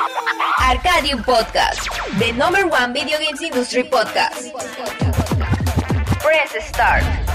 Arcadium 0.00 1.22
Podcast, 1.24 1.88
the 2.18 2.32
number 2.32 2.66
one 2.66 2.92
video 2.92 3.18
games 3.18 3.42
industry 3.42 3.82
podcast. 3.82 4.52
Press 6.20 6.68
start. 6.68 7.29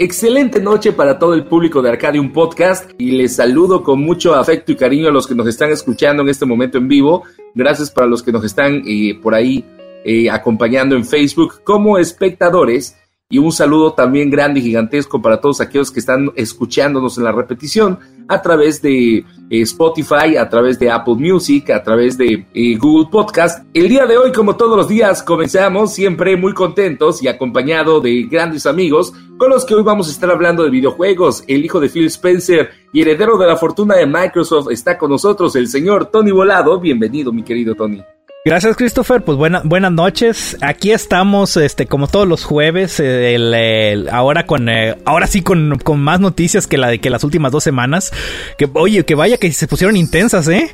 Excelente 0.00 0.60
noche 0.60 0.92
para 0.92 1.18
todo 1.18 1.34
el 1.34 1.44
público 1.44 1.82
de 1.82 1.90
Arcadium 1.90 2.32
Podcast 2.32 2.88
y 2.98 3.10
les 3.10 3.34
saludo 3.34 3.82
con 3.82 4.00
mucho 4.00 4.36
afecto 4.36 4.70
y 4.70 4.76
cariño 4.76 5.08
a 5.08 5.10
los 5.10 5.26
que 5.26 5.34
nos 5.34 5.48
están 5.48 5.72
escuchando 5.72 6.22
en 6.22 6.28
este 6.28 6.46
momento 6.46 6.78
en 6.78 6.86
vivo. 6.86 7.24
Gracias 7.52 7.90
para 7.90 8.06
los 8.06 8.22
que 8.22 8.30
nos 8.30 8.44
están 8.44 8.84
eh, 8.86 9.18
por 9.20 9.34
ahí 9.34 9.64
eh, 10.04 10.30
acompañando 10.30 10.94
en 10.94 11.04
Facebook 11.04 11.64
como 11.64 11.98
espectadores 11.98 12.96
y 13.28 13.38
un 13.38 13.50
saludo 13.50 13.94
también 13.94 14.30
grande 14.30 14.60
y 14.60 14.62
gigantesco 14.62 15.20
para 15.20 15.40
todos 15.40 15.60
aquellos 15.60 15.90
que 15.90 15.98
están 15.98 16.30
escuchándonos 16.36 17.18
en 17.18 17.24
la 17.24 17.32
repetición 17.32 17.98
a 18.28 18.40
través 18.42 18.80
de 18.82 19.18
eh, 19.18 19.24
Spotify, 19.62 20.36
a 20.38 20.48
través 20.48 20.78
de 20.78 20.90
Apple 20.90 21.14
Music, 21.14 21.70
a 21.70 21.82
través 21.82 22.16
de 22.16 22.46
eh, 22.54 22.76
Google 22.76 23.08
Podcast. 23.10 23.66
El 23.74 23.88
día 23.88 24.06
de 24.06 24.18
hoy, 24.18 24.32
como 24.32 24.56
todos 24.56 24.76
los 24.76 24.88
días, 24.88 25.22
comenzamos 25.22 25.94
siempre 25.94 26.36
muy 26.36 26.52
contentos 26.52 27.22
y 27.22 27.28
acompañado 27.28 28.00
de 28.00 28.24
grandes 28.24 28.66
amigos 28.66 29.12
con 29.38 29.50
los 29.50 29.64
que 29.64 29.74
hoy 29.74 29.82
vamos 29.82 30.08
a 30.08 30.10
estar 30.10 30.30
hablando 30.30 30.62
de 30.62 30.70
videojuegos. 30.70 31.44
El 31.46 31.64
hijo 31.64 31.80
de 31.80 31.88
Phil 31.88 32.06
Spencer 32.06 32.70
y 32.92 33.02
heredero 33.02 33.38
de 33.38 33.46
la 33.46 33.56
fortuna 33.56 33.96
de 33.96 34.06
Microsoft 34.06 34.70
está 34.70 34.98
con 34.98 35.10
nosotros, 35.10 35.56
el 35.56 35.68
señor 35.68 36.06
Tony 36.06 36.30
Volado. 36.30 36.78
Bienvenido, 36.78 37.32
mi 37.32 37.42
querido 37.42 37.74
Tony. 37.74 38.02
Gracias, 38.48 38.76
Christopher. 38.76 39.22
Pues 39.22 39.36
buena, 39.36 39.60
buenas 39.62 39.92
noches. 39.92 40.56
Aquí 40.62 40.90
estamos, 40.90 41.58
este, 41.58 41.84
como 41.84 42.08
todos 42.08 42.26
los 42.26 42.44
jueves, 42.44 42.98
eh, 42.98 43.34
el, 43.34 44.08
ahora 44.08 44.46
con, 44.46 44.70
eh, 44.70 44.96
ahora 45.04 45.26
sí 45.26 45.42
con, 45.42 45.76
con, 45.84 46.00
más 46.00 46.18
noticias 46.18 46.66
que 46.66 46.78
la 46.78 46.88
de 46.88 46.98
que 46.98 47.10
las 47.10 47.24
últimas 47.24 47.52
dos 47.52 47.62
semanas. 47.62 48.10
Que, 48.56 48.66
oye, 48.72 49.04
que 49.04 49.14
vaya 49.14 49.36
que 49.36 49.52
se 49.52 49.68
pusieron 49.68 49.98
intensas, 49.98 50.48
¿eh? 50.48 50.70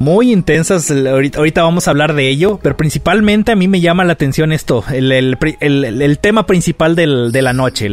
Muy 0.00 0.32
intensas. 0.32 0.90
Ahorita, 0.90 1.62
vamos 1.62 1.86
a 1.86 1.90
hablar 1.92 2.14
de 2.14 2.28
ello, 2.28 2.58
pero 2.62 2.76
principalmente 2.76 3.52
a 3.52 3.56
mí 3.56 3.68
me 3.68 3.80
llama 3.80 4.04
la 4.04 4.14
atención 4.14 4.50
esto, 4.50 4.82
el, 4.90 5.12
el, 5.12 5.36
el, 5.60 6.18
tema 6.18 6.46
principal 6.46 6.96
del, 6.96 7.32
de 7.32 7.42
la 7.42 7.52
noche, 7.52 7.90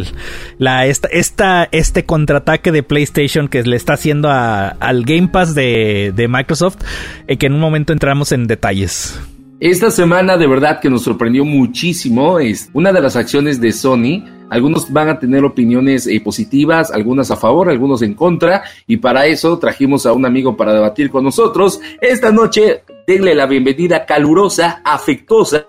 la, 0.58 0.88
esta, 0.88 1.10
esta, 1.10 1.68
este 1.72 2.06
contraataque 2.06 2.72
de 2.72 2.82
PlayStation 2.82 3.50
que 3.50 3.62
le 3.64 3.76
está 3.76 3.94
haciendo 3.94 4.30
al 4.32 5.04
Game 5.04 5.28
Pass 5.28 5.54
de, 5.54 6.14
de 6.16 6.28
Microsoft, 6.30 6.78
eh, 7.28 7.38
que 7.38 7.48
en 7.48 7.54
un 7.54 7.60
momento 7.60 7.92
entramos 7.92 8.32
en 8.32 8.48
detalles. 8.48 9.20
Esta 9.60 9.92
semana 9.92 10.38
de 10.38 10.48
verdad 10.48 10.80
que 10.80 10.90
nos 10.90 11.02
sorprendió 11.02 11.44
muchísimo 11.44 12.40
es 12.40 12.70
una 12.74 12.94
de 12.94 13.02
las 13.02 13.18
acciones 13.18 13.60
de 13.60 13.74
Sony 13.74 14.24
algunos 14.50 14.92
van 14.92 15.10
a 15.10 15.20
tener 15.20 15.44
opiniones 15.44 16.08
eh, 16.08 16.20
positivas, 16.22 16.92
algunas 16.92 17.32
a 17.32 17.36
favor, 17.36 17.70
algunos 17.70 18.02
en 18.02 18.14
contra, 18.14 18.64
y 18.86 18.98
para 18.98 19.26
eso 19.26 19.58
trajimos 19.60 20.06
a 20.06 20.14
un 20.14 20.26
amigo 20.26 20.56
para 20.56 20.74
debatir 20.74 21.10
con 21.10 21.24
nosotros. 21.24 21.80
Esta 22.02 22.32
noche, 22.32 22.84
denle 23.06 23.36
la 23.36 23.46
bienvenida 23.46 24.06
calurosa, 24.06 24.82
afectuosa, 24.84 25.66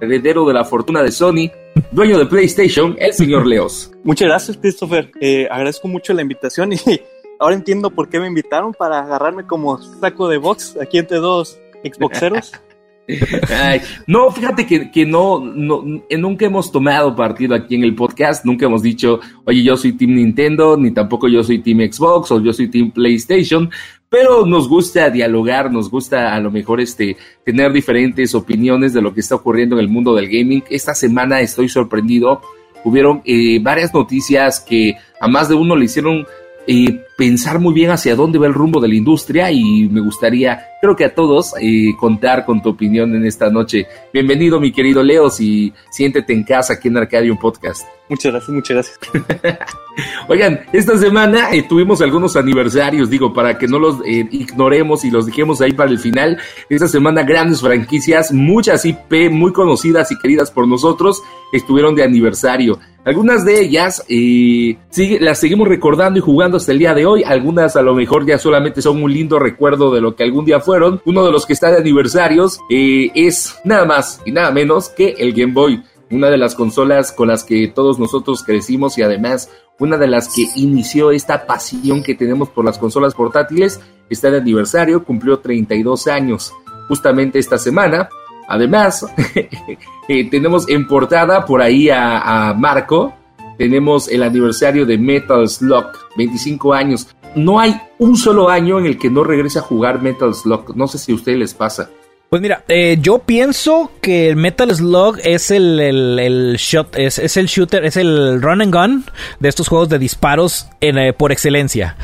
heredero 0.00 0.46
de 0.46 0.54
la 0.54 0.64
fortuna 0.64 1.02
de 1.02 1.12
Sony, 1.12 1.50
dueño 1.90 2.18
de 2.18 2.26
PlayStation, 2.26 2.96
el 2.98 3.12
señor 3.12 3.46
Leos. 3.46 3.92
Muchas 4.04 4.28
gracias, 4.28 4.56
Christopher. 4.56 5.10
Eh, 5.20 5.46
agradezco 5.50 5.88
mucho 5.88 6.12
la 6.12 6.22
invitación 6.22 6.72
y 6.72 6.76
ahora 7.38 7.54
entiendo 7.54 7.90
por 7.90 8.08
qué 8.08 8.18
me 8.18 8.26
invitaron 8.26 8.72
para 8.72 9.00
agarrarme 9.00 9.46
como 9.46 9.80
saco 10.00 10.28
de 10.28 10.38
box 10.38 10.76
aquí 10.80 10.98
entre 10.98 11.18
dos 11.18 11.58
Xboxeros. 11.84 12.52
no, 14.06 14.30
fíjate 14.30 14.66
que, 14.66 15.06
no, 15.06 15.40
no, 15.40 16.04
eh, 16.08 16.16
nunca 16.16 16.46
hemos 16.46 16.70
tomado 16.70 17.14
partido 17.16 17.54
aquí 17.54 17.74
en 17.74 17.84
el 17.84 17.94
podcast, 17.94 18.44
nunca 18.44 18.66
hemos 18.66 18.82
dicho, 18.82 19.20
oye, 19.44 19.62
yo 19.62 19.76
soy 19.76 19.92
Team 19.92 20.14
Nintendo, 20.14 20.76
ni 20.76 20.92
tampoco 20.92 21.28
yo 21.28 21.42
soy 21.42 21.58
Team 21.58 21.80
Xbox 21.90 22.30
o 22.30 22.40
yo 22.40 22.52
soy 22.52 22.68
Team 22.68 22.92
PlayStation, 22.92 23.70
pero 24.08 24.46
nos 24.46 24.68
gusta 24.68 25.10
dialogar, 25.10 25.72
nos 25.72 25.90
gusta 25.90 26.34
a 26.34 26.40
lo 26.40 26.50
mejor 26.50 26.80
este, 26.80 27.16
tener 27.44 27.72
diferentes 27.72 28.34
opiniones 28.34 28.92
de 28.92 29.02
lo 29.02 29.14
que 29.14 29.20
está 29.20 29.36
ocurriendo 29.36 29.76
en 29.76 29.80
el 29.80 29.88
mundo 29.88 30.14
del 30.14 30.28
gaming. 30.28 30.62
Esta 30.70 30.94
semana 30.94 31.40
estoy 31.40 31.68
sorprendido, 31.68 32.42
hubieron 32.84 33.22
eh, 33.24 33.58
varias 33.60 33.92
noticias 33.94 34.60
que 34.60 34.94
a 35.20 35.28
más 35.28 35.48
de 35.48 35.54
uno 35.54 35.74
le 35.76 35.86
hicieron 35.86 36.26
eh, 36.66 37.00
pensar 37.22 37.60
muy 37.60 37.72
bien 37.72 37.92
hacia 37.92 38.16
dónde 38.16 38.36
va 38.36 38.48
el 38.48 38.52
rumbo 38.52 38.80
de 38.80 38.88
la 38.88 38.96
industria 38.96 39.48
y 39.52 39.88
me 39.88 40.00
gustaría, 40.00 40.70
creo 40.80 40.96
que 40.96 41.04
a 41.04 41.14
todos, 41.14 41.54
eh, 41.60 41.92
contar 41.96 42.44
con 42.44 42.60
tu 42.60 42.70
opinión 42.70 43.14
en 43.14 43.24
esta 43.24 43.48
noche. 43.48 43.86
Bienvenido, 44.12 44.58
mi 44.58 44.72
querido 44.72 45.04
Leo, 45.04 45.28
y 45.38 45.72
siéntete 45.88 46.32
en 46.32 46.42
casa 46.42 46.72
aquí 46.72 46.88
en 46.88 46.96
Arcadium 46.96 47.38
Podcast. 47.38 47.86
Muchas 48.08 48.32
gracias, 48.32 48.50
muchas 48.50 48.74
gracias. 48.74 49.58
Oigan, 50.28 50.62
esta 50.72 50.98
semana 50.98 51.52
eh, 51.52 51.62
tuvimos 51.62 52.02
algunos 52.02 52.34
aniversarios, 52.34 53.08
digo, 53.08 53.32
para 53.32 53.56
que 53.56 53.68
no 53.68 53.78
los 53.78 54.00
eh, 54.04 54.26
ignoremos 54.32 55.04
y 55.04 55.10
los 55.12 55.24
dejemos 55.26 55.60
ahí 55.60 55.72
para 55.72 55.90
el 55.90 56.00
final. 56.00 56.38
Esta 56.68 56.88
semana 56.88 57.22
grandes 57.22 57.60
franquicias, 57.60 58.32
muchas 58.32 58.84
IP 58.84 59.30
muy 59.30 59.52
conocidas 59.52 60.10
y 60.10 60.18
queridas 60.18 60.50
por 60.50 60.66
nosotros, 60.66 61.22
estuvieron 61.52 61.94
de 61.94 62.02
aniversario. 62.02 62.80
Algunas 63.04 63.44
de 63.44 63.60
ellas 63.60 64.04
eh, 64.08 64.76
las 65.20 65.38
seguimos 65.38 65.66
recordando 65.66 66.18
y 66.18 66.22
jugando 66.22 66.56
hasta 66.56 66.70
el 66.72 66.78
día 66.78 66.94
de 66.94 67.04
hoy. 67.04 67.11
Algunas 67.24 67.76
a 67.76 67.82
lo 67.82 67.94
mejor 67.94 68.26
ya 68.26 68.38
solamente 68.38 68.82
son 68.82 69.02
un 69.02 69.12
lindo 69.12 69.38
recuerdo 69.38 69.92
de 69.92 70.00
lo 70.00 70.16
que 70.16 70.24
algún 70.24 70.44
día 70.44 70.60
fueron. 70.60 71.00
Uno 71.04 71.24
de 71.24 71.32
los 71.32 71.46
que 71.46 71.52
está 71.52 71.70
de 71.70 71.78
aniversarios 71.78 72.58
es 72.68 73.56
nada 73.64 73.84
más 73.84 74.20
y 74.24 74.32
nada 74.32 74.50
menos 74.50 74.88
que 74.88 75.14
el 75.18 75.32
Game 75.32 75.52
Boy 75.52 75.82
una 76.12 76.28
de 76.28 76.36
las 76.36 76.54
consolas 76.54 77.10
con 77.10 77.28
las 77.28 77.42
que 77.42 77.68
todos 77.68 77.98
nosotros 77.98 78.42
crecimos 78.44 78.98
y 78.98 79.02
además 79.02 79.50
una 79.78 79.96
de 79.96 80.06
las 80.06 80.28
que 80.28 80.46
inició 80.56 81.10
esta 81.10 81.46
pasión 81.46 82.02
que 82.02 82.14
tenemos 82.14 82.50
por 82.50 82.64
las 82.64 82.78
consolas 82.78 83.14
portátiles, 83.14 83.80
está 84.10 84.30
de 84.30 84.36
aniversario, 84.36 85.04
cumplió 85.04 85.38
32 85.38 86.06
años 86.06 86.52
justamente 86.86 87.38
esta 87.38 87.58
semana. 87.58 88.08
Además, 88.46 89.06
eh, 90.08 90.30
tenemos 90.30 90.68
en 90.68 90.86
portada 90.86 91.46
por 91.46 91.62
ahí 91.62 91.88
a 91.90 92.54
Marco, 92.56 93.14
tenemos 93.58 94.08
el 94.08 94.22
aniversario 94.22 94.86
de 94.86 94.98
Metal 94.98 95.48
Slug, 95.48 95.86
25 96.16 96.72
años. 96.74 97.08
No 97.34 97.60
hay 97.60 97.74
un 97.98 98.16
solo 98.16 98.48
año 98.48 98.78
en 98.78 98.86
el 98.86 98.98
que 98.98 99.10
no 99.10 99.24
regrese 99.24 99.58
a 99.58 99.62
jugar 99.62 100.02
Metal 100.02 100.34
Slug. 100.34 100.76
No 100.76 100.86
sé 100.86 100.98
si 100.98 101.12
a 101.12 101.14
ustedes 101.14 101.38
les 101.38 101.54
pasa. 101.54 101.90
Pues 102.32 102.40
mira, 102.40 102.64
eh, 102.68 102.96
yo 102.98 103.18
pienso 103.18 103.90
que 104.00 104.30
el 104.30 104.36
Metal 104.36 104.74
Slug 104.74 105.18
es 105.22 105.50
el, 105.50 105.78
el, 105.78 106.56
shot, 106.56 106.96
es, 106.96 107.36
el 107.36 107.44
shooter, 107.44 107.84
es 107.84 107.98
el 107.98 108.40
run 108.40 108.62
and 108.62 108.74
gun 108.74 109.04
de 109.38 109.50
estos 109.50 109.68
juegos 109.68 109.90
de 109.90 109.98
disparos 109.98 110.66
en, 110.80 110.96
eh, 110.96 111.12
por 111.12 111.30
excelencia. 111.30 111.98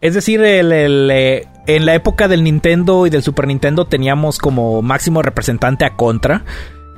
Es 0.00 0.14
decir, 0.14 0.40
el, 0.40 0.72
el, 0.72 1.10
eh, 1.12 1.48
en 1.66 1.84
la 1.84 1.94
época 1.94 2.28
del 2.28 2.44
Nintendo 2.44 3.06
y 3.06 3.10
del 3.10 3.22
Super 3.22 3.46
Nintendo 3.46 3.84
teníamos 3.84 4.38
como 4.38 4.80
máximo 4.80 5.20
representante 5.20 5.84
a 5.84 5.96
Contra 5.96 6.46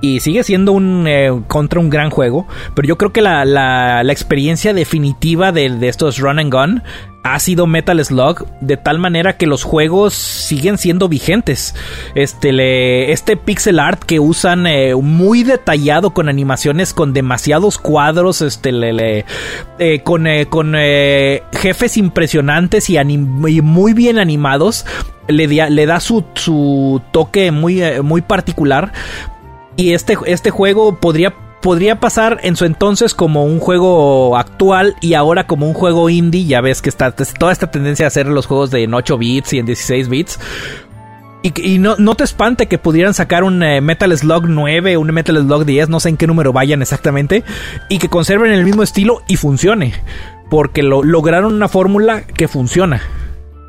y 0.00 0.20
sigue 0.20 0.42
siendo 0.44 0.72
un 0.72 1.06
eh, 1.08 1.30
contra 1.46 1.80
un 1.80 1.90
gran 1.90 2.10
juego. 2.10 2.46
Pero 2.74 2.88
yo 2.88 2.98
creo 2.98 3.12
que 3.12 3.22
la, 3.22 3.44
la, 3.44 4.02
experiencia 4.12 4.74
definitiva 4.74 5.52
de, 5.52 5.70
de, 5.70 5.88
estos 5.88 6.18
run 6.18 6.38
and 6.38 6.52
gun 6.52 6.82
ha 7.22 7.38
sido 7.38 7.66
Metal 7.66 8.04
Slug. 8.04 8.46
De 8.60 8.76
tal 8.76 8.98
manera 8.98 9.36
que 9.36 9.46
los 9.46 9.64
juegos 9.64 10.14
siguen 10.14 10.76
siendo 10.78 11.08
vigentes. 11.08 11.74
Este, 12.14 12.52
le, 12.52 13.10
este 13.12 13.36
pixel 13.36 13.78
art 13.80 14.02
que 14.02 14.20
usan 14.20 14.66
eh, 14.66 14.94
muy 14.94 15.42
detallado 15.42 16.10
con 16.10 16.28
animaciones 16.28 16.92
con 16.92 17.12
demasiados 17.12 17.78
cuadros. 17.78 18.42
Este, 18.42 18.72
le, 18.72 19.24
eh, 19.78 20.00
con, 20.04 20.26
con 20.50 20.74
jefes 21.52 21.96
impresionantes 21.96 22.90
y, 22.90 22.98
y, 22.98 23.16
muy 23.62 23.92
bien 23.94 24.18
animados. 24.18 24.84
Le, 25.28 25.48
le 25.48 25.86
da 25.86 25.98
su, 25.98 26.24
su 26.34 27.02
toque 27.10 27.50
muy, 27.50 27.82
muy 28.02 28.20
particular 28.20 28.92
y 29.76 29.92
este, 29.92 30.16
este 30.26 30.50
juego 30.50 30.96
podría, 30.96 31.34
podría 31.60 32.00
pasar 32.00 32.40
en 32.42 32.56
su 32.56 32.64
entonces 32.64 33.14
como 33.14 33.44
un 33.44 33.60
juego 33.60 34.36
actual 34.36 34.96
y 35.00 35.14
ahora 35.14 35.46
como 35.46 35.66
un 35.66 35.74
juego 35.74 36.08
indie. 36.08 36.46
Ya 36.46 36.60
ves 36.60 36.80
que 36.80 36.88
está 36.88 37.12
toda 37.12 37.52
esta 37.52 37.70
tendencia 37.70 38.06
a 38.06 38.08
hacer 38.08 38.26
los 38.26 38.46
juegos 38.46 38.70
de 38.70 38.84
en 38.84 38.94
8 38.94 39.18
bits 39.18 39.52
y 39.52 39.58
en 39.58 39.66
16 39.66 40.08
bits. 40.08 40.38
Y, 41.42 41.78
no, 41.78 41.94
no, 41.96 42.16
te 42.16 42.24
espante 42.24 42.66
que 42.66 42.76
pudieran 42.76 43.14
sacar 43.14 43.44
un 43.44 43.62
eh, 43.62 43.80
Metal 43.80 44.16
Slug 44.18 44.48
9, 44.48 44.96
un 44.96 45.12
Metal 45.12 45.36
Slug 45.36 45.64
10, 45.64 45.88
no 45.88 46.00
sé 46.00 46.08
en 46.08 46.16
qué 46.16 46.26
número 46.26 46.52
vayan 46.52 46.82
exactamente, 46.82 47.44
y 47.88 47.98
que 47.98 48.08
conserven 48.08 48.50
el 48.50 48.64
mismo 48.64 48.82
estilo 48.82 49.22
y 49.28 49.36
funcione. 49.36 49.92
Porque 50.50 50.82
lo, 50.82 51.04
lograron 51.04 51.54
una 51.54 51.68
fórmula 51.68 52.22
que 52.22 52.48
funciona. 52.48 53.00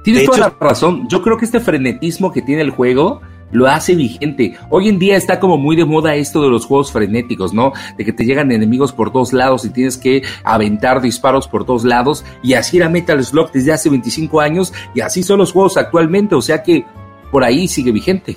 Tienes 0.04 0.26
toda 0.26 0.40
la 0.40 0.56
razón. 0.60 1.08
Yo 1.08 1.22
creo 1.22 1.38
que 1.38 1.46
este 1.46 1.60
frenetismo 1.60 2.32
que 2.32 2.42
tiene 2.42 2.64
el 2.64 2.72
juego 2.72 3.22
lo 3.52 3.68
hace 3.68 3.96
vigente. 3.96 4.56
Hoy 4.70 4.90
en 4.90 5.00
día 5.00 5.16
está 5.16 5.40
como 5.40 5.58
muy 5.58 5.76
de 5.76 5.86
moda 5.86 6.16
esto 6.16 6.42
de 6.42 6.50
los 6.50 6.66
juegos 6.66 6.92
frenéticos, 6.92 7.54
¿no? 7.54 7.74
De 7.98 8.06
que 8.06 8.14
te 8.14 8.26
llegan 8.26 8.52
enemigos 8.52 8.92
por 8.92 9.12
todos 9.12 9.34
lados 9.34 9.66
y 9.66 9.70
tienes 9.70 9.98
que 9.98 10.24
aventar 10.44 11.02
disparos 11.02 11.48
por 11.48 11.66
todos 11.66 11.84
lados. 11.84 12.26
Y 12.44 12.54
así 12.54 12.78
era 12.78 12.90
Metal 12.90 13.24
Slug 13.24 13.52
desde 13.52 13.74
hace 13.74 13.90
25 13.90 14.42
años 14.42 14.74
y 14.94 15.02
así 15.02 15.24
son 15.24 15.40
los 15.40 15.52
juegos 15.52 15.78
actualmente, 15.78 16.36
o 16.36 16.42
sea 16.42 16.64
que 16.64 16.86
por 17.32 17.44
ahí 17.44 17.68
sigue 17.68 17.92
vigente. 17.92 18.36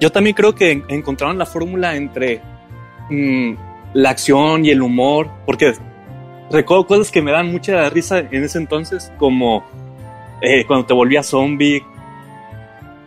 yo 0.00 0.10
también 0.10 0.34
creo 0.34 0.54
que 0.54 0.82
encontraron 0.88 1.38
la 1.38 1.46
fórmula 1.46 1.96
entre 1.96 2.42
mm, 3.08 3.54
la 3.94 4.10
acción 4.10 4.64
y 4.64 4.70
el 4.70 4.82
humor, 4.82 5.30
porque 5.46 5.72
recuerdo 6.50 6.86
cosas 6.86 7.10
que 7.10 7.22
me 7.22 7.30
dan 7.30 7.50
mucha 7.50 7.88
risa 7.88 8.18
en 8.18 8.44
ese 8.44 8.58
entonces, 8.58 9.12
como 9.16 9.64
eh, 10.42 10.66
cuando 10.66 10.84
te 10.84 10.92
volvías 10.92 11.26
zombie, 11.26 11.82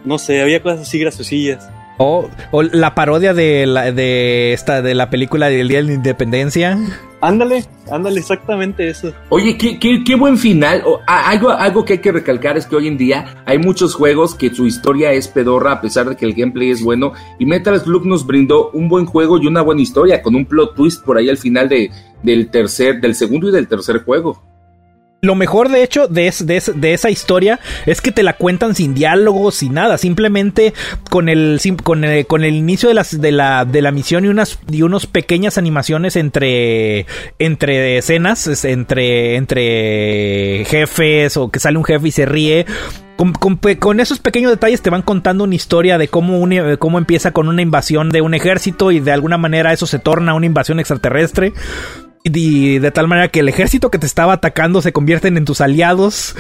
no 0.08 0.18
sé, 0.18 0.42
había 0.42 0.64
cosas 0.64 0.82
así 0.82 1.00
graciosillas. 1.00 1.70
O, 2.00 2.30
la 2.72 2.94
parodia 2.94 3.34
de 3.34 3.66
la, 3.66 3.92
de 3.92 4.54
esta 4.54 4.84
de 4.84 4.94
la 4.94 5.10
película 5.10 5.50
del 5.50 5.68
Día 5.68 5.80
de 5.80 5.86
la 5.86 5.94
Independencia. 5.94 6.78
Ándale, 7.22 7.66
ándale, 7.90 8.20
exactamente 8.20 8.88
eso. 8.88 9.12
Oye, 9.30 9.58
qué, 9.58 9.80
qué, 9.80 10.04
qué 10.06 10.16
buen 10.16 10.38
final. 10.38 10.84
algo, 11.08 11.50
algo 11.50 11.86
que 11.86 11.94
hay 11.94 12.00
que 12.00 12.12
recalcar 12.12 12.56
es 12.56 12.68
que 12.68 12.76
hoy 12.76 12.88
en 12.88 12.98
día 12.98 13.42
hay 13.46 13.58
muchos 13.58 13.96
juegos 13.96 14.36
que 14.36 14.54
su 14.54 14.68
historia 14.68 15.12
es 15.12 15.28
pedorra 15.28 15.72
a 15.72 15.82
pesar 15.82 16.08
de 16.08 16.16
que 16.16 16.26
el 16.26 16.36
gameplay 16.36 16.70
es 16.70 16.84
bueno. 16.84 17.14
Y 17.40 17.48
Metal 17.48 17.80
Slug 17.80 18.06
nos 18.06 18.28
brindó 18.28 18.70
un 18.72 18.88
buen 18.90 19.08
juego 19.08 19.40
y 19.42 19.48
una 19.48 19.64
buena 19.64 19.82
historia 19.82 20.22
con 20.22 20.36
un 20.36 20.46
plot 20.46 20.76
twist 20.76 21.04
por 21.04 21.18
ahí 21.18 21.30
al 21.30 21.38
final 21.38 21.68
de, 21.68 21.90
del 22.22 22.52
tercer, 22.52 23.02
del 23.02 23.16
segundo 23.16 23.50
y 23.50 23.52
del 23.52 23.68
tercer 23.68 24.04
juego. 24.04 24.44
Lo 25.28 25.36
mejor, 25.36 25.68
de 25.68 25.84
hecho, 25.84 26.08
de, 26.08 26.34
de, 26.76 26.94
esa 26.94 27.10
historia 27.10 27.60
es 27.86 28.00
que 28.00 28.14
te 28.14 28.24
la 28.24 28.38
cuentan 28.38 28.76
sin 28.76 28.94
diálogos, 28.94 29.56
sin 29.56 29.74
nada. 29.74 29.98
Simplemente 29.98 30.74
con 31.10 31.28
el, 31.28 31.60
con 31.84 32.06
el, 32.06 32.26
con 32.26 32.46
el 32.46 32.56
inicio 32.56 32.88
de, 32.88 32.96
las, 32.96 33.20
de, 33.20 33.34
la, 33.34 33.66
de 33.66 33.82
la 33.82 33.92
misión 33.92 34.24
y 34.24 34.30
unas 34.30 34.58
y 34.72 34.84
unos 34.84 35.06
pequeñas 35.06 35.58
animaciones 35.58 36.16
entre, 36.16 37.08
entre 37.40 37.98
escenas, 37.98 38.64
entre, 38.64 39.36
entre 39.36 40.64
jefes 40.66 41.36
o 41.36 41.52
que 41.52 41.60
sale 41.60 41.78
un 41.78 41.84
jefe 41.84 42.08
y 42.08 42.12
se 42.12 42.26
ríe. 42.26 42.66
Con, 43.18 43.34
con, 43.34 44.00
esos 44.00 44.20
pequeños 44.20 44.52
detalles 44.52 44.82
te 44.82 44.92
van 44.92 45.02
contando 45.02 45.44
una 45.44 45.56
historia 45.56 45.98
de 45.98 46.08
cómo, 46.08 46.48
cómo 46.80 47.00
empieza 47.00 47.32
con 47.32 47.50
una 47.50 47.62
invasión 47.62 48.12
de 48.12 48.22
un 48.22 48.34
ejército 48.34 48.92
y 48.92 49.02
de 49.02 49.12
alguna 49.12 49.38
manera 49.38 49.74
eso 49.74 49.88
se 49.88 50.00
torna 50.00 50.36
una 50.36 50.46
invasión 50.46 50.80
extraterrestre. 50.80 51.52
De 52.30 52.92
tal 52.92 53.08
manera 53.08 53.28
que 53.30 53.42
el 53.42 53.50
ejército 53.50 53.92
que 53.92 54.00
te 54.00 54.06
estaba 54.06 54.34
atacando 54.34 54.82
se 54.82 54.94
convierten 54.94 55.38
en 55.38 55.46
tus 55.46 55.62
aliados. 55.62 56.36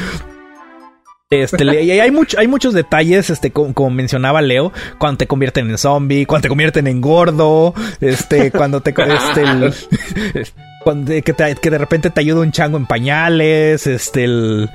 Este, 1.29 1.69
hay, 1.69 1.91
hay 1.91 2.47
muchos 2.47 2.73
detalles, 2.73 3.29
este, 3.29 3.51
como, 3.51 3.89
mencionaba 3.89 4.41
Leo, 4.41 4.71
cuando 4.97 5.17
te 5.17 5.27
convierten 5.27 5.69
en 5.69 5.77
zombie, 5.77 6.25
cuando 6.25 6.43
te 6.43 6.49
convierten 6.49 6.87
en 6.87 7.01
gordo, 7.01 7.73
este, 7.99 8.49
cuando 8.49 8.79
te, 8.79 8.91
este, 8.91 10.53
cuando, 10.85 11.11
que, 11.21 11.69
de 11.69 11.77
repente 11.77 12.11
te 12.11 12.21
ayuda 12.21 12.39
un 12.39 12.53
chango 12.53 12.77
en 12.77 12.85
pañales, 12.85 13.87
este, 13.87 14.23
el, 14.23 14.69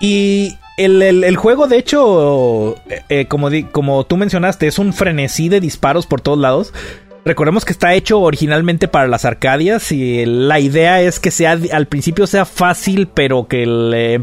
y 0.00 0.58
el, 0.76 1.02
el, 1.02 1.36
juego, 1.36 1.68
de 1.68 1.78
hecho, 1.78 2.76
eh, 2.90 3.02
eh, 3.08 3.26
como, 3.26 3.48
como 3.72 4.04
tú 4.04 4.16
mencionaste, 4.16 4.66
es 4.66 4.78
un 4.78 4.92
frenesí 4.92 5.48
de 5.48 5.60
disparos 5.60 6.06
por 6.06 6.20
todos 6.20 6.38
lados. 6.38 6.74
Recordemos 7.26 7.64
que 7.64 7.72
está 7.72 7.92
hecho 7.92 8.20
originalmente 8.20 8.86
para 8.86 9.08
las 9.08 9.24
Arcadias 9.24 9.90
y 9.90 10.24
la 10.24 10.60
idea 10.60 11.02
es 11.02 11.18
que 11.18 11.32
sea 11.32 11.58
al 11.72 11.86
principio 11.86 12.24
sea 12.28 12.44
fácil, 12.44 13.08
pero 13.12 13.48
que, 13.48 14.22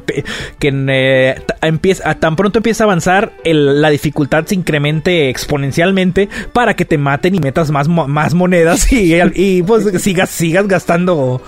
que 0.58 0.74
eh, 0.88 1.42
empieza, 1.62 2.16
tan 2.16 2.38
pronto 2.38 2.60
empieza 2.60 2.86
a 2.86 2.86
avanzar 2.86 3.34
la 3.44 3.90
dificultad 3.90 4.46
se 4.46 4.56
incremente 4.56 5.28
exponencialmente 5.28 6.30
para 6.54 6.78
que 6.78 6.86
te 6.86 6.98
maten 6.98 7.36
y 7.36 7.40
metas 7.40 7.72
más, 7.72 7.90
más 7.90 8.34
monedas 8.34 8.90
y, 8.94 9.16
y 9.36 9.64
pues 9.64 10.02
sigas, 10.02 10.30
sigas 10.30 10.70
gastando 10.70 11.42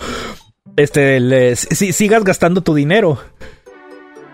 este 0.76 1.56
sigas 1.56 2.26
gastando 2.26 2.64
tu 2.64 2.76
dinero. 2.76 3.18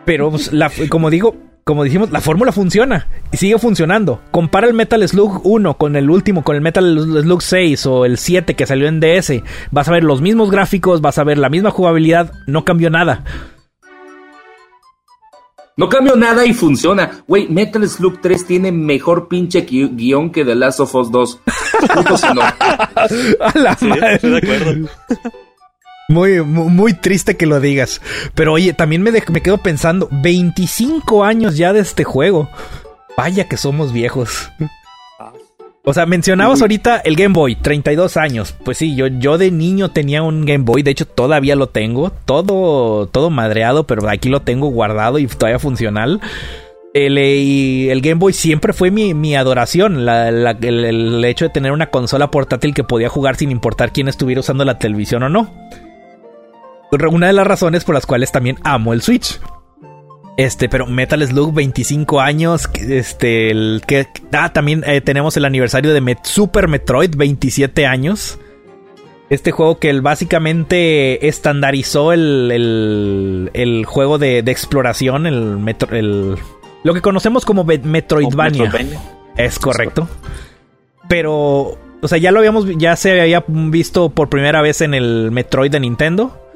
Pero 0.06 0.32
pues, 0.32 0.50
como 0.90 1.12
digo, 1.12 1.36
como 1.64 1.84
dijimos, 1.84 2.12
la 2.12 2.22
fórmula 2.22 2.52
funciona 2.52 3.08
y 3.32 3.38
sigue 3.38 3.58
funcionando. 3.60 4.22
Compara 4.32 4.68
el 4.68 4.74
Metal 4.74 5.08
Slug 5.08 5.42
1 5.44 5.78
con 5.78 5.96
el 5.96 6.10
último, 6.10 6.44
con 6.44 6.56
el 6.56 6.62
Metal 6.62 7.00
Slug 7.22 7.42
6 7.42 7.86
o 7.86 8.06
el 8.06 8.18
7 8.18 8.56
que 8.56 8.66
salió 8.66 8.88
en 8.88 9.00
DS. 9.00 9.44
Vas 9.70 9.88
a 9.88 9.92
ver 9.92 10.04
los 10.04 10.22
mismos 10.22 10.50
gráficos, 10.50 11.02
vas 11.02 11.18
a 11.18 11.24
ver 11.24 11.38
la 11.38 11.50
misma 11.50 11.72
jugabilidad, 11.72 12.34
no 12.48 12.66
cambió 12.66 12.90
nada. 12.90 13.24
No 15.78 15.88
cambió 15.88 16.16
nada 16.16 16.46
y 16.46 16.54
funciona. 16.54 17.24
Güey, 17.28 17.48
Metal 17.48 17.88
Slug 17.88 18.22
3 18.22 18.46
tiene 18.46 18.72
mejor 18.72 19.28
pinche 19.28 19.62
guion 19.62 20.32
que 20.32 20.44
The 20.44 20.56
Last 20.56 20.80
of 20.80 20.94
Us 20.96 21.12
2. 21.12 21.42
no. 22.36 22.42
A 23.40 23.52
la 23.56 23.78
madre. 23.82 24.16
Estoy 24.16 24.32
de 24.32 24.38
acuerdo. 24.38 24.90
Muy, 26.12 26.42
muy, 26.42 26.94
triste 26.94 27.38
que 27.38 27.46
lo 27.46 27.62
digas. 27.62 28.02
Pero 28.36 28.52
oye, 28.52 28.74
también 28.74 29.02
me, 29.02 29.12
me 29.12 29.42
quedo 29.42 29.58
pensando, 29.60 30.10
25 30.12 31.24
años 31.24 31.56
ya 31.56 31.72
de 31.72 31.80
este 31.80 32.04
juego. 32.04 32.50
Vaya 33.16 33.48
que 33.48 33.56
somos 33.56 33.94
viejos. 33.94 34.50
O 35.84 35.94
sea, 35.94 36.06
mencionabas 36.06 36.62
ahorita 36.62 36.98
el 36.98 37.16
Game 37.16 37.34
Boy, 37.34 37.56
32 37.56 38.18
años. 38.18 38.54
Pues 38.66 38.78
sí, 38.78 38.94
yo, 38.94 39.08
yo 39.08 39.38
de 39.38 39.52
niño 39.52 39.92
tenía 39.92 40.22
un 40.22 40.46
Game 40.46 40.66
Boy, 40.66 40.84
de 40.84 40.92
hecho 40.92 41.08
todavía 41.08 41.56
lo 41.56 41.70
tengo, 41.70 42.12
todo, 42.12 43.08
todo 43.08 43.30
madreado, 43.30 43.88
pero 43.88 44.08
aquí 44.10 44.28
lo 44.28 44.42
tengo 44.42 44.68
guardado 44.68 45.18
y 45.18 45.28
todavía 45.28 45.60
funcional. 45.60 46.20
El, 46.94 47.18
el 47.18 48.02
Game 48.02 48.20
Boy 48.20 48.34
siempre 48.34 48.74
fue 48.74 48.92
mi, 48.92 49.14
mi 49.14 49.36
adoración, 49.36 50.08
el 50.08 51.26
hecho 51.26 51.46
de 51.46 51.52
tener 51.52 51.72
una 51.72 51.88
consola 51.88 52.30
portátil 52.30 52.74
que 52.74 52.84
podía 52.84 53.08
jugar 53.08 53.38
sin 53.38 53.50
importar 53.50 53.94
quién 53.94 54.10
estuviera 54.10 54.42
usando 54.42 54.66
la 54.66 54.78
televisión 54.78 55.24
o 55.24 55.30
no 55.30 55.50
una 57.10 57.28
de 57.28 57.34
las 57.34 57.48
razones 57.48 57.84
por 57.84 57.96
las 57.96 58.06
cuales 58.06 58.32
también 58.32 58.58
amo 58.64 58.94
el 58.94 59.02
Switch. 59.02 59.40
Este, 60.38 60.70
pero 60.70 60.88
Metal 60.88 61.26
Slug 61.26 61.54
25 61.54 62.22
años, 62.22 62.70
este, 62.76 63.52
el 63.52 63.84
que 63.86 64.08
ah, 64.32 64.54
también 64.54 64.84
eh, 64.88 65.02
tenemos 65.02 65.36
el 65.38 65.46
aniversario 65.46 65.94
de 65.94 66.18
Super 66.24 66.68
Metroid 66.68 67.16
27 67.16 67.86
años. 67.86 68.40
Este 69.30 69.52
juego 69.52 69.80
que 69.80 69.98
básicamente 70.02 71.28
estandarizó 71.28 72.12
el, 72.12 73.50
el, 73.54 73.86
juego 73.86 74.18
de, 74.18 74.40
exploración, 74.40 75.26
el, 75.26 75.58
el, 75.92 76.36
lo 76.84 76.94
que 76.94 77.02
conocemos 77.02 77.46
como 77.46 77.64
Metroidvania. 77.64 78.72
Es 79.38 79.58
correcto. 79.58 80.10
Pero, 81.08 81.78
o 82.02 82.08
sea, 82.08 82.18
ya 82.18 82.32
lo 82.32 82.40
habíamos, 82.40 82.66
ya 82.78 82.96
se 82.96 83.22
había 83.22 83.44
visto 83.48 84.10
por 84.10 84.30
primera 84.30 84.62
vez 84.62 84.82
en 84.82 84.94
el 84.94 85.32
Metroid 85.32 85.72
de 85.72 85.80
Nintendo. 85.80 86.51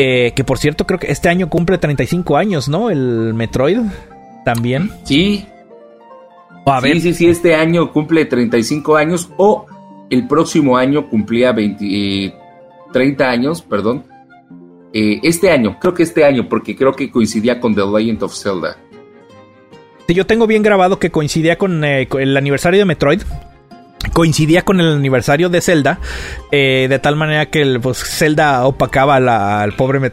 Eh, 0.00 0.32
que 0.36 0.44
por 0.44 0.58
cierto, 0.58 0.86
creo 0.86 1.00
que 1.00 1.10
este 1.10 1.28
año 1.28 1.50
cumple 1.50 1.76
35 1.76 2.36
años, 2.36 2.68
¿no? 2.68 2.88
El 2.88 3.34
Metroid 3.34 3.80
también. 4.44 4.92
Sí. 5.02 5.44
A 6.64 6.80
ver. 6.80 6.94
Sí, 6.94 7.00
sí, 7.00 7.14
sí, 7.14 7.26
este 7.26 7.56
año 7.56 7.92
cumple 7.92 8.24
35 8.24 8.96
años 8.96 9.28
o 9.36 9.66
el 10.08 10.28
próximo 10.28 10.76
año 10.76 11.10
cumplía 11.10 11.50
20, 11.50 12.32
30 12.92 13.24
eh, 13.24 13.26
años, 13.26 13.60
perdón. 13.62 14.04
Eh, 14.92 15.18
este 15.24 15.50
año, 15.50 15.78
creo 15.80 15.94
que 15.94 16.04
este 16.04 16.24
año, 16.24 16.48
porque 16.48 16.76
creo 16.76 16.92
que 16.92 17.10
coincidía 17.10 17.58
con 17.58 17.74
The 17.74 17.82
Legend 17.84 18.22
of 18.22 18.34
Zelda. 18.34 18.76
Sí, 20.06 20.14
yo 20.14 20.26
tengo 20.26 20.46
bien 20.46 20.62
grabado 20.62 21.00
que 21.00 21.10
coincidía 21.10 21.58
con 21.58 21.84
el 21.84 22.36
aniversario 22.36 22.78
de 22.78 22.84
Metroid 22.86 23.22
coincidía 24.12 24.62
con 24.62 24.80
el 24.80 24.92
aniversario 24.92 25.48
de 25.48 25.60
Zelda, 25.60 25.98
eh, 26.50 26.86
de 26.88 26.98
tal 26.98 27.16
manera 27.16 27.46
que 27.46 27.62
el, 27.62 27.80
pues, 27.80 27.98
Zelda 27.98 28.66
opacaba 28.66 29.16
al, 29.16 29.72
pobre 29.74 30.10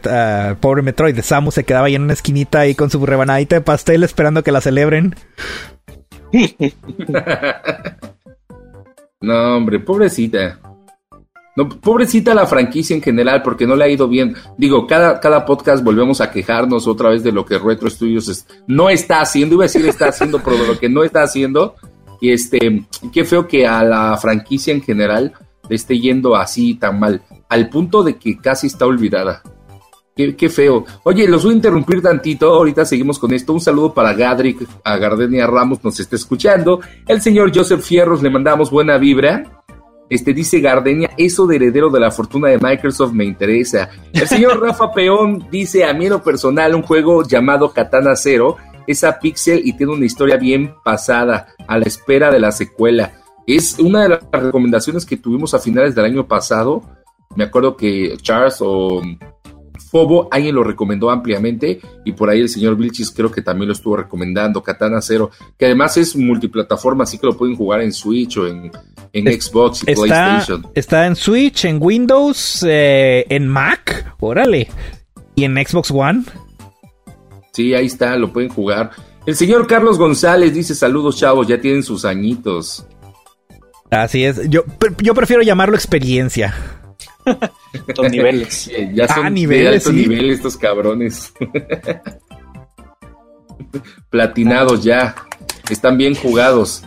pobre 0.60 0.82
Metroid. 0.82 1.20
Samus 1.20 1.54
se 1.54 1.64
quedaba 1.64 1.86
ahí 1.86 1.94
en 1.94 2.02
una 2.02 2.12
esquinita 2.12 2.60
ahí 2.60 2.74
con 2.74 2.90
su 2.90 3.04
rebanadita 3.04 3.56
de 3.56 3.62
pastel 3.62 4.02
esperando 4.04 4.42
que 4.42 4.52
la 4.52 4.60
celebren. 4.60 5.14
no, 9.20 9.56
hombre, 9.56 9.80
pobrecita. 9.80 10.58
No, 11.56 11.68
pobrecita 11.70 12.34
la 12.34 12.46
franquicia 12.46 12.94
en 12.94 13.00
general, 13.00 13.40
porque 13.42 13.66
no 13.66 13.76
le 13.76 13.84
ha 13.84 13.88
ido 13.88 14.06
bien. 14.08 14.36
Digo, 14.58 14.86
cada, 14.86 15.18
cada 15.20 15.46
podcast 15.46 15.82
volvemos 15.82 16.20
a 16.20 16.30
quejarnos 16.30 16.86
otra 16.86 17.08
vez 17.08 17.22
de 17.22 17.32
lo 17.32 17.46
que 17.46 17.58
Retro 17.58 17.88
Studios 17.88 18.46
no 18.66 18.90
está 18.90 19.22
haciendo. 19.22 19.54
Iba 19.54 19.64
a 19.64 19.68
decir 19.68 19.86
está 19.86 20.08
haciendo, 20.08 20.42
pero 20.44 20.58
de 20.58 20.66
lo 20.66 20.78
que 20.78 20.90
no 20.90 21.02
está 21.02 21.22
haciendo. 21.22 21.74
Y 22.20 22.32
este, 22.32 22.86
qué 23.12 23.24
feo 23.24 23.46
que 23.46 23.66
a 23.66 23.82
la 23.82 24.16
franquicia 24.16 24.72
en 24.72 24.82
general 24.82 25.32
le 25.68 25.76
esté 25.76 25.98
yendo 25.98 26.36
así 26.36 26.74
tan 26.74 26.98
mal, 26.98 27.22
al 27.48 27.68
punto 27.68 28.02
de 28.02 28.16
que 28.16 28.38
casi 28.38 28.68
está 28.68 28.86
olvidada. 28.86 29.42
Qué, 30.16 30.48
feo. 30.48 30.86
Oye, 31.02 31.28
los 31.28 31.44
voy 31.44 31.52
a 31.52 31.56
interrumpir 31.56 32.00
tantito. 32.00 32.48
Ahorita 32.54 32.86
seguimos 32.86 33.18
con 33.18 33.34
esto. 33.34 33.52
Un 33.52 33.60
saludo 33.60 33.92
para 33.92 34.14
Gadric, 34.14 34.66
a 34.82 34.96
Gardenia 34.96 35.46
Ramos, 35.46 35.84
nos 35.84 36.00
está 36.00 36.16
escuchando. 36.16 36.80
El 37.06 37.20
señor 37.20 37.52
Joseph 37.54 37.82
Fierros, 37.82 38.22
le 38.22 38.30
mandamos 38.30 38.70
buena 38.70 38.96
vibra. 38.96 39.62
Este 40.08 40.32
dice 40.32 40.60
Gardenia, 40.60 41.10
eso 41.18 41.46
de 41.46 41.56
heredero 41.56 41.90
de 41.90 42.00
la 42.00 42.10
fortuna 42.10 42.48
de 42.48 42.58
Microsoft 42.58 43.12
me 43.12 43.26
interesa. 43.26 43.90
El 44.10 44.26
señor 44.26 44.58
Rafa 44.62 44.90
Peón 44.90 45.48
dice, 45.50 45.84
a 45.84 45.92
mí 45.92 46.06
en 46.06 46.12
lo 46.12 46.22
personal, 46.22 46.74
un 46.74 46.82
juego 46.82 47.22
llamado 47.22 47.72
Katana 47.72 48.16
Zero 48.16 48.56
esa 48.86 49.18
pixel 49.18 49.62
y 49.64 49.72
tiene 49.74 49.92
una 49.92 50.06
historia 50.06 50.36
bien 50.36 50.74
pasada, 50.84 51.48
a 51.66 51.78
la 51.78 51.84
espera 51.84 52.30
de 52.30 52.40
la 52.40 52.52
secuela. 52.52 53.12
Es 53.46 53.78
una 53.78 54.02
de 54.02 54.08
las 54.10 54.20
recomendaciones 54.32 55.04
que 55.04 55.16
tuvimos 55.16 55.54
a 55.54 55.58
finales 55.58 55.94
del 55.94 56.04
año 56.04 56.26
pasado. 56.26 56.82
Me 57.36 57.44
acuerdo 57.44 57.76
que 57.76 58.16
Charles 58.20 58.58
o 58.60 59.02
Fobo, 59.90 60.28
alguien 60.30 60.54
lo 60.54 60.64
recomendó 60.64 61.10
ampliamente 61.10 61.80
y 62.04 62.12
por 62.12 62.28
ahí 62.28 62.40
el 62.40 62.48
señor 62.48 62.76
Vilchis 62.76 63.10
creo 63.10 63.30
que 63.30 63.42
también 63.42 63.68
lo 63.68 63.72
estuvo 63.72 63.96
recomendando, 63.96 64.62
Katana 64.62 65.00
Zero, 65.00 65.30
que 65.56 65.66
además 65.66 65.96
es 65.96 66.16
multiplataforma, 66.16 67.04
así 67.04 67.18
que 67.18 67.26
lo 67.26 67.36
pueden 67.36 67.56
jugar 67.56 67.80
en 67.82 67.92
Switch 67.92 68.36
o 68.38 68.46
en, 68.46 68.72
Xbox 69.12 69.82
y 69.82 69.94
PlayStation. 69.94 70.66
Está 70.74 71.06
en 71.06 71.16
Switch, 71.16 71.64
en 71.64 71.78
Windows, 71.80 72.64
eh, 72.68 73.24
en 73.28 73.48
Mac, 73.48 74.14
órale, 74.18 74.68
y 75.34 75.44
en 75.44 75.54
Xbox 75.54 75.90
One. 75.90 76.24
Sí, 77.56 77.72
ahí 77.72 77.86
está, 77.86 78.16
lo 78.16 78.34
pueden 78.34 78.50
jugar. 78.50 78.90
El 79.24 79.34
señor 79.34 79.66
Carlos 79.66 79.96
González 79.96 80.52
dice 80.52 80.74
saludos 80.74 81.16
chavos, 81.16 81.46
ya 81.46 81.58
tienen 81.58 81.82
sus 81.82 82.04
añitos. 82.04 82.86
Así 83.90 84.24
es, 84.24 84.42
yo, 84.50 84.62
yo 84.98 85.14
prefiero 85.14 85.40
llamarlo 85.40 85.74
experiencia. 85.74 86.54
Los 87.96 88.10
niveles. 88.10 88.70
ya 88.92 89.08
son 89.08 89.24
ah, 89.24 89.30
de 89.30 89.68
alto 89.68 89.90
nivel 89.90 90.28
estos 90.28 90.58
cabrones. 90.58 91.32
Platinados 94.10 94.84
ya. 94.84 95.14
Están 95.70 95.96
bien 95.96 96.14
jugados. 96.14 96.84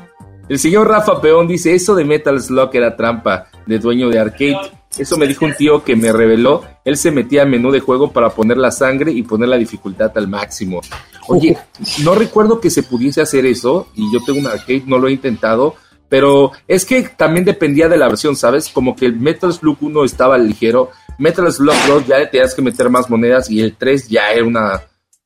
El 0.49 0.59
señor 0.59 0.87
Rafa 0.87 1.19
Peón 1.19 1.47
dice, 1.47 1.73
eso 1.73 1.95
de 1.95 2.05
Metal 2.05 2.39
Slug 2.39 2.69
era 2.73 2.95
trampa 2.95 3.47
de 3.65 3.79
dueño 3.79 4.07
de 4.09 4.19
arcade. 4.19 4.71
Eso 4.97 5.17
me 5.17 5.27
dijo 5.27 5.45
un 5.45 5.53
tío 5.53 5.83
que 5.83 5.95
me 5.95 6.11
reveló. 6.11 6.63
Él 6.83 6.97
se 6.97 7.11
metía 7.11 7.43
a 7.43 7.45
menú 7.45 7.71
de 7.71 7.79
juego 7.79 8.11
para 8.11 8.29
poner 8.31 8.57
la 8.57 8.71
sangre 8.71 9.11
y 9.11 9.23
poner 9.23 9.49
la 9.49 9.57
dificultad 9.57 10.11
al 10.15 10.27
máximo. 10.27 10.81
Oye, 11.27 11.57
no 12.03 12.15
recuerdo 12.15 12.59
que 12.59 12.69
se 12.69 12.83
pudiese 12.83 13.21
hacer 13.21 13.45
eso 13.45 13.87
y 13.95 14.11
yo 14.11 14.19
tengo 14.25 14.39
un 14.39 14.47
arcade, 14.47 14.83
no 14.87 14.97
lo 14.97 15.07
he 15.07 15.11
intentado, 15.11 15.75
pero 16.09 16.51
es 16.67 16.85
que 16.85 17.03
también 17.03 17.45
dependía 17.45 17.87
de 17.87 17.97
la 17.97 18.07
versión, 18.07 18.35
¿sabes? 18.35 18.69
Como 18.69 18.95
que 18.95 19.05
el 19.05 19.15
Metal 19.15 19.53
Slug 19.53 19.77
1 19.79 20.03
estaba 20.05 20.39
ligero, 20.39 20.89
Metal 21.19 21.51
Slug 21.53 21.75
2 21.87 22.07
ya 22.07 22.17
le 22.17 22.27
tenías 22.27 22.55
que 22.55 22.63
meter 22.63 22.89
más 22.89 23.09
monedas 23.09 23.49
y 23.51 23.61
el 23.61 23.75
3 23.75 24.07
ya 24.09 24.31
era 24.31 24.43
una, 24.43 24.81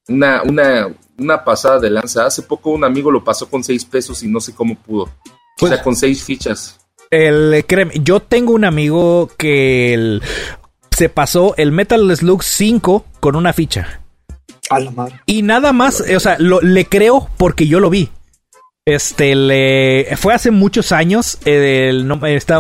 una, 0.10 0.44
una, 0.44 0.94
una 1.18 1.44
pasada 1.44 1.80
de 1.80 1.90
lanza. 1.90 2.26
Hace 2.26 2.42
poco 2.42 2.72
un 2.72 2.84
amigo 2.84 3.10
lo 3.10 3.24
pasó 3.24 3.50
con 3.50 3.64
6 3.64 3.86
pesos 3.86 4.22
y 4.24 4.28
no 4.28 4.42
sé 4.42 4.54
cómo 4.54 4.76
pudo. 4.76 5.04
o 5.04 5.10
sea, 5.60 5.70
pues 5.70 5.82
con 5.82 5.96
6 5.96 6.22
fichas. 6.22 6.83
El, 7.14 7.64
créeme, 7.68 7.94
yo 8.04 8.22
tengo 8.22 8.54
un 8.54 8.66
amigo 8.66 9.30
que 9.38 10.20
se 10.90 11.10
pasó 11.10 11.54
el 11.58 11.72
Metal 11.72 12.18
Slug 12.18 12.42
5 12.42 13.06
con 13.20 13.36
una 13.36 13.54
ficha. 13.54 14.02
A 14.72 14.80
la 14.80 14.90
madre. 14.90 15.20
Y 15.28 15.44
nada 15.44 15.74
más, 15.74 16.02
o 16.02 16.20
sea, 16.20 16.38
lo, 16.40 16.60
le 16.62 16.86
creo 16.86 17.30
porque 17.38 17.68
yo 17.68 17.80
lo 17.80 17.92
vi. 17.92 18.10
Este, 18.86 19.34
le, 19.34 20.10
fue 20.18 20.34
hace 20.34 20.52
muchos 20.52 20.92
años. 20.92 21.38
El, 21.46 22.06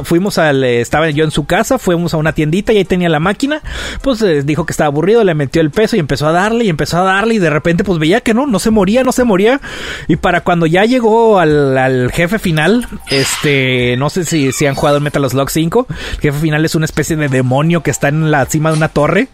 fuimos 0.06 0.38
al, 0.38 0.63
estaba 0.63 1.10
yo 1.10 1.25
en 1.25 1.32
su 1.32 1.44
casa, 1.44 1.77
fuimos 1.77 2.13
a 2.13 2.18
una 2.18 2.32
tiendita 2.32 2.72
y 2.72 2.77
ahí 2.77 2.86
tenía 2.86 3.10
la 3.10 3.20
máquina. 3.20 3.62
Pues 4.01 4.22
eh, 4.22 4.42
dijo 4.42 4.65
que 4.65 4.72
estaba 4.72 4.88
aburrido, 4.88 5.22
le 5.25 5.36
metió 5.36 5.62
el 5.62 5.70
peso 5.70 5.98
y 5.98 6.00
empezó 6.00 6.25
a 6.25 6.32
darle 6.32 6.63
y 6.63 6.70
empezó 6.70 7.00
a 7.00 7.03
darle. 7.03 7.34
Y 7.34 7.39
de 7.39 7.50
repente, 7.50 7.84
pues 7.84 8.00
veía 8.00 8.22
que 8.22 8.34
no, 8.34 8.48
no 8.48 8.60
se 8.60 8.70
moría, 8.70 9.03
no 9.03 9.12
se 9.12 9.25
moría. 9.25 9.60
Y 10.08 10.15
para 10.15 10.46
cuando 10.46 10.65
ya 10.65 10.86
llegó 10.86 11.39
al, 11.39 12.10
jefe 12.13 12.39
final, 12.39 12.88
este, 13.10 13.98
no 13.98 14.10
sé 14.10 14.24
si, 14.24 14.53
si 14.53 14.65
han 14.65 14.75
jugado 14.75 15.00
en 15.00 15.03
Metal 15.03 15.30
Slug 15.30 15.50
5. 15.50 15.88
El 15.89 16.20
jefe 16.22 16.39
final 16.39 16.63
es 16.63 16.74
una 16.75 16.86
especie 16.86 17.18
de 17.18 17.27
demonio 17.27 17.84
que 17.84 17.92
está 17.92 18.08
en 18.08 18.32
la 18.32 18.46
cima 18.46 18.72
de 18.72 18.77
una 18.77 18.88
torre. 18.88 19.27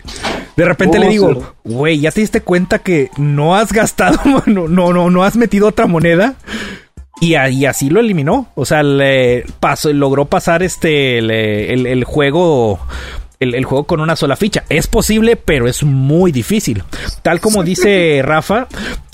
De 0.55 0.65
repente 0.65 0.98
le 0.98 1.05
oh, 1.05 1.10
digo, 1.10 1.55
güey, 1.63 2.00
¿ya 2.00 2.12
te 2.12 2.19
diste 2.19 2.41
cuenta 2.41 2.79
que 2.79 3.12
no 3.17 3.55
has 3.55 3.72
gastado, 3.72 4.19
no, 4.48 4.67
no, 4.67 4.91
no, 4.91 5.10
no 5.12 5.24
has 5.24 5.38
metido 5.38 5.67
otra 5.67 5.86
moneda? 5.86 6.36
Y, 7.19 7.35
así 7.35 7.89
lo 7.89 7.99
eliminó. 7.99 8.47
O 8.55 8.65
sea, 8.65 8.83
le 8.83 9.45
pasó, 9.59 9.91
logró 9.91 10.25
pasar 10.25 10.63
este 10.63 11.17
el, 11.17 12.03
juego. 12.03 12.79
El, 13.39 13.63
juego 13.65 13.85
con 13.85 13.99
una 13.99 14.15
sola 14.15 14.35
ficha. 14.35 14.63
Es 14.69 14.88
posible, 14.88 15.35
pero 15.35 15.67
es 15.67 15.83
muy 15.83 16.31
difícil. 16.31 16.83
Tal 17.21 17.39
como 17.39 17.63
dice 17.63 18.21
Rafa, 18.23 18.67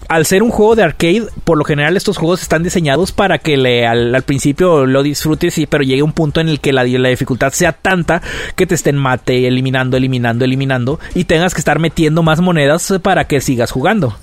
al 0.07 0.25
ser 0.25 0.43
un 0.43 0.51
juego 0.51 0.75
de 0.75 0.83
arcade, 0.83 1.27
por 1.43 1.57
lo 1.57 1.63
general 1.63 1.97
estos 1.97 2.17
juegos 2.17 2.41
están 2.41 2.63
diseñados 2.63 3.11
para 3.11 3.39
que 3.39 3.57
le, 3.57 3.87
al, 3.87 4.21
principio 4.23 4.85
lo 4.85 5.03
disfrutes, 5.03 5.57
y, 5.57 5.65
pero 5.65 5.83
llegue 5.83 6.03
un 6.03 6.13
punto 6.13 6.41
en 6.41 6.49
el 6.49 6.59
que 6.59 6.73
la, 6.73 6.83
la, 6.83 7.09
dificultad 7.09 7.51
sea 7.53 7.73
tanta 7.73 8.21
que 8.55 8.65
te 8.65 8.75
estén 8.75 8.97
mate, 8.97 9.47
eliminando, 9.47 9.97
eliminando, 9.97 10.45
eliminando, 10.45 10.99
y 11.13 11.25
tengas 11.25 11.53
que 11.53 11.59
estar 11.59 11.79
metiendo 11.79 12.23
más 12.23 12.41
monedas 12.41 12.93
para 13.01 13.25
que 13.25 13.41
sigas 13.41 13.71
jugando. 13.71 14.17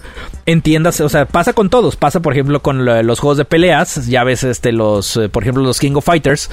Entiendas, 0.46 1.00
o 1.00 1.08
sea, 1.08 1.26
pasa 1.26 1.52
con 1.52 1.70
todos, 1.70 1.96
pasa 1.96 2.20
por 2.20 2.32
ejemplo 2.32 2.62
con 2.62 2.84
los 2.84 3.20
juegos 3.20 3.38
de 3.38 3.44
peleas, 3.44 4.06
ya 4.06 4.24
ves 4.24 4.44
este 4.44 4.72
los, 4.72 5.16
eh, 5.16 5.28
por 5.28 5.42
ejemplo 5.42 5.62
los 5.62 5.78
King 5.78 5.92
of 5.94 6.04
Fighters, 6.04 6.50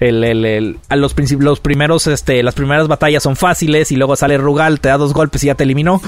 el, 0.00 0.78
los, 0.90 1.14
los 1.32 1.60
primeros, 1.60 2.06
este, 2.06 2.42
las 2.42 2.54
primeras 2.54 2.88
batallas 2.88 3.22
son 3.22 3.36
fáciles 3.36 3.90
y 3.92 3.96
luego 3.96 4.16
sale 4.16 4.38
Rugal, 4.38 4.80
te 4.80 4.88
da 4.88 4.96
dos 4.96 5.12
golpes 5.12 5.42
y 5.44 5.48
ya 5.48 5.54
te 5.54 5.64
eliminó 5.64 6.00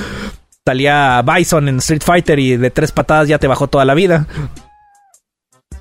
salía 0.66 1.22
Bison 1.22 1.68
en 1.68 1.78
Street 1.78 2.02
Fighter 2.02 2.38
y 2.38 2.56
de 2.56 2.70
tres 2.70 2.90
patadas 2.90 3.28
ya 3.28 3.38
te 3.38 3.46
bajó 3.46 3.68
toda 3.68 3.84
la 3.84 3.94
vida. 3.94 4.26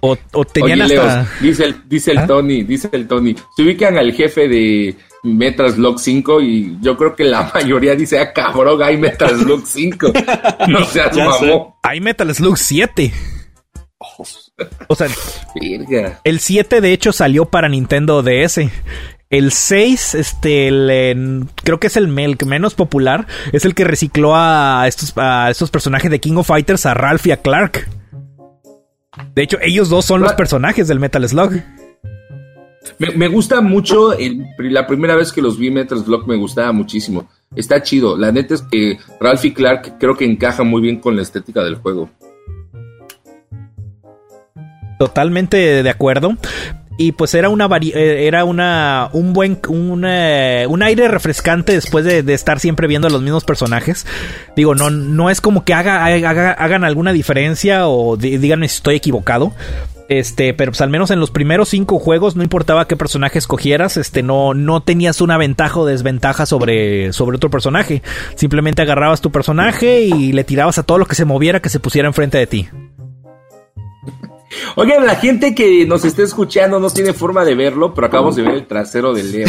O, 0.02 0.18
tenían 0.44 0.82
hasta... 0.82 1.25
dice 1.40 1.63
el, 1.63 1.88
dice 1.88 2.12
el 2.12 2.18
¿Ah? 2.18 2.28
Tony, 2.28 2.63
dice 2.63 2.90
el 2.92 3.08
Tony, 3.08 3.36
se 3.56 3.63
ubican 3.63 3.98
al 3.98 4.12
jefe 4.12 4.50
de 4.50 4.98
Metal 5.24 5.72
Slug 5.72 5.98
5 5.98 6.42
y 6.42 6.78
yo 6.82 6.98
creo 6.98 7.16
que 7.16 7.24
la 7.24 7.50
mayoría 7.54 7.96
dice, 7.96 8.20
ah, 8.20 8.34
cabrón, 8.34 8.84
hay 8.84 8.98
Metal 8.98 9.30
Slug 9.30 9.66
5. 9.66 10.12
no 10.68 10.84
seas 10.84 11.16
mamó. 11.16 11.80
Hay 11.84 12.02
Metal 12.02 12.36
Slug 12.36 12.58
7. 12.58 13.13
O 14.88 14.96
sea, 14.96 15.08
el 16.25 16.40
7 16.42 16.82
de 16.82 16.92
hecho 16.92 17.13
salió 17.13 17.46
para 17.46 17.70
Nintendo 17.70 18.22
DS. 18.22 18.60
El 19.30 19.51
6, 19.51 20.15
este, 20.15 20.70
creo 21.63 21.80
que 21.80 21.88
es 21.88 21.98
el, 21.98 22.08
menos 22.08 22.75
popular. 22.75 23.25
Es 23.51 23.65
el 23.65 23.74
que 23.74 23.84
recicló 23.84 24.36
a 24.36 24.86
estos, 24.88 25.13
a 25.18 25.50
estos 25.50 25.72
personajes 25.72 26.12
de 26.12 26.20
King 26.20 26.36
of 26.36 26.48
Fighters, 26.48 26.86
a 26.86 26.94
Ralph 26.94 27.25
y 27.25 27.32
a 27.32 27.38
Clark. 27.38 27.88
De 29.34 29.44
hecho, 29.44 29.58
ellos 29.62 29.89
dos 29.89 30.06
son 30.06 30.22
los 30.22 30.34
personajes 30.34 30.88
del 30.88 31.00
Metal 31.00 31.27
Slug. 31.27 31.62
Me, 33.00 33.27
gusta 33.27 33.62
mucho, 33.62 34.13
la 34.60 34.88
primera 34.88 35.15
vez 35.15 35.32
que 35.32 35.42
los 35.42 35.58
vi 35.58 35.72
Metal 35.72 35.98
Slug 35.98 36.27
me 36.27 36.36
gustaba 36.36 36.72
muchísimo. 36.72 37.30
Está 37.56 37.82
chido. 37.82 38.18
La 38.18 38.32
neta 38.32 38.56
es 38.56 38.62
que 38.62 38.98
Ralph 39.20 39.46
y 39.46 39.53
Clark 39.53 39.98
creo 40.00 40.15
que 40.15 40.25
encaja 40.25 40.63
muy 40.63 40.82
bien 40.82 41.00
con 41.00 41.15
la 41.15 41.22
estética 41.22 41.63
del 41.63 41.75
juego. 41.75 42.10
Totalmente 45.00 45.84
de 45.84 45.89
acuerdo 45.89 46.38
y 46.97 47.13
pues 47.13 47.33
era 47.33 47.50
una 47.50 47.67
eh, 47.81 48.27
era 48.27 48.45
una 48.45 49.09
un 49.13 49.33
buen 49.33 49.59
un, 49.67 50.05
un 50.05 50.83
aire 50.83 51.07
refrescante 51.07 51.73
después 51.73 52.05
de, 52.05 52.33
estar 52.33 52.59
siempre 52.59 52.88
viendo 52.88 53.07
a 53.07 53.12
los 53.12 53.21
mismos 53.21 53.43
personajes 53.45 54.05
digo 54.55 54.75
no 54.75 54.89
no 54.89 55.29
es 55.29 55.41
como 55.41 55.65
que 55.65 55.73
haga, 55.73 56.05
hagan 56.05 56.83
alguna 56.83 57.13
diferencia 57.13 57.88
o 57.88 58.15
díganme 58.17 58.67
si 58.67 58.75
estoy 58.77 58.95
equivocado 58.95 59.53
este, 60.09 60.53
pero 60.53 60.71
pues 60.71 60.81
al 60.81 60.89
menos 60.89 61.12
en 61.12 61.19
los 61.19 61.31
primeros 61.31 61.69
cinco 61.69 61.97
juegos 61.97 62.35
no 62.35 62.43
importaba 62.43 62.88
qué 62.88 62.97
personaje 62.97 63.39
escogieras, 63.39 63.97
este, 63.97 64.21
no, 64.21 64.53
no 64.53 64.83
tenías 64.83 65.21
una 65.21 65.38
ventaja 65.38 65.79
o 65.79 65.85
desventaja 65.85 66.45
sobre, 66.45 67.13
sobre 67.13 67.38
otro 67.38 67.50
personaje. 67.50 68.03
Simplemente 68.35 68.81
agarrabas 68.81 69.21
tu 69.21 69.31
personaje 69.31 70.01
y 70.01 70.33
le 70.33 70.43
tirabas 70.43 70.77
a 70.77 70.83
todo 70.83 70.97
lo 70.97 71.05
que 71.05 71.15
se 71.15 71.25
moviera 71.25 71.62
que 71.62 71.69
se 71.69 71.79
pusiera 71.79 72.07
enfrente 72.07 72.38
de 72.38 72.47
ti. 72.47 72.69
Oigan, 74.75 75.05
la 75.05 75.15
gente 75.15 75.55
que 75.55 75.86
nos 75.86 76.05
esté 76.05 76.24
escuchando 76.24 76.79
no 76.79 76.89
tiene 76.89 77.13
forma 77.13 77.45
de 77.45 77.55
verlo, 77.55 77.93
pero 77.93 78.07
acabamos 78.07 78.36
de 78.36 78.43
ver 78.43 78.55
el 78.55 78.67
trasero 78.67 79.13
de 79.13 79.24
Leo. 79.24 79.48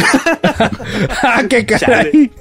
¡Ah, 1.23 1.43
qué 1.49 1.65
caray! 1.65 2.31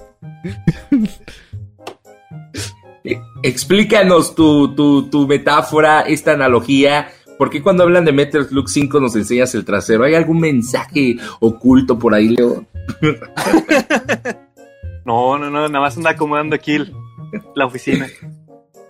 Explícanos 3.43 4.35
tu, 4.35 4.75
tu, 4.75 5.11
tu 5.11 5.27
metáfora, 5.27 6.03
esta 6.03 6.33
analogía. 6.33 7.09
¿Por 7.39 7.51
qué 7.51 7.63
cuando 7.63 7.83
hablan 7.83 8.05
de 8.05 8.13
Metal 8.13 8.47
Slug 8.47 8.69
5 8.69 9.01
nos 9.01 9.17
enseñas 9.17 9.55
el 9.55 9.65
trasero? 9.65 10.05
¿Hay 10.05 10.15
algún 10.15 10.41
mensaje 10.41 11.17
oculto 11.41 11.99
por 11.99 12.15
ahí, 12.15 12.29
Leo? 12.29 12.65
no, 15.05 15.39
no, 15.39 15.51
no, 15.51 15.69
nada 15.69 15.81
más 15.81 15.97
anda 15.97 16.11
acomodando 16.11 16.55
aquí 16.55 16.79
la 17.55 17.67
oficina. 17.67 18.07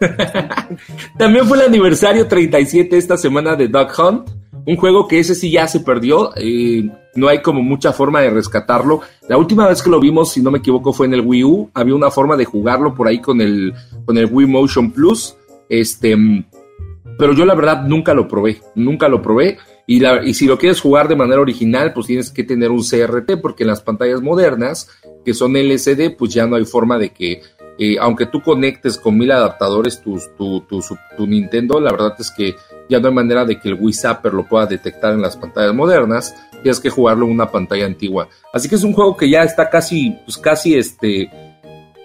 También 1.19 1.47
fue 1.47 1.59
el 1.59 1.65
aniversario 1.65 2.27
37 2.27 2.97
esta 2.97 3.17
semana 3.17 3.57
de 3.57 3.69
Duck 3.69 3.93
Hunt, 3.99 4.31
un 4.67 4.77
juego 4.77 5.07
que 5.07 5.19
ese 5.19 5.35
sí 5.35 5.51
ya 5.51 5.67
se 5.67 5.81
perdió, 5.81 6.31
eh, 6.37 6.89
no 7.15 7.29
hay 7.29 7.43
como 7.43 7.63
mucha 7.63 7.93
forma 7.93 8.21
de 8.21 8.31
rescatarlo. 8.31 9.01
La 9.29 9.37
última 9.37 9.69
vez 9.69 9.83
que 9.83 9.91
lo 9.91 10.01
vimos, 10.01 10.33
si 10.33 10.43
no 10.43 10.51
me 10.51 10.59
equivoco, 10.59 10.93
fue 10.93 11.07
en 11.07 11.15
el 11.15 11.21
Wii 11.21 11.45
U, 11.45 11.71
había 11.75 11.95
una 11.95 12.11
forma 12.11 12.37
de 12.37 12.45
jugarlo 12.45 12.95
por 12.95 13.09
ahí 13.09 13.21
con 13.21 13.41
el, 13.41 13.73
con 14.05 14.17
el 14.17 14.27
Wii 14.31 14.47
Motion 14.47 14.91
Plus, 14.91 15.37
este, 15.69 16.17
pero 17.19 17.33
yo 17.33 17.45
la 17.45 17.55
verdad 17.55 17.85
nunca 17.85 18.15
lo 18.15 18.27
probé, 18.27 18.61
nunca 18.75 19.09
lo 19.09 19.23
probé. 19.23 19.59
Y, 19.87 20.03
y 20.07 20.33
si 20.33 20.47
lo 20.47 20.59
quieres 20.59 20.81
jugar 20.81 21.09
de 21.09 21.17
manera 21.17 21.43
original, 21.43 21.93
pues 21.93 22.07
tienes 22.07 22.31
que 22.31 22.43
tener 22.43 22.71
un 22.71 22.83
CRT, 22.83 23.41
porque 23.41 23.65
en 23.65 23.69
las 23.69 23.83
pantallas 23.83 24.23
modernas, 24.23 24.89
que 25.25 25.35
son 25.35 25.57
LCD, 25.57 26.17
pues 26.17 26.33
ya 26.33 26.47
no 26.47 26.57
hay 26.57 26.65
forma 26.65 26.99
de 26.99 27.11
que 27.11 27.43
aunque 28.01 28.27
tú 28.27 28.41
conectes 28.41 28.99
con 28.99 29.19
mil 29.19 29.31
adaptadores 29.33 30.01
tu, 30.01 30.21
tu, 30.37 30.65
tu, 31.17 31.27
Nintendo, 31.27 31.81
la 31.81 31.91
verdad 31.91 32.15
es 32.19 32.31
que 32.31 32.55
ya 32.89 33.01
no 33.01 33.09
hay 33.09 33.15
manera 33.15 33.45
de 33.45 33.59
que 33.59 33.69
el 33.69 33.75
Wii 33.75 33.93
Zapper 33.93 34.33
lo 34.33 34.47
pueda 34.47 34.67
detectar 34.67 35.13
en 35.13 35.23
las 35.23 35.37
pantallas 35.37 35.75
modernas, 35.75 36.35
tienes 36.63 36.81
que 36.81 36.91
jugarlo 36.91 37.27
en 37.27 37.33
una 37.33 37.51
pantalla 37.51 37.87
antigua. 37.87 38.29
Así 38.53 38.69
que 38.69 38.77
es 38.77 38.85
un 38.85 38.93
juego 38.93 39.17
que 39.17 39.29
ya 39.29 39.43
está 39.43 39.71
casi, 39.71 40.17
pues 40.25 40.39
casi 40.39 40.77
este, 40.77 41.31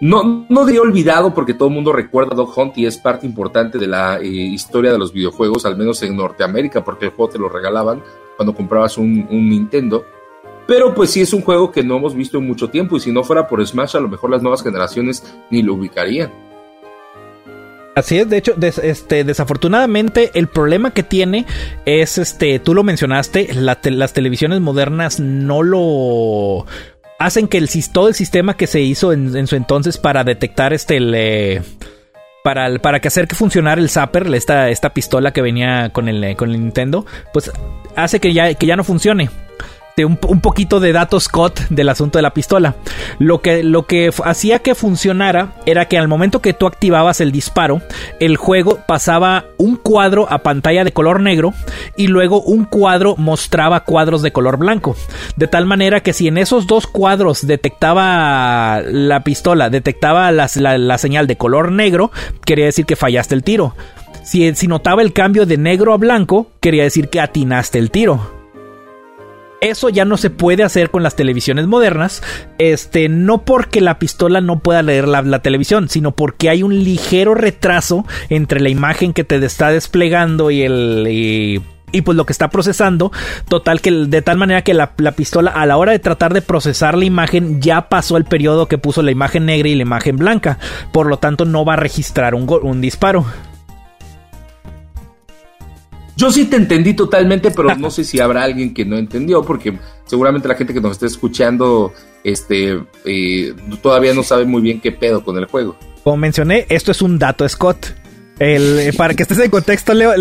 no, 0.02 0.46
no 0.50 0.66
diría 0.66 0.82
olvidado 0.82 1.34
porque 1.34 1.54
todo 1.54 1.68
el 1.68 1.76
mundo 1.76 1.94
recuerda 1.94 2.34
a 2.34 2.38
Dog 2.38 2.58
Hunt 2.58 2.78
y 2.78 2.86
es 2.86 2.98
parte 2.98 3.28
importante 3.28 3.78
de 3.78 3.88
la 3.88 4.18
eh, 4.20 4.26
historia 4.26 4.92
de 4.92 4.98
los 4.98 5.14
videojuegos, 5.14 5.66
al 5.66 5.78
menos 5.78 6.02
en 6.04 6.16
Norteamérica, 6.16 6.84
porque 6.84 7.06
el 7.06 7.12
juego 7.12 7.32
te 7.34 7.40
lo 7.40 7.50
regalaban 7.50 8.02
cuando 8.38 8.56
comprabas 8.56 8.98
un 8.98 9.28
Nintendo. 9.30 10.06
Pero 10.70 10.94
pues 10.94 11.10
sí 11.10 11.22
es 11.22 11.34
un 11.34 11.42
juego 11.42 11.72
que 11.72 11.82
no 11.82 11.98
hemos 11.98 12.14
visto 12.14 12.38
en 12.38 12.46
mucho 12.46 12.70
tiempo 12.70 12.96
y 12.96 13.00
si 13.00 13.12
no 13.12 13.24
fuera 13.24 13.48
por 13.48 13.66
Smash 13.66 13.98
a 13.98 14.00
lo 14.00 14.08
mejor 14.08 14.30
las 14.30 14.44
nuevas 14.44 14.62
generaciones 14.62 15.24
ni 15.50 15.64
lo 15.64 15.74
ubicarían. 15.74 16.32
Así 17.96 18.20
es, 18.20 18.30
de 18.30 18.38
hecho, 18.38 18.54
este, 18.84 19.24
desafortunadamente 19.24 20.30
el 20.36 20.48
problema 20.48 20.92
que 20.92 21.02
tiene 21.02 21.48
es, 21.86 22.20
este, 22.20 22.60
tú 22.60 22.76
lo 22.76 22.84
mencionaste, 22.84 23.52
las 23.56 24.14
televisiones 24.14 24.62
modernas 24.62 25.20
no 25.20 25.64
lo 25.64 26.68
hacen 27.18 27.48
que 27.48 27.58
el, 27.58 27.68
todo 27.92 28.08
el 28.08 28.14
sistema 28.14 28.56
que 28.56 28.68
se 28.68 28.80
hizo 28.80 29.12
en, 29.12 29.48
su 29.48 29.56
entonces 29.56 29.98
para 29.98 30.24
detectar 30.24 30.72
este, 30.72 31.64
para, 32.44 32.78
para 32.78 33.00
que 33.00 33.08
hacer 33.08 33.28
que 33.28 33.36
funcionara 33.36 33.82
el 33.82 33.90
zapper, 33.90 34.28
esta, 34.36 34.70
esta 34.70 34.94
pistola 34.94 35.34
que 35.34 35.42
venía 35.42 35.90
con 35.90 36.08
el, 36.08 36.36
con 36.36 36.52
el 36.52 36.62
Nintendo, 36.62 37.08
pues 37.34 37.52
hace 37.96 38.20
que 38.20 38.34
ya, 38.34 38.54
que 38.54 38.68
ya 38.68 38.76
no 38.76 38.84
funcione. 38.84 39.32
Este, 40.00 40.06
un, 40.06 40.40
poquito 40.40 40.80
de 40.80 40.94
datos 40.94 41.26
Scott 41.26 41.60
del 41.70 41.90
asunto 41.90 42.20
de 42.20 42.22
la 42.22 42.34
pistola. 42.34 42.76
Lo 43.18 43.42
que, 43.42 43.64
lo 43.64 43.86
que 43.86 44.12
hacía 44.24 44.60
que 44.60 44.74
funcionara 44.74 45.56
era 45.66 45.90
que 45.90 45.98
al 45.98 46.08
momento 46.08 46.42
que 46.42 46.54
tú 46.54 46.68
activabas 46.68 47.20
el 47.20 47.34
disparo, 47.34 47.82
el 48.22 48.38
juego 48.38 48.80
pasaba 48.88 49.44
un 49.58 49.76
cuadro 49.76 50.32
a 50.32 50.38
pantalla 50.38 50.86
de 50.86 50.94
color 50.94 51.20
negro 51.20 51.54
y 51.98 52.08
luego 52.08 52.42
un 52.42 52.64
cuadro 52.64 53.16
mostraba 53.18 53.84
cuadros 53.84 54.22
de 54.22 54.32
color 54.32 54.58
blanco. 54.58 54.96
De 55.36 55.48
tal 55.48 55.66
manera 55.66 56.00
que 56.00 56.14
si 56.14 56.30
en 56.30 56.38
esos 56.38 56.66
dos 56.66 56.88
cuadros 56.88 57.46
detectaba 57.46 58.82
la 58.82 59.26
pistola, 59.26 59.70
detectaba 59.70 60.32
la, 60.32 60.48
señal 60.98 61.28
de 61.28 61.36
color 61.36 61.74
negro, 61.74 62.12
quería 62.46 62.66
decir 62.66 62.86
que 62.86 62.96
fallaste 62.96 63.36
el 63.36 63.44
tiro. 63.44 63.76
Si, 64.24 64.56
si, 64.56 64.68
notaba 64.68 65.02
el 65.02 65.12
cambio 65.12 65.46
de 65.46 65.58
negro 65.58 65.94
a 65.94 65.98
blanco, 65.98 66.52
quería 66.62 66.84
decir 66.84 67.10
que 67.10 67.20
atinaste 67.20 67.80
el 67.80 67.92
tiro. 67.92 68.39
Eso 69.62 69.90
ya 69.90 70.06
no 70.06 70.16
se 70.16 70.30
puede 70.30 70.64
hacer 70.64 70.90
con 70.90 71.04
las 71.04 71.16
televisiones 71.16 71.68
modernas. 71.68 72.24
Este, 72.58 73.10
no 73.10 73.44
porque 73.44 73.82
la 73.82 74.00
pistola 74.00 74.40
no 74.40 74.60
pueda 74.60 74.82
leer 74.82 75.08
la, 75.08 75.40
televisión, 75.40 75.90
sino 75.90 76.12
porque 76.12 76.50
hay 76.50 76.64
un 76.64 76.84
ligero 76.84 77.36
retraso 77.36 78.06
entre 78.30 78.62
la 78.62 78.70
imagen 78.70 79.14
que 79.14 79.24
te 79.24 79.44
está 79.44 79.70
desplegando 79.70 80.52
y 80.52 80.62
el. 80.62 81.62
Y, 81.92 82.02
pues 82.04 82.16
lo 82.16 82.26
que 82.26 82.34
está 82.34 82.50
procesando, 82.50 83.12
total 83.50 83.82
que 83.82 83.92
de 83.92 84.22
tal 84.22 84.38
manera 84.38 84.62
que 84.62 84.76
la, 84.76 84.94
pistola 85.16 85.50
a 85.50 85.66
la 85.66 85.76
hora 85.76 85.92
de 85.92 85.98
tratar 85.98 86.34
de 86.34 86.44
procesar 86.44 86.96
la 86.96 87.06
imagen 87.06 87.62
ya 87.62 87.90
pasó 87.90 88.16
el 88.16 88.26
periodo 88.26 88.68
que 88.68 88.78
puso 88.78 89.02
la 89.02 89.10
imagen 89.10 89.48
negra 89.48 89.68
y 89.70 89.76
la 89.76 89.82
imagen 89.82 90.18
blanca, 90.18 90.60
por 90.94 91.08
lo 91.08 91.18
tanto 91.18 91.46
no 91.46 91.66
va 91.66 91.74
a 91.74 91.78
registrar 91.78 92.36
un, 92.36 92.48
un 92.62 92.80
disparo. 92.80 93.26
Yo 96.20 96.30
sí 96.30 96.44
te 96.48 96.58
entendí 96.58 96.94
totalmente, 96.96 97.50
pero 97.50 97.74
no 97.78 97.90
sé 97.90 98.04
si 98.04 98.20
habrá 98.20 98.44
alguien 98.44 98.74
que 98.74 98.84
no 98.84 98.98
entendió, 98.98 99.42
porque 99.42 99.80
seguramente 100.04 100.50
la 100.50 100.56
gente 100.56 100.74
que 100.74 100.82
nos 100.82 100.92
esté 100.92 101.06
escuchando 101.06 101.94
este, 102.26 102.78
eh, 103.06 103.54
todavía 103.82 104.14
no 104.14 104.22
sabe 104.22 104.44
muy 104.44 104.62
bien 104.62 104.82
qué 104.82 104.92
pedo 104.92 105.24
con 105.24 105.38
el 105.38 105.46
juego. 105.46 105.78
Como 106.04 106.18
mencioné, 106.18 106.66
esto 106.68 106.92
es 106.92 107.02
un 107.02 107.18
dato 107.20 107.48
Scott. 107.48 107.96
Eh, 108.38 108.92
para 108.98 109.14
que 109.14 109.24
estés 109.24 109.40
en 109.40 109.50
contexto, 109.50 109.94
Leo, 109.94 110.12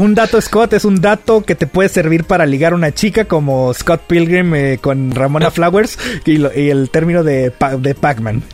un 0.00 0.14
dato 0.14 0.40
Scott 0.40 0.74
es 0.74 0.84
un 0.84 1.00
dato 1.00 1.42
que 1.42 1.56
te 1.56 1.66
puede 1.66 1.88
servir 1.88 2.22
para 2.22 2.46
ligar 2.46 2.72
a 2.72 2.76
una 2.76 2.94
chica 2.94 3.24
como 3.24 3.74
Scott 3.74 4.02
Pilgrim 4.06 4.54
eh, 4.54 4.78
con 4.80 5.10
Ramona 5.10 5.50
Flowers 5.50 5.98
y, 6.24 6.36
el 6.68 6.88
término 6.90 7.24
de, 7.24 7.52
de 7.80 7.94
Pac-Man. 7.96 8.44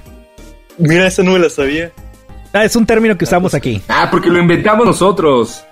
Mira, 0.79 1.07
eso 1.07 1.23
no 1.23 1.33
me 1.33 1.39
lo 1.39 1.51
sabía. 1.51 1.93
Ah, 2.55 2.65
es 2.65 2.77
un 2.77 2.87
término 2.87 3.19
que 3.19 3.25
usamos 3.25 3.53
aquí. 3.53 3.83
Ah, 3.89 4.09
porque 4.11 4.31
lo 4.31 4.39
inventamos 4.39 4.87
nosotros. 4.87 5.65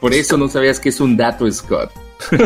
Por 0.00 0.14
eso 0.14 0.36
no 0.36 0.48
sabías 0.48 0.78
que 0.80 0.90
es 0.90 1.00
un 1.00 1.16
dato, 1.16 1.50
Scott. 1.50 1.90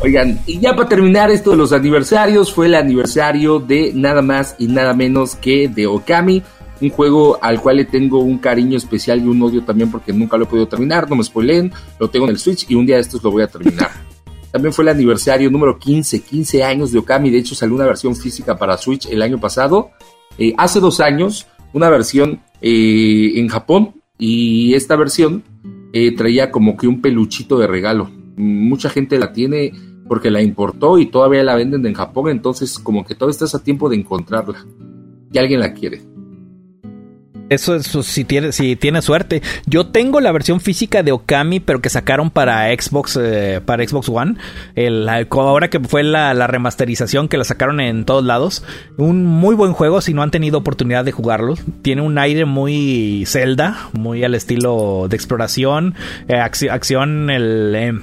Oigan, 0.00 0.40
y 0.46 0.58
ya 0.58 0.74
para 0.74 0.88
terminar 0.88 1.30
esto 1.30 1.52
de 1.52 1.56
los 1.56 1.72
aniversarios, 1.72 2.52
fue 2.52 2.66
el 2.66 2.74
aniversario 2.74 3.58
de 3.58 3.92
nada 3.94 4.22
más 4.22 4.54
y 4.58 4.66
nada 4.66 4.92
menos 4.92 5.34
que 5.36 5.68
de 5.68 5.86
Okami, 5.86 6.42
un 6.80 6.90
juego 6.90 7.38
al 7.40 7.60
cual 7.60 7.76
le 7.76 7.84
tengo 7.84 8.18
un 8.18 8.38
cariño 8.38 8.76
especial 8.76 9.20
y 9.20 9.28
un 9.28 9.42
odio 9.42 9.62
también 9.62 9.90
porque 9.90 10.12
nunca 10.12 10.36
lo 10.36 10.44
he 10.44 10.46
podido 10.46 10.68
terminar, 10.68 11.08
no 11.08 11.16
me 11.16 11.24
spoileen, 11.24 11.72
lo 11.98 12.10
tengo 12.10 12.26
en 12.26 12.32
el 12.32 12.38
Switch 12.38 12.66
y 12.68 12.74
un 12.74 12.84
día 12.84 12.96
de 12.96 13.02
estos 13.02 13.22
lo 13.22 13.30
voy 13.30 13.42
a 13.42 13.46
terminar. 13.46 13.90
También 14.52 14.72
fue 14.72 14.84
el 14.84 14.90
aniversario 14.90 15.50
número 15.50 15.78
15, 15.78 16.22
15 16.22 16.62
años 16.62 16.92
de 16.92 16.98
Okami, 16.98 17.30
de 17.30 17.38
hecho 17.38 17.54
salió 17.54 17.74
una 17.74 17.86
versión 17.86 18.14
física 18.14 18.56
para 18.56 18.76
Switch 18.76 19.06
el 19.06 19.22
año 19.22 19.40
pasado, 19.40 19.90
eh, 20.38 20.54
hace 20.56 20.80
dos 20.80 21.00
años, 21.00 21.46
una 21.72 21.88
versión 21.88 22.40
eh, 22.60 23.32
en 23.36 23.48
Japón 23.48 23.94
y 24.18 24.74
esta 24.74 24.96
versión 24.96 25.42
eh, 25.96 26.10
traía 26.16 26.50
como 26.50 26.76
que 26.76 26.88
un 26.88 27.00
peluchito 27.00 27.56
de 27.56 27.68
regalo. 27.68 28.10
Mucha 28.36 28.90
gente 28.90 29.16
la 29.16 29.32
tiene 29.32 29.72
porque 30.08 30.28
la 30.28 30.42
importó 30.42 30.98
y 30.98 31.06
todavía 31.06 31.44
la 31.44 31.54
venden 31.54 31.86
en 31.86 31.94
Japón, 31.94 32.30
entonces 32.30 32.80
como 32.80 33.04
que 33.04 33.14
todavía 33.14 33.30
estás 33.30 33.54
a 33.54 33.62
tiempo 33.62 33.88
de 33.88 33.96
encontrarla. 33.96 34.66
Y 35.32 35.38
alguien 35.38 35.60
la 35.60 35.72
quiere. 35.72 36.02
Eso, 37.50 37.76
eso 37.76 38.02
si 38.02 38.24
tiene, 38.24 38.52
si 38.52 38.76
tiene 38.76 39.02
suerte. 39.02 39.42
Yo 39.66 39.86
tengo 39.86 40.20
la 40.20 40.32
versión 40.32 40.60
física 40.60 41.02
de 41.02 41.12
Okami, 41.12 41.60
pero 41.60 41.80
que 41.80 41.90
sacaron 41.90 42.30
para 42.30 42.74
Xbox, 42.74 43.18
eh, 43.20 43.60
para 43.64 43.86
Xbox 43.86 44.08
One. 44.08 44.36
El, 44.74 45.08
ahora 45.08 45.68
que 45.68 45.80
fue 45.80 46.02
la, 46.02 46.32
remasterización 46.46 47.28
que 47.28 47.36
la 47.36 47.44
sacaron 47.44 47.80
en 47.80 48.04
todos 48.04 48.24
lados. 48.24 48.64
Un 48.96 49.26
muy 49.26 49.54
buen 49.54 49.72
juego 49.72 50.00
si 50.00 50.14
no 50.14 50.22
han 50.22 50.30
tenido 50.30 50.58
oportunidad 50.58 51.04
de 51.04 51.12
jugarlo. 51.12 51.54
Tiene 51.82 52.02
un 52.02 52.18
aire 52.18 52.44
muy 52.44 53.24
Zelda, 53.26 53.88
muy 53.92 54.24
al 54.24 54.34
estilo 54.34 55.06
de 55.08 55.16
exploración, 55.16 55.94
eh, 56.28 56.36
acción, 56.36 57.30
el... 57.30 58.02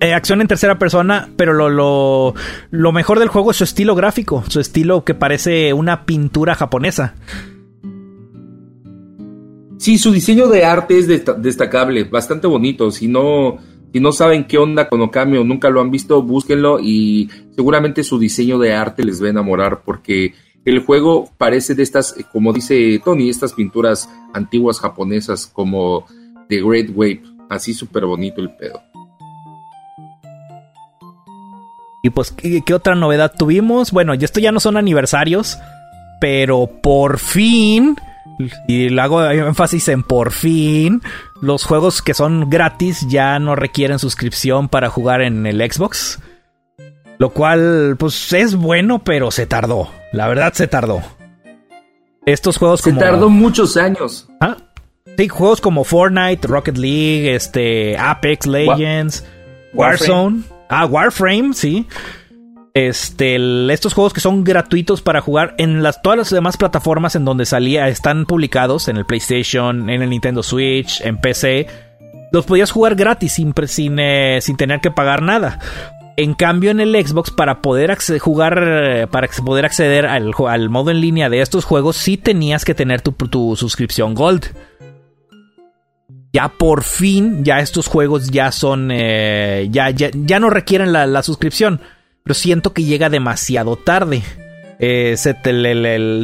Eh, 0.00 0.12
acción 0.12 0.42
en 0.42 0.48
tercera 0.48 0.78
persona, 0.78 1.30
pero 1.36 1.54
lo, 1.54 1.70
lo, 1.70 2.34
lo, 2.70 2.92
mejor 2.92 3.20
del 3.20 3.28
juego 3.28 3.52
es 3.52 3.56
su 3.56 3.64
estilo 3.64 3.94
gráfico, 3.94 4.44
su 4.48 4.60
estilo 4.60 5.02
que 5.02 5.14
parece 5.14 5.72
una 5.72 6.04
pintura 6.04 6.54
japonesa. 6.54 7.14
Sí, 9.84 9.98
su 9.98 10.12
diseño 10.12 10.48
de 10.48 10.64
arte 10.64 10.96
es 10.96 11.06
destacable, 11.06 12.04
bastante 12.04 12.46
bonito. 12.46 12.90
Si 12.90 13.06
no, 13.06 13.58
si 13.92 14.00
no 14.00 14.12
saben 14.12 14.44
qué 14.46 14.56
onda 14.56 14.88
con 14.88 15.02
Okami 15.02 15.36
o 15.36 15.44
nunca 15.44 15.68
lo 15.68 15.82
han 15.82 15.90
visto, 15.90 16.22
búsquenlo 16.22 16.80
y 16.80 17.28
seguramente 17.54 18.02
su 18.02 18.18
diseño 18.18 18.58
de 18.58 18.72
arte 18.72 19.04
les 19.04 19.22
va 19.22 19.26
a 19.26 19.30
enamorar 19.32 19.82
porque 19.84 20.32
el 20.64 20.78
juego 20.78 21.30
parece 21.36 21.74
de 21.74 21.82
estas, 21.82 22.16
como 22.32 22.54
dice 22.54 22.98
Tony, 23.04 23.28
estas 23.28 23.52
pinturas 23.52 24.08
antiguas 24.32 24.80
japonesas 24.80 25.46
como 25.46 26.06
The 26.48 26.62
Great 26.62 26.88
Wave. 26.94 27.22
Así 27.50 27.74
súper 27.74 28.06
bonito 28.06 28.40
el 28.40 28.56
pedo. 28.56 28.80
Y 32.02 32.08
pues, 32.08 32.30
¿qué, 32.30 32.62
¿qué, 32.62 32.72
otra 32.72 32.94
novedad 32.94 33.34
tuvimos? 33.36 33.92
Bueno, 33.92 34.14
esto 34.14 34.40
ya 34.40 34.50
no 34.50 34.60
son 34.60 34.78
aniversarios, 34.78 35.58
pero 36.22 36.70
por 36.82 37.18
fin 37.18 37.96
y 38.66 38.88
le 38.88 39.00
hago 39.00 39.24
énfasis 39.30 39.88
en 39.88 40.02
por 40.02 40.32
fin. 40.32 41.02
Los 41.40 41.64
juegos 41.64 42.02
que 42.02 42.14
son 42.14 42.50
gratis 42.50 43.06
ya 43.08 43.38
no 43.38 43.56
requieren 43.56 43.98
suscripción 43.98 44.68
para 44.68 44.90
jugar 44.90 45.22
en 45.22 45.46
el 45.46 45.60
Xbox. 45.60 46.20
Lo 47.18 47.30
cual, 47.30 47.96
pues 47.98 48.32
es 48.32 48.56
bueno, 48.56 49.04
pero 49.04 49.30
se 49.30 49.46
tardó. 49.46 49.88
La 50.12 50.26
verdad, 50.28 50.52
se 50.52 50.66
tardó. 50.66 51.02
Estos 52.26 52.56
juegos 52.56 52.80
se 52.80 52.92
tardó 52.92 53.28
muchos 53.28 53.76
años. 53.76 54.28
¿Ah? 54.40 54.56
Sí, 55.16 55.28
juegos 55.28 55.60
como 55.60 55.84
Fortnite, 55.84 56.48
Rocket 56.48 56.76
League, 56.76 57.34
este, 57.34 57.96
Apex 57.96 58.46
Legends, 58.46 59.24
Warzone. 59.74 60.42
Ah, 60.68 60.86
Warframe, 60.86 61.52
sí. 61.54 61.86
Este, 62.76 63.36
estos 63.72 63.94
juegos 63.94 64.12
que 64.12 64.20
son 64.20 64.42
gratuitos 64.42 65.00
para 65.00 65.20
jugar 65.20 65.54
en 65.58 65.80
todas 66.02 66.18
las 66.18 66.30
demás 66.30 66.56
plataformas 66.56 67.14
en 67.14 67.24
donde 67.24 67.46
salía 67.46 67.86
están 67.86 68.26
publicados, 68.26 68.88
en 68.88 68.96
el 68.96 69.06
PlayStation, 69.06 69.88
en 69.88 70.02
el 70.02 70.10
Nintendo 70.10 70.42
Switch, 70.42 71.00
en 71.02 71.20
PC. 71.20 71.68
Los 72.32 72.46
podías 72.46 72.72
jugar 72.72 72.96
gratis 72.96 73.38
eh, 73.38 74.38
sin 74.40 74.56
tener 74.56 74.80
que 74.80 74.90
pagar 74.90 75.22
nada. 75.22 75.60
En 76.16 76.34
cambio, 76.34 76.72
en 76.72 76.80
el 76.80 76.94
Xbox, 76.94 77.30
para 77.30 77.62
poder 77.62 77.96
jugar, 78.18 79.08
para 79.08 79.28
poder 79.44 79.66
acceder 79.66 80.06
al, 80.06 80.68
modo 80.68 80.90
en 80.90 81.00
línea 81.00 81.30
de 81.30 81.42
estos 81.42 81.64
juegos, 81.64 81.96
sí 81.96 82.16
tenías 82.16 82.64
que 82.64 82.74
tener 82.74 83.02
tu, 83.02 83.54
suscripción 83.54 84.14
Gold. 84.14 84.46
Ya 86.32 86.48
por 86.48 86.82
fin, 86.82 87.44
ya 87.44 87.60
estos 87.60 87.86
juegos 87.86 88.30
ya 88.30 88.50
son, 88.50 88.90
eh, 88.92 89.68
ya, 89.70 89.90
ya, 89.90 90.40
no 90.40 90.50
requieren 90.50 90.92
la 90.92 91.22
suscripción 91.22 91.80
pero 92.24 92.34
siento 92.34 92.72
que 92.72 92.84
llega 92.84 93.10
demasiado 93.10 93.76
tarde. 93.76 94.22
Eh, 94.78 95.14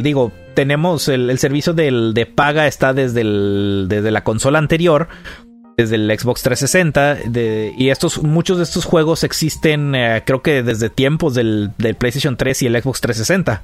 digo, 0.03 0.31
tenemos 0.55 1.07
el, 1.07 1.37
servicio 1.37 1.73
de 1.73 2.25
paga 2.35 2.67
está 2.67 2.93
desde, 2.93 3.23
desde 3.23 4.11
la 4.11 4.23
consola 4.23 4.57
anterior, 4.57 5.07
desde 5.77 5.95
el 5.95 6.19
Xbox 6.19 6.41
360 6.41 7.17
y 7.77 7.89
estos 7.89 8.21
muchos 8.23 8.57
de 8.57 8.63
estos 8.63 8.85
juegos 8.85 9.23
existen 9.23 9.95
eh, 9.95 10.21
creo 10.25 10.41
que 10.41 10.63
desde 10.63 10.89
tiempos 10.89 11.33
del, 11.33 11.71
del, 11.77 11.95
PlayStation 11.95 12.35
3 12.35 12.63
y 12.63 12.65
el 12.67 12.81
Xbox 12.81 13.01
360 13.01 13.61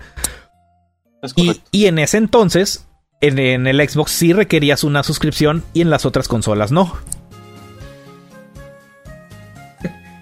Y, 1.36 1.62
y, 1.72 1.86
en 1.88 2.00
ese 2.00 2.18
entonces, 2.18 2.88
en, 3.20 3.40
en, 3.40 3.68
el 3.68 3.88
Xbox 3.88 4.12
sí 4.12 4.32
requerías 4.32 4.84
una 4.84 5.04
suscripción 5.04 5.64
y 5.74 5.82
en 5.82 5.90
las 5.90 6.06
otras 6.06 6.28
consolas 6.28 6.72
no. 6.72 6.98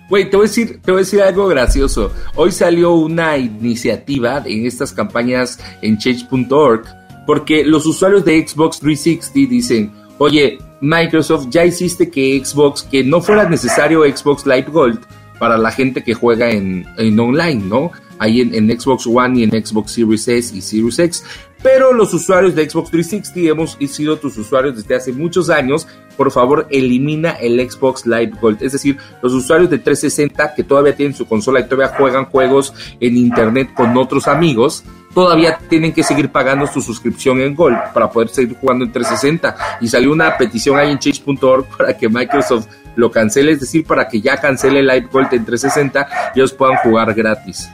Güey, 0.10 0.30
te 0.30 0.38
voy 0.38 0.46
a 0.46 0.50
decir, 0.50 0.82
te 0.84 0.92
voy 0.92 1.00
a 1.00 1.04
decir 1.04 1.22
algo 1.22 1.48
gracioso. 1.48 2.12
Hoy 2.36 2.52
salió 2.52 2.94
una 2.94 3.38
iniciativa 3.38 4.44
en 4.46 4.66
estas 4.66 4.94
campañas 4.94 5.60
en 5.82 5.98
change.org 5.98 6.86
porque 7.26 7.64
los 7.64 7.86
usuarios 7.86 8.24
de 8.24 8.48
Xbox 8.48 8.80
360 8.80 9.50
dicen, 9.50 9.92
oye, 10.20 10.60
Microsoft, 10.82 11.48
ya 11.50 11.66
hiciste 11.66 12.10
que 12.12 12.40
Xbox, 12.44 12.84
que 12.84 13.04
no 13.04 13.22
fuera 13.22 13.50
necesario 13.50 14.04
Xbox 14.04 14.46
Live 14.46 14.68
Gold 14.72 15.00
para 15.40 15.58
la 15.58 15.72
gente 15.72 16.04
que 16.04 16.14
juega 16.14 16.52
en, 16.52 16.86
en 16.98 17.20
online, 17.20 17.64
¿no? 17.66 17.92
Ahí 18.20 18.42
en, 18.42 18.80
Xbox 18.80 19.08
One 19.08 19.40
y 19.40 19.44
en 19.44 19.52
Xbox 19.52 19.92
Series 19.92 20.28
S 20.28 20.56
y 20.56 20.62
Series 20.62 21.00
X. 21.00 21.24
Pero 21.66 21.94
los 21.94 22.14
usuarios 22.14 22.54
de 22.54 22.70
Xbox 22.70 22.92
360 22.92 23.52
hemos 23.52 23.78
sido 23.92 24.18
tus 24.18 24.38
usuarios 24.38 24.76
desde 24.76 24.96
hace 24.96 25.12
muchos 25.12 25.50
años. 25.50 25.88
Por 26.16 26.32
favor, 26.32 26.68
elimina 26.70 27.32
el 27.32 27.60
Xbox 27.68 28.06
Live 28.06 28.34
Gold. 28.40 28.62
Es 28.62 28.74
decir, 28.74 28.98
los 29.24 29.34
usuarios 29.34 29.70
de 29.70 29.80
360 29.80 30.54
que 30.54 30.64
todavía 30.64 30.96
tienen 30.96 31.16
su 31.16 31.26
consola 31.26 31.60
y 31.60 31.64
todavía 31.64 31.98
juegan 31.98 32.26
juegos 32.26 32.72
en 33.00 33.18
internet 33.18 33.74
con 33.74 33.98
otros 33.98 34.28
amigos, 34.28 34.84
todavía 35.16 35.58
tienen 35.68 35.92
que 35.92 36.04
seguir 36.04 36.32
pagando 36.32 36.68
su 36.68 36.82
suscripción 36.82 37.42
en 37.42 37.56
Gold 37.56 37.78
para 37.94 38.12
poder 38.12 38.30
seguir 38.30 38.56
jugando 38.62 38.86
en 38.86 38.92
360. 38.92 39.80
Y 39.82 39.88
salió 39.88 40.12
una 40.12 40.38
petición 40.38 40.78
ahí 40.78 40.92
en 40.92 41.00
change.org 41.00 41.66
para 41.78 41.98
que 41.98 42.08
Microsoft 42.08 42.68
lo 42.96 43.10
cancele, 43.10 43.54
es 43.54 43.60
decir, 43.60 43.86
para 43.86 44.08
que 44.08 44.22
ya 44.22 44.38
cancele 44.38 44.84
Live 44.84 45.10
Gold 45.12 45.34
en 45.34 45.46
360 45.46 46.08
y 46.36 46.40
ellos 46.40 46.54
puedan 46.54 46.78
jugar 46.78 47.14
gratis. 47.14 47.70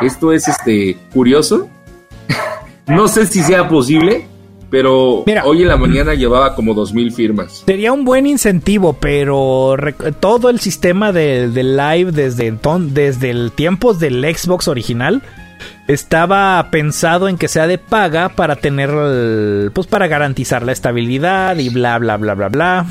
Esto 0.00 0.32
es 0.32 0.48
este 0.48 0.96
curioso. 1.12 1.68
no 2.86 3.08
sé 3.08 3.26
si 3.26 3.42
sea 3.42 3.68
posible, 3.68 4.26
pero 4.70 5.24
hoy 5.44 5.62
en 5.62 5.68
la 5.68 5.76
mañana 5.76 6.14
llevaba 6.14 6.54
como 6.54 6.72
2000 6.72 7.12
firmas. 7.12 7.62
Sería 7.66 7.92
un 7.92 8.06
buen 8.06 8.26
incentivo, 8.26 8.94
pero 8.94 9.76
todo 10.18 10.48
el 10.48 10.60
sistema 10.60 11.12
de, 11.12 11.48
live 11.48 12.10
desde 12.10 12.50
desde 12.88 13.30
el 13.30 13.52
tiempo 13.52 13.92
del 13.92 14.24
Xbox 14.34 14.68
original 14.68 15.22
estaba 15.88 16.66
pensado 16.70 17.28
en 17.28 17.36
que 17.36 17.48
sea 17.48 17.66
de 17.66 17.78
paga 17.78 18.30
para 18.30 18.56
tener 18.56 19.70
pues 19.72 19.86
para 19.86 20.06
garantizar 20.06 20.64
la 20.64 20.72
estabilidad 20.72 21.58
y 21.58 21.68
bla 21.68 21.98
bla 21.98 22.16
bla 22.16 22.34
bla 22.34 22.48
bla. 22.48 22.86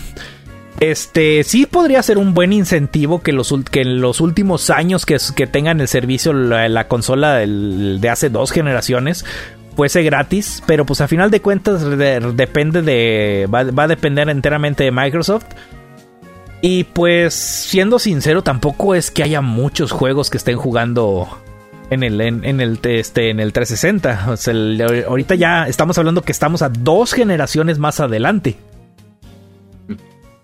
Este 0.81 1.43
sí 1.43 1.67
podría 1.67 2.01
ser 2.01 2.17
un 2.17 2.33
buen 2.33 2.51
incentivo 2.51 3.21
que, 3.21 3.33
los, 3.33 3.53
que 3.69 3.81
en 3.81 4.01
los 4.01 4.19
últimos 4.19 4.71
años 4.71 5.05
que, 5.05 5.19
tengan 5.45 5.79
el 5.79 5.87
servicio 5.87 6.33
la, 6.33 6.87
consola 6.87 7.35
de 7.35 8.09
hace 8.09 8.31
dos 8.31 8.49
generaciones 8.51 9.23
fuese 9.75 10.01
gratis, 10.01 10.63
pero 10.65 10.83
pues 10.87 10.99
a 11.01 11.07
final 11.07 11.29
de 11.29 11.39
cuentas 11.39 11.85
depende 12.35 12.81
de 12.81 13.47
va, 13.53 13.83
a 13.83 13.87
depender 13.87 14.27
enteramente 14.29 14.83
de 14.83 14.91
Microsoft. 14.91 15.45
Y 16.63 16.85
pues 16.85 17.35
siendo 17.35 17.99
sincero, 17.99 18.41
tampoco 18.41 18.95
es 18.95 19.11
que 19.11 19.21
haya 19.21 19.41
muchos 19.41 19.91
juegos 19.91 20.31
que 20.31 20.37
estén 20.37 20.57
jugando 20.57 21.27
en 21.91 22.01
el 22.01 22.21
en, 22.21 22.59
el 22.59 22.79
este 22.81 23.29
en 23.29 23.39
el 23.39 23.53
360. 23.53 24.31
O 24.31 24.35
sea, 24.35 24.55
ahorita 25.07 25.35
ya 25.35 25.67
estamos 25.67 25.99
hablando 25.99 26.23
que 26.23 26.31
estamos 26.31 26.63
a 26.63 26.69
dos 26.69 27.13
generaciones 27.13 27.77
más 27.77 27.99
adelante. 27.99 28.57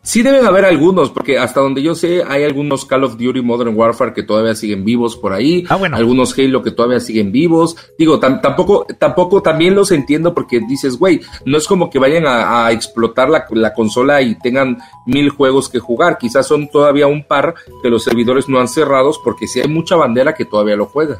Sí 0.08 0.24
deben 0.24 0.46
haber 0.46 0.64
algunos, 0.64 1.10
porque 1.10 1.38
hasta 1.38 1.60
donde 1.60 1.84
yo 1.84 1.94
sé 1.94 2.24
hay 2.26 2.46
algunos 2.46 2.86
Call 2.86 3.04
of 3.04 3.18
Duty 3.18 3.42
Modern 3.42 3.76
Warfare 3.76 4.14
que 4.14 4.24
todavía 4.24 4.56
siguen 4.56 4.86
vivos 4.86 5.18
por 5.18 5.34
ahí, 5.34 5.66
ah, 5.68 5.76
bueno. 5.76 5.98
algunos 5.98 6.34
Halo 6.40 6.64
que 6.64 6.72
todavía 6.72 7.02
siguen 7.02 7.34
vivos. 7.34 7.76
Digo, 7.98 8.18
tampoco, 8.18 8.88
tampoco 8.98 9.42
también 9.42 9.76
los 9.76 9.92
entiendo 9.92 10.34
porque 10.34 10.62
dices, 10.62 10.98
güey, 10.98 11.20
no 11.44 11.58
es 11.58 11.68
como 11.68 11.90
que 11.90 12.00
vayan 12.00 12.24
a, 12.26 12.72
explotar 12.72 13.30
la, 13.30 13.48
la, 13.52 13.74
consola 13.74 14.22
y 14.22 14.36
tengan 14.40 14.78
mil 15.06 15.30
juegos 15.30 15.68
que 15.68 15.80
jugar. 15.80 16.18
Quizás 16.18 16.48
son 16.48 16.70
todavía 16.70 17.08
un 17.08 17.26
par 17.26 17.56
que 17.84 17.90
los 17.90 18.06
servidores 18.06 18.48
no 18.48 18.62
han 18.62 18.70
cerrados 18.70 19.20
porque 19.22 19.46
sí 19.46 19.60
hay 19.60 19.68
mucha 19.68 19.98
bandera 19.98 20.34
que 20.34 20.46
todavía 20.46 20.78
lo 20.78 20.86
juega. 20.86 21.18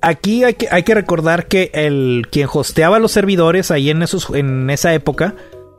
Aquí 0.00 0.44
hay 0.44 0.54
que, 0.54 0.68
hay 0.70 0.84
que 0.84 0.94
recordar 0.94 1.48
que 1.48 1.72
el 1.74 2.28
quien 2.30 2.48
hosteaba 2.52 3.00
los 3.00 3.10
servidores 3.10 3.72
ahí 3.72 3.90
en 3.90 4.02
esos 4.02 4.30
en 4.30 4.70
esa 4.70 4.94
época 4.94 5.34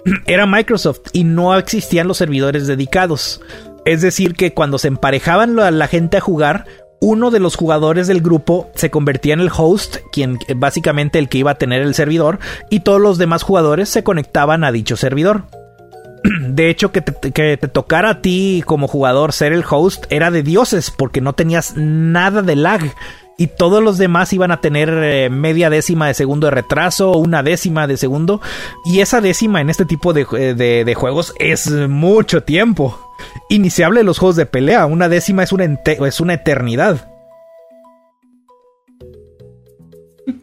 era 0.25 0.45
Microsoft 0.45 1.01
y 1.13 1.23
no 1.23 1.55
existían 1.57 2.07
los 2.07 2.17
servidores 2.17 2.67
dedicados. 2.67 3.41
Es 3.85 4.01
decir, 4.01 4.35
que 4.35 4.53
cuando 4.53 4.77
se 4.77 4.87
emparejaban 4.87 5.55
la, 5.55 5.87
gente 5.87 6.17
a 6.17 6.21
jugar, 6.21 6.65
uno 6.99 7.31
de 7.31 7.39
los 7.39 7.55
jugadores 7.55 8.07
del 8.07 8.21
grupo 8.21 8.69
se 8.75 8.91
convertía 8.91 9.33
en 9.33 9.39
el 9.39 9.51
host, 9.55 9.97
quien 10.11 10.37
básicamente 10.55 11.17
el 11.17 11.29
que 11.29 11.39
iba 11.39 11.51
a 11.51 11.57
tener 11.57 11.81
el 11.81 11.95
servidor, 11.95 12.39
y 12.69 12.81
todos 12.81 13.01
los 13.01 13.17
demás 13.17 13.41
jugadores 13.41 13.89
se 13.89 14.03
conectaban 14.03 14.63
a 14.63 14.71
dicho 14.71 14.97
servidor. 14.97 15.45
De 16.41 16.69
hecho, 16.69 16.91
que 16.91 17.01
que 17.01 17.57
te, 17.57 17.67
tocara 17.67 18.09
a 18.09 18.21
ti 18.21 18.63
como 18.67 18.87
jugador 18.87 19.33
ser 19.33 19.51
el 19.51 19.63
host 19.67 20.05
era 20.11 20.29
de 20.29 20.43
dioses, 20.43 20.91
porque 20.91 21.21
no 21.21 21.33
tenías 21.33 21.73
nada 21.75 22.43
de 22.43 22.55
lag 22.55 22.81
y 23.37 23.47
todos 23.47 23.83
los 23.83 23.97
demás 23.97 24.31
iban 24.33 24.51
a 24.51 24.61
tener 24.61 24.89
eh, 24.89 25.29
media 25.29 25.69
décima 25.69 26.07
de 26.07 26.13
segundo 26.13 26.47
de 26.47 26.51
retraso 26.51 27.13
una 27.13 27.43
décima 27.43 27.87
de 27.87 27.97
segundo. 27.97 28.41
Y 28.85 28.99
esa 28.99 29.21
décima 29.21 29.61
en 29.61 29.69
este 29.69 29.85
tipo 29.85 30.13
de, 30.13 30.27
eh, 30.31 30.93
juegos 30.93 31.33
es 31.39 31.69
mucho 31.71 32.43
tiempo. 32.43 32.99
Iniciable 33.49 34.03
los 34.03 34.19
juegos 34.19 34.35
de 34.35 34.45
pelea, 34.45 34.85
una 34.85 35.09
décima 35.09 35.43
es 35.43 35.51
una, 35.51 35.65
es 35.65 36.19
una 36.19 36.33
eternidad. 36.33 37.09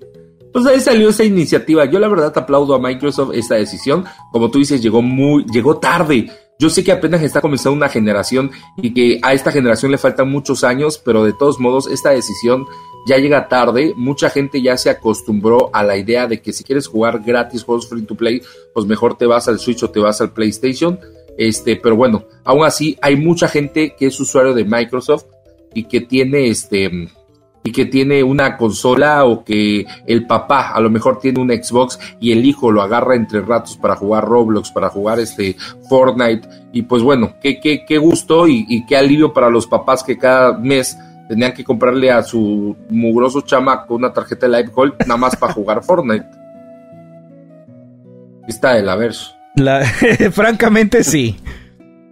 Pues 0.51 0.67
ahí 0.67 0.81
salió 0.81 1.11
esa 1.11 1.23
iniciativa. 1.25 1.85
Yo 1.85 2.01
la 2.01 2.09
verdad 2.09 2.33
aplaudo 2.37 2.75
a 2.75 2.81
Microsoft 2.81 3.33
esta 3.35 3.55
decisión. 3.55 4.07
Como 4.33 4.51
tú 4.51 4.59
dices, 4.59 4.83
llegó 4.83 5.03
muy, 5.03 5.45
llegó 5.53 5.79
tarde. 5.79 6.31
Yo 6.61 6.71
sé 6.71 6.83
que 6.83 6.91
apenas 6.91 7.23
está 7.23 7.41
comenzando 7.41 7.77
una 7.77 7.89
generación 7.89 8.51
y 8.79 8.93
que 8.93 9.21
a 9.23 9.33
esta 9.33 9.53
generación 9.53 9.93
le 9.93 9.99
faltan 9.99 10.29
muchos 10.29 10.65
años, 10.65 10.99
pero 10.99 11.23
de 11.23 11.33
todos 11.33 11.61
modos 11.61 11.87
esta 11.87 12.11
decisión 12.11 12.67
ya 13.07 13.17
llega 13.17 13.47
tarde, 13.47 13.93
mucha 13.97 14.29
gente 14.29 14.61
ya 14.61 14.77
se 14.77 14.91
acostumbró 14.91 15.71
a 15.73 15.85
la 15.85 15.97
idea 15.97 16.27
de 16.27 16.43
que 16.43 16.53
si 16.53 16.65
quieres 16.65 16.89
jugar 16.89 17.23
gratis 17.25 17.63
juegos 17.63 17.89
free 17.89 18.03
to 18.03 18.17
play, 18.17 18.43
pues 18.75 18.87
mejor 18.87 19.17
te 19.17 19.27
vas 19.27 19.47
al 19.47 19.61
Switch 19.61 19.85
o 19.85 19.91
te 19.91 20.01
vas 20.01 20.21
al 20.21 20.33
PlayStation. 20.33 20.99
Este, 21.37 21.77
pero 21.77 21.95
bueno, 21.95 22.25
aún 22.43 22.65
así 22.65 22.99
hay 23.01 23.15
mucha 23.15 23.47
gente 23.47 23.95
que 23.97 24.07
es 24.07 24.19
usuario 24.19 24.53
de 24.53 24.65
Microsoft 24.65 25.27
y 25.75 25.85
que 25.85 26.01
tiene 26.01 26.49
este 26.49 27.09
y 27.65 27.73
que 27.73 27.87
tiene 27.87 28.23
una 28.23 28.57
consola 28.57 29.25
o 29.25 29.45
que 29.45 29.87
el 30.07 30.27
papá 30.27 30.71
a 30.71 30.81
lo 30.81 30.91
mejor 30.91 31.19
tiene 31.19 31.41
un 31.41 31.51
Xbox 31.51 31.99
y 32.21 32.33
el 32.33 32.45
hijo 32.45 32.73
lo 32.73 32.83
agarra 32.83 33.15
entre 33.15 33.41
ratos 33.41 33.77
para 33.77 33.97
jugar 33.97 34.25
Roblox, 34.25 34.71
para 34.71 34.89
jugar 34.89 35.21
este 35.21 35.57
Fortnite 35.89 36.49
y 36.73 36.83
pues 36.83 37.03
bueno, 37.03 37.35
qué, 37.43 37.61
qué, 37.61 37.85
qué 37.87 37.99
gusto 37.99 38.47
y, 38.49 38.85
qué 38.87 38.97
alivio 38.97 39.33
para 39.33 39.51
los 39.51 39.67
papás 39.67 40.03
que 40.03 40.17
cada 40.17 40.57
mes 40.57 40.97
tenían 41.29 41.53
que 41.53 41.65
comprarle 41.65 42.11
a 42.11 42.23
su 42.23 42.77
mugroso 42.89 43.43
chamaco 43.43 43.95
una 43.95 44.13
tarjeta 44.13 44.49
de 44.49 44.57
Live 44.57 44.73
Gold 44.75 44.95
nada 45.01 45.17
más 45.17 45.37
para 45.37 45.53
jugar 45.53 45.83
Fortnite. 45.83 46.27
Está 48.47 48.79
el 48.79 48.89
averso. 48.89 49.35
La, 49.57 49.85
francamente 50.33 51.05
sí. 51.05 51.37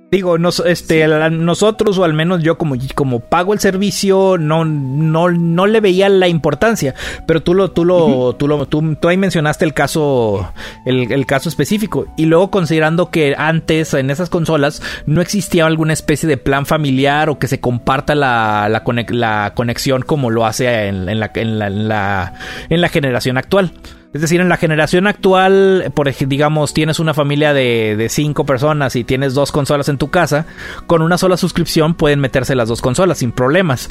Digo, 0.08 0.38
nos, 0.38 0.60
este, 0.60 1.04
nosotros, 1.30 1.98
o 1.98 2.04
al 2.04 2.14
menos 2.14 2.40
yo 2.40 2.56
como, 2.56 2.76
como 2.94 3.18
pago 3.18 3.52
el 3.52 3.58
servicio, 3.58 4.36
no, 4.38 4.64
no, 4.64 5.30
no 5.32 5.66
le 5.66 5.80
veía 5.80 6.08
la 6.08 6.28
importancia. 6.28 6.94
Pero 7.26 7.42
tú 7.42 7.54
lo, 7.54 7.72
tú 7.72 7.84
lo, 7.84 8.36
tú 8.36 8.46
lo, 8.46 8.66
tú, 8.66 8.96
ahí 9.08 9.16
mencionaste 9.16 9.64
el 9.64 9.74
caso, 9.74 10.52
el, 10.84 11.26
caso 11.26 11.48
específico. 11.48 12.06
Y 12.16 12.26
luego 12.26 12.52
considerando 12.52 13.10
que 13.10 13.34
antes 13.36 13.94
en 13.94 14.10
esas 14.10 14.30
consolas 14.30 14.80
no 15.06 15.20
existía 15.20 15.66
alguna 15.66 15.92
especie 15.92 16.28
de 16.28 16.36
plan 16.36 16.66
familiar 16.66 17.28
o 17.28 17.40
que 17.40 17.48
se 17.48 17.58
comparta 17.58 18.14
la, 18.14 18.68
la, 18.68 18.84
la 19.08 19.52
conexión 19.56 20.02
como 20.02 20.30
lo 20.30 20.46
hace 20.46 20.86
en, 20.86 21.18
la, 21.18 21.32
en, 21.34 21.58
la, 21.88 22.34
en 22.68 22.80
la 22.80 22.88
generación 22.88 23.38
actual. 23.38 23.72
Es 24.16 24.22
decir, 24.22 24.40
en 24.40 24.48
la 24.48 24.56
generación 24.56 25.06
actual, 25.06 25.92
por 25.94 26.10
digamos, 26.10 26.72
tienes 26.72 27.00
una 27.00 27.12
familia 27.12 27.52
de, 27.52 28.06
cinco 28.08 28.46
personas 28.46 28.96
y 28.96 29.04
tienes 29.04 29.34
dos 29.34 29.52
consolas 29.52 29.90
en 29.90 29.98
tu 29.98 30.08
casa, 30.08 30.46
con 30.86 31.02
una 31.02 31.18
sola 31.18 31.36
suscripción 31.36 31.92
pueden 31.92 32.20
meterse 32.20 32.54
las 32.54 32.70
dos 32.70 32.80
consolas 32.80 33.18
sin 33.18 33.30
problemas. 33.30 33.90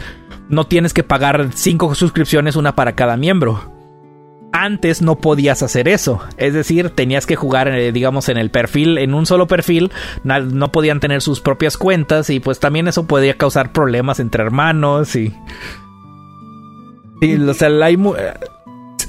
No 0.50 0.64
tienes 0.64 0.96
que 0.96 1.04
pagar 1.04 1.50
cinco 1.54 1.94
suscripciones, 1.94 2.56
una 2.56 2.76
para 2.76 2.96
cada 2.96 3.18
miembro. 3.18 3.72
Antes 4.52 5.04
no 5.04 5.18
podías 5.18 5.62
hacer 5.62 5.88
eso. 5.88 6.20
Es 6.38 6.56
decir, 6.56 6.90
tenías 6.90 7.28
que 7.28 7.36
jugar, 7.36 7.68
eh, 7.68 7.92
digamos, 7.92 8.28
en 8.28 8.38
el 8.38 8.50
perfil, 8.50 8.98
en 8.98 9.14
un 9.14 9.28
solo 9.28 9.46
perfil. 9.46 9.92
No 10.24 10.72
podían 10.72 11.00
tener 11.00 11.22
sus 11.22 11.40
propias 11.40 11.78
cuentas 11.78 12.32
y 12.32 12.40
pues 12.40 12.60
también 12.60 12.88
eso 12.88 13.06
podía 13.06 13.36
causar 13.36 13.72
problemas 13.72 14.20
entre 14.20 14.42
hermanos 14.42 15.16
y... 15.16 15.36
Y, 17.22 17.36
o 17.36 17.54
sea, 17.54 17.70
hay, 17.70 17.98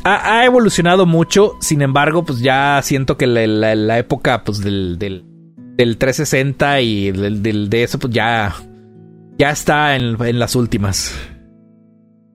ha, 0.07 0.45
evolucionado 0.45 1.05
mucho, 1.05 1.57
sin 1.61 1.83
embargo, 1.83 2.25
pues 2.25 2.41
ya 2.41 2.81
siento 2.83 3.17
que 3.17 3.27
la, 3.27 3.99
época 3.99 4.45
pues 4.45 4.61
del, 4.61 4.99
del, 4.99 5.99
360 5.99 6.81
y 6.81 7.11
del, 7.11 7.71
de 7.71 7.83
eso, 7.83 7.99
pues 7.99 8.13
ya, 8.13 8.55
ya 9.37 9.51
está 9.51 9.97
en, 9.97 10.39
las 10.39 10.55
últimas. 10.55 11.13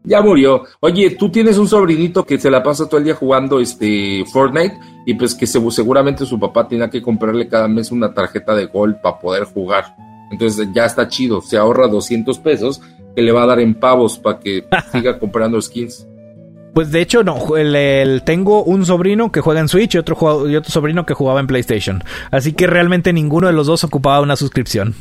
Ya 0.04 0.22
murió. 0.22 0.64
Oye, 0.80 1.12
tú 1.12 1.30
tienes 1.30 1.58
un 1.58 1.68
sobrinito 1.68 2.26
que 2.26 2.40
se 2.40 2.50
la 2.50 2.64
pasa 2.64 2.88
todo 2.88 2.98
el 2.98 3.06
día 3.06 3.16
jugando 3.16 3.60
este 3.60 4.26
Fortnite 4.34 4.78
y 5.06 5.14
pues 5.14 5.36
que 5.36 5.46
seguramente 5.46 6.26
su 6.26 6.40
papá 6.40 6.68
tiene 6.68 6.90
que 6.90 7.02
comprarle 7.02 7.48
cada 7.48 7.68
mes 7.68 7.92
una 7.92 8.14
tarjeta 8.14 8.56
de 8.56 8.66
gol 8.66 8.98
para 9.02 9.20
poder 9.20 9.44
jugar. 9.46 9.96
Entonces 10.32 10.68
ya 10.74 10.86
está 10.86 11.08
chido, 11.08 11.42
se 11.42 11.58
ahorra 11.58 11.88
200 11.88 12.40
pesos 12.40 12.82
que 13.16 13.22
le 13.22 13.32
va 13.32 13.44
a 13.44 13.48
dar 13.48 13.60
en 13.60 13.76
pavos 13.76 14.18
para 14.18 14.40
que 14.40 14.66
siga 14.92 15.20
comprando 15.20 15.62
skins. 15.62 16.08
Pues 16.74 16.92
de 16.92 17.02
hecho 17.02 17.24
no, 17.24 17.58
el, 17.58 18.24
tengo 18.26 18.64
un 18.64 18.86
sobrino 18.86 19.32
que 19.32 19.42
juega 19.42 19.60
en 19.60 19.68
Switch 19.68 19.96
y 19.96 19.98
otro, 19.98 20.50
y 20.50 20.56
otro 20.56 20.72
sobrino 20.72 21.06
que 21.06 21.14
jugaba 21.14 21.40
en 21.40 21.48
PlayStation. 21.48 22.04
Así 22.32 22.54
que 22.54 22.68
realmente 22.68 23.12
ninguno 23.14 23.48
de 23.48 23.54
los 23.54 23.68
dos 23.68 23.84
ocupaba 23.84 24.22
una 24.22 24.36
suscripción. 24.36 24.96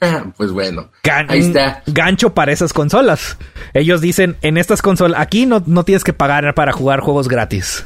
pues 0.36 0.52
bueno, 0.52 0.90
ahí 1.28 1.40
está. 1.40 1.82
Gancho 1.86 2.34
para 2.34 2.52
esas 2.52 2.72
consolas. 2.72 3.38
Ellos 3.72 4.00
dicen, 4.00 4.36
en 4.42 4.56
estas 4.56 4.82
consolas, 4.82 5.20
aquí 5.20 5.46
no, 5.46 5.62
no 5.66 5.84
tienes 5.84 6.04
que 6.04 6.12
pagar 6.12 6.54
para 6.54 6.72
jugar 6.72 7.00
juegos 7.00 7.28
gratis. 7.28 7.84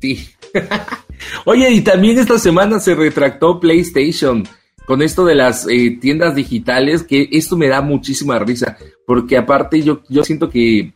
Sí. 0.00 0.28
Oye, 1.44 1.70
y 1.70 1.80
también 1.82 2.18
esta 2.18 2.38
semana 2.38 2.80
se 2.80 2.94
retractó 2.94 3.60
PlayStation 3.60 4.44
con 4.84 5.02
esto 5.02 5.24
de 5.24 5.34
las 5.34 5.66
eh, 5.68 5.96
tiendas 6.00 6.34
digitales, 6.34 7.04
que 7.04 7.28
esto 7.32 7.56
me 7.56 7.68
da 7.68 7.80
muchísima 7.80 8.38
risa, 8.38 8.76
porque 9.06 9.36
aparte 9.36 9.82
yo, 9.82 10.02
yo 10.08 10.24
siento 10.24 10.50
que, 10.50 10.92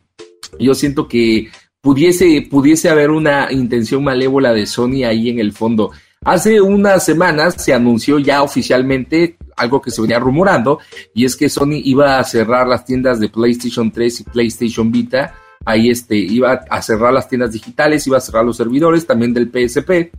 yo 0.58 0.74
siento 0.74 1.08
que 1.08 1.48
pudiese, 1.80 2.46
pudiese 2.50 2.88
haber 2.88 3.10
una 3.10 3.52
intención 3.52 4.02
malévola 4.02 4.52
de 4.52 4.66
Sony 4.66 5.04
ahí 5.04 5.28
en 5.28 5.38
el 5.38 5.52
fondo. 5.52 5.92
Hace 6.24 6.60
unas 6.60 7.04
semanas 7.04 7.54
se 7.62 7.72
anunció 7.72 8.18
ya 8.18 8.42
oficialmente 8.42 9.36
algo 9.56 9.80
que 9.80 9.90
se 9.90 10.02
venía 10.02 10.18
rumorando, 10.18 10.80
y 11.14 11.24
es 11.24 11.36
que 11.36 11.48
Sony 11.48 11.80
iba 11.84 12.18
a 12.18 12.24
cerrar 12.24 12.66
las 12.66 12.84
tiendas 12.84 13.20
de 13.20 13.28
PlayStation 13.28 13.90
3 13.90 14.20
y 14.20 14.24
PlayStation 14.24 14.90
Vita. 14.90 15.34
Ahí 15.64 15.90
este, 15.90 16.16
iba 16.16 16.52
a 16.68 16.82
cerrar 16.82 17.12
las 17.12 17.28
tiendas 17.28 17.52
digitales, 17.52 18.06
iba 18.06 18.18
a 18.18 18.20
cerrar 18.20 18.44
los 18.44 18.56
servidores 18.56 19.06
también 19.06 19.32
del 19.32 19.50
PSP. 19.50 20.12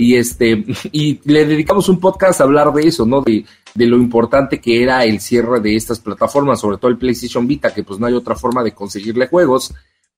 Y 0.00 0.16
este, 0.16 0.64
y 0.92 1.20
le 1.30 1.44
dedicamos 1.44 1.90
un 1.90 2.00
podcast 2.00 2.40
a 2.40 2.44
hablar 2.44 2.72
de 2.72 2.88
eso, 2.88 3.04
¿no? 3.04 3.20
De, 3.20 3.44
de 3.74 3.86
lo 3.86 3.96
importante 3.96 4.58
que 4.58 4.82
era 4.82 5.04
el 5.04 5.20
cierre 5.20 5.60
de 5.60 5.76
estas 5.76 6.00
plataformas, 6.00 6.58
sobre 6.58 6.78
todo 6.78 6.90
el 6.90 6.96
PlayStation 6.96 7.46
Vita, 7.46 7.74
que 7.74 7.82
pues 7.82 8.00
no 8.00 8.06
hay 8.06 8.14
otra 8.14 8.34
forma 8.34 8.64
de 8.64 8.72
conseguirle 8.72 9.26
juegos. 9.26 9.74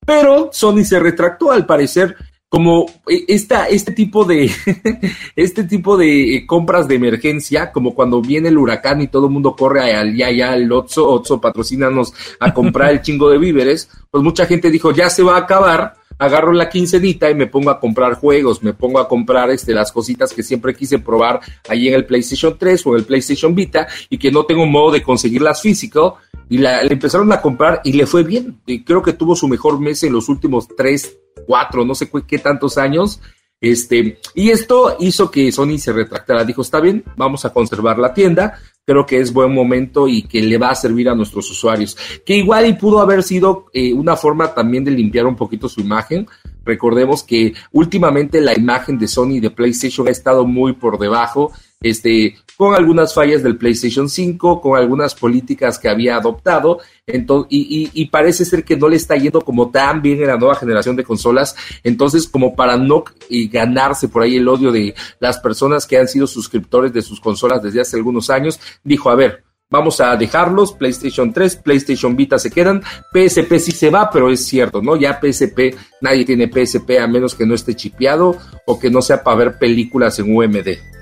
Pero 0.07 0.51
Sony 0.53 0.85
se 0.85 1.01
retractó, 1.01 1.51
al 1.51 1.67
parecer, 1.67 2.15
como 2.49 2.87
eh, 3.09 3.25
esta, 3.27 3.65
este 3.65 3.91
tipo 3.91 4.25
de 4.25 4.49
este 5.37 5.65
tipo 5.65 5.97
de 5.97 6.37
eh, 6.37 6.47
compras 6.47 6.87
de 6.87 6.95
emergencia, 6.95 7.73
como 7.73 7.93
cuando 7.93 8.21
viene 8.21 8.51
el 8.51 8.59
huracán 8.59 9.01
y 9.01 9.09
todo 9.09 9.27
el 9.27 9.33
mundo 9.33 9.57
corre 9.57 9.95
al 9.95 10.15
ya 10.15 10.31
ya 10.31 10.55
el 10.55 10.71
Otso, 10.71 11.09
Otso 11.09 11.41
patrocínanos 11.41 12.13
a 12.39 12.55
comprar 12.55 12.91
el 12.91 13.01
chingo 13.03 13.31
de 13.31 13.39
víveres, 13.39 13.91
pues 14.11 14.23
mucha 14.23 14.47
gente 14.47 14.71
dijo, 14.71 14.93
ya 14.93 15.11
se 15.11 15.25
va 15.25 15.37
a 15.37 15.41
acabar, 15.41 15.95
agarro 16.23 16.53
la 16.53 16.69
quincenita 16.69 17.29
y 17.31 17.35
me 17.35 17.49
pongo 17.49 17.71
a 17.71 17.81
comprar 17.81 18.15
juegos, 18.15 18.63
me 18.63 18.73
pongo 18.73 19.01
a 19.01 19.09
comprar 19.09 19.51
este 19.51 19.75
las 19.75 19.91
cositas 19.91 20.33
que 20.33 20.45
siempre 20.45 20.75
quise 20.75 21.01
probar 21.01 21.41
ahí 21.69 21.89
en 21.89 21.95
el 21.95 22.07
PlayStation 22.07 22.57
3 22.57 22.87
o 22.87 22.91
en 22.91 22.99
el 22.99 23.05
PlayStation 23.05 23.55
Vita 23.55 23.89
y 24.09 24.19
que 24.19 24.31
no 24.31 24.45
tengo 24.45 24.65
modo 24.67 24.93
de 24.93 25.03
conseguirlas 25.03 25.61
físico 25.61 26.19
y 26.49 26.59
la, 26.59 26.83
le 26.85 26.93
empezaron 26.93 27.33
a 27.33 27.41
comprar 27.41 27.81
y 27.83 27.95
le 27.95 28.07
fue 28.07 28.23
bien. 28.23 28.61
Y 28.67 28.85
creo 28.85 29.03
que 29.03 29.15
tuvo 29.15 29.35
su 29.35 29.49
mejor 29.49 29.81
mes 29.81 30.03
en 30.05 30.13
los 30.13 30.29
últimos 30.29 30.69
tres, 30.77 31.19
cuatro, 31.45 31.85
no 31.85 31.95
sé 31.95 32.09
qué, 32.27 32.39
tantos 32.39 32.79
años. 32.79 33.21
Este, 33.61 34.19
y 34.35 34.51
esto 34.51 34.97
hizo 35.01 35.31
que 35.31 35.51
Sony 35.51 35.79
se 35.79 35.93
retractara. 35.93 36.45
Dijo, 36.45 36.63
está 36.63 36.81
bien, 36.81 37.05
vamos 37.17 37.45
a 37.45 37.53
conservar 37.53 37.99
la 37.99 38.15
tienda. 38.15 38.59
Creo 38.85 39.07
que 39.07 39.21
es 39.21 39.33
buen 39.33 39.55
momento 39.55 40.09
y 40.09 40.23
que 40.23 40.43
le 40.43 40.59
va 40.59 40.71
a 40.71 40.75
servir 40.75 41.09
a 41.09 41.15
nuestros 41.15 41.49
usuarios. 41.51 41.97
Que 42.27 42.37
igual 42.37 42.67
y 42.67 42.73
pudo 42.73 43.01
haber 43.01 43.23
sido 43.23 43.67
eh, 43.73 43.93
una 43.93 44.17
forma 44.17 44.55
también 44.55 44.83
de 44.83 44.91
limpiar 44.91 45.27
un 45.27 45.37
poquito 45.37 45.69
su 45.69 45.81
imagen. 45.81 46.27
Recordemos 46.65 47.23
que 47.23 47.55
últimamente 47.71 48.41
la 48.41 48.55
imagen 48.55 48.99
de 48.99 49.09
Sony 49.09 49.41
de 49.41 49.51
PlayStation 49.51 50.09
ha 50.09 50.11
estado 50.11 50.45
muy 50.45 50.73
por 50.73 50.99
debajo 50.99 51.53
este, 51.83 52.37
con 52.57 52.75
algunas 52.75 53.15
fallas 53.15 53.43
del 53.43 53.57
PlayStation 53.57 54.09
5, 54.09 54.61
con 54.61 54.79
algunas 54.79 55.15
políticas 55.15 55.79
que 55.79 55.89
había 55.89 56.17
adoptado, 56.17 56.79
entonces, 57.07 57.49
y, 57.51 58.07
parece 58.07 58.45
ser 58.45 58.65
que 58.65 58.77
no 58.77 58.89
le 58.89 58.97
está 58.97 59.17
yendo 59.17 59.41
como 59.41 59.71
tan 59.71 60.03
bien 60.03 60.21
en 60.21 60.29
la 60.29 60.37
nueva 60.37 60.55
generación 60.55 60.97
de 60.97 61.05
consolas, 61.05 61.57
entonces 61.83 62.29
como 62.29 62.55
para 62.55 62.77
no 62.77 63.05
ganarse 63.51 64.09
por 64.09 64.23
ahí 64.23 64.37
el 64.37 64.49
odio 64.49 64.71
de 64.71 64.95
las 65.19 65.39
personas 65.39 65.87
que 65.87 65.99
han 65.99 66.09
sido 66.09 66.27
suscriptores 66.27 66.93
de 66.93 67.03
sus 67.03 67.21
consolas 67.21 67.63
desde 67.63 67.81
hace 67.81 67.97
algunos 67.97 68.31
años, 68.31 68.61
dijo, 68.85 69.11
a 69.11 69.15
ver, 69.15 69.45
vamos 69.73 70.01
a 70.01 70.15
dejarlos, 70.17 70.75
PlayStation 70.75 71.33
3, 71.33 71.57
PlayStation 71.57 72.15
Vita 72.15 72.39
se 72.39 72.51
quedan, 72.51 72.83
PSP 73.13 73.59
sí 73.59 73.73
se 73.73 73.91
va, 73.91 74.11
pero 74.11 74.31
es 74.31 74.45
cierto, 74.47 74.83
¿no? 74.83 74.97
Ya 74.97 75.19
PSP, 75.21 75.75
nadie 76.03 76.25
tiene 76.25 76.49
PSP 76.49 76.99
a 77.01 77.07
menos 77.07 77.35
que 77.35 77.47
no 77.47 77.55
esté 77.55 77.75
chipeado 77.75 78.37
o 78.67 78.79
que 78.79 78.91
no 78.91 79.01
sea 79.01 79.25
para 79.25 79.37
ver 79.39 79.59
películas 79.59 80.19
en 80.19 80.37
UMD. 80.37 81.02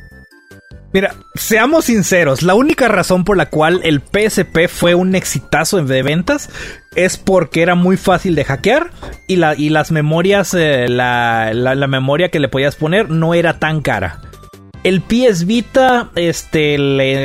Mira, 0.92 1.14
seamos 1.36 1.84
sinceros, 1.84 2.42
la 2.42 2.54
única 2.54 2.88
razón 2.88 3.22
por 3.22 3.36
la 3.36 3.46
cual 3.46 3.80
el 3.84 4.00
PSP 4.00 4.68
fue 4.68 4.96
un 4.96 5.14
exitazo 5.14 5.82
de 5.84 6.02
ventas 6.02 6.50
es 6.96 7.16
porque 7.16 7.62
era 7.62 7.76
muy 7.76 7.96
fácil 7.96 8.34
de 8.34 8.44
hackear 8.44 8.90
y, 9.28 9.36
la, 9.36 9.54
y 9.54 9.68
las 9.68 9.92
memorias, 9.92 10.52
eh, 10.54 10.88
la, 10.88 11.52
la, 11.54 11.86
memoria 11.86 12.30
que 12.30 12.40
le 12.40 12.48
podías 12.48 12.74
poner 12.74 13.08
no 13.08 13.34
era 13.34 13.60
tan 13.60 13.82
cara. 13.82 14.20
El 14.82 15.02
PS 15.02 15.44
Vita, 15.44 16.10
este, 16.16 16.74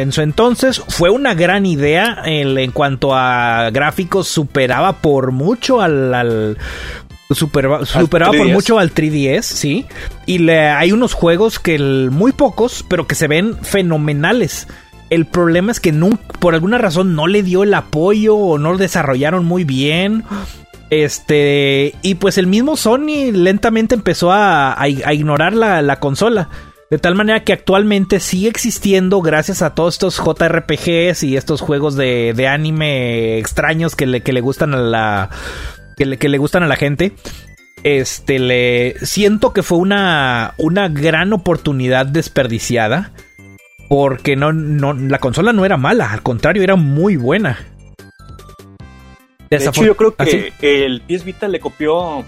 en 0.02 0.12
su 0.12 0.22
entonces 0.22 0.84
fue 0.90 1.10
una 1.10 1.34
gran 1.34 1.66
idea 1.66 2.22
en, 2.26 2.72
cuanto 2.72 3.16
a 3.16 3.70
gráficos, 3.72 4.28
superaba 4.28 4.98
por 4.98 5.32
mucho 5.32 5.82
al 5.82 6.58
superaba 7.34 8.32
por 8.32 8.48
mucho 8.50 8.78
al 8.78 8.94
3DS, 8.94 9.42
sí. 9.42 9.86
Y 10.26 10.40
le, 10.40 10.68
hay 10.70 10.92
unos 10.92 11.14
juegos 11.14 11.60
que 11.60 11.80
muy 11.80 12.32
pocos, 12.32 12.86
pero 12.88 13.08
que 13.08 13.16
se 13.16 13.28
ven 13.28 13.58
fenomenales. 13.64 14.68
El 15.10 15.26
problema 15.26 15.72
es 15.72 15.80
que 15.80 15.94
por 16.40 16.54
alguna 16.54 16.78
razón 16.78 17.16
no 17.16 17.28
le 17.28 17.44
dio 17.44 17.64
el 17.64 17.74
apoyo 17.74 18.36
o 18.36 18.58
no 18.58 18.72
lo 18.72 18.78
desarrollaron 18.78 19.46
muy 19.46 19.64
bien. 19.64 20.24
Este. 20.90 21.96
Y 22.02 22.16
pues 22.16 22.38
el 22.38 22.48
mismo 22.48 22.78
Sony 22.78 23.32
lentamente 23.32 23.96
empezó 23.96 24.32
a, 24.32 24.78
ignorar 24.88 25.54
la, 25.54 26.00
consola. 26.00 26.50
De 26.92 27.00
tal 27.00 27.16
manera 27.16 27.44
que 27.44 27.54
actualmente 27.54 28.20
sigue 28.20 28.48
existiendo 28.48 29.22
gracias 29.22 29.64
a 29.64 29.74
todos 29.74 29.96
estos 29.96 30.18
JRPGs 30.18 31.24
y 31.24 31.36
estos 31.36 31.62
juegos 31.62 31.96
de, 31.96 32.34
de 32.36 32.48
anime 32.48 33.40
extraños 33.40 33.96
que 33.96 34.06
le, 34.06 34.22
que 34.22 34.32
le 34.32 34.42
gustan 34.42 34.76
a 34.76 34.78
la, 34.78 35.30
que 35.96 36.06
le, 36.06 36.18
que 36.18 36.30
le 36.30 36.38
gustan 36.38 36.64
a 36.64 36.68
la 36.68 36.76
gente. 36.76 37.14
Este, 37.84 38.40
le 38.40 38.96
siento 39.06 39.54
que 39.54 39.62
fue 39.62 39.78
una, 39.78 40.56
una 40.58 40.90
gran 40.90 41.34
oportunidad 41.34 42.06
desperdiciada. 42.06 43.12
Porque 43.88 44.36
no, 44.36 44.52
no, 44.52 44.94
la 44.94 45.20
consola 45.20 45.54
no 45.54 45.64
era 45.64 45.78
mala, 45.78 46.12
al 46.12 46.24
contrario, 46.24 46.64
era 46.64 46.76
muy 46.76 47.18
buena. 47.18 47.60
De 49.50 49.58
hecho, 49.58 49.86
yo 49.86 49.96
creo 49.96 50.16
que 50.16 50.24
¿Ah, 50.24 50.56
el 50.62 51.02
PS 51.02 51.24
Vita 51.24 51.48
le 51.48 51.60
copió. 51.60 52.26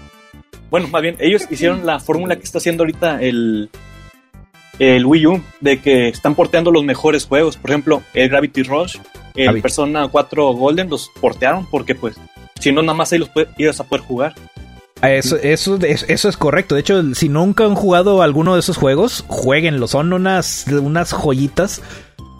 Bueno, 0.70 0.86
más 0.88 1.02
bien, 1.02 1.16
ellos 1.18 1.46
hicieron 1.50 1.84
la 1.84 1.98
fórmula 1.98 2.36
que 2.36 2.44
está 2.44 2.58
haciendo 2.58 2.84
ahorita 2.84 3.20
el, 3.20 3.70
el 4.78 5.04
Wii 5.04 5.26
U, 5.26 5.42
de 5.60 5.80
que 5.80 6.08
están 6.08 6.34
porteando 6.34 6.70
los 6.70 6.84
mejores 6.84 7.26
juegos. 7.26 7.56
Por 7.56 7.70
ejemplo, 7.70 8.02
el 8.14 8.28
Gravity 8.28 8.62
Rush, 8.62 8.98
el 9.34 9.60
Persona 9.60 10.08
4 10.08 10.52
Golden 10.52 10.88
los 10.90 11.10
portearon 11.20 11.66
porque 11.68 11.94
pues 11.94 12.16
si 12.60 12.72
no, 12.72 12.82
nada 12.82 12.94
más 12.94 13.12
ahí 13.12 13.18
los 13.18 13.30
ibas 13.56 13.80
a 13.80 13.84
poder 13.84 14.04
jugar. 14.04 14.34
Eso, 15.02 15.36
eso, 15.36 15.78
es 16.28 16.36
correcto. 16.36 16.74
De 16.74 16.80
hecho, 16.80 17.14
si 17.14 17.28
nunca 17.28 17.64
han 17.64 17.74
jugado 17.74 18.22
alguno 18.22 18.54
de 18.54 18.60
esos 18.60 18.76
juegos, 18.76 19.24
jueguenlo. 19.28 19.86
Son 19.86 20.12
unas, 20.12 20.66
unas 20.68 21.12
joyitas. 21.12 21.82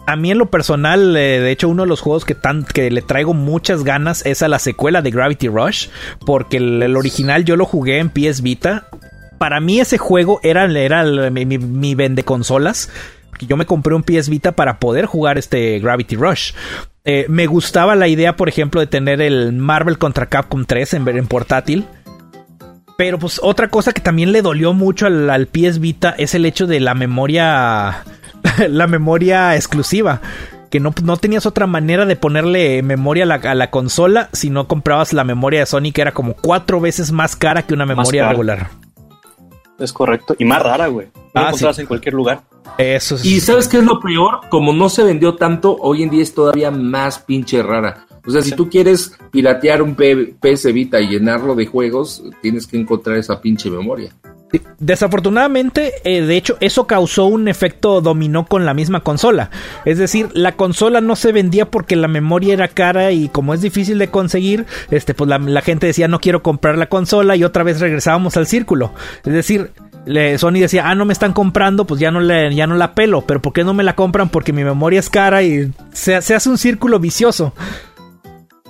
A 0.05 0.15
mí 0.15 0.31
en 0.31 0.39
lo 0.39 0.47
personal, 0.47 1.15
eh, 1.15 1.39
de 1.39 1.51
hecho, 1.51 1.69
uno 1.69 1.83
de 1.83 1.89
los 1.89 2.01
juegos 2.01 2.25
que, 2.25 2.35
tan, 2.35 2.65
que 2.65 2.89
le 2.91 3.01
traigo 3.01 3.33
muchas 3.33 3.83
ganas 3.83 4.25
es 4.25 4.41
a 4.41 4.47
la 4.47 4.59
secuela 4.59 5.01
de 5.01 5.11
Gravity 5.11 5.47
Rush. 5.47 5.87
Porque 6.25 6.57
el, 6.57 6.97
original 6.97 7.45
yo 7.45 7.55
lo 7.55 7.65
jugué 7.65 7.99
en 7.99 8.09
PS 8.09 8.41
Vita. 8.41 8.89
Para 9.37 9.61
mí 9.61 9.79
ese 9.79 9.97
juego 9.97 10.41
era, 10.43 10.65
era 10.65 11.29
mi, 11.29 11.45
mi, 11.45 11.57
mi 11.57 11.95
vende 11.95 12.23
consolas. 12.23 12.89
Yo 13.39 13.55
me 13.55 13.65
compré 13.65 13.95
un 13.95 14.03
PS 14.03 14.27
Vita 14.27 14.51
para 14.51 14.79
poder 14.79 15.05
jugar 15.05 15.37
este 15.37 15.79
Gravity 15.79 16.17
Rush. 16.17 16.51
Eh, 17.11 17.25
me 17.27 17.47
gustaba 17.47 17.95
la 17.95 18.07
idea, 18.07 18.35
por 18.35 18.49
ejemplo, 18.49 18.79
de 18.81 18.85
tener 18.85 19.19
el 19.19 19.51
Marvel 19.51 19.97
contra 19.97 20.27
Capcom 20.27 20.65
3 20.65 20.93
en, 20.93 21.07
en 21.07 21.25
portátil. 21.25 21.87
Pero 22.99 23.17
pues 23.17 23.39
otra 23.41 23.69
cosa 23.69 23.93
que 23.93 24.01
también 24.01 24.31
le 24.31 24.43
dolió 24.43 24.73
mucho 24.73 25.07
al, 25.07 25.27
al 25.31 25.47
PS 25.47 25.79
Vita 25.79 26.13
es 26.19 26.35
el 26.35 26.45
hecho 26.45 26.67
de 26.67 26.79
la 26.79 26.93
memoria. 26.93 28.03
la 28.69 28.85
memoria 28.85 29.55
exclusiva. 29.55 30.21
Que 30.69 30.79
no, 30.79 30.93
no, 31.03 31.17
tenías 31.17 31.47
otra 31.47 31.65
manera 31.65 32.05
de 32.05 32.15
ponerle 32.15 32.83
memoria 32.83 33.23
a 33.23 33.55
la, 33.55 33.71
consola 33.71 34.29
si 34.31 34.51
no 34.51 34.67
comprabas 34.67 35.11
la 35.11 35.23
memoria 35.23 35.61
de 35.61 35.65
Sony, 35.65 35.91
que 35.91 36.01
era 36.01 36.11
como 36.11 36.35
cuatro 36.35 36.79
veces 36.79 37.11
más 37.11 37.35
cara 37.35 37.63
que 37.63 37.73
una 37.73 37.87
memoria 37.87 38.29
regular. 38.29 38.67
Es 39.79 39.91
correcto. 39.93 40.35
Y 40.37 40.45
más 40.45 40.61
rara, 40.61 40.85
güey. 40.85 41.07
No 41.33 41.41
ah, 41.41 41.51
en 41.75 41.87
cualquier 41.87 42.13
lugar. 42.13 42.41
Eso 42.77 43.17
Y 43.23 43.39
¿sabes 43.39 43.67
qué 43.67 43.77
es 43.77 43.83
lo 43.83 43.99
peor? 43.99 44.41
Como 44.49 44.73
no 44.73 44.89
se 44.89 45.03
vendió 45.03 45.35
tanto, 45.35 45.75
hoy 45.81 46.03
en 46.03 46.09
día 46.09 46.23
es 46.23 46.33
todavía 46.33 46.71
más 46.71 47.19
pinche 47.19 47.61
rara. 47.61 48.05
O 48.25 48.31
sea, 48.31 48.41
si 48.41 48.51
tú 48.51 48.69
quieres 48.69 49.13
piratear 49.31 49.81
un 49.81 49.95
PS 49.95 50.71
Vita 50.71 50.99
y 50.99 51.07
llenarlo 51.07 51.55
de 51.55 51.65
juegos, 51.65 52.23
tienes 52.41 52.67
que 52.67 52.77
encontrar 52.77 53.17
esa 53.17 53.41
pinche 53.41 53.69
memoria. 53.69 54.13
Desafortunadamente, 54.79 55.93
eh, 56.03 56.21
de 56.21 56.37
hecho, 56.37 56.57
eso 56.59 56.87
causó 56.87 57.25
un 57.25 57.47
efecto 57.47 58.01
dominó 58.01 58.45
con 58.45 58.65
la 58.65 58.73
misma 58.73 59.01
consola. 59.01 59.51
Es 59.85 59.97
decir, 59.97 60.29
la 60.33 60.53
consola 60.53 61.01
no 61.01 61.15
se 61.15 61.31
vendía 61.31 61.69
porque 61.69 61.95
la 61.95 62.07
memoria 62.07 62.53
era 62.53 62.67
cara 62.67 63.11
y 63.11 63.29
como 63.29 63.53
es 63.53 63.61
difícil 63.61 63.99
de 63.99 64.07
conseguir, 64.07 64.65
este, 64.89 65.13
pues 65.13 65.29
la, 65.29 65.37
la 65.37 65.61
gente 65.61 65.87
decía 65.87 66.07
no 66.07 66.19
quiero 66.19 66.41
comprar 66.41 66.77
la 66.77 66.89
consola 66.89 67.35
y 67.35 67.43
otra 67.43 67.63
vez 67.63 67.79
regresábamos 67.79 68.37
al 68.37 68.47
círculo. 68.47 68.93
Es 69.23 69.33
decir, 69.33 69.71
le- 70.05 70.37
Sony 70.37 70.53
decía, 70.59 70.89
ah, 70.89 70.95
no 70.95 71.05
me 71.05 71.13
están 71.13 71.33
comprando, 71.33 71.85
pues 71.85 71.99
ya 71.99 72.11
no, 72.11 72.19
le, 72.19 72.53
ya 72.55 72.67
no 72.67 72.75
la 72.75 72.93
pelo. 72.93 73.21
Pero 73.21 73.41
¿por 73.41 73.53
qué 73.53 73.63
no 73.63 73.73
me 73.73 73.83
la 73.83 73.95
compran? 73.95 74.29
Porque 74.29 74.53
mi 74.53 74.63
memoria 74.63 74.99
es 74.99 75.09
cara 75.09 75.43
y 75.43 75.71
se, 75.91 76.21
se 76.21 76.35
hace 76.35 76.49
un 76.49 76.57
círculo 76.57 76.99
vicioso. 76.99 77.53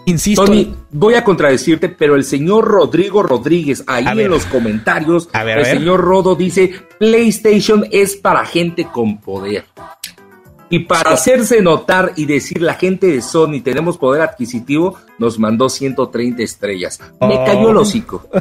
Insisto. 0.05 0.43
Tony, 0.45 0.73
voy 0.91 1.13
a 1.13 1.23
contradecirte, 1.23 1.87
pero 1.89 2.15
el 2.15 2.23
señor 2.23 2.65
Rodrigo 2.65 3.21
Rodríguez, 3.21 3.83
ahí 3.85 4.05
ver. 4.05 4.19
en 4.25 4.31
los 4.31 4.45
comentarios, 4.45 5.29
A 5.33 5.43
ver, 5.43 5.57
a 5.57 5.61
el 5.61 5.67
ver. 5.67 5.77
señor 5.77 6.01
Rodo 6.01 6.35
dice, 6.35 6.71
PlayStation 6.97 7.85
es 7.91 8.15
para 8.15 8.43
gente 8.45 8.85
con 8.91 9.19
poder. 9.19 9.65
Y 10.71 10.79
para 10.79 11.11
hacerse 11.11 11.61
notar 11.61 12.13
y 12.15 12.25
decir 12.25 12.61
la 12.61 12.73
gente 12.75 13.07
de 13.07 13.21
Sony 13.21 13.61
tenemos 13.63 13.97
poder 13.97 14.21
adquisitivo, 14.21 14.97
nos 15.19 15.37
mandó 15.39 15.67
130 15.69 16.41
estrellas. 16.43 16.99
Me 17.21 17.35
Oh. 17.37 17.45
cayó 17.45 17.69
el 17.71 17.77
hocico. 17.77 18.27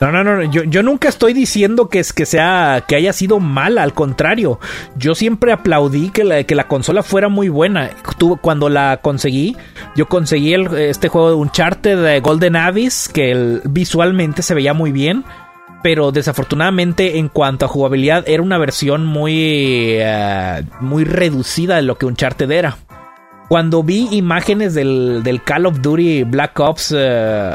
No, 0.00 0.12
no, 0.12 0.22
no, 0.22 0.42
yo, 0.42 0.64
yo 0.64 0.82
nunca 0.82 1.08
estoy 1.08 1.32
diciendo 1.32 1.88
que 1.88 1.98
es 1.98 2.12
que 2.12 2.26
sea 2.26 2.84
que 2.86 2.96
haya 2.96 3.12
sido 3.14 3.40
mala, 3.40 3.82
al 3.82 3.94
contrario, 3.94 4.60
yo 4.96 5.14
siempre 5.14 5.50
aplaudí 5.52 6.10
que 6.10 6.24
la, 6.24 6.42
que 6.44 6.54
la 6.54 6.68
consola 6.68 7.02
fuera 7.02 7.28
muy 7.30 7.48
buena. 7.48 7.90
Cuando 8.42 8.68
la 8.68 8.98
conseguí, 9.00 9.56
yo 9.96 10.06
conseguí 10.06 10.52
el- 10.52 10.74
este 10.76 11.08
juego 11.08 11.30
de 11.30 11.36
Uncharted 11.36 12.02
de 12.02 12.20
Golden 12.20 12.56
Abyss, 12.56 13.08
que 13.08 13.60
visualmente 13.64 14.42
se 14.42 14.52
veía 14.54 14.74
muy 14.74 14.92
bien, 14.92 15.24
pero 15.82 16.12
desafortunadamente 16.12 17.16
en 17.18 17.28
cuanto 17.28 17.64
a 17.64 17.68
jugabilidad 17.68 18.24
era 18.26 18.42
una 18.42 18.58
versión 18.58 19.06
muy, 19.06 19.36
eh, 19.92 20.64
muy 20.80 21.04
reducida 21.04 21.76
de 21.76 21.82
lo 21.82 21.96
que 21.96 22.04
Uncharted 22.06 22.50
era. 22.50 22.76
Cuando 23.48 23.82
vi 23.82 24.08
imágenes 24.10 24.74
del, 24.74 25.22
del 25.22 25.42
Call 25.42 25.64
of 25.66 25.80
Duty 25.80 26.24
Black 26.24 26.58
Ops, 26.60 26.94
eh, 26.96 27.50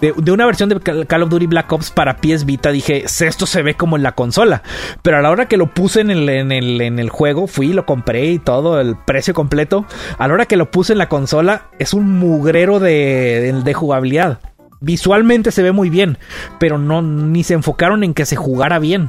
de, 0.00 0.32
una 0.32 0.46
versión 0.46 0.68
de 0.68 0.78
Cal 0.80 1.06
Call 1.06 1.22
of 1.24 1.30
Duty 1.30 1.46
Black 1.46 1.72
Ops 1.72 1.90
para 1.90 2.18
PS 2.18 2.44
Vita, 2.44 2.70
dije, 2.70 3.04
esto 3.04 3.46
se 3.46 3.62
ve 3.62 3.74
como 3.74 3.96
en 3.96 4.02
la 4.02 4.12
consola. 4.12 4.62
Pero 5.02 5.18
a 5.18 5.22
la 5.22 5.30
hora 5.30 5.46
que 5.46 5.56
lo 5.56 5.74
puse 5.74 6.00
en 6.00 6.10
el, 6.10 7.10
juego, 7.10 7.46
fui, 7.46 7.72
lo 7.72 7.84
compré 7.84 8.26
y 8.26 8.38
todo, 8.38 8.80
el 8.80 8.96
precio 8.96 9.34
completo. 9.34 9.86
A 10.18 10.28
la 10.28 10.34
hora 10.34 10.46
que 10.46 10.56
lo 10.56 10.70
puse 10.70 10.92
en 10.92 10.98
la 10.98 11.08
consola, 11.08 11.68
es 11.78 11.94
un 11.94 12.18
mugrero 12.18 12.78
de, 12.78 13.72
jugabilidad. 13.74 14.40
Visualmente 14.80 15.50
se 15.50 15.62
ve 15.62 15.72
muy 15.72 15.90
bien, 15.90 16.18
pero 16.60 16.78
no 16.78 17.02
ni 17.02 17.42
se 17.42 17.54
enfocaron 17.54 18.04
en 18.04 18.14
que 18.14 18.26
se 18.26 18.36
jugara 18.36 18.78
bien. 18.78 19.08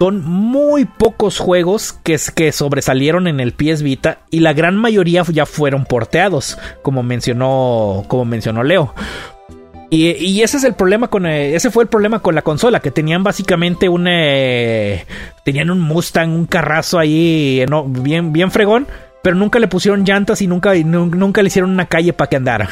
Son 0.00 0.22
muy 0.22 0.84
pocos 0.84 1.38
juegos 1.38 1.92
que, 1.92 2.18
que 2.34 2.50
sobresalieron 2.50 3.28
en 3.28 3.38
el 3.38 3.52
PS 3.52 3.82
Vita 3.82 4.18
y 4.28 4.40
la 4.40 4.52
gran 4.52 4.76
mayoría 4.76 5.22
ya 5.32 5.46
fueron 5.46 5.84
porteados, 5.84 6.58
como 6.82 7.04
mencionó, 7.04 8.04
como 8.08 8.24
mencionó 8.24 8.64
Leo. 8.64 8.92
Y, 9.90 10.08
y 10.10 10.42
ese 10.42 10.56
es 10.56 10.64
el 10.64 10.74
problema 10.74 11.08
con 11.08 11.26
eh, 11.26 11.54
ese 11.54 11.70
fue 11.70 11.84
el 11.84 11.88
problema 11.88 12.18
con 12.20 12.34
la 12.34 12.42
consola 12.42 12.80
que 12.80 12.90
tenían 12.90 13.22
básicamente 13.22 13.88
un 13.88 14.06
eh, 14.08 15.04
tenían 15.44 15.70
un 15.70 15.80
Mustang 15.80 16.30
un 16.30 16.46
carrazo 16.46 16.98
ahí 16.98 17.64
no, 17.68 17.84
bien 17.84 18.32
bien 18.32 18.50
fregón 18.50 18.88
pero 19.22 19.36
nunca 19.36 19.58
le 19.58 19.68
pusieron 19.68 20.04
llantas 20.04 20.42
y 20.42 20.46
nunca 20.48 20.74
y 20.74 20.82
nu- 20.84 21.06
nunca 21.06 21.42
le 21.42 21.48
hicieron 21.48 21.70
una 21.70 21.86
calle 21.86 22.12
para 22.12 22.28
que 22.28 22.36
andara 22.36 22.68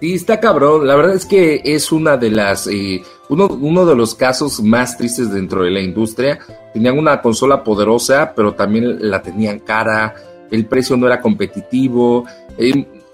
Sí, 0.00 0.14
está 0.14 0.38
cabrón. 0.40 0.86
La 0.86 0.96
verdad 0.96 1.14
es 1.14 1.24
que 1.24 1.62
es 1.64 1.90
una 1.92 2.16
de 2.16 2.30
las. 2.30 2.66
eh, 2.66 3.02
uno, 3.30 3.46
uno 3.46 3.86
de 3.86 3.96
los 3.96 4.14
casos 4.14 4.60
más 4.62 4.98
tristes 4.98 5.32
dentro 5.32 5.62
de 5.62 5.70
la 5.70 5.80
industria. 5.80 6.38
Tenían 6.74 6.98
una 6.98 7.22
consola 7.22 7.64
poderosa, 7.64 8.34
pero 8.36 8.52
también 8.52 9.08
la 9.10 9.22
tenían 9.22 9.60
cara. 9.60 10.14
El 10.50 10.66
precio 10.66 10.96
no 10.96 11.06
era 11.06 11.20
competitivo. 11.22 12.26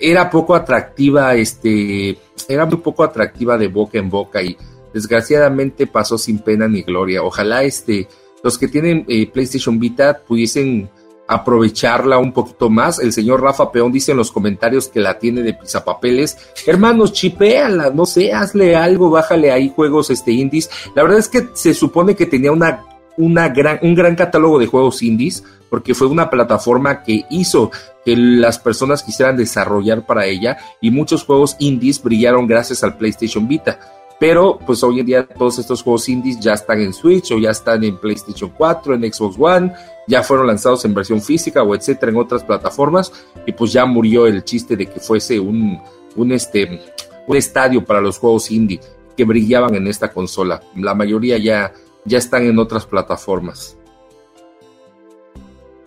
Era 0.01 0.31
poco 0.31 0.55
atractiva, 0.55 1.35
este. 1.35 2.19
Era 2.49 2.67
muy 2.67 2.79
poco 2.79 3.05
atractiva 3.05 3.59
de 3.59 3.69
boca 3.69 3.99
en 3.99 4.09
boca 4.09 4.43
y 4.43 4.57
desgraciadamente 4.93 5.87
pasó 5.87 6.19
sin 6.19 6.39
pena 6.39 6.67
ni 6.67 6.83
gloria. 6.83 7.23
Ojalá 7.23 7.63
este. 7.63 8.09
Los 8.43 8.57
que 8.57 8.69
tienen 8.69 9.05
eh, 9.07 9.31
PlayStation 9.31 9.79
Vita 9.79 10.19
pudiesen 10.27 10.89
aprovecharla 11.31 12.19
un 12.19 12.33
poquito 12.33 12.69
más. 12.69 12.99
El 12.99 13.13
señor 13.13 13.41
Rafa 13.41 13.71
Peón 13.71 13.93
dice 13.93 14.11
en 14.11 14.17
los 14.17 14.33
comentarios 14.33 14.89
que 14.89 14.99
la 14.99 15.19
tiene 15.19 15.43
de 15.43 15.55
pisapapeles. 15.55 16.37
Hermanos, 16.67 17.13
chipéala, 17.13 17.91
no 17.91 18.05
sé, 18.05 18.33
hazle 18.33 18.75
algo, 18.75 19.11
bájale 19.11 19.53
ahí 19.53 19.73
juegos 19.75 20.11
este 20.11 20.33
indies. 20.33 20.69
La 20.97 21.05
verdad 21.05 21.19
es 21.19 21.29
que 21.29 21.49
se 21.53 21.73
supone 21.73 22.17
que 22.17 22.27
tenía 22.27 22.51
una, 22.51 22.85
una 23.21 23.51
gran, 23.51 23.79
un 23.83 23.95
gran 23.95 24.17
catálogo 24.17 24.59
de 24.59 24.67
juegos 24.67 25.03
indies, 25.03 25.45
porque 25.69 25.95
fue 25.95 26.09
una 26.09 26.31
plataforma 26.31 27.03
que 27.03 27.25
hizo 27.31 27.71
que 28.05 28.17
las 28.17 28.59
personas 28.59 29.03
quisieran 29.03 29.37
desarrollar 29.37 30.07
para 30.07 30.27
ella 30.27 30.57
y 30.81 30.91
muchos 30.91 31.25
juegos 31.25 31.55
indies 31.59 32.03
brillaron 32.03 32.47
gracias 32.47 32.83
al 32.83 32.97
PlayStation 32.97 33.47
Vita. 33.47 33.79
Pero 34.19 34.59
pues 34.67 34.83
hoy 34.83 35.01
en 35.01 35.07
día 35.07 35.27
todos 35.27 35.59
estos 35.59 35.83
juegos 35.83 36.09
indies 36.09 36.41
ya 36.41 36.55
están 36.55 36.81
en 36.81 36.93
Switch 36.93 37.31
o 37.33 37.39
ya 37.39 37.51
están 37.51 37.85
en 37.85 37.99
PlayStation 37.99 38.51
4, 38.57 38.95
en 38.95 39.13
Xbox 39.13 39.37
One, 39.39 39.73
ya 40.09 40.23
fueron 40.23 40.47
lanzados 40.47 40.85
en 40.85 40.95
versión 40.95 41.23
física 41.23 41.63
o 41.63 41.75
etcétera 41.75 42.13
en 42.13 42.19
otras 42.19 42.43
plataformas 42.43 43.13
y 43.47 43.53
pues 43.53 43.73
ya 43.73 43.85
murió 43.87 44.27
el 44.27 44.45
chiste 44.45 44.77
de 44.77 44.87
que 44.87 45.01
fuese 45.01 45.39
un, 45.39 45.81
un 46.17 46.33
este 46.33 46.81
un 47.27 47.37
estadio 47.37 47.85
para 47.85 48.01
los 48.01 48.19
juegos 48.19 48.51
indie 48.51 48.81
que 49.17 49.25
brillaban 49.25 49.75
en 49.75 49.87
esta 49.87 50.11
consola. 50.11 50.61
La 50.77 50.95
mayoría 50.95 51.39
ya 51.39 51.73
ya 52.05 52.19
están 52.19 52.45
en 52.45 52.59
otras 52.59 52.87
plataformas. 52.87 53.77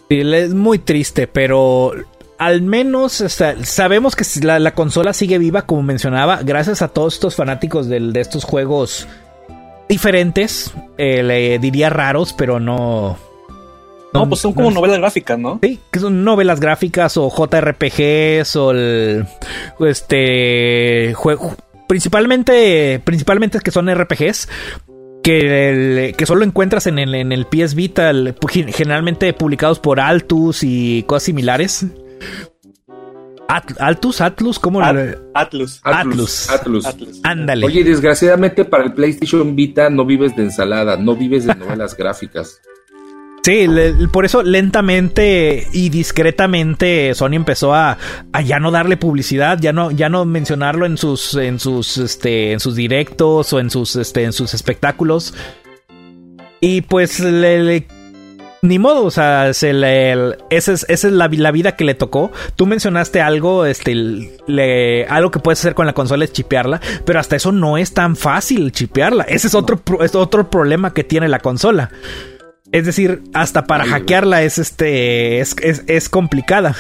Sí, 0.10 0.20
es 0.22 0.54
muy 0.54 0.80
triste, 0.80 1.28
pero 1.28 1.94
al 2.38 2.62
menos 2.62 3.22
o 3.22 3.30
sea, 3.30 3.56
sabemos 3.66 4.16
que 4.16 4.26
la, 4.44 4.60
la 4.60 4.74
consola 4.76 5.14
sigue 5.14 5.38
viva, 5.38 5.64
como 5.64 5.82
mencionaba, 5.84 6.42
gracias 6.44 6.82
a 6.82 6.90
todos 6.90 7.16
estos 7.16 7.36
fanáticos 7.36 7.88
del- 7.88 8.14
de 8.14 8.22
estos 8.22 8.44
juegos 8.44 9.08
diferentes, 9.90 10.74
eh, 10.98 11.24
le 11.24 11.60
diría 11.60 11.90
raros, 11.90 12.34
pero 12.34 12.60
no... 12.60 13.18
No, 14.14 14.30
pues 14.30 14.42
son 14.42 14.54
como 14.54 14.70
no- 14.70 14.76
novelas 14.76 15.00
gráficas, 15.00 15.40
¿no? 15.40 15.58
Sí, 15.64 15.80
que 15.90 16.00
son 16.00 16.24
novelas 16.24 16.60
gráficas 16.60 17.18
o 17.18 17.32
JRPGs 17.32 18.56
o 18.58 18.70
el, 18.72 19.26
este 19.80 21.14
juego 21.16 21.56
principalmente 21.88 23.02
principalmente 23.04 23.60
que 23.60 23.72
son 23.72 23.94
RPGs 23.94 24.48
que, 25.24 25.70
el- 26.10 26.16
que 26.16 26.26
solo 26.26 26.44
encuentras 26.44 26.86
en 26.88 27.00
el, 27.00 27.16
en 27.16 27.32
el 27.32 27.46
PS 27.46 27.74
Vita, 27.76 28.10
el- 28.10 28.36
generalmente 28.74 29.34
publicados 29.34 29.80
por 29.80 30.00
Altus 30.00 30.60
y 30.64 31.04
cosas 31.04 31.24
similares. 31.24 31.86
At- 33.48 33.78
Altus, 33.80 34.22
Atlus, 34.22 34.58
¿cómo 34.58 34.82
At- 34.82 35.18
Atlus. 35.34 35.80
Atlus. 35.84 36.50
Atlus. 36.50 36.86
Atlus. 36.86 37.20
Ándale. 37.24 37.66
Oye, 37.66 37.84
desgraciadamente 37.84 38.66
para 38.66 38.86
el 38.86 38.94
PlayStation 38.94 39.56
Vita 39.56 39.90
no 39.90 40.06
vives 40.06 40.36
de 40.36 40.44
ensalada, 40.44 40.98
no 40.98 41.16
vives 41.16 41.46
de 41.46 41.56
novelas 41.56 41.96
gráficas. 41.98 42.60
Sí, 43.44 43.68
le- 43.68 44.08
por 44.08 44.24
eso 44.24 44.42
lentamente 44.42 45.68
y 45.74 45.90
discretamente 45.90 47.14
Sony 47.14 47.34
empezó 47.34 47.74
a, 47.74 47.98
a 48.32 48.42
ya 48.42 48.58
no 48.60 48.72
darle 48.72 48.96
publicidad, 48.96 49.60
ya 49.60 49.74
no, 49.74 49.92
ya 49.92 50.08
no 50.08 50.24
mencionarlo 50.24 50.86
en 50.86 50.98
sus, 50.98 51.36
en 51.36 51.60
sus, 51.60 51.98
este, 51.98 52.54
en 52.54 52.62
sus 52.62 52.76
directos 52.76 53.52
o 53.52 53.60
en 53.60 53.70
sus, 53.70 53.98
este, 53.98 54.24
en 54.24 54.32
sus 54.32 54.54
espectáculos. 54.54 55.34
Y 56.62 56.82
pues 56.84 57.20
le, 57.20 57.62
le- 57.62 57.88
ni 58.62 58.80
modo, 58.80 59.04
o 59.04 59.12
sea, 59.12 59.54
se 59.54 59.74
le- 59.74 60.14
el- 60.14 60.38
esa 60.50 60.72
es, 60.72 60.86
esa 60.88 61.08
es 61.10 61.14
la, 61.14 61.28
la 61.28 61.52
vida 61.52 61.76
que 61.76 61.84
le 61.84 61.96
tocó. 61.96 62.32
Tú 62.56 62.66
mencionaste 62.66 63.20
algo, 63.20 63.66
este, 63.66 63.94
le- 64.48 65.06
algo 65.08 65.32
que 65.32 65.40
puedes 65.40 65.60
hacer 65.60 65.76
con 65.76 65.86
la 65.86 65.92
consola 65.92 66.24
es 66.24 66.32
chipearla, 66.32 66.80
pero 67.06 67.20
hasta 67.20 67.36
eso 67.36 67.52
no 67.52 67.78
es 67.78 67.94
tan 67.94 68.16
fácil 68.16 68.72
chipearla. 68.72 69.24
Ese 69.26 69.48
es 69.48 69.54
otro, 69.54 69.82
es 70.02 70.16
otro 70.16 70.50
problema 70.50 70.94
que 70.94 71.04
tiene 71.04 71.28
la 71.28 71.40
consola. 71.40 71.92
Es 72.74 72.86
decir, 72.86 73.22
hasta 73.34 73.66
para 73.66 73.86
Ay, 73.86 73.90
hackearla 73.92 74.44
es 74.44 74.58
este 74.58 75.40
es, 75.40 75.56
es, 75.62 75.84
es 75.88 76.10
complicada. 76.10 76.76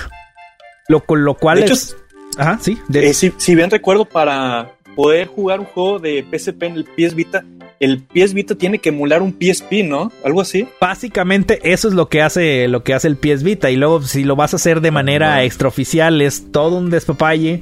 Lo, 0.89 1.03
lo 1.15 1.35
cual 1.35 1.59
De 1.59 1.63
hecho, 1.65 1.73
es. 1.75 1.95
Ajá, 2.37 2.57
sí. 2.61 2.77
de- 2.89 3.07
Eh, 3.09 3.13
si, 3.13 3.31
si 3.37 3.55
bien 3.55 3.69
recuerdo, 3.69 4.03
para 4.03 4.71
poder 4.95 5.27
jugar 5.27 5.61
un 5.61 5.65
juego 5.67 5.99
de 5.99 6.25
PSP 6.29 6.63
en 6.63 6.73
el 6.73 6.83
PS 6.85 7.15
Vita, 7.15 7.45
el 7.79 8.01
PS 8.03 8.33
Vita 8.33 8.55
tiene 8.55 8.79
que 8.79 8.89
emular 8.89 9.21
un 9.21 9.33
PSP, 9.39 9.83
¿no? 9.83 10.11
Algo 10.25 10.41
así. 10.41 10.67
Básicamente 10.81 11.59
eso 11.71 11.87
es 11.87 11.93
lo 11.93 12.09
que 12.09 12.21
hace 12.21 12.67
lo 12.67 12.83
que 12.83 12.93
hace 12.93 13.07
el 13.07 13.17
PS 13.17 13.43
Vita. 13.43 13.69
Y 13.69 13.75
luego, 13.75 14.01
si 14.01 14.23
lo 14.23 14.35
vas 14.35 14.53
a 14.53 14.55
hacer 14.57 14.81
de 14.81 14.91
manera 14.91 15.43
extraoficial, 15.43 16.21
es 16.21 16.51
todo 16.51 16.77
un 16.77 16.89
despapalle. 16.89 17.59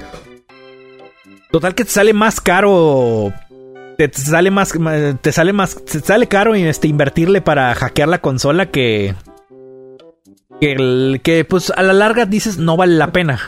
Total 1.52 1.76
que 1.76 1.84
te 1.84 1.92
sale 1.92 2.14
más 2.14 2.40
caro 2.40 3.34
te 4.08 4.20
sale 4.20 4.52
más, 4.52 4.74
te 5.22 5.32
sale 5.32 5.54
más, 5.54 5.84
te 5.86 6.00
sale 6.00 6.28
caro 6.28 6.56
este, 6.56 6.88
invertirle 6.88 7.42
para 7.42 7.74
hackear 7.76 8.08
la 8.08 8.22
consola 8.22 8.68
que, 8.68 9.16
que, 10.60 10.72
el, 10.72 11.22
que 11.24 11.46
pues 11.46 11.72
a 11.76 11.82
la 11.84 11.94
larga 11.94 12.26
dices 12.26 12.58
no 12.58 12.78
vale 12.78 12.96
la 12.96 13.12
pena. 13.12 13.40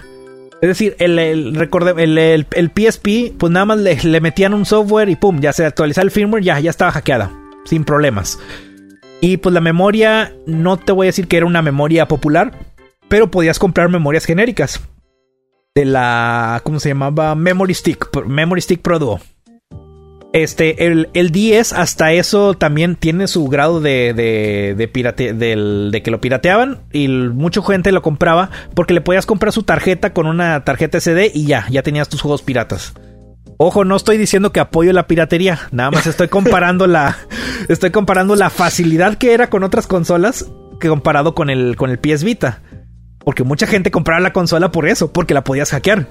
Es 0.62 0.70
decir, 0.70 0.96
el, 1.00 1.20
el, 1.20 1.70
el, 1.98 2.48
el, 2.52 2.72
PSP, 2.72 3.38
pues 3.38 3.52
nada 3.52 3.66
más 3.66 3.80
le, 3.80 4.22
metían 4.22 4.54
un 4.54 4.66
software 4.66 5.10
y 5.10 5.18
pum, 5.18 5.42
ya 5.42 5.52
se 5.52 5.66
actualizaba 5.66 6.06
el 6.06 6.12
firmware, 6.12 6.44
ya, 6.44 6.60
ya 6.62 6.70
estaba 6.70 6.92
hackeada, 6.92 7.32
sin 7.66 7.84
problemas. 7.84 8.40
Y 9.20 9.38
pues 9.38 9.54
la 9.54 9.60
memoria, 9.60 10.34
no 10.46 10.78
te 10.78 10.94
voy 10.94 11.08
a 11.08 11.10
decir 11.10 11.28
que 11.28 11.36
era 11.36 11.46
una 11.46 11.62
memoria 11.62 12.08
popular, 12.08 12.58
pero 13.10 13.30
podías 13.30 13.60
comprar 13.60 13.90
memorias 13.90 14.24
genéricas. 14.24 14.80
De 15.76 15.84
la, 15.84 16.62
¿cómo 16.64 16.80
se 16.80 16.90
llamaba? 16.90 17.36
Memory 17.36 17.74
Stick, 17.74 18.26
Memory 18.26 18.62
Stick 18.62 18.82
Pro 18.82 19.00
Duo. 19.00 19.20
Este, 20.34 20.88
el, 20.88 21.10
el 21.14 21.30
10 21.30 21.74
hasta 21.74 22.12
eso 22.12 22.56
también 22.56 22.96
tiene 22.96 23.28
su 23.28 23.48
grado 23.48 23.82
de, 23.82 24.16
de, 24.16 24.74
de, 24.76 24.88
pirate, 24.88 25.32
de 25.32 26.02
que 26.04 26.10
lo 26.10 26.20
pirateaban 26.20 26.80
y 26.92 27.08
mucha 27.08 27.62
gente 27.62 27.92
lo 27.92 28.02
compraba 28.02 28.50
porque 28.74 28.96
le 28.96 29.02
podías 29.02 29.28
comprar 29.28 29.54
su 29.54 29.62
tarjeta 29.62 30.12
con 30.12 30.26
una 30.26 30.64
tarjeta 30.64 31.00
SD 31.00 31.32
y 31.36 31.46
ya, 31.46 31.68
ya 31.70 31.84
tenías 31.84 32.10
tus 32.10 32.22
juegos 32.22 32.42
piratas. 32.42 32.96
Ojo, 33.58 33.86
no 33.86 33.96
estoy 33.96 34.18
diciendo 34.18 34.52
que 34.52 34.60
apoyo 34.60 34.92
la 34.92 35.06
piratería, 35.06 35.60
nada 35.72 35.92
más 35.92 36.08
estoy 36.08 36.30
comparando 36.30 36.88
la 36.88 37.16
estoy 37.70 37.92
comparando 37.92 38.36
la 38.36 38.50
facilidad 38.50 39.20
que 39.20 39.36
era 39.36 39.52
con 39.52 39.62
otras 39.62 39.86
consolas 39.86 40.48
que 40.80 40.90
comparado 40.90 41.36
con 41.36 41.52
el 41.52 41.76
con 41.76 41.92
el 41.92 42.00
PS 42.00 42.24
Vita. 42.24 42.64
Porque 43.24 43.44
mucha 43.44 43.68
gente 43.68 43.92
compraba 43.92 44.20
la 44.20 44.34
consola 44.34 44.72
por 44.72 44.88
eso, 44.88 45.14
porque 45.14 45.36
la 45.36 45.44
podías 45.44 45.70
hackear. 45.70 46.08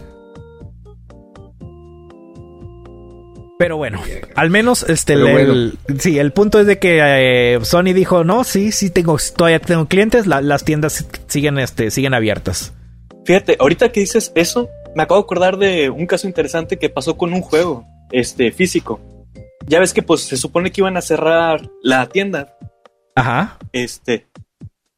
Pero 3.62 3.76
bueno, 3.76 4.02
al 4.34 4.50
menos 4.50 4.82
este 4.88 5.12
el, 5.12 5.78
sí, 6.00 6.18
el 6.18 6.32
punto 6.32 6.58
es 6.58 6.66
de 6.66 6.80
que 6.80 6.98
eh, 7.00 7.60
Sony 7.62 7.92
dijo, 7.94 8.24
"No, 8.24 8.42
sí, 8.42 8.72
sí 8.72 8.90
tengo 8.90 9.16
todavía 9.36 9.60
tengo 9.60 9.86
clientes, 9.86 10.26
las 10.26 10.64
tiendas 10.64 11.06
siguen 11.28 11.60
este 11.60 11.92
siguen 11.92 12.12
abiertas." 12.12 12.74
Fíjate, 13.24 13.56
ahorita 13.60 13.92
que 13.92 14.00
dices 14.00 14.32
eso, 14.34 14.68
me 14.96 15.04
acabo 15.04 15.20
de 15.20 15.26
acordar 15.26 15.58
de 15.58 15.90
un 15.90 16.06
caso 16.06 16.26
interesante 16.26 16.76
que 16.76 16.90
pasó 16.90 17.16
con 17.16 17.32
un 17.32 17.40
juego 17.40 17.86
este 18.10 18.50
físico. 18.50 19.00
Ya 19.68 19.78
ves 19.78 19.94
que 19.94 20.02
pues 20.02 20.22
se 20.22 20.36
supone 20.36 20.72
que 20.72 20.80
iban 20.80 20.96
a 20.96 21.00
cerrar 21.00 21.70
la 21.84 22.08
tienda. 22.08 22.56
Ajá. 23.14 23.58
Este, 23.72 24.26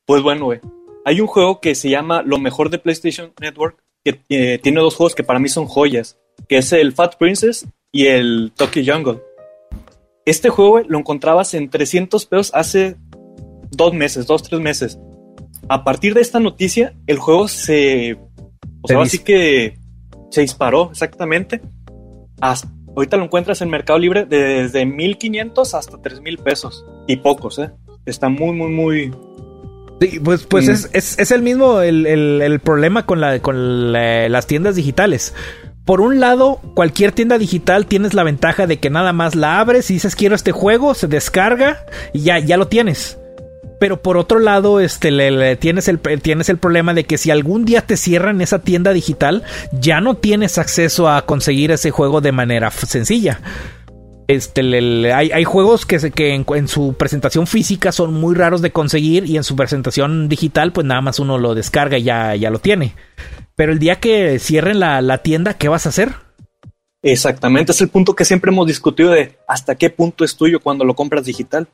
pues 0.07 0.23
bueno, 0.23 0.47
güey. 0.47 0.61
Hay 1.05 1.21
un 1.21 1.27
juego 1.27 1.61
que 1.61 1.75
se 1.75 1.91
llama 1.91 2.23
Lo 2.23 2.39
mejor 2.39 2.71
de 2.71 2.79
PlayStation 2.79 3.35
Network 3.39 3.77
que 4.03 4.23
eh, 4.31 4.59
tiene 4.59 4.81
dos 4.81 4.95
juegos 4.95 5.15
que 5.15 5.23
para 5.23 5.39
mí 5.39 5.51
son 5.51 5.67
joyas, 5.67 6.19
que 6.49 6.57
es 6.57 6.73
el 6.73 6.95
Fat 6.95 7.17
Princess 7.17 7.67
y 7.95 8.09
el 8.09 8.53
Tokyo 8.55 8.83
Jungle. 8.85 9.23
Este 10.27 10.51
juego 10.51 10.81
lo 10.81 10.99
encontrabas 10.99 11.55
en 11.55 11.71
300 11.71 12.27
pesos 12.27 12.51
hace 12.53 12.97
dos 13.71 13.95
meses, 13.95 14.27
dos, 14.27 14.43
tres 14.43 14.61
meses. 14.61 14.99
A 15.69 15.85
partir 15.85 16.13
de 16.13 16.21
esta 16.21 16.41
noticia, 16.41 16.93
el 17.07 17.19
juego 17.19 17.47
se... 17.47 18.19
O 18.83 18.89
sea, 18.89 19.01
así 19.01 19.21
que 19.21 19.79
se 20.31 20.41
disparó 20.41 20.91
exactamente. 20.91 21.63
ahorita 22.41 23.17
lo 23.17 23.25
encuentras 23.25 23.63
en 23.63 23.71
Mercado 23.71 23.99
Libre 23.99 24.27
desde 24.27 24.85
1500 24.85 25.75
hasta 25.75 26.03
3000 26.03 26.39
pesos. 26.39 26.85
Y 27.07 27.17
pocos, 27.17 27.61
¿eh? 27.61 27.71
Está 28.05 28.29
muy, 28.29 28.53
muy, 28.57 28.73
muy... 28.73 29.15
Sí, 30.01 30.19
pues, 30.19 30.45
pues 30.45 30.67
mm. 30.67 30.97
es, 30.97 31.19
es, 31.19 31.31
el 31.31 31.43
mismo 31.43 31.81
el, 31.81 32.61
problema 32.61 33.07
con, 33.07 33.21
la, 33.21 33.39
con 33.41 33.93
las 33.93 34.47
tiendas 34.49 34.75
digitales 34.75 35.33
por 35.85 36.01
un 36.01 36.19
lado, 36.19 36.61
cualquier 36.75 37.13
tienda 37.13 37.37
digital 37.37 37.87
tienes 37.87 38.15
la 38.15 38.23
ventaja 38.23 38.67
de 38.67 38.79
que 38.79 38.89
nada 38.89 39.13
más 39.13 39.35
la 39.35 39.61
abres 39.61 39.91
y 39.91 39.95
dices 39.95 40.17
quiero 40.17 40.35
este 40.35 40.53
juego, 40.53 40.95
se 40.95 41.09
descarga 41.09 41.85
y 42.13 42.21
ya, 42.21 42.39
ya 42.39 42.57
lo 42.57 42.69
tienes. 42.69 43.19
Pero 43.81 44.01
por 44.01 44.17
otro 44.17 44.39
lado, 44.39 44.81
este, 44.81 45.11
le, 45.11 45.57
tienes, 45.57 45.89
el, 45.89 46.01
tienes 46.01 46.49
el 46.49 46.57
problema 46.57 46.95
de 46.95 47.05
que 47.05 47.19
si 47.19 47.31
algún 47.31 47.67
día 47.67 47.83
te 47.83 47.99
cierran 47.99 48.41
esa 48.41 48.61
tienda 48.61 48.95
digital, 48.95 49.43
ya 49.73 50.01
no 50.01 50.15
tienes 50.15 50.57
acceso 50.57 51.09
a 51.09 51.27
conseguir 51.27 51.71
ese 51.71 51.91
juego 51.91 52.23
de 52.23 52.33
manera 52.33 52.71
sencilla. 52.71 53.41
Este, 54.27 54.63
hay, 55.13 55.33
hay, 55.33 55.45
juegos 55.45 55.85
que, 55.85 55.99
que 56.13 56.35
en, 56.35 56.69
su 56.69 56.95
presentación 56.95 57.47
física 57.47 57.93
son 57.93 58.15
muy 58.15 58.35
raros 58.35 58.63
de 58.63 58.73
conseguir 58.73 59.27
y 59.27 59.37
en 59.37 59.45
su 59.45 59.55
presentación 59.55 60.31
digital 60.31 60.73
pues 60.73 60.87
nada 60.87 61.03
más 61.03 61.19
uno 61.19 61.37
lo 61.37 61.55
descarga 61.55 61.99
y 61.99 62.05
ya, 62.05 62.35
ya 62.37 62.49
lo 62.49 62.59
tiene. 62.59 62.95
Pero 63.57 63.73
el 63.73 63.79
día 63.79 64.01
que 64.01 64.39
cierren 64.39 64.81
la, 64.81 65.19
tienda, 65.19 65.55
¿qué 65.55 65.69
vas 65.69 65.87
a 65.87 65.91
hacer? 65.91 66.13
Exactamente, 67.03 67.73
es 67.73 67.81
el 67.81 67.89
punto 67.89 68.15
que 68.15 68.25
siempre 68.25 68.51
hemos 68.51 68.67
discutido 68.67 69.11
de 69.11 69.37
hasta 69.47 69.75
qué 69.75 69.91
punto 69.91 70.25
es 70.25 70.37
tuyo 70.37 70.61
cuando 70.61 70.85
lo 70.85 70.95
compras 70.95 71.25
digital. 71.25 71.69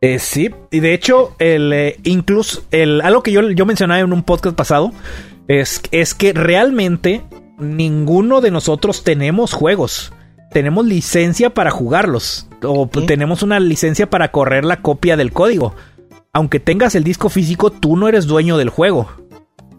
Eh, 0.00 0.18
sí, 0.18 0.50
y 0.70 0.80
de 0.80 0.94
hecho, 0.94 1.34
el, 1.38 1.72
eh, 1.72 1.96
incluso 2.04 2.64
el, 2.70 3.00
algo 3.02 3.22
que 3.22 3.32
yo, 3.32 3.50
yo 3.50 3.66
mencionaba 3.66 4.00
en 4.00 4.12
un 4.12 4.22
podcast 4.22 4.56
pasado 4.56 4.92
es, 5.48 5.82
es 5.90 6.14
que 6.14 6.32
realmente 6.32 7.22
ninguno 7.58 8.40
de 8.40 8.50
nosotros 8.50 9.04
tenemos 9.04 9.52
juegos. 9.52 10.12
Tenemos 10.50 10.84
licencia 10.86 11.50
para 11.50 11.70
jugarlos. 11.70 12.48
O 12.62 12.86
tenemos 12.88 13.42
una 13.42 13.58
licencia 13.58 14.08
para 14.08 14.30
correr 14.30 14.64
la 14.64 14.82
copia 14.82 15.16
del 15.16 15.32
código. 15.32 15.74
Aunque 16.32 16.60
tengas 16.60 16.94
el 16.94 17.04
disco 17.04 17.28
físico, 17.28 17.70
tú 17.70 17.96
no 17.96 18.08
eres 18.08 18.26
dueño 18.26 18.56
del 18.56 18.68
juego 18.70 19.21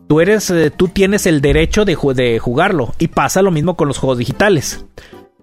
tú 0.08 0.22
eres, 0.22 0.50
eh, 0.50 0.72
tú 0.72 0.88
tienes 0.88 1.26
el 1.26 1.42
derecho 1.42 1.86
de, 1.86 1.98
de 2.16 2.40
jugarlo. 2.40 2.94
Y 3.00 3.08
pasa 3.08 3.42
lo 3.42 3.52
mismo 3.52 3.76
con 3.76 3.88
los 3.88 3.98
juegos 3.98 4.18
digitales. 4.18 4.86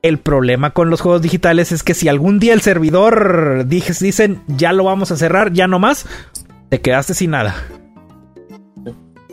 El 0.02 0.18
problema 0.18 0.70
con 0.70 0.88
los 0.88 1.02
juegos 1.02 1.20
digitales 1.20 1.72
es 1.72 1.82
que 1.82 1.92
si 1.92 2.08
algún 2.08 2.38
día 2.38 2.54
el 2.54 2.62
servidor 2.62 3.66
dicen 3.66 4.42
ya 4.46 4.72
lo 4.72 4.84
vamos 4.84 5.10
a 5.10 5.16
cerrar, 5.16 5.52
ya 5.52 5.66
no 5.66 5.78
más, 5.78 6.06
te 6.70 6.80
quedaste 6.80 7.12
sin 7.12 7.32
nada. 7.32 7.54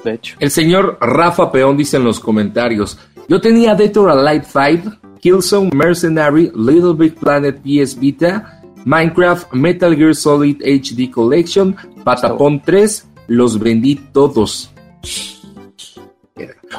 De 0.03 0.13
hecho. 0.13 0.35
El 0.39 0.51
señor 0.51 0.97
Rafa 0.99 1.51
Peón 1.51 1.77
dice 1.77 1.97
en 1.97 2.03
los 2.03 2.19
comentarios: 2.19 2.99
Yo 3.29 3.39
tenía 3.39 3.77
or 3.95 4.09
Alive 4.09 4.45
5, 4.45 4.97
Killzone 5.21 5.69
Mercenary, 5.73 6.51
Little 6.53 6.93
Big 6.97 7.15
Planet 7.15 7.61
PS 7.61 7.97
Vita, 7.97 8.61
Minecraft, 8.83 9.53
Metal 9.53 9.95
Gear 9.95 10.15
Solid 10.15 10.61
HD 10.61 11.09
Collection, 11.09 11.75
Patapon 12.03 12.61
3, 12.61 13.07
los 13.27 13.57
vendí 13.57 13.95
todos. 13.95 14.71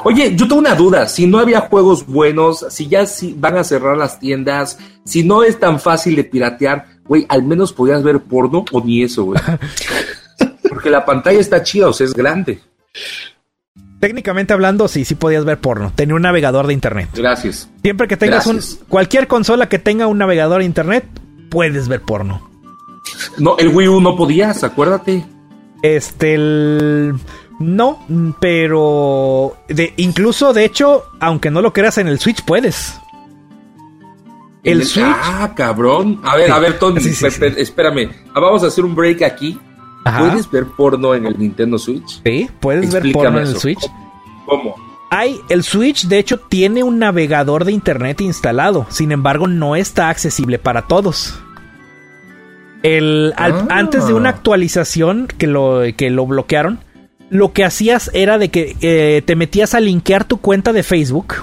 Oye, 0.03 0.35
yo 0.35 0.47
tengo 0.47 0.59
una 0.59 0.75
duda. 0.75 1.07
Si 1.07 1.27
no 1.27 1.39
había 1.39 1.61
juegos 1.61 2.05
buenos, 2.05 2.65
si 2.69 2.87
ya 2.87 3.05
van 3.35 3.57
a 3.57 3.63
cerrar 3.63 3.97
las 3.97 4.19
tiendas, 4.19 4.77
si 5.03 5.23
no 5.23 5.43
es 5.43 5.59
tan 5.59 5.79
fácil 5.79 6.15
de 6.15 6.23
piratear, 6.23 6.85
güey, 7.05 7.25
al 7.29 7.43
menos 7.43 7.73
podías 7.73 8.03
ver 8.03 8.19
porno 8.19 8.65
o 8.71 8.81
ni 8.81 9.03
eso, 9.03 9.25
güey. 9.25 9.41
Porque 10.69 10.89
la 10.89 11.05
pantalla 11.05 11.39
está 11.39 11.63
chida, 11.63 11.87
o 11.87 11.93
sea, 11.93 12.05
es 12.05 12.13
grande. 12.13 12.59
Técnicamente 13.99 14.53
hablando, 14.53 14.87
sí, 14.87 15.03
sí 15.03 15.15
podías 15.15 15.43
ver 15.43 15.59
porno. 15.59 15.91
Tenía 15.93 16.15
un 16.15 16.21
navegador 16.21 16.67
de 16.67 16.73
internet. 16.73 17.09
Gracias. 17.13 17.69
Siempre 17.81 18.07
que 18.07 18.15
tengas 18.15 18.47
un. 18.47 18.61
Cualquier 18.87 19.27
consola 19.27 19.67
que 19.67 19.79
tenga 19.79 20.07
un 20.07 20.17
navegador 20.17 20.59
de 20.59 20.65
internet, 20.65 21.05
puedes 21.49 21.89
ver 21.89 22.01
porno. 22.01 22.49
No, 23.37 23.57
el 23.57 23.69
Wii 23.69 23.87
U 23.89 24.01
no 24.01 24.15
podías, 24.15 24.63
acuérdate. 24.63 25.25
Este. 25.83 26.35
El 26.35 27.15
no, 27.59 28.05
pero 28.39 29.57
de, 29.67 29.93
incluso 29.97 30.53
de 30.53 30.63
hecho, 30.63 31.03
aunque 31.19 31.51
no 31.51 31.61
lo 31.61 31.73
creas 31.73 31.97
en 31.97 32.07
el 32.07 32.19
Switch 32.19 32.43
puedes. 32.43 32.97
El, 34.63 34.85
Switch. 34.85 35.05
Ah, 35.05 35.53
cabrón. 35.55 36.21
A 36.23 36.35
ver, 36.35 36.51
a 36.51 36.59
ver, 36.59 36.79
Tony, 36.79 36.99
espérame. 36.99 38.09
Ah, 38.33 38.39
vamos 38.39 38.63
a 38.63 38.67
hacer 38.67 38.85
un 38.85 38.95
break 38.95 39.21
aquí. 39.23 39.59
¿Puedes 40.03 40.49
ver 40.49 40.65
porno 40.65 41.13
en 41.13 41.25
el 41.25 41.37
Nintendo 41.37 41.77
Switch? 41.77 42.21
Sí, 42.23 42.49
puedes 42.59 42.91
ver 42.91 43.11
porno 43.11 43.39
en 43.39 43.47
el 43.47 43.57
Switch. 43.57 43.85
¿Cómo? 44.45 44.75
Hay, 45.11 45.39
el 45.49 45.63
Switch 45.63 46.07
de 46.07 46.19
hecho 46.19 46.39
tiene 46.39 46.83
un 46.83 46.99
navegador 46.99 47.65
de 47.65 47.71
internet 47.71 48.21
instalado, 48.21 48.85
sin 48.89 49.11
embargo 49.11 49.47
no 49.47 49.75
está 49.75 50.09
accesible 50.09 50.59
para 50.59 50.83
todos. 50.83 51.39
El, 52.83 53.33
ah. 53.37 53.65
antes 53.69 54.07
de 54.07 54.13
una 54.13 54.29
actualización 54.29 55.27
que 55.27 55.47
lo, 55.47 55.81
que 55.97 56.09
lo 56.09 56.25
bloquearon, 56.25 56.79
lo 57.29 57.53
que 57.53 57.63
hacías 57.63 58.09
era 58.13 58.37
de 58.37 58.49
que 58.49 58.75
eh, 58.81 59.21
te 59.25 59.35
metías 59.35 59.73
a 59.73 59.79
linkear 59.79 60.25
tu 60.25 60.37
cuenta 60.37 60.73
de 60.73 60.83
Facebook. 60.83 61.35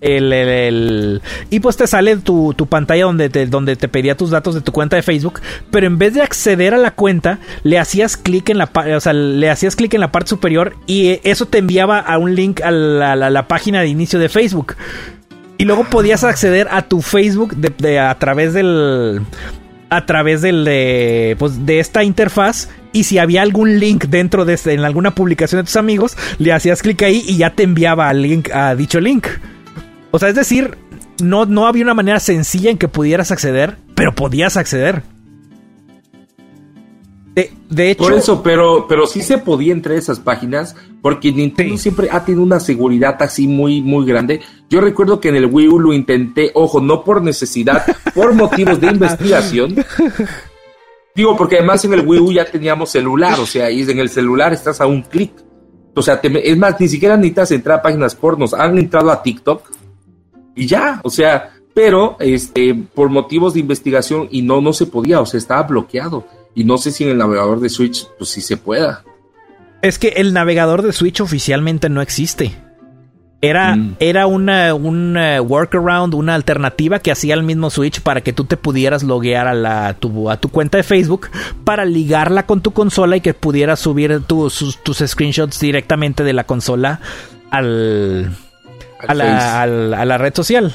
El, 0.00 1.20
y 1.50 1.60
pues 1.60 1.76
te 1.76 1.86
sale 1.86 2.16
tu, 2.16 2.54
pantalla 2.70 3.04
donde 3.04 3.28
te, 3.28 3.44
donde 3.46 3.76
te 3.76 3.86
pedía 3.86 4.16
tus 4.16 4.30
datos 4.30 4.54
de 4.54 4.62
tu 4.62 4.72
cuenta 4.72 4.96
de 4.96 5.02
Facebook. 5.02 5.40
Pero 5.70 5.86
en 5.86 5.98
vez 5.98 6.14
de 6.14 6.22
acceder 6.22 6.72
a 6.72 6.78
la 6.78 6.92
cuenta, 6.92 7.38
le 7.64 7.78
hacías 7.78 8.16
clic 8.16 8.48
en 8.48 8.58
la 8.58 8.70
o 8.96 9.00
sea, 9.00 9.12
le 9.12 9.50
hacías 9.50 9.76
clic 9.76 9.92
en 9.94 10.00
la 10.00 10.10
parte 10.10 10.30
superior 10.30 10.74
y 10.86 11.20
eso 11.24 11.46
te 11.46 11.58
enviaba 11.58 11.98
a 11.98 12.16
un 12.16 12.34
link 12.34 12.62
a 12.62 12.70
la, 12.70 13.48
página 13.48 13.82
de 13.82 13.88
inicio 13.88 14.18
de 14.18 14.28
Facebook. 14.28 14.76
Y 15.58 15.64
luego 15.64 15.84
podías 15.84 16.24
acceder 16.24 16.68
a 16.70 16.82
tu 16.82 17.02
Facebook 17.02 17.54
a 17.98 18.18
través 18.18 18.54
del. 18.54 19.20
A 19.90 20.06
través 20.06 20.40
del 20.40 20.64
de, 20.64 21.34
pues, 21.38 21.66
de 21.66 21.80
esta 21.80 22.04
interfaz 22.04 22.68
y 22.92 23.04
si 23.04 23.18
había 23.18 23.42
algún 23.42 23.78
link 23.78 24.06
dentro 24.06 24.44
de 24.44 24.54
este, 24.54 24.72
en 24.72 24.80
alguna 24.80 25.14
publicación 25.14 25.60
de 25.60 25.64
tus 25.64 25.76
amigos, 25.76 26.16
le 26.38 26.52
hacías 26.52 26.82
clic 26.82 27.02
ahí 27.02 27.22
y 27.26 27.36
ya 27.36 27.54
te 27.54 27.62
enviaba 27.62 28.08
al 28.08 28.22
link 28.22 28.50
a 28.52 28.74
dicho 28.74 29.00
link. 29.00 29.26
O 30.10 30.18
sea, 30.18 30.28
es 30.28 30.34
decir, 30.34 30.76
no, 31.22 31.46
no 31.46 31.66
había 31.66 31.84
una 31.84 31.94
manera 31.94 32.20
sencilla 32.20 32.70
en 32.70 32.78
que 32.78 32.88
pudieras 32.88 33.30
acceder, 33.30 33.76
pero 33.94 34.14
podías 34.14 34.56
acceder. 34.56 35.02
De, 37.68 37.92
hecho. 37.92 38.02
Por 38.02 38.12
eso, 38.14 38.42
pero, 38.42 38.86
pero 38.88 39.06
sí 39.06 39.22
se 39.22 39.38
podía 39.38 39.72
entrar 39.72 39.94
a 39.94 39.98
esas 39.98 40.18
páginas, 40.18 40.74
porque 41.00 41.32
Nintendo 41.32 41.78
siempre 41.78 42.08
ha 42.10 42.24
tenido 42.24 42.42
una 42.42 42.60
seguridad 42.60 43.16
así 43.20 43.46
muy, 43.46 43.80
muy 43.80 44.04
grande. 44.04 44.40
Yo 44.68 44.80
recuerdo 44.80 45.20
que 45.20 45.28
en 45.28 45.36
el 45.36 45.46
Wii 45.46 45.68
U 45.68 45.78
lo 45.78 45.92
intenté, 45.92 46.50
ojo, 46.54 46.80
no 46.80 47.04
por 47.04 47.22
necesidad, 47.22 47.84
por 48.14 48.34
motivos 48.34 48.80
de 48.80 48.86
investigación. 48.92 49.76
Digo, 51.14 51.36
porque 51.36 51.56
además 51.56 51.84
en 51.84 51.94
el 51.94 52.06
Wii 52.06 52.20
U 52.20 52.32
ya 52.32 52.44
teníamos 52.44 52.90
celular, 52.90 53.38
o 53.40 53.46
sea, 53.46 53.70
y 53.70 53.82
en 53.82 53.98
el 53.98 54.08
celular 54.08 54.52
estás 54.52 54.80
a 54.80 54.86
un 54.86 55.02
clic. 55.02 55.32
O 55.94 56.02
sea, 56.02 56.20
es 56.22 56.56
más, 56.56 56.80
ni 56.80 56.88
siquiera 56.88 57.16
necesitas 57.16 57.50
entrar 57.50 57.78
a 57.80 57.82
páginas 57.82 58.14
pornos, 58.14 58.54
han 58.54 58.78
entrado 58.78 59.10
a 59.10 59.22
TikTok 59.22 59.62
y 60.54 60.66
ya, 60.66 61.00
o 61.02 61.10
sea, 61.10 61.52
pero 61.74 62.16
este, 62.20 62.74
por 62.74 63.10
motivos 63.10 63.54
de 63.54 63.60
investigación 63.60 64.28
y 64.30 64.42
no, 64.42 64.60
no 64.60 64.72
se 64.72 64.86
podía, 64.86 65.20
o 65.20 65.26
sea, 65.26 65.38
estaba 65.38 65.62
bloqueado. 65.64 66.26
Y 66.54 66.64
no 66.64 66.78
sé 66.78 66.90
si 66.90 67.04
en 67.04 67.10
el 67.10 67.18
navegador 67.18 67.60
de 67.60 67.68
Switch, 67.68 68.08
pues 68.18 68.30
sí 68.30 68.40
se 68.40 68.56
pueda. 68.56 69.04
Es 69.82 69.98
que 69.98 70.08
el 70.08 70.32
navegador 70.32 70.82
de 70.82 70.92
Switch 70.92 71.20
oficialmente 71.20 71.88
no 71.88 72.02
existe. 72.02 72.56
Era, 73.42 73.74
mm. 73.74 73.96
era 74.00 74.26
una, 74.26 74.74
un 74.74 75.16
workaround, 75.16 76.14
una 76.14 76.34
alternativa 76.34 76.98
que 76.98 77.10
hacía 77.10 77.34
el 77.34 77.42
mismo 77.42 77.70
Switch 77.70 78.02
para 78.02 78.20
que 78.20 78.34
tú 78.34 78.44
te 78.44 78.58
pudieras 78.58 79.02
loguear 79.02 79.48
a, 79.48 79.54
la, 79.54 79.94
tu, 79.94 80.28
a 80.28 80.36
tu 80.36 80.50
cuenta 80.50 80.76
de 80.76 80.82
Facebook 80.82 81.30
para 81.64 81.86
ligarla 81.86 82.44
con 82.44 82.60
tu 82.60 82.72
consola 82.72 83.16
y 83.16 83.22
que 83.22 83.32
pudieras 83.32 83.80
subir 83.80 84.20
tus, 84.24 84.78
tus 84.82 84.98
screenshots 84.98 85.58
directamente 85.58 86.22
de 86.22 86.34
la 86.34 86.44
consola 86.44 87.00
al, 87.50 88.36
a, 89.06 89.14
la, 89.14 89.62
a 89.62 89.66
la 90.04 90.18
red 90.18 90.34
social. 90.34 90.74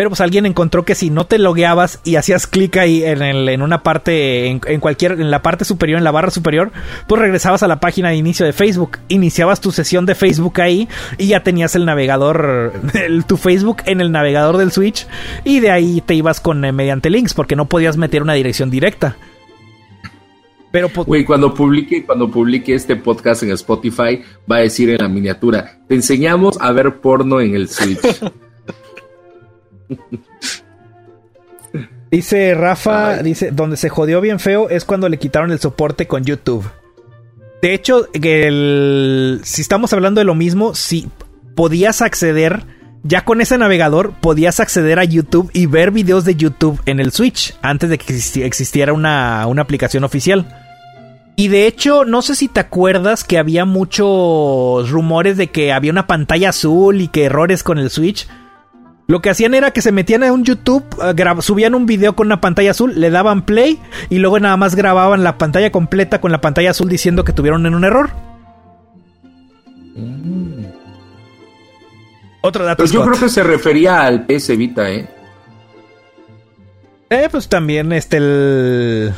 Pero 0.00 0.08
pues 0.08 0.22
alguien 0.22 0.46
encontró 0.46 0.86
que 0.86 0.94
si 0.94 1.10
no 1.10 1.26
te 1.26 1.36
logueabas 1.36 2.00
y 2.04 2.16
hacías 2.16 2.46
clic 2.46 2.78
ahí 2.78 3.04
en, 3.04 3.20
el, 3.20 3.46
en 3.50 3.60
una 3.60 3.82
parte, 3.82 4.46
en, 4.46 4.80
cualquier, 4.80 5.20
en 5.20 5.30
la 5.30 5.42
parte 5.42 5.66
superior, 5.66 5.98
en 5.98 6.04
la 6.04 6.10
barra 6.10 6.30
superior, 6.30 6.72
pues 7.06 7.20
regresabas 7.20 7.62
a 7.62 7.68
la 7.68 7.80
página 7.80 8.08
de 8.08 8.16
inicio 8.16 8.46
de 8.46 8.54
Facebook, 8.54 8.96
iniciabas 9.08 9.60
tu 9.60 9.72
sesión 9.72 10.06
de 10.06 10.14
Facebook 10.14 10.58
ahí 10.62 10.88
y 11.18 11.26
ya 11.26 11.42
tenías 11.42 11.74
el 11.74 11.84
navegador, 11.84 12.72
tu 13.26 13.36
Facebook 13.36 13.82
en 13.84 14.00
el 14.00 14.10
navegador 14.10 14.56
del 14.56 14.72
Switch 14.72 15.06
y 15.44 15.60
de 15.60 15.70
ahí 15.70 16.00
te 16.00 16.14
ibas 16.14 16.40
con 16.40 16.64
eh, 16.64 16.72
mediante 16.72 17.10
links 17.10 17.34
porque 17.34 17.54
no 17.54 17.66
podías 17.66 17.98
meter 17.98 18.22
una 18.22 18.32
dirección 18.32 18.70
directa. 18.70 19.18
Pero 20.72 20.88
Güey, 20.94 21.26
cuando 21.26 21.52
publique, 21.52 22.06
cuando 22.06 22.30
publique 22.30 22.74
este 22.74 22.96
podcast 22.96 23.42
en 23.42 23.50
Spotify, 23.50 24.22
va 24.50 24.56
a 24.56 24.60
decir 24.60 24.88
en 24.88 24.96
la 24.96 25.08
miniatura, 25.08 25.78
te 25.86 25.94
enseñamos 25.94 26.56
a 26.58 26.72
ver 26.72 27.02
porno 27.02 27.38
en 27.42 27.54
el 27.54 27.68
Switch. 27.68 28.00
Dice 32.10 32.54
Rafa, 32.54 33.22
dice, 33.22 33.52
donde 33.52 33.76
se 33.76 33.88
jodió 33.88 34.20
bien 34.20 34.40
feo 34.40 34.68
es 34.68 34.84
cuando 34.84 35.08
le 35.08 35.18
quitaron 35.18 35.52
el 35.52 35.60
soporte 35.60 36.08
con 36.08 36.24
YouTube. 36.24 36.68
De 37.62 37.72
hecho, 37.74 38.08
el, 38.14 39.40
si 39.44 39.62
estamos 39.62 39.92
hablando 39.92 40.20
de 40.20 40.24
lo 40.24 40.34
mismo, 40.34 40.74
si 40.74 41.08
podías 41.54 42.02
acceder, 42.02 42.64
ya 43.04 43.24
con 43.24 43.40
ese 43.40 43.58
navegador, 43.58 44.12
podías 44.20 44.58
acceder 44.60 44.98
a 44.98 45.04
YouTube 45.04 45.50
y 45.52 45.66
ver 45.66 45.90
videos 45.92 46.24
de 46.24 46.34
YouTube 46.34 46.80
en 46.86 46.98
el 47.00 47.12
Switch, 47.12 47.54
antes 47.62 47.90
de 47.90 47.98
que 47.98 48.14
existiera 48.44 48.92
una, 48.92 49.46
una 49.46 49.62
aplicación 49.62 50.02
oficial. 50.04 50.46
Y 51.36 51.48
de 51.48 51.66
hecho, 51.66 52.04
no 52.04 52.22
sé 52.22 52.34
si 52.34 52.48
te 52.48 52.60
acuerdas 52.60 53.24
que 53.24 53.38
había 53.38 53.64
muchos 53.64 54.90
rumores 54.90 55.36
de 55.36 55.46
que 55.46 55.72
había 55.72 55.92
una 55.92 56.06
pantalla 56.06 56.50
azul 56.50 57.00
y 57.00 57.08
que 57.08 57.24
errores 57.24 57.62
con 57.62 57.78
el 57.78 57.90
Switch. 57.90 58.26
Lo 59.10 59.20
que 59.20 59.28
hacían 59.28 59.54
era 59.54 59.72
que 59.72 59.82
se 59.82 59.90
metían 59.90 60.22
a 60.22 60.32
un 60.32 60.44
YouTube, 60.44 60.84
eh, 61.02 61.42
subían 61.42 61.74
un 61.74 61.84
video 61.84 62.14
con 62.14 62.28
una 62.28 62.40
pantalla 62.40 62.70
azul, 62.70 62.92
le 62.94 63.10
daban 63.10 63.44
play 63.44 63.80
y 64.08 64.18
luego 64.18 64.38
nada 64.38 64.56
más 64.56 64.76
grababan 64.76 65.24
la 65.24 65.36
pantalla 65.36 65.72
completa 65.72 66.20
con 66.20 66.30
la 66.30 66.40
pantalla 66.40 66.70
azul 66.70 66.88
diciendo 66.88 67.24
que 67.24 67.32
tuvieron 67.32 67.66
un 67.66 67.84
error. 67.84 68.10
Mm. 69.96 70.64
Otro 72.42 72.64
dato. 72.64 72.84
Pues 72.84 72.92
yo 72.92 73.02
creo 73.02 73.18
que 73.18 73.28
se 73.28 73.42
refería 73.42 74.02
al 74.02 74.26
PS 74.26 74.56
Vita, 74.56 74.88
¿eh? 74.88 75.08
Eh, 77.10 77.28
pues 77.32 77.48
también 77.48 77.90
este 77.90 78.18
el, 78.18 79.12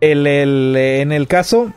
el, 0.00 0.26
el 0.26 0.76
en 0.76 1.12
el 1.12 1.28
caso 1.28 1.70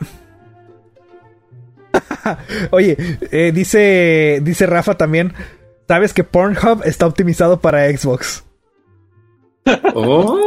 Oye, 2.72 2.96
eh, 3.30 3.52
dice 3.54 4.40
dice 4.42 4.66
Rafa 4.68 4.96
también 4.96 5.34
¿Sabes 5.90 6.14
que 6.14 6.24
Pornhub 6.24 6.84
está 6.86 7.08
optimizado 7.08 7.60
para 7.60 7.90
Xbox? 7.90 8.44
Oh. 9.96 10.38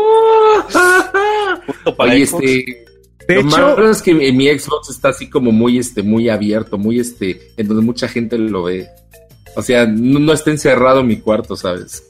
Oye, 1.98 2.22
este. 2.22 2.86
De 3.26 3.40
hecho, 3.40 3.90
es 3.90 4.02
que 4.02 4.14
mi 4.14 4.46
Xbox 4.56 4.90
está 4.90 5.08
así 5.08 5.28
como 5.28 5.50
muy, 5.50 5.78
este, 5.78 6.04
muy 6.04 6.28
abierto, 6.28 6.78
muy, 6.78 7.00
este, 7.00 7.50
en 7.56 7.66
donde 7.66 7.82
mucha 7.82 8.06
gente 8.06 8.38
lo 8.38 8.62
ve. 8.62 8.88
O 9.56 9.62
sea, 9.62 9.84
no, 9.84 10.32
está 10.32 10.52
encerrado 10.52 11.00
en 11.00 11.08
mi 11.08 11.18
cuarto, 11.18 11.56
¿sabes? 11.56 12.04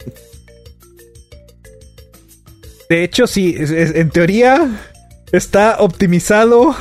De 2.90 3.02
hecho, 3.02 3.26
sí, 3.26 3.56
en 3.56 4.10
teoría 4.10 4.68
está 5.32 5.76
optimizado 5.78 6.76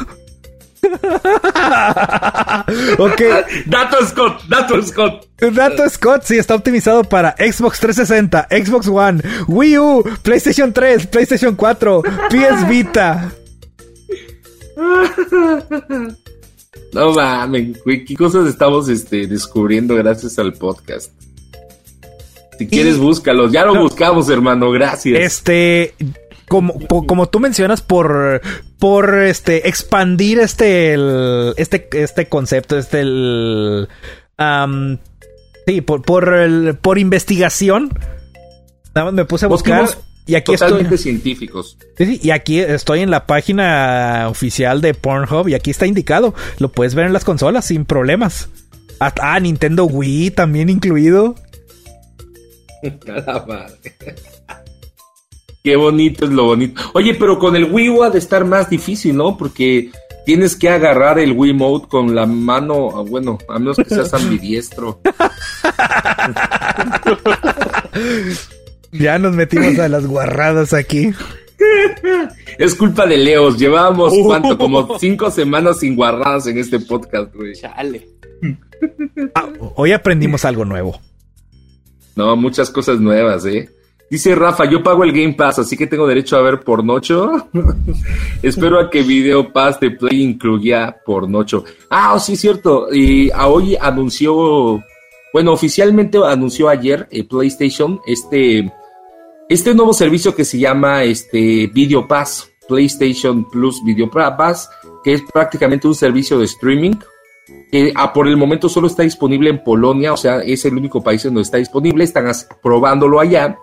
ok. 2.98 3.22
Dato 3.68 4.06
Scott, 4.06 4.44
Dato 4.48 4.82
Scott. 4.82 5.28
Dato 5.54 5.88
Scott, 5.90 6.24
sí, 6.24 6.38
está 6.38 6.56
optimizado 6.56 7.04
para 7.04 7.36
Xbox 7.38 7.80
360, 7.80 8.48
Xbox 8.50 8.88
One, 8.88 9.22
Wii 9.48 9.80
U, 9.80 10.04
PlayStation 10.24 10.74
3, 10.74 11.08
PlayStation 11.08 11.56
4, 11.56 12.02
PS 12.30 12.68
Vita. 12.68 13.32
No 16.94 17.14
mames, 17.14 17.78
qué 17.86 18.16
cosas 18.18 18.50
estamos 18.50 18.90
este, 18.90 19.26
descubriendo 19.26 19.96
gracias 19.96 20.38
al 20.40 20.54
podcast. 20.54 21.12
Si 22.58 22.68
quieres, 22.68 22.98
búscalos. 22.98 23.52
Ya 23.52 23.66
lo 23.66 23.82
buscamos, 23.82 24.30
hermano. 24.30 24.72
Gracias. 24.72 25.20
Este, 25.20 25.96
como, 26.52 27.08
como 27.08 27.30
tú 27.30 27.40
mencionas, 27.40 27.82
por, 27.82 28.42
por 28.78 29.24
este, 29.24 29.70
expandir 29.70 30.38
este, 30.40 30.96
este, 31.56 31.88
este 31.94 32.28
concepto, 32.28 32.78
este, 32.78 33.00
el, 33.00 33.88
sí, 35.66 35.80
por, 35.80 36.02
por, 36.02 36.78
por 36.80 36.98
investigación. 36.98 37.98
Nada 38.94 39.06
más 39.06 39.14
me 39.14 39.24
puse 39.24 39.46
a 39.46 39.48
buscar. 39.48 39.88
Y 40.26 40.36
aquí 40.36 40.52
totalmente 40.52 40.98
científicos. 40.98 41.78
Sí, 41.98 42.20
y 42.22 42.32
aquí 42.32 42.60
estoy 42.60 43.00
en 43.00 43.12
la 43.12 43.26
página 43.28 44.28
oficial 44.30 44.82
de 44.82 44.94
Pornhub 44.94 45.48
y 45.48 45.54
aquí 45.54 45.72
está 45.72 45.88
indicado. 45.88 46.36
Lo 46.60 46.70
puedes 46.70 46.96
ver 46.96 47.06
en 47.06 47.14
las 47.14 47.24
consolas 47.24 47.64
sin 47.64 47.86
problemas. 47.86 48.50
Ah, 49.00 49.40
Nintendo 49.40 49.86
Wii 49.86 50.32
también 50.32 50.70
incluido. 50.70 51.36
Qué 55.64 55.76
bonito 55.76 56.26
es 56.26 56.32
lo 56.32 56.46
bonito. 56.46 56.82
Oye, 56.94 57.16
pero 57.16 57.38
con 57.38 57.56
el 57.56 57.72
Wii 57.72 57.90
U 57.90 58.04
ha 58.04 58.10
de 58.10 58.18
estar 58.18 58.46
más 58.46 58.70
difícil, 58.70 59.16
¿no? 59.16 59.38
Porque 59.38 59.92
tienes 60.26 60.56
que 60.56 60.70
agarrar 60.70 61.20
el 61.20 61.34
Wii 61.34 61.54
Mode 61.54 61.88
con 61.88 62.16
la 62.16 62.26
mano, 62.26 62.90
ah, 62.96 63.02
bueno, 63.02 63.38
a 63.48 63.60
menos 63.60 63.78
que 63.78 63.86
seas 63.86 64.14
ambidiestro. 64.14 65.00
ya 68.92 69.20
nos 69.20 69.36
metimos 69.36 69.78
a 69.78 69.88
las 69.88 70.08
guarradas 70.08 70.74
aquí. 70.74 71.14
Es 72.58 72.74
culpa 72.74 73.06
de 73.06 73.18
Leos. 73.18 73.60
Llevábamos, 73.60 74.14
¿cuánto? 74.24 74.58
Como 74.58 74.98
cinco 74.98 75.30
semanas 75.30 75.80
sin 75.80 75.96
guarradas 75.96 76.48
en 76.48 76.58
este 76.58 76.80
podcast, 76.80 77.36
güey. 77.36 77.54
Chale. 77.54 78.08
Ah, 79.36 79.48
hoy 79.76 79.92
aprendimos 79.92 80.44
algo 80.44 80.66
nuevo. 80.66 81.00
No, 82.16 82.36
muchas 82.36 82.72
cosas 82.72 83.00
nuevas, 83.00 83.46
¿eh? 83.46 83.70
Dice 84.12 84.36
Rafa, 84.36 84.66
yo 84.66 84.84
pago 84.84 85.06
el 85.06 85.14
Game 85.14 85.36
Pass, 85.36 85.60
así 85.60 85.78
que 85.78 85.88
tengo 85.88 86.06
derecho 86.06 86.36
a 86.36 86.42
ver 86.42 86.60
pornocho. 86.60 87.48
Espero 88.44 88.78
a 88.78 88.90
que 88.90 89.04
Video 89.04 89.54
Pass 89.54 89.80
de 89.80 89.92
Play 89.92 90.22
incluya 90.22 90.98
pornocho. 91.06 91.64
Ah, 91.90 92.12
oh, 92.14 92.20
sí, 92.20 92.36
cierto. 92.36 92.94
Y 92.94 93.32
hoy 93.32 93.78
anunció, 93.80 94.84
bueno, 95.32 95.54
oficialmente 95.54 96.18
anunció 96.26 96.68
ayer 96.68 97.08
eh, 97.10 97.24
PlayStation 97.24 98.02
este, 98.06 98.70
este 99.48 99.74
nuevo 99.74 99.94
servicio 99.94 100.36
que 100.36 100.44
se 100.44 100.60
llama 100.60 101.06
este 101.06 101.68
Video 101.68 102.06
Pass, 102.06 102.52
PlayStation 102.68 103.50
Plus 103.50 103.82
Video 103.86 104.12
Pass, 104.12 104.70
que 105.06 105.14
es 105.14 105.22
prácticamente 105.32 105.88
un 105.88 105.96
servicio 105.96 106.38
de 106.38 106.44
streaming 106.44 106.96
que 107.72 107.94
por 108.14 108.28
el 108.28 108.36
momento 108.36 108.68
solo 108.68 108.88
está 108.88 109.04
disponible 109.04 109.50
en 109.50 109.64
Polonia, 109.64 110.12
o 110.12 110.18
sea, 110.18 110.42
es 110.42 110.66
el 110.66 110.76
único 110.76 111.02
país 111.02 111.24
donde 111.24 111.42
está 111.42 111.56
disponible, 111.56 112.04
están 112.04 112.30
probándolo 112.62 113.18
allá 113.22 113.58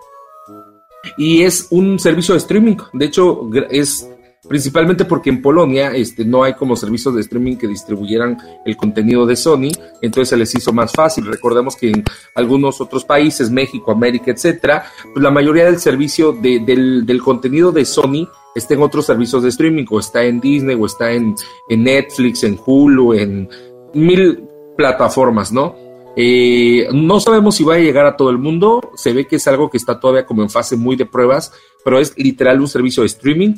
y 1.19 1.43
es 1.43 1.67
un 1.71 1.99
servicio 1.99 2.33
de 2.35 2.39
streaming. 2.39 2.77
De 2.95 3.07
hecho, 3.07 3.51
es 3.71 4.09
principalmente 4.49 5.05
porque 5.05 5.31
en 5.31 5.43
Polonia 5.43 5.91
este, 5.95 6.25
no 6.25 6.45
hay 6.45 6.55
como 6.55 6.77
servicios 6.77 7.15
de 7.15 7.21
streaming 7.21 7.57
que 7.57 7.67
distribuyeran 7.67 8.39
el 8.65 8.77
contenido 8.77 9.27
de 9.27 9.37
Sony, 9.37 9.71
entonces 10.01 10.31
se 10.31 10.37
les 10.37 10.55
hizo 10.55 10.73
más 10.73 10.93
fácil. 10.93 11.27
Recordemos 11.27 11.77
que 11.77 11.91
en 11.91 12.05
algunos 12.35 12.81
otros 12.81 13.05
países, 13.05 13.51
México, 13.51 13.91
América, 13.91 14.31
etcétera, 14.31 14.85
pues 15.13 15.23
la 15.23 15.31
mayoría 15.31 15.65
del 15.65 15.79
servicio 15.79 16.33
de, 16.33 16.61
del, 16.61 17.21
contenido 17.23 17.73
de 17.73 17.85
Sony 17.85 18.29
está 18.55 18.75
en 18.75 18.83
otros 18.83 19.07
servicios 19.07 19.43
de 19.43 19.51
streaming, 19.51 19.85
o 19.91 19.99
está 19.99 20.25
en 20.25 20.41
Disney, 20.41 20.77
o 20.81 20.87
está 20.87 21.13
en, 21.13 21.35
en 21.69 21.85
Netflix, 21.85 22.45
en 22.45 22.59
Hulu, 22.65 23.15
en 23.15 23.49
mil 23.93 24.45
plataformas, 24.77 25.53
¿no? 25.53 25.88
Eh, 26.21 26.89
no 26.93 27.21
sabemos 27.21 27.55
si 27.55 27.63
va 27.63 27.77
a 27.77 27.79
llegar 27.79 28.05
a 28.05 28.17
todo 28.17 28.31
el 28.31 28.39
mundo, 28.39 28.91
se 28.97 29.13
ve 29.13 29.27
que 29.27 29.37
es 29.37 29.47
algo 29.47 29.71
que 29.71 29.77
está 29.77 30.01
todavía 30.01 30.27
como 30.27 30.43
en 30.43 30.51
fase 30.51 30.77
muy 30.77 30.97
de 30.97 31.07
pruebas, 31.07 31.53
pero 31.85 32.01
es 32.01 32.13
literal 32.19 32.61
un 32.61 32.67
servicio 32.67 33.03
de 33.03 33.07
streaming 33.07 33.55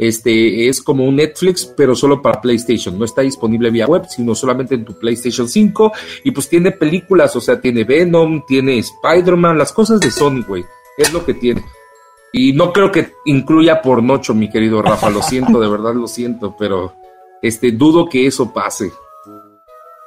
este 0.00 0.66
es 0.66 0.80
como 0.80 1.04
un 1.04 1.16
Netflix, 1.16 1.66
pero 1.66 1.94
solo 1.94 2.22
para 2.22 2.40
PlayStation. 2.40 2.98
No 2.98 3.04
está 3.04 3.20
disponible 3.20 3.70
vía 3.70 3.86
web, 3.86 4.06
sino 4.08 4.34
solamente 4.34 4.74
en 4.74 4.86
tu 4.86 4.98
PlayStation 4.98 5.46
5. 5.46 5.92
Y 6.24 6.30
pues 6.30 6.48
tiene 6.48 6.72
películas, 6.72 7.36
o 7.36 7.40
sea, 7.42 7.60
tiene 7.60 7.84
Venom, 7.84 8.42
tiene 8.46 8.78
Spider-Man, 8.78 9.58
las 9.58 9.74
cosas 9.74 10.00
de 10.00 10.10
Sony, 10.10 10.42
güey. 10.48 10.64
Es 10.96 11.12
lo 11.12 11.22
que 11.26 11.34
tiene. 11.34 11.62
Y 12.32 12.54
no 12.54 12.72
creo 12.72 12.90
que 12.90 13.12
incluya 13.26 13.82
por 13.82 14.02
nocho, 14.02 14.34
mi 14.34 14.48
querido 14.48 14.80
Rafa. 14.80 15.10
Lo 15.10 15.20
siento, 15.20 15.60
de 15.60 15.68
verdad 15.68 15.92
lo 15.92 16.08
siento, 16.08 16.56
pero 16.58 16.94
este 17.42 17.70
dudo 17.70 18.08
que 18.08 18.26
eso 18.26 18.54
pase. 18.54 18.90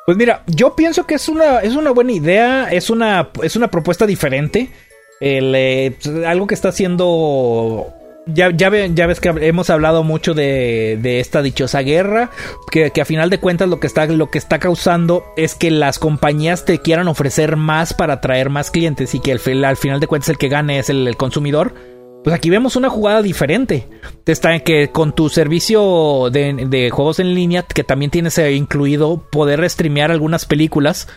Pues 0.05 0.17
mira, 0.17 0.43
yo 0.47 0.75
pienso 0.75 1.05
que 1.05 1.15
es 1.15 1.29
una, 1.29 1.59
es 1.59 1.75
una 1.75 1.91
buena 1.91 2.11
idea, 2.11 2.69
es 2.71 2.89
una, 2.89 3.29
es 3.41 3.55
una 3.55 3.69
propuesta 3.69 4.05
diferente. 4.05 4.69
Eh, 5.21 5.95
algo 6.25 6.47
que 6.47 6.55
está 6.55 6.69
haciendo 6.69 7.93
ya, 8.25 8.51
ya, 8.51 8.69
ves 8.69 9.19
que 9.19 9.29
hemos 9.29 9.69
hablado 9.69 10.03
mucho 10.03 10.33
de, 10.33 10.97
de 11.01 11.19
esta 11.19 11.41
dichosa 11.41 11.81
guerra, 11.81 12.29
que, 12.71 12.91
que, 12.91 13.01
a 13.01 13.05
final 13.05 13.29
de 13.29 13.39
cuentas 13.39 13.67
lo 13.67 13.79
que, 13.79 13.87
está, 13.87 14.05
lo 14.05 14.31
que 14.31 14.37
está 14.37 14.59
causando 14.59 15.25
es 15.35 15.55
que 15.55 15.71
las 15.71 15.99
compañías 15.99 16.63
te 16.63 16.79
quieran 16.79 17.07
ofrecer 17.07 17.57
más 17.57 17.93
para 17.93 18.13
atraer 18.13 18.49
más 18.49 18.71
clientes 18.71 19.13
y 19.13 19.19
que 19.19 19.33
al, 19.33 19.65
al 19.65 19.77
final 19.77 19.99
de 19.99 20.07
cuentas 20.07 20.29
el 20.29 20.37
que 20.37 20.47
gane 20.47 20.79
es 20.79 20.89
el, 20.89 21.15
consumidor. 21.17 21.73
Pues 22.24 22.34
aquí 22.34 22.49
vemos 22.49 22.76
una 22.78 22.89
jugada 22.89 23.21
diferente. 23.21 23.88
Te 24.24 24.32
está 24.32 24.57
que 24.59 24.89
con 24.89 25.13
tu 25.13 25.28
servicio 25.28 26.30
de, 26.32 26.89
juegos 26.91 27.19
en 27.19 27.36
línea, 27.36 27.63
que 27.63 27.84
también 27.84 28.11
tienes 28.11 28.38
eh, 28.38 28.53
incluido 28.53 29.28
poder 29.30 29.69
streamear 29.69 30.09
algunas 30.09 30.45
películas. 30.45 31.09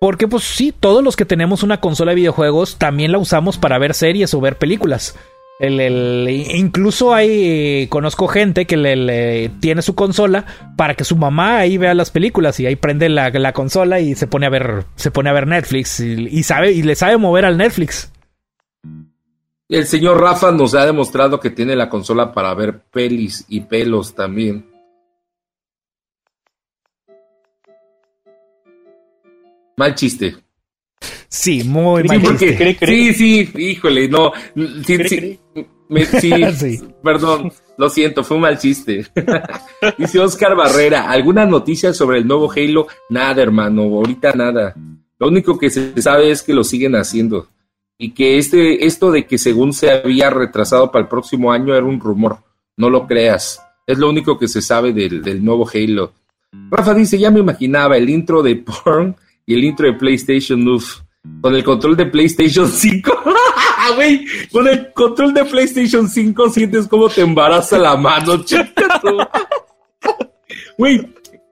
Porque 0.00 0.26
pues 0.26 0.42
sí, 0.42 0.74
todos 0.78 1.04
los 1.04 1.14
que 1.14 1.24
tenemos 1.24 1.62
una 1.62 1.80
consola 1.80 2.10
de 2.10 2.16
videojuegos 2.16 2.76
también 2.76 3.12
la 3.12 3.18
usamos 3.18 3.58
para 3.58 3.78
ver 3.78 3.94
series 3.94 4.34
o 4.34 4.40
ver 4.40 4.58
películas. 4.58 5.14
El, 5.60 6.28
incluso 6.28 7.14
hay, 7.14 7.86
conozco 7.86 8.26
gente 8.26 8.66
que 8.66 8.76
le, 8.76 8.96
le, 8.96 9.50
tiene 9.60 9.82
su 9.82 9.94
consola 9.94 10.46
para 10.76 10.94
que 10.94 11.04
su 11.04 11.14
mamá 11.14 11.58
ahí 11.58 11.78
vea 11.78 11.94
las 11.94 12.10
películas 12.10 12.58
y 12.58 12.66
ahí 12.66 12.74
prende 12.74 13.08
la, 13.08 13.30
la 13.30 13.52
consola 13.52 14.00
y 14.00 14.16
se 14.16 14.26
pone 14.26 14.46
a 14.46 14.50
ver, 14.50 14.84
se 14.96 15.12
pone 15.12 15.30
a 15.30 15.32
ver 15.32 15.46
Netflix 15.46 16.00
y, 16.00 16.26
y, 16.28 16.42
sabe, 16.42 16.72
y 16.72 16.82
le 16.82 16.96
sabe 16.96 17.18
mover 17.18 17.44
al 17.44 17.56
Netflix. 17.56 18.10
El 19.74 19.88
señor 19.88 20.20
Rafa 20.20 20.52
nos 20.52 20.76
ha 20.76 20.86
demostrado 20.86 21.40
que 21.40 21.50
tiene 21.50 21.74
la 21.74 21.88
consola 21.88 22.32
para 22.32 22.54
ver 22.54 22.84
pelis 22.92 23.44
y 23.48 23.58
pelos 23.58 24.14
también. 24.14 24.70
Mal 29.76 29.96
chiste. 29.96 30.36
Sí, 31.26 31.64
muy 31.64 32.02
sí, 32.02 32.08
mal 32.08 32.20
porque, 32.22 32.56
chiste. 32.56 32.86
Sí, 32.86 33.14
sí, 33.14 33.50
híjole, 33.56 34.08
no. 34.08 34.32
Sí, 34.86 35.08
sí, 35.08 35.40
me, 35.88 36.04
sí, 36.20 36.32
sí, 36.56 36.80
perdón, 37.02 37.52
lo 37.76 37.90
siento, 37.90 38.22
fue 38.22 38.36
un 38.36 38.42
mal 38.44 38.56
chiste. 38.56 39.04
Dice 39.98 40.20
Oscar 40.20 40.54
Barrera, 40.54 41.10
¿alguna 41.10 41.46
noticia 41.46 41.92
sobre 41.92 42.18
el 42.18 42.28
nuevo 42.28 42.48
Halo? 42.48 42.86
Nada, 43.10 43.42
hermano, 43.42 43.82
ahorita 43.82 44.34
nada. 44.34 44.72
Lo 45.18 45.26
único 45.26 45.58
que 45.58 45.68
se 45.68 46.00
sabe 46.00 46.30
es 46.30 46.44
que 46.44 46.54
lo 46.54 46.62
siguen 46.62 46.94
haciendo. 46.94 47.48
Y 47.98 48.10
que 48.10 48.38
este, 48.38 48.86
esto 48.86 49.10
de 49.10 49.26
que 49.26 49.38
según 49.38 49.72
se 49.72 49.90
había 49.90 50.30
retrasado 50.30 50.90
para 50.90 51.04
el 51.04 51.08
próximo 51.08 51.52
año 51.52 51.74
era 51.74 51.84
un 51.84 52.00
rumor. 52.00 52.38
No 52.76 52.90
lo 52.90 53.06
creas. 53.06 53.62
Es 53.86 53.98
lo 53.98 54.08
único 54.08 54.38
que 54.38 54.48
se 54.48 54.62
sabe 54.62 54.92
del, 54.92 55.44
nuevo 55.44 55.68
Halo. 55.72 56.12
Rafa 56.70 56.94
dice, 56.94 57.18
ya 57.18 57.30
me 57.30 57.40
imaginaba 57.40 57.96
el 57.96 58.08
intro 58.08 58.42
de 58.42 58.56
Porn 58.56 59.16
y 59.46 59.54
el 59.54 59.64
intro 59.64 59.86
de 59.86 59.94
PlayStation 59.94 60.66
Uf 60.68 61.00
con 61.40 61.54
el 61.54 61.64
control 61.64 61.96
de 61.96 62.06
PlayStation 62.06 62.68
5. 62.68 63.18
Güey, 63.96 64.24
con 64.50 64.66
el 64.66 64.94
control 64.94 65.34
de 65.34 65.44
PlayStation 65.44 66.08
5 66.08 66.48
sientes 66.48 66.88
como 66.88 67.10
te 67.10 67.20
embaraza 67.20 67.78
la 67.78 67.96
mano, 67.96 68.32
Güey, 70.78 71.06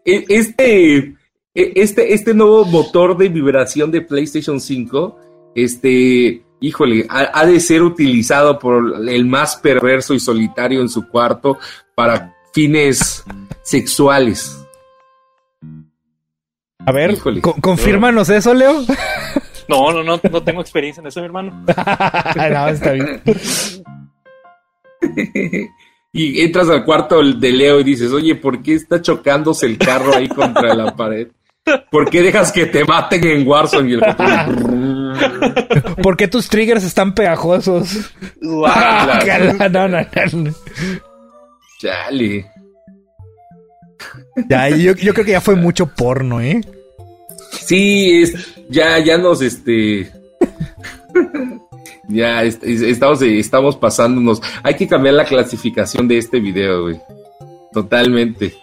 este, 0.05 1.15
este, 1.55 2.15
este 2.15 2.35
nuevo 2.35 2.65
motor 2.65 3.19
de 3.19 3.29
vibración 3.29 3.91
de 3.91 4.01
PlayStation 4.01 4.61
5, 4.61 5.19
este, 5.55 6.43
híjole, 6.61 7.07
ha, 7.09 7.41
ha 7.41 7.47
de 7.47 7.61
ser 7.61 7.83
utilizado 7.83 8.59
por 8.59 8.95
el 9.09 9.27
más 9.27 9.57
perverso 9.57 10.15
y 10.15 10.21
solitario 10.21 10.81
en 10.81 10.89
su 10.89 11.09
cuarto 11.09 11.59
para 11.95 12.35
fines 12.53 13.25
sexuales. 13.63 14.59
A 16.85 16.93
ver, 16.93 17.17
co 17.41 17.55
confírmanos 17.61 18.29
eso, 18.29 18.55
Leo. 18.55 18.85
No, 19.69 19.93
no, 19.93 20.03
no, 20.03 20.21
no 20.31 20.43
tengo 20.43 20.61
experiencia 20.61 21.01
en 21.01 21.07
eso, 21.07 21.21
mi 21.21 21.27
hermano. 21.27 21.65
no, 22.37 22.69
está 22.69 22.93
bien. 22.93 23.23
y 26.13 26.43
entras 26.43 26.69
al 26.69 26.85
cuarto 26.85 27.23
de 27.23 27.53
Leo 27.53 27.81
y 27.81 27.85
dices, 27.85 28.13
oye, 28.13 28.35
¿por 28.35 28.61
qué 28.61 28.75
está 28.75 29.01
chocándose 29.01 29.67
el 29.67 29.79
carro 29.79 30.15
ahí 30.15 30.29
contra 30.29 30.75
la 30.75 30.95
pared? 30.95 31.29
¿Por 31.91 32.11
qué 32.11 32.23
dejas 32.23 32.53
que 32.53 32.67
te 32.67 32.85
maten 32.85 33.25
en 33.25 33.47
Warzone? 33.47 33.89
Y 33.89 33.93
el... 33.95 34.01
¿Por 36.03 36.17
qué 36.17 36.29
tus 36.29 36.49
triggers 36.49 36.85
están 36.85 37.15
pegajosos? 37.15 38.13
no, 38.41 38.69
no, 39.69 39.89
no. 39.89 40.55
Chale. 41.79 42.47
Ya, 44.49 44.69
yo, 44.69 44.95
yo 44.95 45.15
creo 45.15 45.25
que 45.25 45.33
ya 45.33 45.41
fue 45.41 45.57
mucho 45.57 45.87
porno, 45.87 46.41
¿eh? 46.41 46.61
Sí, 47.65 48.23
es, 48.23 48.35
ya, 48.69 48.99
ya 48.99 49.19
nos, 49.19 49.43
este, 49.43 50.11
ya 52.09 52.43
est 52.43 52.63
estamos, 52.65 53.23
estamos 53.23 53.77
pasándonos. 53.77 54.41
Hay 54.63 54.75
que 54.75 54.89
cambiar 54.89 55.15
la 55.15 55.25
clasificación 55.25 56.09
de 56.09 56.19
este 56.19 56.41
video, 56.41 56.83
güey. 56.83 57.01
Totalmente. 57.73 58.55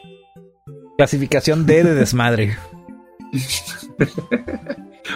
Clasificación 0.97 1.65
D 1.65 1.83
de 1.83 1.95
desmadre. 1.95 2.57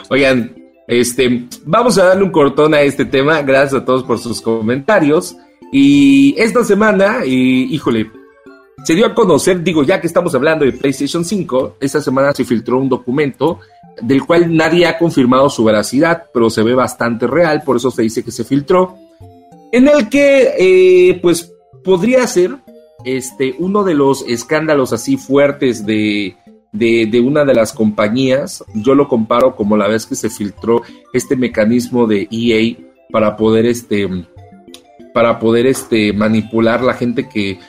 Oigan, 0.09 0.55
este, 0.87 1.47
vamos 1.65 1.97
a 1.97 2.05
darle 2.05 2.23
un 2.23 2.31
cortón 2.31 2.73
a 2.73 2.81
este 2.81 3.05
tema. 3.05 3.41
Gracias 3.41 3.81
a 3.81 3.85
todos 3.85 4.03
por 4.03 4.19
sus 4.19 4.41
comentarios. 4.41 5.35
Y 5.71 6.35
esta 6.37 6.63
semana, 6.63 7.25
híjole, 7.25 8.11
se 8.83 8.93
dio 8.93 9.05
a 9.05 9.15
conocer, 9.15 9.63
digo, 9.63 9.83
ya 9.83 9.99
que 9.99 10.07
estamos 10.07 10.35
hablando 10.35 10.65
de 10.65 10.73
PlayStation 10.73 11.23
5, 11.23 11.77
esta 11.79 12.01
semana 12.01 12.33
se 12.33 12.43
filtró 12.43 12.79
un 12.79 12.89
documento 12.89 13.59
del 14.01 14.25
cual 14.25 14.55
nadie 14.55 14.85
ha 14.85 14.97
confirmado 14.97 15.49
su 15.49 15.63
veracidad, 15.63 16.25
pero 16.33 16.49
se 16.49 16.63
ve 16.63 16.73
bastante 16.73 17.27
real, 17.27 17.63
por 17.63 17.77
eso 17.77 17.91
se 17.91 18.01
dice 18.01 18.23
que 18.23 18.31
se 18.31 18.43
filtró, 18.43 18.97
en 19.71 19.87
el 19.87 20.09
que, 20.09 20.53
eh, 20.57 21.19
pues, 21.21 21.53
podría 21.83 22.27
ser 22.27 22.57
este, 23.05 23.55
uno 23.59 23.83
de 23.83 23.93
los 23.93 24.23
escándalos 24.27 24.93
así 24.93 25.17
fuertes 25.17 25.85
de, 25.85 26.35
de, 26.73 27.05
de, 27.05 27.21
una 27.21 27.45
de 27.45 27.53
las 27.53 27.71
compañías. 27.71 28.63
Yo 28.73 28.95
lo 28.95 29.07
comparo 29.07 29.55
como 29.55 29.77
la 29.77 29.87
vez 29.87 30.05
que 30.05 30.15
se 30.15 30.29
filtró 30.29 30.81
este 31.13 31.37
mecanismo 31.37 32.07
de 32.07 32.27
EA 32.29 32.75
para 33.11 33.37
poder, 33.37 33.65
este, 33.65 34.09
para 35.13 35.39
poder 35.39 35.67
este, 35.67 36.11
manipular 36.11 36.81
la 36.81 36.95
gente 36.95 37.29
que 37.29 37.59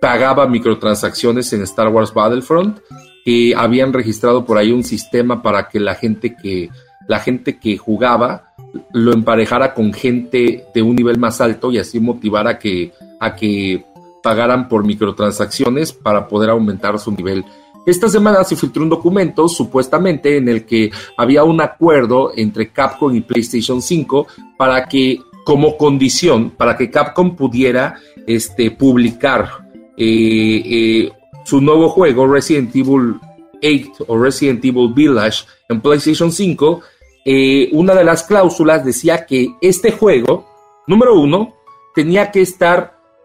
pagaba 0.00 0.48
microtransacciones 0.48 1.52
en 1.52 1.62
Star 1.62 1.88
Wars 1.88 2.12
Battlefront 2.12 2.78
que 3.24 3.54
habían 3.56 3.92
registrado 3.92 4.44
por 4.44 4.58
ahí 4.58 4.70
un 4.70 4.84
sistema 4.84 5.42
para 5.42 5.68
que 5.68 5.80
la 5.80 5.94
gente 5.94 6.36
que 6.36 6.68
la 7.08 7.20
gente 7.20 7.58
que 7.58 7.78
jugaba 7.78 8.54
lo 8.92 9.12
emparejara 9.12 9.72
con 9.74 9.92
gente 9.92 10.66
de 10.74 10.82
un 10.82 10.96
nivel 10.96 11.18
más 11.18 11.40
alto 11.40 11.72
y 11.72 11.78
así 11.78 12.00
motivara 12.00 12.58
que 12.58 12.92
a 13.20 13.34
que 13.34 13.84
pagaran 14.22 14.68
por 14.68 14.84
microtransacciones 14.84 15.92
para 15.92 16.28
poder 16.28 16.50
aumentar 16.50 16.98
su 16.98 17.12
nivel. 17.12 17.44
Esta 17.86 18.08
semana 18.08 18.44
se 18.44 18.56
filtró 18.56 18.82
un 18.82 18.88
documento 18.88 19.46
supuestamente 19.48 20.38
en 20.38 20.48
el 20.48 20.64
que 20.64 20.90
había 21.16 21.44
un 21.44 21.60
acuerdo 21.60 22.32
entre 22.34 22.70
Capcom 22.70 23.14
y 23.14 23.20
PlayStation 23.20 23.82
5 23.82 24.26
para 24.56 24.86
que 24.86 25.20
como 25.44 25.76
condición 25.76 26.50
para 26.50 26.76
que 26.76 26.90
Capcom 26.90 27.36
pudiera 27.36 28.00
este 28.26 28.70
publicar 28.70 29.66
eh, 29.96 30.62
eh, 30.64 31.12
su 31.44 31.60
nuevo 31.60 31.90
juego 31.90 32.26
Resident 32.26 32.74
Evil 32.74 33.20
8 33.62 34.06
o 34.08 34.18
Resident 34.18 34.64
Evil 34.64 34.92
Village 34.94 35.44
en 35.68 35.80
PlayStation 35.80 36.32
5, 36.32 36.80
eh, 37.26 37.68
una 37.72 37.94
de 37.94 38.04
las 38.04 38.22
cláusulas 38.24 38.84
decía 38.84 39.24
que 39.26 39.54
este 39.60 39.92
juego, 39.92 40.48
número 40.86 41.14
uno, 41.14 41.54
tenía 41.94 42.30
que 42.30 42.40
estar, 42.42 42.98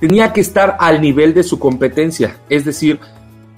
tenía 0.00 0.32
que 0.32 0.40
estar 0.40 0.76
al 0.80 1.00
nivel 1.00 1.34
de 1.34 1.42
su 1.42 1.58
competencia. 1.58 2.38
Es 2.48 2.64
decir, 2.64 2.98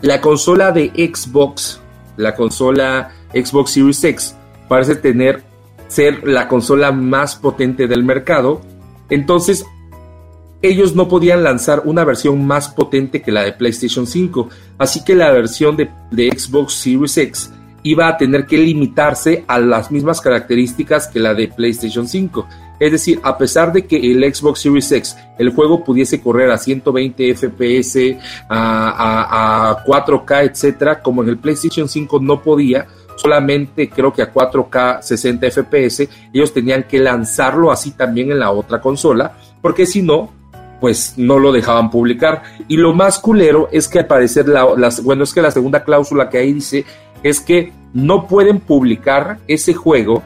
la 0.00 0.20
consola 0.20 0.72
de 0.72 0.88
Xbox, 0.88 1.80
la 2.16 2.34
consola 2.34 3.12
Xbox 3.32 3.70
Series 3.70 4.04
X, 4.04 4.36
parece 4.68 4.96
tener 4.96 5.42
ser 5.88 6.26
la 6.26 6.48
consola 6.48 6.90
más 6.90 7.36
potente 7.36 7.86
del 7.86 8.02
mercado. 8.02 8.62
Entonces, 9.10 9.64
ellos 10.62 10.94
no 10.94 11.08
podían 11.08 11.42
lanzar 11.42 11.82
una 11.84 12.04
versión 12.04 12.46
más 12.46 12.68
potente 12.68 13.20
que 13.20 13.32
la 13.32 13.42
de 13.42 13.52
PlayStation 13.52 14.06
5. 14.06 14.48
Así 14.78 15.04
que 15.04 15.14
la 15.14 15.30
versión 15.30 15.76
de, 15.76 15.90
de 16.10 16.30
Xbox 16.30 16.74
Series 16.74 17.16
X 17.18 17.52
iba 17.82 18.08
a 18.08 18.16
tener 18.16 18.46
que 18.46 18.58
limitarse 18.58 19.44
a 19.46 19.58
las 19.58 19.90
mismas 19.90 20.20
características 20.20 21.08
que 21.08 21.20
la 21.20 21.34
de 21.34 21.48
PlayStation 21.48 22.08
5. 22.08 22.46
Es 22.78 22.90
decir, 22.90 23.20
a 23.22 23.38
pesar 23.38 23.72
de 23.72 23.86
que 23.86 23.96
el 23.96 24.34
Xbox 24.34 24.60
Series 24.60 24.90
X, 24.90 25.16
el 25.38 25.50
juego 25.50 25.84
pudiese 25.84 26.20
correr 26.20 26.50
a 26.50 26.58
120 26.58 27.34
FPS, 27.34 28.16
a, 28.48 29.84
4K, 29.86 30.50
etcétera, 30.50 31.00
como 31.00 31.22
en 31.22 31.28
el 31.28 31.38
PlayStation 31.38 31.88
5 31.88 32.18
no 32.20 32.42
podía, 32.42 32.86
solamente 33.16 33.88
creo 33.88 34.12
que 34.12 34.22
a 34.22 34.32
4K 34.32 35.02
60 35.02 35.50
FPS, 35.50 36.08
ellos 36.32 36.52
tenían 36.52 36.84
que 36.84 36.98
lanzarlo 36.98 37.70
así 37.70 37.92
también 37.92 38.32
en 38.32 38.40
la 38.40 38.50
otra 38.50 38.80
consola, 38.80 39.36
porque 39.60 39.86
si 39.86 40.02
no, 40.02 40.32
pues 40.80 41.14
no 41.16 41.38
lo 41.38 41.52
dejaban 41.52 41.90
publicar. 41.90 42.42
Y 42.66 42.76
lo 42.76 42.92
más 42.92 43.20
culero 43.20 43.68
es 43.70 43.86
que 43.86 44.00
al 44.00 44.06
parecer, 44.08 44.48
la, 44.48 44.64
bueno, 45.04 45.22
es 45.22 45.32
que 45.32 45.40
la 45.40 45.52
segunda 45.52 45.84
cláusula 45.84 46.28
que 46.28 46.38
ahí 46.38 46.52
dice 46.52 46.84
es 47.22 47.40
que 47.40 47.72
no 47.94 48.26
pueden 48.26 48.58
publicar 48.58 49.38
ese 49.46 49.74
juego 49.74 50.24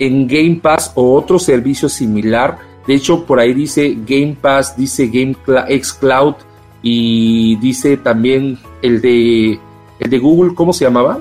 en 0.00 0.26
Game 0.26 0.58
Pass 0.60 0.90
o 0.96 1.14
otro 1.14 1.38
servicio 1.38 1.88
similar. 1.88 2.58
De 2.86 2.94
hecho, 2.94 3.24
por 3.24 3.38
ahí 3.38 3.54
dice 3.54 3.96
Game 4.04 4.36
Pass, 4.40 4.76
dice 4.76 5.06
Game 5.06 5.36
X 5.68 5.92
Cloud 5.92 6.34
y 6.82 7.56
dice 7.56 7.98
también 7.98 8.58
el 8.82 9.00
de 9.00 9.60
el 10.00 10.10
de 10.10 10.18
Google, 10.18 10.54
¿cómo 10.54 10.72
se 10.72 10.86
llamaba? 10.86 11.20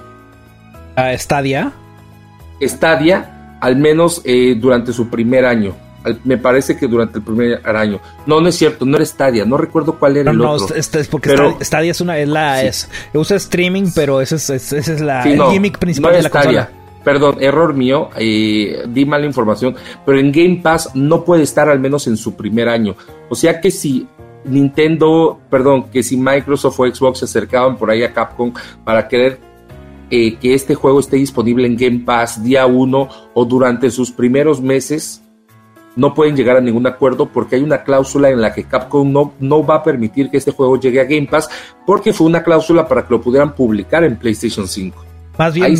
Uh, 0.97 1.17
Stadia. 1.17 1.73
Stadia, 2.61 3.57
al 3.59 3.75
menos 3.75 4.21
eh, 4.23 4.55
durante 4.57 4.93
su 4.93 5.09
primer 5.09 5.45
año. 5.45 5.75
me 6.23 6.37
parece 6.37 6.77
que 6.77 6.87
durante 6.87 7.19
el 7.19 7.25
primer 7.25 7.61
año. 7.67 7.99
No, 8.25 8.39
no 8.39 8.47
es 8.47 8.55
cierto, 8.55 8.85
no 8.85 8.95
era 8.95 9.05
Stadia, 9.05 9.43
no 9.43 9.57
recuerdo 9.57 9.99
cuál 9.99 10.15
era 10.15 10.31
el 10.31 10.39
otro. 10.39 10.67
No, 10.69 10.75
es, 10.75 11.07
porque 11.09 11.35
Stadia 11.59 11.91
es 11.91 11.99
una, 11.99 12.17
es 12.17 12.29
la, 12.29 12.63
es, 12.63 12.89
usa 13.13 13.35
streaming, 13.35 13.91
pero 13.93 14.21
esa 14.21 14.37
es, 14.37 14.49
ese 14.49 14.79
es 14.79 15.01
la 15.01 15.23
gimmick 15.23 15.77
principal 15.77 16.13
de 16.13 16.21
la 16.21 16.29
Stadia. 16.29 16.69
Perdón, 17.03 17.37
error 17.39 17.73
mío, 17.73 18.09
eh, 18.17 18.83
di 18.87 19.05
mala 19.05 19.25
información, 19.25 19.75
pero 20.05 20.19
en 20.19 20.31
Game 20.31 20.59
Pass 20.61 20.91
no 20.95 21.23
puede 21.23 21.43
estar 21.43 21.69
al 21.69 21.79
menos 21.79 22.07
en 22.07 22.17
su 22.17 22.35
primer 22.35 22.67
año. 22.67 22.95
O 23.29 23.35
sea 23.35 23.61
que 23.61 23.71
si 23.71 24.07
Nintendo, 24.43 25.39
perdón, 25.49 25.89
que 25.91 26.03
si 26.03 26.17
Microsoft 26.17 26.79
o 26.79 26.87
Xbox 26.87 27.19
se 27.19 27.25
acercaban 27.25 27.77
por 27.77 27.89
ahí 27.89 28.03
a 28.03 28.13
Capcom 28.13 28.53
para 28.83 29.07
querer 29.07 29.39
eh, 30.09 30.37
que 30.37 30.53
este 30.53 30.75
juego 30.75 30.99
esté 30.99 31.17
disponible 31.17 31.67
en 31.67 31.77
Game 31.77 31.99
Pass 31.99 32.43
día 32.43 32.65
1 32.65 33.09
o 33.33 33.45
durante 33.45 33.91
sus 33.91 34.11
primeros 34.11 34.61
meses, 34.61 35.23
no 35.95 36.13
pueden 36.13 36.35
llegar 36.35 36.57
a 36.57 36.61
ningún 36.61 36.87
acuerdo 36.87 37.27
porque 37.27 37.57
hay 37.57 37.63
una 37.63 37.83
cláusula 37.83 38.29
en 38.29 38.41
la 38.41 38.53
que 38.53 38.63
Capcom 38.63 39.11
no, 39.11 39.33
no 39.39 39.65
va 39.65 39.75
a 39.75 39.83
permitir 39.83 40.29
que 40.29 40.37
este 40.37 40.51
juego 40.51 40.79
llegue 40.79 41.01
a 41.01 41.05
Game 41.05 41.27
Pass 41.27 41.49
porque 41.85 42.13
fue 42.13 42.27
una 42.27 42.43
cláusula 42.43 42.87
para 42.87 43.05
que 43.05 43.13
lo 43.13 43.21
pudieran 43.21 43.53
publicar 43.53 44.03
en 44.03 44.17
PlayStation 44.17 44.67
5. 44.67 45.08
Más 45.39 45.53
bien, 45.53 45.73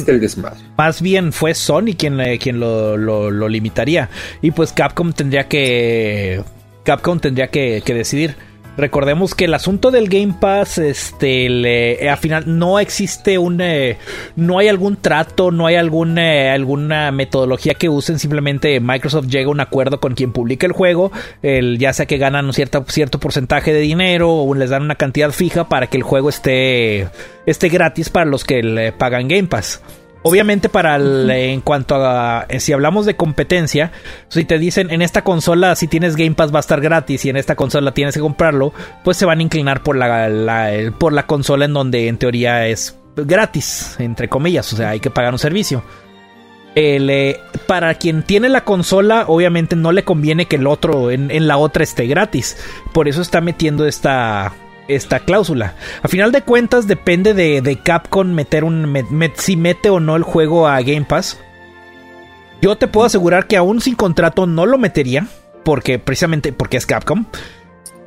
Más 0.78 1.02
bien 1.02 1.34
fue 1.34 1.54
Sony 1.54 1.94
quien, 1.98 2.22
eh, 2.22 2.40
quien 2.40 2.62
lo, 2.62 2.96
lo, 2.96 3.50
limitaría. 3.50 4.10
Y 4.42 4.52
pues 4.52 4.72
Capcom 4.72 5.12
tendría 5.12 5.50
que. 5.50 6.42
Capcom 6.86 7.20
tendría 7.20 7.48
que, 7.48 7.84
que 7.86 7.94
decidir. 7.94 8.38
Recordemos 8.80 9.36
que 9.36 9.44
el 9.44 9.54
asunto 9.54 9.92
del 9.92 10.08
Game 10.08 10.36
Pass, 10.40 10.78
este, 10.78 11.50
le, 11.50 12.10
al 12.10 12.18
final 12.18 12.44
no 12.58 12.80
existe 12.80 13.38
un, 13.38 13.60
eh, 13.60 13.98
no 14.38 14.58
hay 14.58 14.70
algún 14.70 14.96
trato, 14.96 15.52
no 15.52 15.66
hay 15.66 15.76
alguna, 15.76 16.34
eh, 16.34 16.50
alguna 16.50 17.12
metodología 17.12 17.74
que 17.74 17.90
usen. 17.90 18.20
Simplemente 18.20 18.80
Microsoft 18.80 19.28
llega 19.28 19.48
a 19.48 19.52
un 19.52 19.60
acuerdo 19.60 20.00
con 20.00 20.16
quien 20.16 20.32
publica 20.32 20.66
el 20.66 20.72
juego, 20.72 21.12
el, 21.42 21.78
ya 21.78 21.92
sea 21.92 22.06
que 22.06 22.18
ganan 22.18 22.46
un 22.46 22.54
cierto, 22.54 22.86
cierto 22.88 23.20
porcentaje 23.20 23.74
de 23.74 23.82
dinero 23.82 24.34
o 24.34 24.56
les 24.56 24.70
dan 24.70 24.84
una 24.84 24.96
cantidad 24.96 25.32
fija 25.32 25.68
para 25.68 25.88
que 25.88 25.98
el 25.98 26.04
juego 26.04 26.30
esté, 26.30 27.10
esté 27.46 27.68
gratis 27.68 28.10
para 28.10 28.28
los 28.28 28.46
que 28.46 28.64
le 28.64 28.94
pagan 28.94 29.28
Game 29.28 29.50
Pass. 29.50 29.82
Obviamente 30.22 30.68
para 30.68 30.98
en 30.98 31.62
cuanto 31.62 31.96
a 31.96 32.46
eh, 32.50 32.60
si 32.60 32.74
hablamos 32.74 33.06
de 33.06 33.16
competencia, 33.16 33.92
si 34.28 34.44
te 34.44 34.60
dicen 34.60 34.92
en 34.92 35.02
esta 35.02 35.24
consola 35.24 35.76
si 35.76 35.88
tienes 35.88 36.18
Game 36.18 36.36
Pass 36.36 36.54
va 36.54 36.58
a 36.58 36.60
estar 36.60 36.82
gratis 36.82 37.24
y 37.24 37.30
en 37.30 37.38
esta 37.38 37.56
consola 37.56 37.94
tienes 37.94 38.16
que 38.16 38.20
comprarlo, 38.20 38.74
pues 39.04 39.16
se 39.16 39.26
van 39.26 39.40
a 39.40 39.44
inclinar 39.44 39.82
por 39.82 39.96
la, 39.96 40.30
por 40.98 41.14
la 41.14 41.26
consola 41.26 41.66
en 41.66 41.74
donde 41.74 42.10
en 42.10 42.18
teoría 42.18 42.68
es 42.68 42.98
gratis, 43.16 43.96
entre 44.00 44.28
comillas, 44.28 44.72
o 44.74 44.76
sea, 44.76 44.90
hay 44.90 45.00
que 45.00 45.10
pagar 45.10 45.32
un 45.32 45.40
servicio. 45.40 45.84
Eh, 46.76 47.40
para 47.66 47.96
quien 47.96 48.24
tiene 48.24 48.50
la 48.50 48.64
consola, 48.64 49.26
obviamente 49.28 49.76
no 49.76 49.92
le 49.92 50.04
conviene 50.04 50.46
que 50.46 50.58
el 50.58 50.68
otro 50.68 51.12
en 51.12 51.48
la 51.48 51.58
otra 51.58 51.84
esté 51.84 52.08
gratis. 52.08 52.58
Por 52.94 53.08
eso 53.08 53.22
está 53.22 53.42
metiendo 53.42 53.86
esta 53.86 54.54
esta 54.90 55.20
cláusula. 55.20 55.76
A 56.02 56.08
final 56.08 56.32
de 56.32 56.42
cuentas 56.42 56.88
depende 56.88 57.34
de, 57.34 57.80
Capcom 57.82 58.28
meter 58.28 58.64
un 58.64 59.06
si 59.36 59.56
mete 59.56 59.90
o 59.90 60.00
no 60.00 60.16
el 60.16 60.24
juego 60.24 60.68
a 60.68 60.82
Game 60.82 61.06
Pass. 61.08 61.40
Yo 62.62 62.78
te 62.78 62.88
puedo 62.88 63.06
asegurar 63.06 63.48
que 63.48 63.56
aún 63.56 63.80
sin 63.80 63.96
contrato 63.96 64.46
no 64.46 64.66
lo 64.66 64.78
metería, 64.78 65.28
porque 65.64 66.00
precisamente 66.00 66.52
porque 66.52 66.78
es 66.78 66.86
Capcom. 66.86 67.26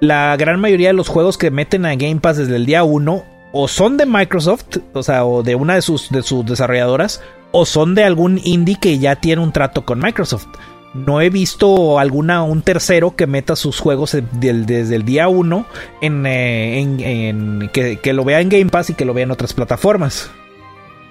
La 0.00 0.36
gran 0.36 0.60
mayoría 0.60 0.88
de 0.88 0.94
los 0.94 1.08
juegos 1.08 1.38
que 1.38 1.50
meten 1.50 1.86
a 1.86 1.94
Game 1.94 2.20
Pass 2.20 2.36
desde 2.36 2.56
el 2.56 2.66
día 2.66 2.84
1 2.84 3.24
o 3.52 3.68
son 3.68 3.96
de 3.96 4.06
Microsoft, 4.06 4.78
o 4.92 5.02
sea, 5.02 5.24
o 5.24 5.42
de 5.42 5.54
una 5.54 5.76
de 5.76 5.82
sus, 5.82 6.10
de 6.10 6.22
sus 6.22 6.44
desarrolladoras, 6.44 7.22
o 7.52 7.66
son 7.66 7.94
de 7.94 8.04
algún 8.04 8.40
indie 8.42 8.78
que 8.80 8.98
ya 8.98 9.16
tiene 9.16 9.42
un 9.42 9.52
trato 9.52 9.84
con 9.84 10.00
Microsoft 10.00 10.48
no 10.94 11.20
he 11.20 11.30
visto 11.30 11.98
alguna 11.98 12.42
un 12.42 12.62
tercero 12.62 13.16
que 13.16 13.26
meta 13.26 13.56
sus 13.56 13.80
juegos 13.80 14.16
desde 14.32 14.94
el 14.94 15.04
día 15.04 15.28
1 15.28 15.66
en, 16.00 16.26
eh, 16.26 16.80
en, 16.80 17.70
que, 17.72 17.96
que, 17.96 18.12
lo 18.12 18.24
vea 18.24 18.40
en 18.40 18.48
Game 18.48 18.66
Pass 18.66 18.90
y 18.90 18.94
que 18.94 19.04
lo 19.04 19.14
vea 19.14 19.24
en 19.24 19.30
otras 19.30 19.54
plataformas. 19.54 20.30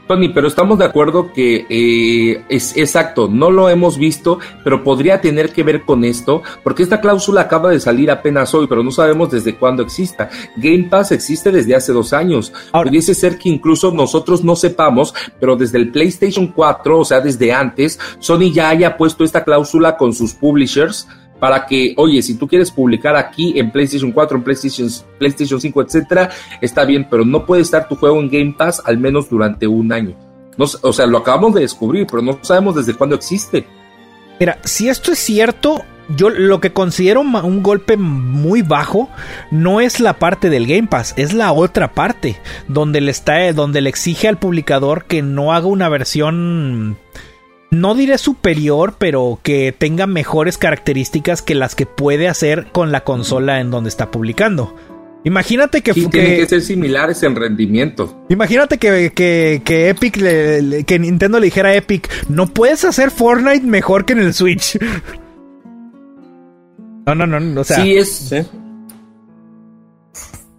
Tony, 0.07 0.29
pero 0.29 0.47
estamos 0.47 0.77
de 0.79 0.85
acuerdo 0.85 1.31
que 1.31 1.65
eh, 1.69 2.43
es 2.49 2.75
exacto, 2.75 3.27
no 3.27 3.49
lo 3.49 3.69
hemos 3.69 3.97
visto, 3.97 4.39
pero 4.63 4.83
podría 4.83 5.21
tener 5.21 5.53
que 5.53 5.63
ver 5.63 5.83
con 5.83 6.03
esto, 6.03 6.43
porque 6.63 6.83
esta 6.83 6.99
cláusula 6.99 7.41
acaba 7.41 7.69
de 7.69 7.79
salir 7.79 8.11
apenas 8.11 8.53
hoy, 8.53 8.67
pero 8.67 8.83
no 8.83 8.91
sabemos 8.91 9.31
desde 9.31 9.55
cuándo 9.55 9.83
exista. 9.83 10.29
Game 10.57 10.87
Pass 10.89 11.11
existe 11.11 11.51
desde 11.51 11.75
hace 11.75 11.93
dos 11.93 12.13
años. 12.13 12.51
Pudiese 12.71 13.15
ser 13.15 13.37
que 13.37 13.49
incluso 13.49 13.91
nosotros 13.91 14.43
no 14.43 14.55
sepamos, 14.55 15.13
pero 15.39 15.55
desde 15.55 15.77
el 15.77 15.91
PlayStation 15.91 16.47
4, 16.47 16.99
o 16.99 17.05
sea, 17.05 17.21
desde 17.21 17.53
antes, 17.53 17.99
Sony 18.19 18.51
ya 18.51 18.69
haya 18.69 18.97
puesto 18.97 19.23
esta 19.23 19.43
cláusula 19.43 19.97
con 19.97 20.13
sus 20.13 20.33
publishers 20.33 21.07
para 21.41 21.65
que, 21.65 21.95
oye, 21.97 22.21
si 22.21 22.35
tú 22.35 22.47
quieres 22.47 22.69
publicar 22.69 23.15
aquí 23.15 23.57
en 23.57 23.71
PlayStation 23.71 24.11
4, 24.11 24.37
en 24.37 24.43
PlayStation, 24.43 24.87
PlayStation 25.17 25.59
5, 25.59 25.81
etcétera, 25.81 26.29
está 26.61 26.85
bien, 26.85 27.07
pero 27.09 27.25
no 27.25 27.47
puede 27.47 27.63
estar 27.63 27.87
tu 27.87 27.95
juego 27.95 28.19
en 28.19 28.29
Game 28.29 28.53
Pass 28.55 28.79
al 28.85 28.99
menos 28.99 29.27
durante 29.27 29.65
un 29.65 29.91
año. 29.91 30.15
No, 30.55 30.65
o 30.83 30.93
sea, 30.93 31.07
lo 31.07 31.17
acabamos 31.17 31.55
de 31.55 31.61
descubrir, 31.61 32.05
pero 32.05 32.21
no 32.21 32.37
sabemos 32.43 32.75
desde 32.75 32.93
cuándo 32.93 33.15
existe. 33.15 33.65
Mira, 34.39 34.59
si 34.63 34.87
esto 34.87 35.11
es 35.11 35.17
cierto, 35.17 35.81
yo 36.15 36.29
lo 36.29 36.61
que 36.61 36.73
considero 36.73 37.21
un 37.21 37.63
golpe 37.63 37.97
muy 37.97 38.61
bajo 38.61 39.09
no 39.49 39.81
es 39.81 39.99
la 39.99 40.19
parte 40.19 40.51
del 40.51 40.67
Game 40.67 40.89
Pass, 40.89 41.15
es 41.17 41.33
la 41.33 41.53
otra 41.53 41.95
parte, 41.95 42.37
donde 42.67 43.01
le 43.01 43.09
está, 43.09 43.51
donde 43.53 43.81
le 43.81 43.89
exige 43.89 44.27
al 44.27 44.37
publicador 44.37 45.05
que 45.05 45.23
no 45.23 45.53
haga 45.53 45.65
una 45.65 45.89
versión 45.89 46.97
no 47.71 47.95
diré 47.95 48.17
superior, 48.17 48.95
pero 48.97 49.39
que 49.41 49.73
tenga 49.75 50.05
mejores 50.05 50.57
características 50.57 51.41
que 51.41 51.55
las 51.55 51.73
que 51.73 51.85
puede 51.85 52.27
hacer 52.27 52.67
con 52.71 52.91
la 52.91 53.05
consola 53.05 53.61
en 53.61 53.71
donde 53.71 53.89
está 53.89 54.11
publicando. 54.11 54.75
Imagínate 55.23 55.81
que, 55.81 55.93
sí, 55.93 56.07
tienen 56.07 56.35
que 56.35 56.47
ser 56.47 56.61
similares 56.61 57.21
en 57.23 57.35
rendimiento. 57.35 58.25
Imagínate 58.29 58.77
que, 58.77 59.11
que, 59.13 59.89
Epic, 59.89 60.15
que 60.85 60.99
Nintendo 60.99 61.39
le 61.39 61.45
dijera 61.45 61.69
a 61.69 61.75
Epic, 61.75 62.09
no 62.27 62.47
puedes 62.47 62.83
hacer 62.83 63.11
Fortnite 63.11 63.65
mejor 63.65 64.05
que 64.05 64.13
en 64.13 64.19
el 64.19 64.33
Switch. 64.33 64.77
No, 67.03 67.15
no, 67.15 67.25
no, 67.25 67.61
o 67.61 67.63
sea. 67.63 67.81
Sí, 67.81 67.97
es. 67.97 68.31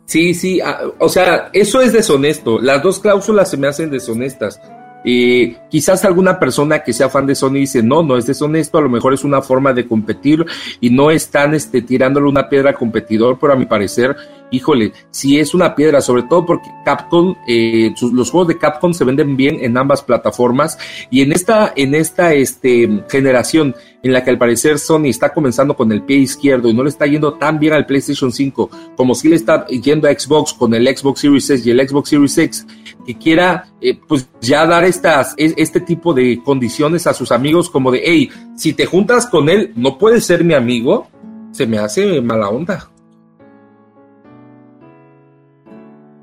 Sí, 0.06 0.34
sí, 0.34 0.60
ah, 0.60 0.80
o 0.98 1.08
sea, 1.08 1.50
eso 1.52 1.80
es 1.80 1.92
deshonesto. 1.92 2.58
Las 2.58 2.82
dos 2.82 2.98
cláusulas 2.98 3.48
se 3.48 3.56
me 3.56 3.68
hacen 3.68 3.90
deshonestas. 3.90 4.60
Y 5.04 5.54
quizás 5.68 6.04
alguna 6.04 6.38
persona 6.38 6.82
que 6.82 6.92
sea 6.92 7.08
fan 7.08 7.26
de 7.26 7.34
Sony 7.34 7.54
dice, 7.54 7.82
no, 7.82 8.02
no 8.02 8.16
es 8.16 8.26
deshonesto, 8.26 8.78
a 8.78 8.82
lo 8.82 8.88
mejor 8.88 9.14
es 9.14 9.24
una 9.24 9.42
forma 9.42 9.72
de 9.72 9.86
competir 9.86 10.44
y 10.80 10.90
no 10.90 11.10
están 11.10 11.54
este, 11.54 11.82
tirándole 11.82 12.28
una 12.28 12.48
piedra 12.48 12.72
competidor, 12.74 13.38
pero 13.40 13.52
a 13.52 13.56
mi 13.56 13.66
parecer 13.66 14.16
híjole, 14.52 14.92
si 15.10 15.40
es 15.40 15.54
una 15.54 15.74
piedra, 15.74 16.00
sobre 16.00 16.22
todo 16.24 16.46
porque 16.46 16.70
Capcom, 16.84 17.34
eh, 17.48 17.92
los 18.12 18.30
juegos 18.30 18.48
de 18.48 18.58
Capcom 18.58 18.92
se 18.92 19.04
venden 19.04 19.36
bien 19.36 19.58
en 19.60 19.76
ambas 19.76 20.02
plataformas 20.02 20.78
y 21.10 21.22
en 21.22 21.32
esta, 21.32 21.72
en 21.74 21.94
esta 21.94 22.34
este, 22.34 23.04
generación 23.08 23.74
en 24.02 24.12
la 24.12 24.22
que 24.22 24.30
al 24.30 24.38
parecer 24.38 24.78
Sony 24.78 25.06
está 25.06 25.32
comenzando 25.32 25.74
con 25.74 25.90
el 25.90 26.02
pie 26.02 26.18
izquierdo 26.18 26.68
y 26.68 26.74
no 26.74 26.82
le 26.82 26.90
está 26.90 27.06
yendo 27.06 27.34
tan 27.34 27.58
bien 27.58 27.72
al 27.72 27.86
PlayStation 27.86 28.30
5 28.30 28.70
como 28.96 29.14
si 29.14 29.28
le 29.28 29.36
está 29.36 29.66
yendo 29.66 30.08
a 30.08 30.12
Xbox 30.12 30.52
con 30.52 30.74
el 30.74 30.86
Xbox 30.86 31.20
Series 31.20 31.50
S 31.50 31.68
y 31.68 31.70
el 31.70 31.88
Xbox 31.88 32.10
Series 32.10 32.38
X, 32.38 32.66
que 33.06 33.16
quiera 33.16 33.66
eh, 33.80 33.98
pues 34.06 34.28
ya 34.40 34.66
dar 34.66 34.84
estas, 34.84 35.34
este 35.36 35.80
tipo 35.80 36.14
de 36.14 36.40
condiciones 36.44 37.06
a 37.06 37.14
sus 37.14 37.32
amigos 37.32 37.68
como 37.68 37.90
de, 37.90 38.02
hey, 38.04 38.30
si 38.56 38.72
te 38.72 38.86
juntas 38.86 39.26
con 39.26 39.48
él, 39.48 39.72
no 39.76 39.98
puedes 39.98 40.24
ser 40.24 40.44
mi 40.44 40.54
amigo, 40.54 41.08
se 41.50 41.66
me 41.66 41.78
hace 41.78 42.20
mala 42.20 42.48
onda. 42.48 42.88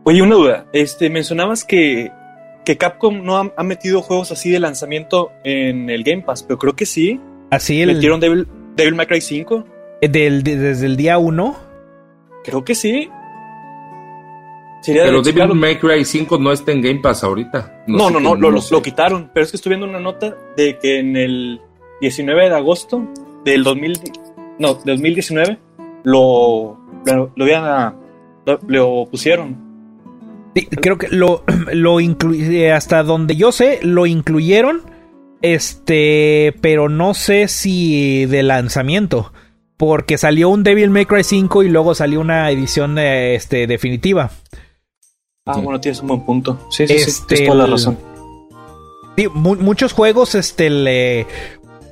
Oye, 0.04 0.22
una 0.22 0.36
duda. 0.36 0.66
Este, 0.74 1.10
mencionabas 1.10 1.64
que, 1.64 2.12
que 2.66 2.78
Capcom 2.78 3.24
no 3.24 3.38
ha, 3.38 3.64
metido 3.64 4.02
juegos 4.02 4.32
así 4.32 4.50
de 4.50 4.60
lanzamiento 4.60 5.32
en 5.44 5.90
el 5.90 6.04
Game 6.04 6.24
Pass, 6.24 6.44
pero 6.44 6.58
creo 6.58 6.76
que 6.76 6.86
sí. 6.86 7.20
Así 7.52 7.82
el... 7.82 7.94
¿Metieron 7.94 8.20
Devil, 8.20 8.48
Devil 8.76 8.96
May 8.96 9.06
Cry 9.06 9.22
5? 9.22 9.66
Eh, 10.02 10.08
del, 10.08 10.42
desde 10.44 10.86
el 10.86 10.98
día 10.98 11.18
1. 11.18 11.56
Creo 12.44 12.64
que 12.64 12.74
sí. 12.74 13.10
Pero 14.86 15.22
Devil 15.22 15.56
May 15.56 15.78
Cry 15.78 16.06
5 16.06 16.38
no 16.38 16.52
está 16.52 16.72
en 16.72 16.82
Game 16.82 17.00
Pass 17.00 17.24
ahorita. 17.24 17.84
No, 17.88 18.10
no, 18.10 18.20
no, 18.20 18.36
lo, 18.36 18.52
lo, 18.52 18.82
quitaron. 18.82 19.30
Pero 19.34 19.44
es 19.44 19.52
que 19.52 19.58
estoy 19.58 19.72
viendo 19.72 19.88
una 19.88 20.00
nota 20.00 20.36
de 20.56 20.78
que 20.78 21.00
en 21.00 21.18
el 21.18 21.62
19 22.02 22.50
de 22.50 22.56
agosto 22.56 23.08
del 23.46 23.64
2000, 23.64 24.00
no, 24.60 24.74
2019 24.74 25.58
lo, 26.04 26.78
lo, 27.06 27.32
lo, 27.36 28.60
lo 28.68 29.06
pusieron 29.10 29.70
creo 30.68 30.98
que 30.98 31.08
lo, 31.10 31.44
lo 31.74 32.00
incluye 32.00 32.72
hasta 32.72 33.04
donde 33.04 33.36
yo 33.36 33.52
sé, 33.52 33.80
lo 33.82 34.06
incluyeron. 34.06 34.82
Este, 35.42 36.54
pero 36.60 36.90
no 36.90 37.14
sé 37.14 37.48
si 37.48 38.26
de 38.26 38.44
lanzamiento. 38.44 39.32
Porque 39.78 40.18
salió 40.18 40.50
un 40.50 40.64
Devil 40.64 40.90
May 40.90 41.06
Cry 41.06 41.24
5 41.24 41.64
y 41.64 41.70
luego 41.70 41.96
salió 41.96 42.20
una 42.20 42.52
edición 42.52 42.98
este, 43.00 43.66
definitiva. 43.66 44.32
Ah, 45.58 45.62
bueno, 45.62 45.80
tienes 45.80 46.02
un 46.02 46.08
buen 46.08 46.22
punto. 46.22 46.60
Sí, 46.70 46.88
sí, 46.88 47.00
sí, 47.00 47.22
tienes 47.28 47.48
toda 47.48 47.66
la 47.66 47.72
razón. 47.72 47.98
muchos 49.34 49.94
juegos, 49.94 50.36
este, 50.36 50.70
le, 50.70 51.28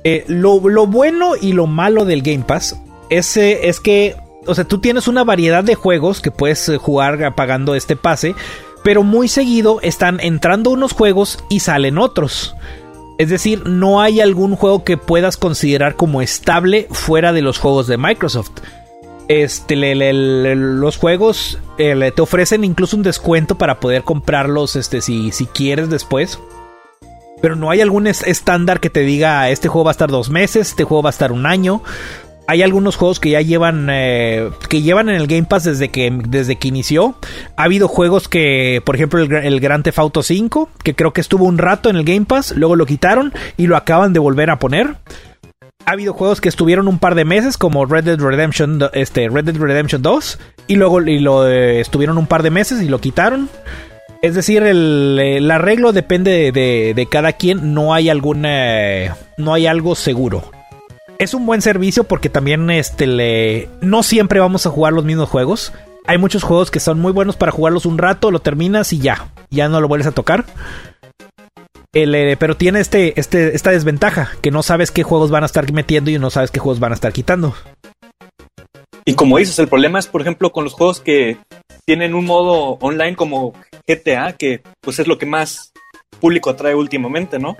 eh, 0.04 0.24
lo, 0.28 0.60
lo, 0.68 0.86
bueno 0.86 1.32
y 1.40 1.52
lo 1.52 1.66
malo 1.66 2.04
del 2.04 2.22
Game 2.22 2.44
Pass 2.46 2.80
es, 3.10 3.36
es 3.36 3.80
que 3.80 4.16
o 4.48 4.54
sea, 4.54 4.64
tú 4.64 4.78
tienes 4.78 5.08
una 5.08 5.24
variedad 5.24 5.62
de 5.62 5.74
juegos 5.74 6.20
que 6.20 6.30
puedes 6.30 6.68
eh, 6.68 6.78
jugar 6.78 7.34
pagando 7.34 7.74
este 7.74 7.96
pase, 7.96 8.34
pero 8.82 9.02
muy 9.02 9.28
seguido 9.28 9.80
están 9.82 10.18
entrando 10.20 10.70
unos 10.70 10.92
juegos 10.92 11.44
y 11.50 11.60
salen 11.60 11.98
otros. 11.98 12.56
Es 13.18 13.28
decir, 13.28 13.66
no 13.66 14.00
hay 14.00 14.20
algún 14.20 14.56
juego 14.56 14.84
que 14.84 14.96
puedas 14.96 15.36
considerar 15.36 15.96
como 15.96 16.22
estable 16.22 16.86
fuera 16.90 17.32
de 17.32 17.42
los 17.42 17.58
juegos 17.58 17.86
de 17.88 17.98
Microsoft. 17.98 18.52
Este, 19.28 19.76
los 20.54 20.96
juegos 20.96 21.58
eh, 21.76 22.12
te 22.14 22.22
ofrecen 22.22 22.64
incluso 22.64 22.96
un 22.96 23.02
descuento 23.02 23.58
para 23.58 23.78
poder 23.78 24.02
comprarlos 24.02 24.74
este, 24.74 25.00
si, 25.00 25.32
si 25.32 25.46
quieres 25.46 25.90
después. 25.90 26.40
Pero 27.40 27.54
no 27.54 27.70
hay 27.70 27.80
algún 27.80 28.06
estándar 28.06 28.80
que 28.80 28.90
te 28.90 29.00
diga 29.00 29.48
este 29.50 29.68
juego 29.68 29.84
va 29.84 29.90
a 29.90 29.92
estar 29.92 30.10
dos 30.10 30.28
meses, 30.30 30.70
este 30.70 30.84
juego 30.84 31.02
va 31.02 31.10
a 31.10 31.12
estar 31.12 31.30
un 31.30 31.46
año 31.46 31.82
hay 32.50 32.62
algunos 32.62 32.96
juegos 32.96 33.20
que 33.20 33.28
ya 33.28 33.42
llevan 33.42 33.88
eh, 33.90 34.48
que 34.70 34.80
llevan 34.80 35.10
en 35.10 35.16
el 35.16 35.26
Game 35.26 35.44
Pass 35.44 35.64
desde 35.64 35.90
que 35.90 36.10
desde 36.10 36.56
que 36.56 36.68
inició. 36.68 37.14
Ha 37.58 37.64
habido 37.64 37.88
juegos 37.88 38.26
que, 38.26 38.80
por 38.86 38.96
ejemplo, 38.96 39.20
el, 39.20 39.30
el 39.30 39.60
Grand 39.60 39.84
Theft 39.84 39.98
Auto 39.98 40.22
5, 40.22 40.70
que 40.82 40.94
creo 40.94 41.12
que 41.12 41.20
estuvo 41.20 41.44
un 41.44 41.58
rato 41.58 41.90
en 41.90 41.96
el 41.96 42.04
Game 42.04 42.24
Pass, 42.24 42.52
luego 42.56 42.74
lo 42.74 42.86
quitaron 42.86 43.34
y 43.58 43.66
lo 43.66 43.76
acaban 43.76 44.14
de 44.14 44.20
volver 44.20 44.48
a 44.48 44.58
poner. 44.58 44.96
Ha 45.86 45.92
habido 45.92 46.12
juegos 46.12 46.40
que 46.40 46.48
estuvieron 46.48 46.86
un 46.88 46.98
par 46.98 47.14
de 47.14 47.24
meses, 47.24 47.56
como 47.56 47.86
Red 47.86 48.04
Dead 48.04 48.20
Redemption, 48.20 48.80
este, 48.92 49.28
Red 49.28 49.44
Dead 49.44 49.56
Redemption 49.56 50.02
2, 50.02 50.38
y 50.66 50.76
luego 50.76 51.00
lo 51.00 51.48
eh, 51.48 51.80
estuvieron 51.80 52.18
un 52.18 52.26
par 52.26 52.42
de 52.42 52.50
meses 52.50 52.82
y 52.82 52.88
lo 52.88 53.00
quitaron. 53.00 53.48
Es 54.20 54.34
decir, 54.34 54.64
el, 54.64 55.48
arreglo 55.50 55.92
depende 55.92 56.52
de, 56.52 56.92
de, 56.94 57.06
cada 57.06 57.32
quien. 57.32 57.72
No 57.72 57.94
hay 57.94 58.10
alguna. 58.10 59.16
No 59.36 59.54
hay 59.54 59.66
algo 59.66 59.94
seguro 59.94 60.50
es 61.18 61.34
un 61.34 61.46
buen 61.46 61.62
servicio 61.62 62.04
porque 62.04 62.28
también 62.28 62.70
este 62.70 63.06
le 63.06 63.68
no 63.80 64.02
siempre 64.02 64.40
vamos 64.40 64.66
a 64.66 64.70
jugar 64.70 64.92
los 64.92 65.04
mismos 65.04 65.28
juegos. 65.28 65.72
Hay 66.06 66.16
muchos 66.16 66.42
juegos 66.42 66.70
que 66.70 66.80
son 66.80 67.00
muy 67.00 67.12
buenos 67.12 67.36
para 67.36 67.52
jugarlos 67.52 67.84
un 67.84 67.98
rato, 67.98 68.30
lo 68.30 68.38
terminas 68.38 68.92
y 68.92 68.98
ya, 68.98 69.28
ya 69.50 69.68
no 69.68 69.80
lo 69.80 69.88
vuelves 69.88 70.06
a 70.06 70.12
tocar. 70.12 70.46
Eh, 72.00 72.36
pero 72.38 72.56
tiene 72.56 72.78
este, 72.78 73.18
este, 73.18 73.56
esta 73.56 73.72
desventaja, 73.72 74.30
que 74.40 74.52
no 74.52 74.62
sabes 74.62 74.92
qué 74.92 75.02
juegos 75.02 75.30
van 75.30 75.42
a 75.42 75.46
estar 75.46 75.70
metiendo 75.72 76.10
y 76.10 76.18
no 76.18 76.30
sabes 76.30 76.52
qué 76.52 76.60
juegos 76.60 76.78
van 76.78 76.92
a 76.92 76.94
estar 76.94 77.12
quitando. 77.12 77.54
Y 79.04 79.14
como 79.14 79.38
dices, 79.38 79.58
el 79.58 79.66
problema 79.66 79.98
es, 79.98 80.06
por 80.06 80.20
ejemplo, 80.20 80.52
con 80.52 80.62
los 80.62 80.74
juegos 80.74 81.00
que 81.00 81.38
tienen 81.84 82.14
un 82.14 82.24
modo 82.24 82.78
online 82.80 83.16
como 83.16 83.52
GTA, 83.86 84.34
que 84.34 84.60
pues 84.80 85.00
es 85.00 85.08
lo 85.08 85.18
que 85.18 85.26
más 85.26 85.72
público 86.20 86.50
atrae 86.50 86.74
últimamente, 86.74 87.40
¿no? 87.40 87.56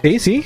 Sí, 0.00 0.18
sí. 0.18 0.44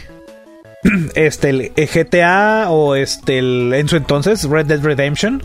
este, 1.14 1.50
el 1.50 1.72
GTA 1.74 2.70
o 2.70 2.96
este, 2.96 3.38
el, 3.38 3.72
en 3.72 3.88
su 3.88 3.96
entonces, 3.96 4.44
Red 4.44 4.66
Dead 4.66 4.82
Redemption. 4.82 5.44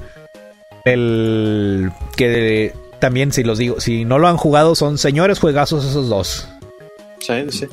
El 0.86 1.92
que 2.16 2.74
también, 3.00 3.32
si 3.32 3.44
los 3.44 3.60
digo, 3.60 3.80
si 3.80 4.04
no 4.04 4.18
lo 4.18 4.28
han 4.28 4.38
jugado, 4.38 4.74
son 4.74 4.98
señores 4.98 5.38
juegazos 5.40 5.86
esos 5.86 6.10
dos. 6.10 6.50
Sí, 7.20 7.34
sí. 7.50 7.68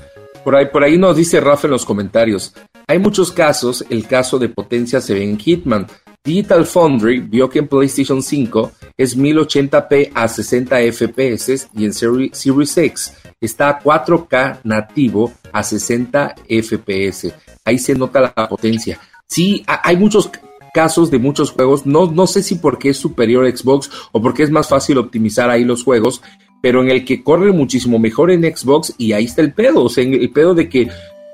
Por 0.44 0.56
ahí, 0.56 0.66
por 0.66 0.82
ahí 0.82 0.96
nos 0.96 1.16
dice 1.16 1.40
Rafa 1.40 1.66
en 1.66 1.72
los 1.72 1.84
comentarios. 1.84 2.54
Hay 2.86 2.98
muchos 2.98 3.30
casos, 3.30 3.84
el 3.90 4.06
caso 4.06 4.38
de 4.38 4.48
potencia 4.48 5.00
se 5.00 5.14
ve 5.14 5.22
en 5.22 5.38
Hitman. 5.38 5.86
Digital 6.24 6.66
Foundry 6.66 7.20
vio 7.20 7.48
que 7.48 7.60
en 7.60 7.68
PlayStation 7.68 8.22
5 8.22 8.72
es 8.96 9.16
1080p 9.16 10.10
a 10.14 10.28
60 10.28 10.76
FPS 10.92 11.68
y 11.74 11.84
en 11.84 11.94
Series 11.94 12.76
X 12.76 13.14
está 13.40 13.70
a 13.70 13.80
4K 13.80 14.60
nativo 14.64 15.32
a 15.52 15.62
60 15.62 16.34
FPS. 16.48 17.32
Ahí 17.64 17.78
se 17.78 17.94
nota 17.94 18.20
la 18.20 18.48
potencia. 18.48 18.98
Sí, 19.26 19.64
hay 19.66 19.96
muchos 19.96 20.30
casos 20.74 21.10
de 21.10 21.18
muchos 21.18 21.50
juegos, 21.52 21.86
no, 21.86 22.10
no 22.10 22.26
sé 22.26 22.42
si 22.42 22.56
porque 22.56 22.90
es 22.90 22.96
superior 22.96 23.46
a 23.46 23.56
Xbox 23.56 23.90
o 24.12 24.20
porque 24.20 24.42
es 24.42 24.50
más 24.50 24.68
fácil 24.68 24.98
optimizar 24.98 25.50
ahí 25.50 25.64
los 25.64 25.84
juegos, 25.84 26.22
pero 26.60 26.82
en 26.82 26.90
el 26.90 27.04
que 27.04 27.22
corre 27.22 27.52
muchísimo 27.52 27.98
mejor 27.98 28.30
en 28.30 28.42
Xbox 28.42 28.94
y 28.98 29.12
ahí 29.12 29.24
está 29.24 29.42
el 29.42 29.52
pedo, 29.52 29.84
o 29.84 29.88
sea, 29.88 30.04
el 30.04 30.30
pedo 30.30 30.54
de 30.54 30.68
que 30.68 30.88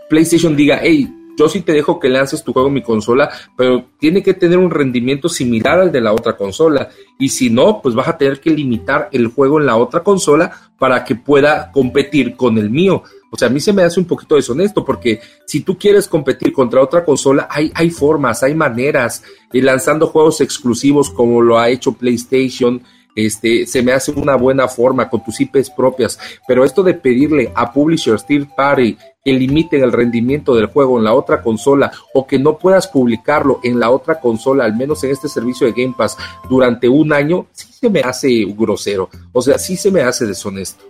PlayStation 0.09 0.57
diga, 0.57 0.81
hey, 0.83 1.13
yo 1.37 1.49
sí 1.49 1.61
te 1.61 1.73
dejo 1.73 2.01
que 2.01 2.09
lances 2.09 2.43
tu 2.43 2.53
juego 2.53 2.69
en 2.69 2.75
mi 2.75 2.83
consola, 2.83 3.31
pero 3.57 3.85
tiene 3.99 4.23
que 4.23 4.35
tener 4.35 4.59
un 4.59 4.71
rendimiento 4.71 5.29
similar 5.29 5.79
al 5.79 5.93
de 5.93 6.01
la 6.01 6.13
otra 6.13 6.37
consola. 6.37 6.89
Y 7.19 7.29
si 7.29 7.51
no, 7.51 7.83
pues 7.83 7.95
vas 7.95 8.09
a 8.09 8.17
tener 8.17 8.41
que 8.41 8.51
limitar 8.51 9.11
el 9.13 9.29
juego 9.29 9.61
en 9.61 9.67
la 9.67 9.77
otra 9.77 10.03
consola 10.03 10.51
para 10.79 11.05
que 11.05 11.15
pueda 11.15 11.71
competir 11.73 12.37
con 12.37 12.57
el 12.57 12.71
mío. 12.71 13.03
O 13.31 13.37
sea, 13.37 13.49
a 13.49 13.51
mí 13.51 13.61
se 13.61 13.73
me 13.73 13.83
hace 13.83 14.01
un 14.01 14.07
poquito 14.07 14.37
deshonesto 14.37 14.85
porque 14.85 15.21
si 15.47 15.61
tú 15.61 15.77
quieres 15.77 16.09
competir 16.09 16.53
contra 16.53 16.83
otra 16.83 17.05
consola, 17.05 17.49
hay, 17.51 17.91
formas, 17.91 18.43
hay 18.43 18.55
maneras, 18.55 19.23
y 19.53 19.61
lanzando 19.61 20.07
juegos 20.07 20.41
exclusivos 20.41 21.11
como 21.11 21.43
lo 21.43 21.59
ha 21.59 21.69
hecho 21.69 21.93
PlayStation, 21.93 22.83
este, 23.17 23.67
se 23.67 23.83
me 23.83 23.93
hace 23.93 24.13
una 24.13 24.37
buena 24.37 24.69
forma 24.69 25.09
con 25.09 25.25
tus 25.25 25.41
IPs 25.41 25.71
propias, 25.71 26.19
pero 26.47 26.65
esto 26.65 26.83
de 26.83 26.95
pedirle 26.95 27.51
a 27.55 27.73
publishers 27.73 28.25
third 28.25 28.47
party 28.55 28.97
que 29.25 29.33
limiten 29.33 29.83
el 29.83 29.91
rendimiento 29.91 30.55
del 30.55 30.67
juego 30.67 30.99
en 30.99 31.05
la 31.05 31.15
otra 31.15 31.43
consola 31.43 31.91
o 32.15 32.27
que 32.27 32.39
no 32.39 32.59
puedas 32.59 32.87
publicarlo 32.87 33.59
en 33.65 33.81
la 33.81 33.91
otra 33.91 34.21
consola, 34.21 34.65
al 34.65 34.77
menos 34.77 35.03
en 35.03 35.11
este 35.11 35.29
servicio 35.29 35.67
de 35.67 35.73
Game 35.73 35.95
Pass, 35.97 36.17
durante 36.49 36.89
un 36.89 37.13
año, 37.13 37.47
sí 37.51 37.73
se 37.73 37.91
me 37.91 38.01
hace 38.01 38.45
grosero, 38.57 39.09
o 39.33 39.43
sea, 39.43 39.59
sí 39.59 39.77
se 39.77 39.91
me 39.91 40.03
hace 40.03 40.27
deshonesto. 40.27 40.85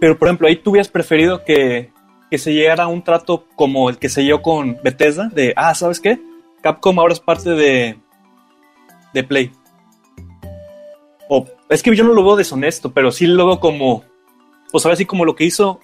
Pero, 0.00 0.18
por 0.18 0.28
ejemplo, 0.28 0.48
ahí 0.48 0.56
tú 0.56 0.70
hubieras 0.70 0.88
preferido 0.88 1.44
que, 1.44 1.90
que 2.30 2.38
se 2.38 2.52
llegara 2.52 2.84
a 2.84 2.88
un 2.88 3.02
trato 3.02 3.44
como 3.54 3.88
el 3.88 3.98
que 3.98 4.08
se 4.08 4.22
dio 4.22 4.42
con 4.42 4.78
Bethesda, 4.82 5.28
de, 5.32 5.52
ah, 5.56 5.74
¿sabes 5.74 6.00
qué? 6.00 6.18
Capcom 6.62 6.98
ahora 6.98 7.12
es 7.12 7.20
parte 7.20 7.50
de, 7.50 7.96
de 9.14 9.24
Play. 9.24 9.52
O, 11.28 11.46
es 11.68 11.82
que 11.82 11.94
yo 11.94 12.04
no 12.04 12.14
lo 12.14 12.24
veo 12.24 12.36
deshonesto, 12.36 12.92
pero 12.92 13.12
sí 13.12 13.26
lo 13.26 13.46
veo 13.46 13.60
como, 13.60 14.04
pues 14.70 14.84
ahora 14.84 14.96
sí 14.96 15.04
como 15.04 15.24
lo 15.24 15.34
que 15.34 15.44
hizo 15.44 15.80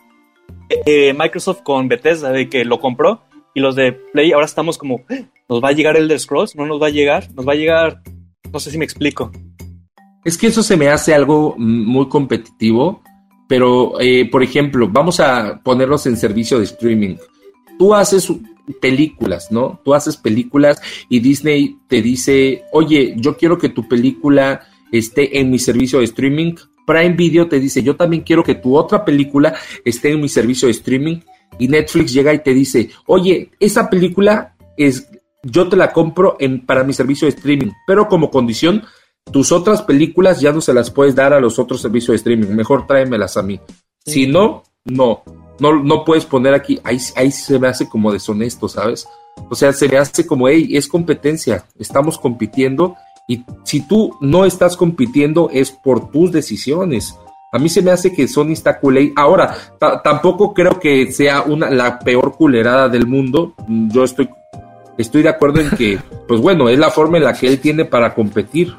eh, 0.87 1.14
Microsoft 1.14 1.62
con 1.62 1.89
Bethesda, 1.89 2.30
de 2.30 2.49
que 2.49 2.64
lo 2.64 2.80
compró 2.80 3.22
y 3.55 3.61
los 3.61 3.76
de 3.76 3.93
Play 3.93 4.33
ahora 4.33 4.47
estamos 4.47 4.78
como, 4.78 5.03
eh, 5.09 5.26
¿nos 5.49 5.62
va 5.62 5.68
a 5.68 5.72
llegar 5.72 5.97
Elder 5.97 6.18
Scrolls? 6.18 6.57
¿No 6.57 6.66
nos 6.66 6.80
va 6.80 6.87
a 6.87 6.91
llegar? 6.91 7.28
¿Nos 7.35 7.47
va 7.47 7.53
a 7.53 7.57
llegar? 7.57 8.03
No 8.53 8.61
sé 8.61 8.70
si 8.70 8.78
me 8.78 8.85
explico. 8.85 9.30
Es 10.24 10.39
que 10.39 10.47
eso 10.47 10.62
se 10.62 10.76
me 10.76 10.89
hace 10.89 11.14
algo 11.14 11.55
muy 11.59 12.09
competitivo 12.09 13.03
pero, 13.53 14.01
eh, 14.01 14.30
por 14.30 14.43
ejemplo, 14.43 14.89
vamos 14.91 15.20
a 15.20 15.61
ponerlos 15.62 16.07
en 16.07 16.16
servicio 16.16 16.57
de 16.57 16.64
streaming. 16.64 17.16
Tú 17.78 17.95
haces 17.95 18.33
películas, 18.80 19.53
¿no? 19.53 19.78
Tú 19.85 19.93
haces 19.93 20.16
películas 20.16 20.80
y 21.11 21.20
Disney 21.20 21.76
te 21.87 22.01
dice, 22.01 22.64
oye, 22.72 23.12
yo 23.18 23.37
quiero 23.37 23.59
que 23.59 23.68
tu 23.68 23.87
película 23.87 24.62
esté 24.93 25.40
en 25.40 25.51
mi 25.51 25.59
servicio 25.59 25.99
de 25.99 26.05
streaming. 26.05 26.55
Prime 26.86 27.14
Video 27.14 27.49
te 27.49 27.59
dice, 27.59 27.82
yo 27.82 27.97
también 27.97 28.22
quiero 28.22 28.45
que 28.45 28.55
tu 28.55 28.76
otra 28.76 29.05
película 29.05 29.55
esté 29.84 30.12
en 30.12 30.20
mi 30.20 30.28
servicio 30.28 30.66
de 30.66 30.72
streaming. 30.72 31.20
Y 31.59 31.68
Netflix 31.68 32.12
llega 32.12 32.32
y 32.32 32.40
te 32.40 32.55
dice, 32.55 32.90
oye, 33.07 33.51
esa 33.59 33.90
película 33.90 34.57
es, 34.76 35.09
yo 35.43 35.68
te 35.68 35.76
la 35.76 35.93
compro 35.93 36.36
en, 36.38 36.64
para 36.64 36.84
mi 36.84 36.93
servicio 36.93 37.26
de 37.26 37.34
streaming, 37.34 37.70
pero 37.86 38.09
como 38.09 38.30
condición, 38.30 38.84
tus 39.30 39.53
otras 39.53 39.82
películas 39.82 40.40
ya 40.40 40.53
no 40.53 40.61
se 40.61 40.74
las 40.74 40.90
puedes 40.90 41.14
dar 41.14 41.32
a 41.32 41.40
los 41.40 41.59
otros 41.59 41.80
servicios 41.80 42.12
de 42.12 42.16
streaming, 42.16 42.55
mejor 42.55 42.86
tráemelas 42.86 43.36
a 43.36 43.43
mí. 43.43 43.61
Si 44.05 44.26
no, 44.26 44.64
no, 44.84 45.22
no, 45.61 45.82
no 45.82 46.05
puedes 46.05 46.24
poner 46.24 46.55
aquí, 46.55 46.80
ahí, 46.84 46.99
ahí 47.16 47.30
se 47.30 47.59
me 47.59 47.68
hace 47.68 47.88
como 47.88 48.12
deshonesto, 48.12 48.68
¿sabes? 48.68 49.07
O 49.49 49.55
sea, 49.55 49.72
se 49.72 49.88
me 49.88 49.99
hace 49.99 50.26
como, 50.26 50.49
hey, 50.49 50.70
es 50.72 50.88
competencia, 50.88 51.66
estamos 51.78 52.18
compitiendo 52.18 52.97
y 53.27 53.45
si 53.64 53.81
tú 53.81 54.16
no 54.20 54.45
estás 54.45 54.77
compitiendo 54.77 55.51
es 55.53 55.70
por 55.70 56.11
tus 56.11 56.33
decisiones. 56.33 57.16
A 57.53 57.59
mí 57.59 57.68
se 57.68 57.83
me 57.83 57.91
hace 57.91 58.12
que 58.12 58.29
Sony 58.29 58.53
está 58.53 58.81
culé. 58.81 59.12
Ahora, 59.14 59.55
tampoco 60.03 60.55
creo 60.55 60.81
que 60.81 61.12
sea 61.12 61.43
una, 61.43 61.70
la 61.70 61.99
peor 61.99 62.35
culerada 62.35 62.89
del 62.89 63.07
mundo. 63.07 63.55
Yo 63.68 64.05
estoy, 64.05 64.29
estoy 64.97 65.23
de 65.23 65.29
acuerdo 65.29 65.61
en 65.61 65.70
que, 65.70 65.99
pues 66.29 66.41
bueno, 66.41 66.68
es 66.68 66.79
la 66.79 66.91
forma 66.91 67.18
en 67.18 67.25
la 67.25 67.35
que 67.35 67.49
él 67.49 67.61
tiene 67.61 67.85
para 67.85 68.14
competir. 68.14 68.75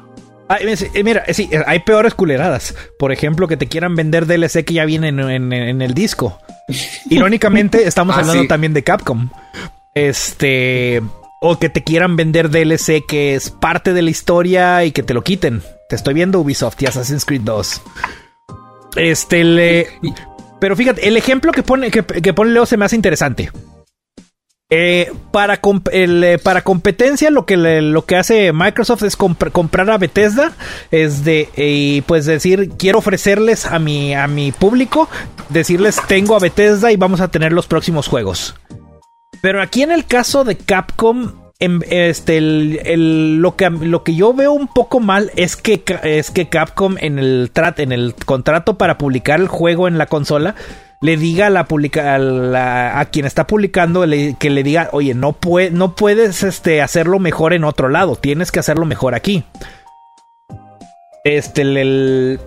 Eh, 0.60 1.02
mira, 1.02 1.24
sí, 1.32 1.48
eh, 1.50 1.62
hay 1.66 1.80
peores 1.80 2.14
culeradas. 2.14 2.74
Por 2.98 3.12
ejemplo, 3.12 3.48
que 3.48 3.56
te 3.56 3.66
quieran 3.66 3.94
vender 3.94 4.26
DLC 4.26 4.64
que 4.64 4.74
ya 4.74 4.84
viene 4.84 5.08
en, 5.08 5.52
el 5.52 5.94
disco. 5.94 6.38
Irónicamente, 7.10 7.86
estamos 7.86 8.16
ah, 8.16 8.20
hablando 8.20 8.46
también 8.46 8.74
de 8.74 8.82
Capcom. 8.82 9.30
Este. 9.94 11.00
O 11.46 11.58
que 11.58 11.68
te 11.68 11.84
quieran 11.84 12.16
vender 12.16 12.48
DLC 12.48 13.04
que 13.06 13.34
es 13.34 13.50
parte 13.50 13.92
de 13.92 14.00
la 14.00 14.08
historia 14.08 14.82
y 14.86 14.92
que 14.92 15.02
te 15.02 15.12
lo 15.12 15.22
quiten. 15.22 15.60
Te 15.90 15.94
estoy 15.94 16.14
viendo 16.14 16.40
Ubisoft 16.40 16.80
y 16.80 16.86
Assassin's 16.86 17.26
Creed 17.26 17.42
2. 17.42 17.82
Este 18.96 19.44
le. 19.44 19.88
Pero 20.58 20.74
fíjate, 20.74 21.06
el 21.06 21.18
ejemplo 21.18 21.52
que 21.52 21.62
pone, 21.62 21.90
que, 21.90 22.02
pone 22.02 22.50
Leo 22.50 22.64
se 22.64 22.78
me 22.78 22.86
hace 22.86 22.96
interesante. 22.96 23.50
Eh, 24.70 25.12
para, 25.32 25.60
eh, 25.92 26.38
para 26.42 26.62
competencia, 26.62 27.30
lo 27.30 27.44
que, 27.44 27.58
lo 27.58 28.06
que 28.06 28.16
hace 28.16 28.50
Microsoft 28.54 29.02
es 29.02 29.14
comprar 29.14 29.90
a 29.90 29.98
Bethesda. 29.98 30.52
Es 30.90 31.24
de, 31.24 31.50
y 31.58 32.00
pues 32.06 32.24
decir, 32.24 32.70
quiero 32.78 33.00
ofrecerles 33.00 33.66
a 33.66 33.78
mi, 33.78 34.14
a 34.14 34.28
mi 34.28 34.50
público, 34.50 35.10
decirles, 35.50 36.00
tengo 36.08 36.36
a 36.36 36.38
Bethesda 36.38 36.90
y 36.90 36.96
vamos 36.96 37.20
a 37.20 37.28
tener 37.28 37.52
los 37.52 37.66
próximos 37.66 38.08
juegos. 38.08 38.54
Pero 39.44 39.60
aquí 39.60 39.82
en 39.82 39.90
el 39.90 40.06
caso 40.06 40.42
de 40.44 40.56
Capcom, 40.56 41.32
este, 41.58 42.40
lo, 42.40 43.56
que, 43.56 43.68
lo 43.68 44.02
que 44.02 44.14
yo 44.14 44.32
veo 44.32 44.52
un 44.52 44.68
poco 44.68 45.00
mal 45.00 45.32
es 45.36 45.56
que, 45.56 45.84
es 46.02 46.30
que 46.30 46.48
Capcom 46.48 46.96
en 46.98 47.18
el, 47.18 47.52
en 47.76 47.92
el 47.92 48.14
contrato 48.24 48.78
para 48.78 48.96
publicar 48.96 49.38
el 49.38 49.48
juego 49.48 49.86
en 49.86 49.98
la 49.98 50.06
consola 50.06 50.54
le 51.02 51.18
diga 51.18 51.48
a, 51.48 51.50
la, 51.50 51.66
publica, 51.66 52.14
a, 52.14 53.04
quien 53.10 53.26
está 53.26 53.46
publicando 53.46 54.06
que 54.38 54.48
le 54.48 54.62
diga, 54.62 54.88
oye, 54.92 55.12
no, 55.12 55.36
no 55.72 55.94
puedes 55.94 56.42
este, 56.42 56.80
hacerlo 56.80 57.18
mejor 57.18 57.52
en 57.52 57.64
otro 57.64 57.90
lado, 57.90 58.16
tienes 58.16 58.50
que 58.50 58.60
hacerlo 58.60 58.86
mejor 58.86 59.14
aquí. 59.14 59.44
Este, 61.22 61.60
el, 61.60 62.40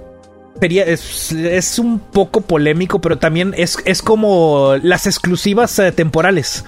sería, 0.60 0.84
es, 0.84 1.78
un 1.78 2.00
poco 2.00 2.42
polémico, 2.42 3.02
pero 3.02 3.20
también 3.20 3.54
es, 3.56 3.78
es 3.86 4.02
como 4.02 4.74
las 4.82 5.06
exclusivas 5.06 5.78
eh, 5.78 5.92
temporales. 5.92 6.66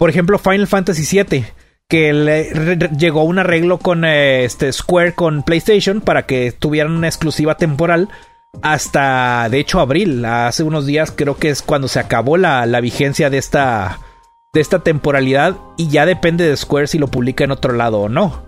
Por 0.00 0.08
ejemplo, 0.08 0.38
Final 0.38 0.66
Fantasy 0.66 1.22
VII 1.22 1.44
que 1.86 2.14
le 2.14 2.48
llegó 2.96 3.22
un 3.24 3.38
arreglo 3.38 3.76
con 3.76 4.06
eh, 4.06 4.44
este 4.44 4.72
Square 4.72 5.12
con 5.14 5.42
PlayStation 5.42 6.00
para 6.00 6.24
que 6.24 6.52
tuvieran 6.52 6.92
una 6.92 7.06
exclusiva 7.06 7.58
temporal 7.58 8.08
hasta 8.62 9.46
de 9.50 9.60
hecho 9.60 9.78
abril, 9.78 10.24
hace 10.24 10.62
unos 10.62 10.86
días 10.86 11.12
creo 11.14 11.36
que 11.36 11.50
es 11.50 11.60
cuando 11.60 11.86
se 11.86 12.00
acabó 12.00 12.38
la, 12.38 12.64
vigencia 12.80 13.28
de 13.28 13.36
esta 13.36 14.00
de 14.54 14.62
esta 14.62 14.78
temporalidad 14.78 15.58
y 15.76 15.88
ya 15.88 16.06
depende 16.06 16.48
de 16.48 16.56
Square 16.56 16.86
si 16.86 16.98
lo 16.98 17.08
publica 17.08 17.44
en 17.44 17.50
otro 17.50 17.74
lado 17.74 18.00
o 18.00 18.08
no. 18.08 18.42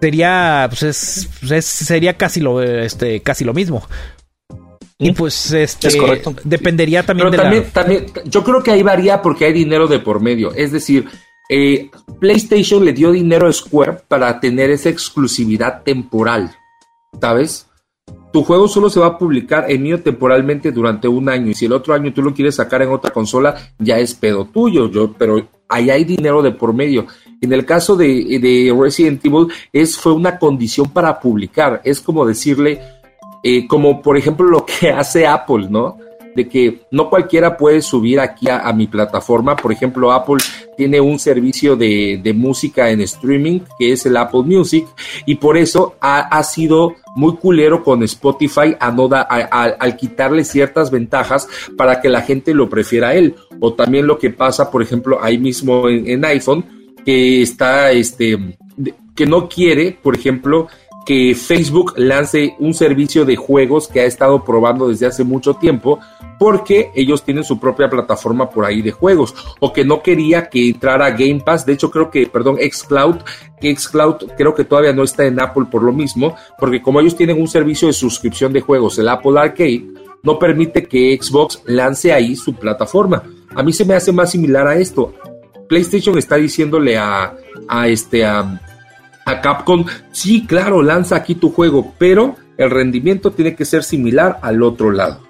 Sería 0.00 0.66
pues 0.70 0.82
es, 0.82 1.66
sería 1.66 2.16
casi 2.16 2.40
lo 2.40 2.62
este 2.62 3.20
casi 3.20 3.44
lo 3.44 3.52
mismo. 3.52 3.82
Y 5.00 5.12
pues 5.12 5.50
este 5.52 5.88
es 5.88 5.96
correcto. 5.96 6.34
dependería 6.44 7.02
también 7.04 7.30
de 7.30 7.38
también, 7.38 7.64
también 7.72 8.06
yo 8.26 8.44
creo 8.44 8.62
que 8.62 8.70
ahí 8.70 8.82
varía 8.82 9.22
porque 9.22 9.46
hay 9.46 9.52
dinero 9.54 9.88
de 9.88 9.98
por 9.98 10.20
medio, 10.20 10.52
es 10.54 10.72
decir, 10.72 11.08
eh, 11.48 11.90
PlayStation 12.20 12.84
le 12.84 12.92
dio 12.92 13.10
dinero 13.10 13.48
a 13.48 13.52
Square 13.52 14.02
para 14.06 14.38
tener 14.38 14.70
esa 14.70 14.90
exclusividad 14.90 15.82
temporal, 15.82 16.54
¿sabes? 17.18 17.66
Tu 18.30 18.44
juego 18.44 18.68
solo 18.68 18.90
se 18.90 19.00
va 19.00 19.06
a 19.06 19.18
publicar 19.18 19.70
en 19.70 19.82
mío 19.82 20.02
temporalmente 20.02 20.70
durante 20.70 21.08
un 21.08 21.30
año 21.30 21.50
y 21.50 21.54
si 21.54 21.64
el 21.64 21.72
otro 21.72 21.94
año 21.94 22.12
tú 22.12 22.20
lo 22.22 22.34
quieres 22.34 22.56
sacar 22.56 22.82
en 22.82 22.90
otra 22.90 23.10
consola, 23.10 23.56
ya 23.78 23.98
es 23.98 24.14
pedo 24.14 24.44
tuyo, 24.44 24.90
yo, 24.90 25.14
pero 25.14 25.48
ahí 25.68 25.88
hay 25.88 26.04
dinero 26.04 26.42
de 26.42 26.52
por 26.52 26.74
medio. 26.74 27.06
En 27.40 27.54
el 27.54 27.64
caso 27.64 27.96
de, 27.96 28.06
de 28.06 28.76
Resident 28.78 29.24
Evil, 29.24 29.48
es, 29.72 29.96
fue 29.96 30.12
una 30.12 30.38
condición 30.38 30.90
para 30.90 31.18
publicar, 31.18 31.80
es 31.84 32.00
como 32.00 32.26
decirle, 32.26 32.80
eh, 33.42 33.66
como 33.66 34.02
por 34.02 34.16
ejemplo 34.16 34.46
lo 34.46 34.64
que 34.64 34.90
hace 34.92 35.26
Apple, 35.26 35.66
¿no? 35.68 35.96
de 36.34 36.48
que 36.48 36.80
no 36.90 37.08
cualquiera 37.10 37.56
puede 37.56 37.82
subir 37.82 38.20
aquí 38.20 38.48
a, 38.48 38.72
mi 38.72 38.86
plataforma. 38.86 39.56
Por 39.56 39.72
ejemplo, 39.72 40.12
Apple 40.12 40.38
tiene 40.76 41.00
un 41.00 41.18
servicio 41.18 41.76
de, 41.76 42.32
música 42.34 42.90
en 42.90 43.00
streaming 43.00 43.60
que 43.78 43.92
es 43.92 44.06
el 44.06 44.16
Apple 44.16 44.42
Music 44.42 44.86
y 45.26 45.34
por 45.36 45.56
eso 45.56 45.96
ha, 46.00 46.42
sido 46.42 46.94
muy 47.16 47.36
culero 47.36 47.82
con 47.82 48.02
Spotify 48.04 48.76
a 48.78 48.90
no 48.90 49.08
al 49.12 49.96
quitarle 49.96 50.44
ciertas 50.44 50.90
ventajas 50.90 51.48
para 51.76 52.00
que 52.00 52.08
la 52.08 52.22
gente 52.22 52.54
lo 52.54 52.68
prefiera 52.68 53.08
a 53.08 53.14
él. 53.14 53.34
O 53.60 53.74
también 53.74 54.06
lo 54.06 54.18
que 54.18 54.30
pasa, 54.30 54.70
por 54.70 54.82
ejemplo, 54.82 55.18
ahí 55.22 55.38
mismo 55.38 55.88
en, 55.88 56.08
en 56.08 56.24
iPhone, 56.24 56.64
que 57.04 57.42
está, 57.42 57.90
este, 57.90 58.38
que 59.14 59.26
no 59.26 59.48
quiere, 59.48 59.98
por 60.00 60.16
ejemplo, 60.16 60.68
que 61.04 61.34
Facebook 61.34 61.94
lance 61.96 62.56
un 62.58 62.74
servicio 62.74 63.24
de 63.24 63.36
juegos 63.36 63.88
que 63.88 64.00
ha 64.00 64.04
estado 64.04 64.44
probando 64.44 64.88
desde 64.88 65.06
hace 65.06 65.24
mucho 65.24 65.54
tiempo 65.54 65.98
porque 66.38 66.90
ellos 66.94 67.22
tienen 67.22 67.44
su 67.44 67.58
propia 67.58 67.88
plataforma 67.88 68.48
por 68.48 68.64
ahí 68.64 68.80
de 68.82 68.92
juegos 68.92 69.34
o 69.60 69.72
que 69.72 69.84
no 69.84 70.02
quería 70.02 70.48
que 70.48 70.70
entrara 70.70 71.10
Game 71.10 71.40
Pass, 71.44 71.66
de 71.66 71.74
hecho 71.74 71.90
creo 71.90 72.10
que, 72.10 72.26
perdón, 72.26 72.56
Xcloud, 72.56 73.16
que 73.60 73.74
Xcloud 73.76 74.32
creo 74.36 74.54
que 74.54 74.64
todavía 74.64 74.92
no 74.92 75.02
está 75.02 75.26
en 75.26 75.40
Apple 75.40 75.66
por 75.70 75.82
lo 75.82 75.92
mismo, 75.92 76.34
porque 76.58 76.80
como 76.80 77.00
ellos 77.00 77.16
tienen 77.16 77.40
un 77.40 77.48
servicio 77.48 77.88
de 77.88 77.94
suscripción 77.94 78.52
de 78.52 78.60
juegos, 78.60 78.98
el 78.98 79.08
Apple 79.08 79.38
Arcade, 79.38 79.84
no 80.22 80.38
permite 80.38 80.86
que 80.86 81.18
Xbox 81.20 81.62
lance 81.66 82.12
ahí 82.12 82.36
su 82.36 82.54
plataforma. 82.54 83.22
A 83.54 83.62
mí 83.62 83.72
se 83.72 83.84
me 83.84 83.94
hace 83.94 84.12
más 84.12 84.30
similar 84.30 84.66
a 84.66 84.76
esto. 84.76 85.14
PlayStation 85.68 86.16
está 86.18 86.36
diciéndole 86.36 86.98
a, 86.98 87.34
a 87.68 87.88
este 87.88 88.24
Capcom, 89.40 89.84
sí, 90.12 90.46
claro, 90.46 90.82
lanza 90.82 91.16
aquí 91.16 91.34
tu 91.34 91.50
juego, 91.52 91.92
pero 91.98 92.36
el 92.56 92.70
rendimiento 92.70 93.30
tiene 93.30 93.54
que 93.54 93.64
ser 93.64 93.84
similar 93.84 94.38
al 94.42 94.62
otro 94.62 94.90
lado. 94.90 95.20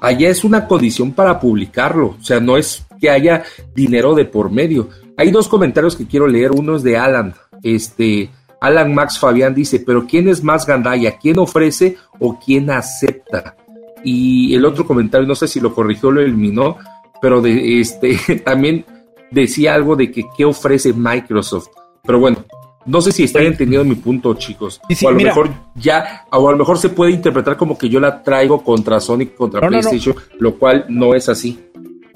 Allá 0.00 0.30
es 0.30 0.44
una 0.44 0.66
condición 0.66 1.12
para 1.12 1.38
publicarlo, 1.38 2.16
o 2.20 2.24
sea, 2.24 2.40
no 2.40 2.56
es 2.56 2.84
que 3.00 3.10
haya 3.10 3.44
dinero 3.74 4.14
de 4.14 4.24
por 4.24 4.50
medio. 4.50 4.88
Hay 5.16 5.30
dos 5.30 5.46
comentarios 5.48 5.94
que 5.94 6.06
quiero 6.06 6.26
leer, 6.26 6.50
uno 6.50 6.76
es 6.76 6.82
de 6.82 6.98
Alan, 6.98 7.34
este, 7.62 8.30
Alan 8.60 8.94
Max 8.94 9.18
Fabián 9.18 9.54
dice, 9.54 9.82
pero 9.84 10.06
¿quién 10.06 10.28
es 10.28 10.44
más 10.44 10.66
gandaya? 10.66 11.18
¿Quién 11.18 11.38
ofrece 11.40 11.96
o 12.20 12.38
quién 12.38 12.70
acepta? 12.70 13.56
Y 14.04 14.54
el 14.54 14.64
otro 14.64 14.86
comentario, 14.86 15.26
no 15.26 15.34
sé 15.34 15.48
si 15.48 15.60
lo 15.60 15.74
corrigió 15.74 16.08
o 16.08 16.12
lo 16.12 16.20
eliminó, 16.20 16.78
pero 17.20 17.40
de, 17.40 17.80
este, 17.80 18.16
también 18.44 18.84
decía 19.32 19.74
algo 19.74 19.96
de 19.96 20.10
que 20.10 20.24
qué 20.36 20.44
ofrece 20.44 20.92
Microsoft. 20.92 21.68
Pero 22.04 22.20
bueno, 22.20 22.44
no 22.84 23.00
sé 23.00 23.12
si 23.12 23.24
están 23.24 23.44
entendiendo 23.44 23.84
mi 23.84 23.94
punto, 23.94 24.34
chicos. 24.34 24.80
o 25.02 25.08
a 25.08 25.12
lo 25.12 25.20
mejor 25.20 25.50
ya, 25.74 26.26
o 26.30 26.48
a 26.48 26.52
lo 26.52 26.58
mejor 26.58 26.78
se 26.78 26.88
puede 26.88 27.12
interpretar 27.12 27.56
como 27.56 27.78
que 27.78 27.88
yo 27.88 28.00
la 28.00 28.22
traigo 28.22 28.62
contra 28.62 29.00
Sonic, 29.00 29.34
contra 29.34 29.66
PlayStation, 29.66 30.16
lo 30.38 30.58
cual 30.58 30.86
no 30.88 31.14
es 31.14 31.28
así. 31.28 31.58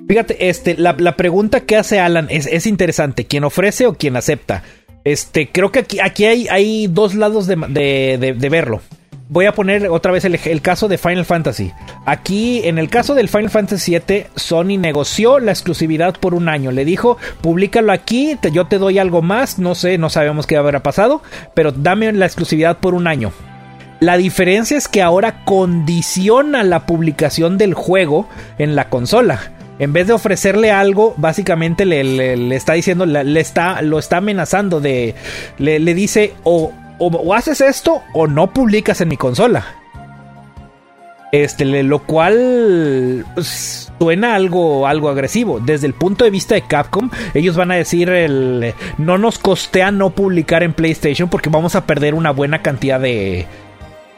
Fíjate, 0.08 0.48
este, 0.48 0.76
la, 0.76 1.16
pregunta 1.16 1.60
que 1.60 1.76
hace 1.76 1.98
Alan 1.98 2.28
es, 2.30 2.66
interesante. 2.66 3.24
¿Quién 3.24 3.44
ofrece 3.44 3.86
o 3.86 3.94
quién 3.94 4.16
acepta? 4.16 4.62
Este, 5.02 5.50
creo 5.50 5.72
que 5.72 5.80
aquí, 5.80 5.98
aquí 6.00 6.24
hay, 6.24 6.48
hay 6.48 6.86
dos 6.86 7.14
lados 7.14 7.46
de, 7.46 7.56
de 7.56 8.48
verlo 8.48 8.80
voy 9.28 9.46
a 9.46 9.52
poner 9.52 9.88
otra 9.88 10.12
vez 10.12 10.24
el, 10.24 10.62
caso 10.62 10.88
de 10.88 10.98
Final 10.98 11.24
Fantasy. 11.24 11.72
Aquí, 12.04 12.60
en 12.64 12.78
el 12.78 12.88
caso 12.88 13.14
del 13.14 13.28
Final 13.28 13.50
Fantasy 13.50 13.98
VII, 13.98 14.26
Sony 14.36 14.78
negoció 14.78 15.38
la 15.38 15.52
exclusividad 15.52 16.14
por 16.18 16.34
un 16.34 16.48
año. 16.48 16.70
Le 16.70 16.84
dijo, 16.84 17.18
públicalo 17.40 17.92
aquí, 17.92 18.38
yo 18.52 18.66
te 18.66 18.78
doy 18.78 18.98
algo 18.98 19.22
más. 19.22 19.58
No 19.58 19.74
sé, 19.74 19.98
no 19.98 20.10
sabemos 20.10 20.46
qué 20.46 20.56
habrá 20.56 20.82
pasado, 20.82 21.22
pero 21.54 21.72
dame 21.72 22.12
la 22.12 22.26
exclusividad 22.26 22.78
por 22.78 22.94
un 22.94 23.06
año. 23.06 23.32
La 23.98 24.16
diferencia 24.16 24.76
es 24.76 24.88
que 24.88 25.02
ahora 25.02 25.44
condiciona 25.44 26.62
la 26.62 26.84
publicación 26.84 27.56
del 27.56 27.74
juego 27.74 28.28
en 28.58 28.76
la 28.76 28.90
consola. 28.90 29.52
En 29.78 29.92
vez 29.92 30.06
de 30.06 30.12
ofrecerle 30.12 30.70
algo, 30.70 31.14
básicamente 31.16 31.84
le, 31.84 32.54
está 32.54 32.74
diciendo, 32.74 33.04
le, 33.04 33.40
está, 33.40 33.82
lo 33.82 33.98
está 33.98 34.18
amenazando 34.18 34.80
de, 34.80 35.14
le, 35.58 35.78
le 35.80 35.94
dice 35.94 36.34
o 36.44 36.72
o, 36.98 37.34
haces 37.34 37.60
esto 37.60 38.02
o 38.12 38.26
no 38.26 38.52
publicas 38.52 39.00
en 39.00 39.08
mi 39.08 39.16
consola. 39.16 39.64
Este, 41.32 41.64
lo 41.82 41.98
cual 41.98 43.26
pues, 43.34 43.92
suena 43.98 44.34
algo, 44.34 44.86
algo 44.86 45.08
agresivo. 45.08 45.60
Desde 45.60 45.86
el 45.86 45.94
punto 45.94 46.24
de 46.24 46.30
vista 46.30 46.54
de 46.54 46.62
Capcom, 46.62 47.10
ellos 47.34 47.56
van 47.56 47.72
a 47.72 47.74
decir 47.74 48.10
no 48.96 49.18
nos 49.18 49.38
costea 49.38 49.90
no 49.90 50.10
publicar 50.10 50.62
en 50.62 50.72
PlayStation 50.72 51.28
porque 51.28 51.50
vamos 51.50 51.74
a 51.74 51.84
perder 51.84 52.14
una 52.14 52.30
buena 52.30 52.62
cantidad 52.62 53.00
de, 53.00 53.46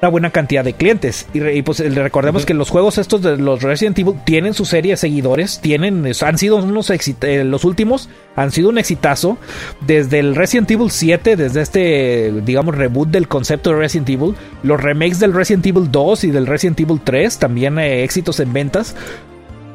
una 0.01 0.09
buena 0.11 0.30
cantidad 0.30 0.64
de 0.64 0.74
clientes. 0.74 1.26
Y, 1.34 1.62
pues 1.62 1.78
recordemos 1.94 2.46
que 2.46 2.55
los 2.55 2.70
juegos 2.70 2.99
estos 2.99 3.22
de 3.22 3.36
los 3.36 3.62
Resident 3.62 3.99
Evil 3.99 4.14
tienen 4.24 4.55
su 4.55 4.64
serie 4.64 4.92
de 4.92 4.96
seguidores, 4.96 5.61
tienen, 5.61 6.05
han 6.07 6.38
sido 6.38 6.57
unos 6.57 6.90
eh, 6.90 7.44
los 7.44 7.64
últimos 7.64 8.09
han 8.36 8.53
sido 8.53 8.68
un 8.68 8.78
exitazo. 8.78 9.38
Desde 9.80 10.20
el 10.20 10.36
Resident 10.36 10.70
Evil 10.70 10.90
7, 10.90 11.36
desde 11.36 11.61
este, 11.61 12.32
digamos, 12.44 12.76
reboot 12.76 13.09
del 13.09 13.26
concepto 13.28 13.70
de 13.70 13.76
Resident 13.76 14.09
Evil, 14.11 14.34
los 14.62 14.80
remakes 14.80 15.18
del 15.18 15.32
Resident 15.32 15.66
Evil 15.66 15.90
2 15.90 16.24
y 16.24 16.30
del 16.30 16.46
Resident 16.46 16.80
Evil 16.80 17.01
3, 17.03 17.38
también 17.38 17.78
eh, 17.78 18.05
éxitos 18.05 18.38
en 18.40 18.53
ventas. 18.53 18.94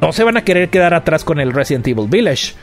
No 0.02 0.12
se 0.12 0.24
van 0.24 0.38
a 0.38 0.44
querer 0.44 0.70
quedar 0.70 0.94
atrás 0.94 1.24
con 1.24 1.40
el 1.40 1.54
Resident 1.54 1.88
Evil 1.88 2.08
Village. 2.10 2.54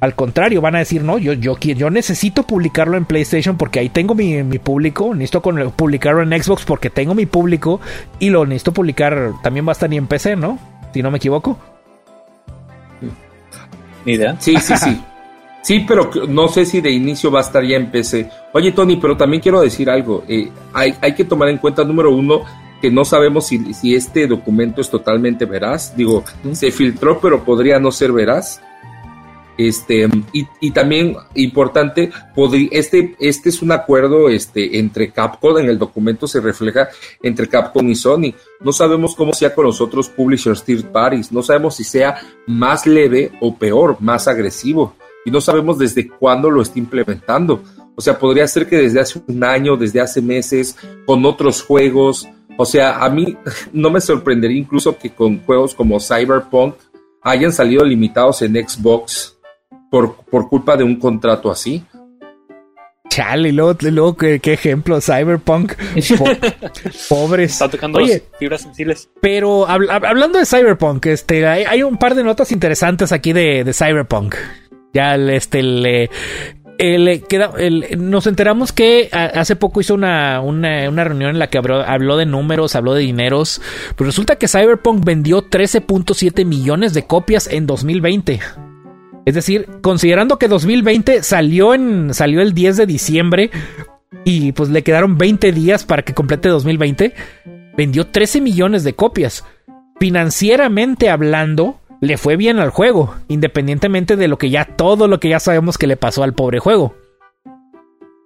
Al 0.00 0.14
contrario, 0.14 0.60
van 0.60 0.76
a 0.76 0.80
decir, 0.80 1.02
no, 1.02 1.16
yo, 1.18 1.32
yo, 1.32 1.56
yo 1.58 1.88
necesito 1.88 2.42
publicarlo 2.42 2.96
en 2.96 3.06
PlayStation 3.06 3.56
porque 3.56 3.78
ahí 3.78 3.88
tengo 3.88 4.14
mi, 4.14 4.42
público, 4.58 5.14
necesito 5.14 5.40
publicarlo 5.40 6.22
en 6.22 6.42
Xbox 6.42 6.64
porque 6.64 6.90
tengo 6.90 7.14
mi 7.14 7.24
público 7.24 7.80
y 8.18 8.28
lo 8.28 8.44
necesito 8.44 8.72
publicar, 8.72 9.32
también 9.42 9.66
va 9.66 9.70
a 9.70 9.72
estar 9.72 9.92
en 9.92 10.06
PC, 10.06 10.36
¿no? 10.36 10.58
Si 10.92 11.02
no 11.02 11.10
me 11.10 11.16
equivoco. 11.16 11.58
¿Ni 14.04 14.12
idea? 14.12 14.36
Sí, 14.40 14.56
sí, 14.58 14.76
sí. 14.76 15.00
Sí, 15.64 15.82
pero 15.88 16.10
no 16.28 16.48
sé 16.48 16.66
si 16.66 16.82
de 16.82 16.90
inicio 16.90 17.30
va 17.30 17.38
a 17.38 17.42
estar 17.42 17.64
ya 17.64 17.78
en 17.78 17.90
PC. 17.90 18.28
Oye, 18.52 18.72
Tony, 18.72 18.98
pero 18.98 19.16
también 19.16 19.40
quiero 19.40 19.62
decir 19.62 19.88
algo. 19.88 20.22
Eh, 20.28 20.50
hay, 20.74 20.94
hay, 21.00 21.14
que 21.14 21.24
tomar 21.24 21.48
en 21.48 21.56
cuenta, 21.56 21.82
número 21.84 22.14
uno, 22.14 22.42
que 22.82 22.90
no 22.90 23.02
sabemos 23.06 23.46
si, 23.46 23.72
si 23.72 23.94
este 23.94 24.26
documento 24.26 24.82
es 24.82 24.90
totalmente 24.90 25.46
veraz. 25.46 25.96
Digo, 25.96 26.22
se 26.52 26.70
filtró, 26.70 27.18
pero 27.18 27.44
podría 27.44 27.78
no 27.78 27.90
ser 27.92 28.12
veraz. 28.12 28.60
Este, 29.56 30.08
y, 30.32 30.70
también 30.72 31.16
importante, 31.34 32.10
este, 32.72 33.14
este 33.20 33.48
es 33.48 33.62
un 33.62 33.70
acuerdo 33.70 34.28
este, 34.28 34.78
entre 34.78 35.12
Capcom, 35.12 35.58
en 35.58 35.68
el 35.68 35.78
documento 35.78 36.26
se 36.26 36.40
refleja 36.40 36.88
entre 37.22 37.48
Capcom 37.48 37.88
y 37.88 37.94
Sony. 37.94 38.34
No 38.60 38.72
sabemos 38.72 39.14
cómo 39.14 39.32
sea 39.32 39.54
con 39.54 39.66
los 39.66 39.80
otros 39.80 40.08
publishers 40.08 40.64
third 40.64 40.90
parties, 40.90 41.30
no 41.30 41.42
sabemos 41.42 41.76
si 41.76 41.84
sea 41.84 42.20
más 42.46 42.86
leve 42.86 43.30
o 43.40 43.56
peor, 43.56 43.96
más 44.00 44.26
agresivo, 44.26 44.96
y 45.24 45.30
no 45.30 45.40
sabemos 45.40 45.78
desde 45.78 46.08
cuándo 46.08 46.50
lo 46.50 46.60
está 46.60 46.78
implementando. 46.78 47.62
O 47.94 48.00
sea, 48.00 48.18
podría 48.18 48.48
ser 48.48 48.68
que 48.68 48.76
desde 48.76 49.00
hace 49.00 49.22
un 49.24 49.44
año, 49.44 49.76
desde 49.76 50.00
hace 50.00 50.20
meses, 50.20 50.76
con 51.06 51.24
otros 51.24 51.62
juegos. 51.62 52.28
O 52.56 52.64
sea, 52.64 53.04
a 53.04 53.08
mí 53.08 53.36
no 53.72 53.90
me 53.90 54.00
sorprendería 54.00 54.58
incluso 54.58 54.98
que 54.98 55.10
con 55.10 55.40
juegos 55.44 55.74
como 55.74 56.00
Cyberpunk 56.00 56.74
hayan 57.22 57.52
salido 57.52 57.84
limitados 57.84 58.42
en 58.42 58.54
Xbox 58.54 59.33
por, 60.30 60.48
culpa 60.48 60.76
de 60.76 60.84
un 60.84 60.96
contrato 60.96 61.50
así. 61.50 61.84
Chale, 63.08 63.52
luego, 63.52 63.76
luego 63.80 64.16
¿qué, 64.16 64.40
ejemplo, 64.44 65.00
Cyberpunk. 65.00 65.74
pobres. 67.08 67.52
Está 67.52 67.68
tocando 67.68 68.00
fibras 68.38 68.62
sensibles. 68.62 69.08
Pero 69.20 69.68
hablando 69.68 70.38
de 70.38 70.46
Cyberpunk, 70.46 71.06
este, 71.06 71.46
hay, 71.46 71.82
un 71.82 71.96
par 71.96 72.16
de 72.16 72.24
notas 72.24 72.50
interesantes 72.50 73.12
aquí 73.12 73.32
de, 73.32 73.70
Cyberpunk. 73.72 74.34
Ya 74.92 75.14
este, 75.14 75.62
le, 75.62 76.10
queda, 77.28 77.52
nos 77.96 78.26
enteramos 78.26 78.72
que 78.72 79.10
hace 79.12 79.54
poco 79.54 79.80
hizo 79.80 79.94
una, 79.94 80.40
una, 80.40 80.88
una 80.88 81.04
reunión 81.04 81.30
en 81.30 81.38
la 81.38 81.48
que 81.48 81.58
habló, 81.58 81.82
habló, 81.82 82.16
de 82.16 82.26
números, 82.26 82.74
habló 82.74 82.94
de 82.94 83.02
dineros. 83.02 83.60
Pues 83.94 84.06
resulta 84.06 84.36
que 84.36 84.48
Cyberpunk 84.48 85.04
vendió 85.04 85.48
13.7 85.48 86.44
millones 86.44 86.94
de 86.94 87.06
copias 87.06 87.46
en 87.46 87.66
2020. 87.66 88.40
Es 89.24 89.34
decir, 89.34 89.66
considerando 89.82 90.38
que 90.38 90.48
2020 90.48 91.22
salió, 91.22 91.74
en, 91.74 92.12
salió 92.12 92.42
el 92.42 92.52
10 92.52 92.76
de 92.76 92.86
diciembre 92.86 93.50
y 94.24 94.52
pues 94.52 94.68
le 94.68 94.82
quedaron 94.82 95.18
20 95.18 95.52
días 95.52 95.84
para 95.84 96.02
que 96.02 96.14
complete 96.14 96.48
2020, 96.48 97.14
vendió 97.76 98.06
13 98.06 98.40
millones 98.40 98.84
de 98.84 98.94
copias. 98.94 99.44
Financieramente 99.98 101.08
hablando, 101.08 101.80
le 102.00 102.18
fue 102.18 102.36
bien 102.36 102.58
al 102.58 102.70
juego, 102.70 103.14
independientemente 103.28 104.16
de 104.16 104.28
lo 104.28 104.38
que 104.38 104.50
ya 104.50 104.64
todo 104.64 105.08
lo 105.08 105.20
que 105.20 105.30
ya 105.30 105.40
sabemos 105.40 105.78
que 105.78 105.86
le 105.86 105.96
pasó 105.96 106.22
al 106.22 106.34
pobre 106.34 106.58
juego. 106.58 106.94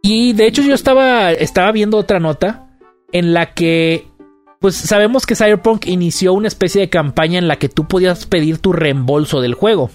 Y 0.03 0.33
de 0.33 0.47
hecho 0.47 0.63
yo 0.63 0.75
estaba, 0.75 1.33
estaba 1.33 1.71
viendo 1.73 1.99
otra 1.99 2.19
nota 2.21 2.67
en 3.13 3.35
la 3.35 3.53
que 3.53 4.07
pues 4.61 4.75
sabemos 4.75 5.25
que 5.25 5.37
Cyberpunk 5.37 5.87
inició 5.87 6.33
una 6.33 6.49
especie 6.49 6.81
de 6.81 6.91
campaña 6.91 7.39
en 7.39 7.47
la 7.47 7.57
que 7.57 7.69
tú 7.69 7.87
podías 7.87 8.27
pedir 8.27 8.59
tu 8.59 8.73
reembolso 8.73 9.41
del 9.41 9.55
juego. 9.55 9.91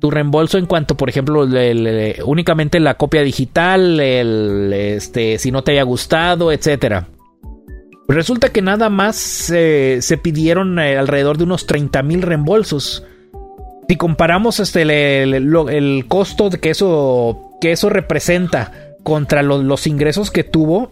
Tu 0.00 0.10
reembolso 0.10 0.58
en 0.58 0.66
cuanto, 0.66 0.96
por 0.96 1.08
ejemplo, 1.08 1.46
únicamente 2.24 2.78
la 2.78 2.94
copia 2.94 3.22
digital, 3.22 3.98
el, 3.98 4.72
este, 4.72 5.38
si 5.38 5.50
no 5.50 5.62
te 5.64 5.72
haya 5.72 5.82
gustado, 5.82 6.52
etc. 6.52 7.04
Resulta 8.06 8.50
que 8.50 8.62
nada 8.62 8.90
más 8.90 9.16
se 9.16 10.20
pidieron 10.22 10.78
eh, 10.78 10.96
alrededor 10.96 11.36
de 11.36 11.44
unos 11.44 11.66
30 11.66 12.02
mil 12.02 12.22
reembolsos. 12.22 13.04
Si 13.88 13.96
comparamos 13.96 14.60
este, 14.60 14.82
el, 15.22 16.04
costo 16.08 16.50
que 16.50 16.70
eso, 16.70 17.56
que 17.58 17.72
eso 17.72 17.88
representa 17.88 18.94
contra 19.02 19.42
los 19.42 19.86
ingresos 19.86 20.30
que 20.30 20.44
tuvo, 20.44 20.90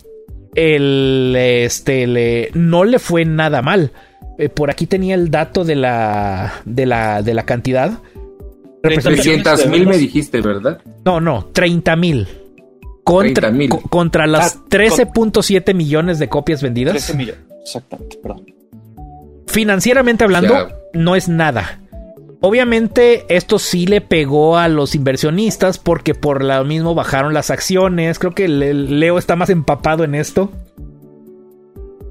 el, 0.55 1.35
este, 1.37 2.51
no 2.55 2.85
le 2.85 2.99
fue 2.99 3.27
nada 3.27 3.61
mal. 3.61 3.93
Eh, 4.39 4.49
por 4.49 4.71
aquí 4.71 4.87
tenía 4.87 5.15
el 5.15 5.31
dato 5.31 5.65
de 5.65 5.77
la, 5.77 6.63
de 6.65 6.87
la, 6.87 7.23
de 7.23 7.35
la 7.35 7.45
cantidad. 7.45 7.99
300 8.83 9.67
mil 9.69 9.87
me 9.87 9.99
dijiste, 9.99 10.41
¿verdad? 10.41 10.81
No, 11.05 11.21
no, 11.21 11.47
30 11.53 11.97
mil. 11.97 12.27
Contra, 13.05 13.53
contra 13.89 14.27
las 14.27 14.65
13.7 14.65 15.63
ah, 15.65 15.73
millones 15.75 16.19
de 16.19 16.29
copias 16.29 16.61
vendidas. 16.61 16.93
13 16.93 17.15
millones, 17.15 17.41
exactamente, 17.63 18.19
perdón. 18.21 18.47
Financieramente 19.47 20.25
hablando, 20.25 20.69
no 20.93 21.15
es 21.15 21.29
nada. 21.29 21.81
Obviamente 22.41 23.25
esto 23.29 23.59
sí 23.59 23.87
le 23.87 24.01
pegó 24.01 24.59
a 24.59 24.69
los 24.69 24.95
inversionistas 24.95 25.79
porque 25.79 26.15
por 26.15 26.45
lo 26.45 26.65
mismo 26.65 26.95
bajaron 26.95 27.33
las 27.33 27.51
acciones. 27.51 28.19
Creo 28.19 28.35
que 28.35 28.49
Leo 28.49 29.19
está 29.19 29.37
más 29.37 29.51
empapado 29.51 30.05
en 30.05 30.15
esto. 30.15 30.51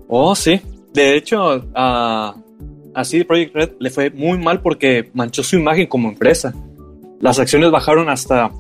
Oh, 0.08 0.36
sí. 0.36 0.62
De 0.94 1.16
hecho, 1.16 1.66
a, 2.96 3.02
así 3.02 3.24
Project 3.24 3.56
Red 3.56 3.70
le 3.80 3.90
fue 3.90 4.10
muy 4.10 4.38
mal 4.38 4.62
porque 4.62 5.10
manchó 5.14 5.44
su 5.44 5.58
imagen 5.58 5.88
como 5.88 6.10
empresa. 6.10 6.54
Las 7.20 7.40
acciones 7.40 7.72
bajaron 7.72 8.10
hasta 8.10 8.52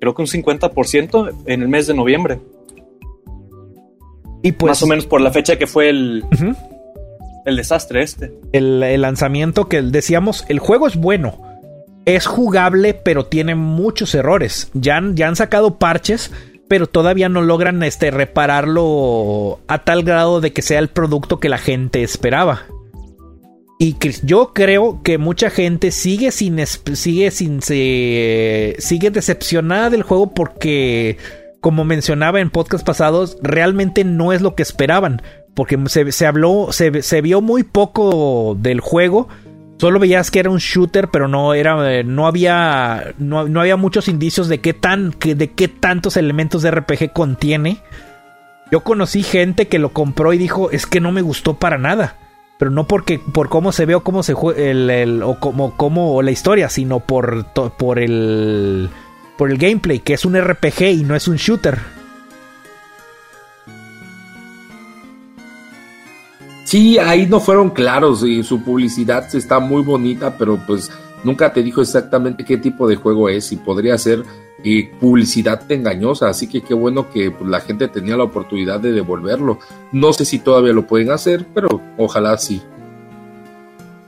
creo 0.00 0.14
que 0.14 0.22
un 0.22 0.28
50% 0.28 1.34
en 1.46 1.62
el 1.62 1.68
mes 1.68 1.86
de 1.86 1.94
noviembre. 1.94 2.40
Y 4.42 4.52
pues, 4.52 4.70
Más 4.70 4.82
o 4.82 4.86
menos 4.86 5.06
por 5.06 5.20
la 5.20 5.32
fecha 5.32 5.56
que 5.56 5.66
fue 5.66 5.88
el, 5.88 6.24
el 7.44 7.56
desastre 7.56 8.02
este. 8.02 8.32
El, 8.52 9.00
lanzamiento 9.00 9.68
que 9.68 9.82
decíamos, 9.82 10.44
el 10.48 10.58
juego 10.58 10.86
es 10.86 10.96
bueno. 10.96 11.42
Es 12.04 12.26
jugable, 12.26 12.94
pero 12.94 13.26
tiene 13.26 13.54
muchos 13.54 14.14
errores. 14.14 14.70
Ya, 14.74 15.02
ya 15.12 15.28
han 15.28 15.36
sacado 15.36 15.78
parches, 15.78 16.30
pero 16.68 16.86
todavía 16.86 17.28
no 17.28 17.42
logran 17.42 17.82
este, 17.82 18.10
repararlo 18.10 19.60
a 19.66 19.84
tal 19.84 20.04
grado 20.04 20.40
de 20.40 20.52
que 20.52 20.62
sea 20.62 20.78
el 20.78 20.88
producto 20.88 21.40
que 21.40 21.48
la 21.48 21.58
gente 21.58 22.02
esperaba. 22.02 22.62
Y 23.78 23.94
que 23.94 24.12
yo 24.24 24.52
creo 24.54 25.02
que 25.02 25.18
mucha 25.18 25.50
gente 25.50 25.92
sigue 25.92 26.32
sin 26.32 26.58
sigue 26.66 27.30
sin 27.30 27.62
se, 27.62 28.76
sigue 28.78 29.10
decepcionada 29.10 29.88
del 29.90 30.02
juego 30.02 30.34
porque 30.34 31.16
como 31.60 31.84
mencionaba 31.84 32.40
en 32.40 32.50
podcast 32.50 32.84
pasados, 32.84 33.36
realmente 33.40 34.04
no 34.04 34.32
es 34.32 34.42
lo 34.42 34.54
que 34.54 34.62
esperaban 34.62 35.22
porque 35.58 35.76
se, 35.88 36.24
habló, 36.24 36.68
se, 36.70 37.20
vio 37.20 37.40
muy 37.40 37.64
poco 37.64 38.56
del 38.56 38.78
juego. 38.78 39.26
Solo 39.78 39.98
veías 39.98 40.30
que 40.30 40.38
era 40.38 40.50
un 40.50 40.58
shooter, 40.58 41.08
pero 41.08 41.26
no 41.26 41.52
era, 41.52 42.04
no 42.04 42.28
había, 42.28 43.12
no, 43.18 43.40
había 43.40 43.76
muchos 43.76 44.06
indicios 44.06 44.46
de 44.46 44.60
qué 44.60 44.72
tan, 44.72 45.16
de 45.18 45.50
qué 45.50 45.66
tantos 45.66 46.16
elementos 46.16 46.62
de 46.62 46.70
RPG 46.70 47.12
contiene. 47.12 47.78
Yo 48.70 48.84
conocí 48.84 49.24
gente 49.24 49.66
que 49.66 49.80
lo 49.80 49.88
compró 49.88 50.32
y 50.32 50.38
dijo 50.38 50.70
es 50.70 50.86
que 50.86 51.00
no 51.00 51.10
me 51.10 51.22
gustó 51.22 51.54
para 51.54 51.76
nada, 51.76 52.16
pero 52.58 52.70
no 52.72 52.86
porque 52.86 53.20
por 53.20 53.48
cómo 53.48 53.70
se 53.72 53.86
ve 53.86 53.94
o 53.94 54.02
cómo 54.02 54.22
se 54.22 54.34
el, 54.56 55.22
o 55.22 55.38
como, 55.38 55.76
como 55.76 56.20
la 56.22 56.32
historia, 56.32 56.68
sino 56.68 57.00
por 57.00 57.46
por 57.78 57.98
el 58.00 58.90
por 59.36 59.50
el 59.50 59.58
gameplay, 59.58 60.00
que 60.00 60.14
es 60.14 60.24
un 60.24 60.36
RPG 60.38 60.82
y 60.82 61.04
no 61.04 61.14
es 61.14 61.28
un 61.28 61.36
shooter. 61.36 61.78
Sí, 66.64 66.98
ahí 66.98 67.26
no 67.26 67.40
fueron 67.40 67.70
claros 67.70 68.22
y 68.24 68.42
su 68.42 68.62
publicidad 68.62 69.34
está 69.34 69.58
muy 69.58 69.82
bonita, 69.82 70.36
pero 70.36 70.58
pues 70.66 70.90
nunca 71.24 71.50
te 71.52 71.62
dijo 71.62 71.80
exactamente 71.80 72.44
qué 72.44 72.58
tipo 72.58 72.86
de 72.86 72.96
juego 72.96 73.30
es 73.30 73.52
y 73.52 73.56
podría 73.56 73.96
ser 73.96 74.22
eh, 74.64 74.90
publicidad 75.00 75.70
engañosa, 75.70 76.28
así 76.28 76.48
que 76.48 76.62
qué 76.62 76.74
bueno 76.74 77.10
que 77.10 77.30
pues, 77.30 77.48
la 77.48 77.60
gente 77.60 77.88
tenía 77.88 78.16
la 78.16 78.24
oportunidad 78.24 78.80
de 78.80 78.92
devolverlo. 78.92 79.58
No 79.92 80.12
sé 80.12 80.24
si 80.24 80.40
todavía 80.40 80.72
lo 80.72 80.86
pueden 80.86 81.10
hacer, 81.10 81.46
pero 81.54 81.68
ojalá 81.96 82.36
sí. 82.38 82.60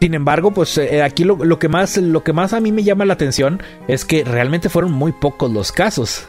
Sin 0.00 0.14
embargo, 0.14 0.50
pues 0.50 0.76
eh, 0.78 1.02
aquí 1.02 1.24
lo, 1.24 1.36
lo, 1.44 1.58
que 1.58 1.68
más, 1.68 1.98
lo 1.98 2.24
que 2.24 2.32
más 2.32 2.52
a 2.52 2.60
mí 2.60 2.72
me 2.72 2.82
llama 2.82 3.04
la 3.04 3.12
atención 3.12 3.62
es 3.86 4.04
que 4.04 4.24
realmente 4.24 4.68
fueron 4.68 4.92
muy 4.92 5.12
pocos 5.12 5.52
los 5.52 5.72
casos. 5.72 6.26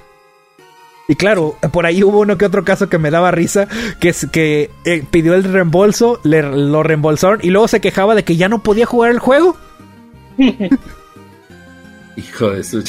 Y 1.08 1.16
claro, 1.16 1.58
por 1.74 1.86
ahí 1.86 2.04
hubo 2.04 2.20
uno 2.20 2.38
que 2.38 2.46
otro 2.46 2.64
caso 2.64 2.90
que 2.90 2.98
me 2.98 3.12
daba 3.12 3.32
risa, 3.32 3.68
que 4.00 4.10
es 4.10 4.28
que 4.32 4.70
eh, 4.86 5.04
pidió 5.10 5.34
el 5.34 5.44
reembolso, 5.44 6.20
le, 6.24 6.42
lo 6.42 6.84
reembolsaron 6.84 7.40
y 7.42 7.50
luego 7.50 7.68
se 7.68 7.82
quejaba 7.82 8.16
de 8.16 8.24
que 8.24 8.38
ya 8.38 8.48
no 8.50 8.60
podía 8.60 8.86
jugar 8.86 9.12
el 9.12 9.20
juego. 9.20 9.58
Hijo 12.16 12.50
de 12.50 12.64
su... 12.64 12.84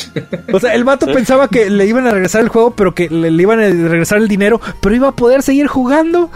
O 0.52 0.60
sea, 0.60 0.74
el 0.74 0.84
vato 0.84 1.06
pensaba 1.12 1.48
que 1.48 1.70
le 1.70 1.86
iban 1.86 2.06
a 2.06 2.10
regresar 2.10 2.42
el 2.42 2.48
juego, 2.48 2.74
pero 2.74 2.94
que 2.94 3.08
le, 3.08 3.30
le, 3.30 3.42
iban 3.42 3.60
a 3.60 3.68
regresar 3.68 4.18
el 4.18 4.28
dinero, 4.28 4.60
pero 4.80 4.94
iba 4.94 5.08
a 5.08 5.16
poder 5.16 5.42
seguir 5.42 5.66
jugando. 5.66 6.30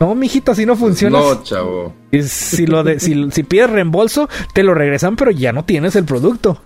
No, 0.00 0.14
mijito, 0.14 0.52
así 0.52 0.66
no 0.66 0.74
funciona. 0.74 1.18
No, 1.20 1.42
chavo. 1.42 1.94
Si, 2.10 2.66
lo 2.66 2.82
de, 2.82 2.98
si, 2.98 3.30
si 3.30 3.42
pides 3.44 3.70
reembolso, 3.70 4.28
te 4.52 4.62
lo 4.62 4.74
regresan, 4.74 5.16
pero 5.16 5.30
ya 5.30 5.52
no 5.52 5.64
tienes 5.64 5.94
el 5.96 6.04
producto. 6.04 6.60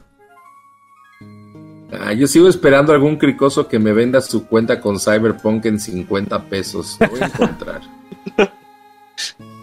Ah, 1.93 2.13
yo 2.13 2.27
sigo 2.27 2.49
esperando 2.49 2.93
algún 2.93 3.17
cricoso 3.17 3.69
que 3.69 3.79
me 3.79 3.93
venda 3.93 4.21
su 4.21 4.47
cuenta 4.47 4.81
con 4.81 4.99
Cyberpunk 4.99 5.67
en 5.67 5.79
50 5.79 6.45
pesos. 6.49 6.97
Lo 6.99 7.09
voy 7.09 7.21
a 7.21 7.27
encontrar. 7.27 7.83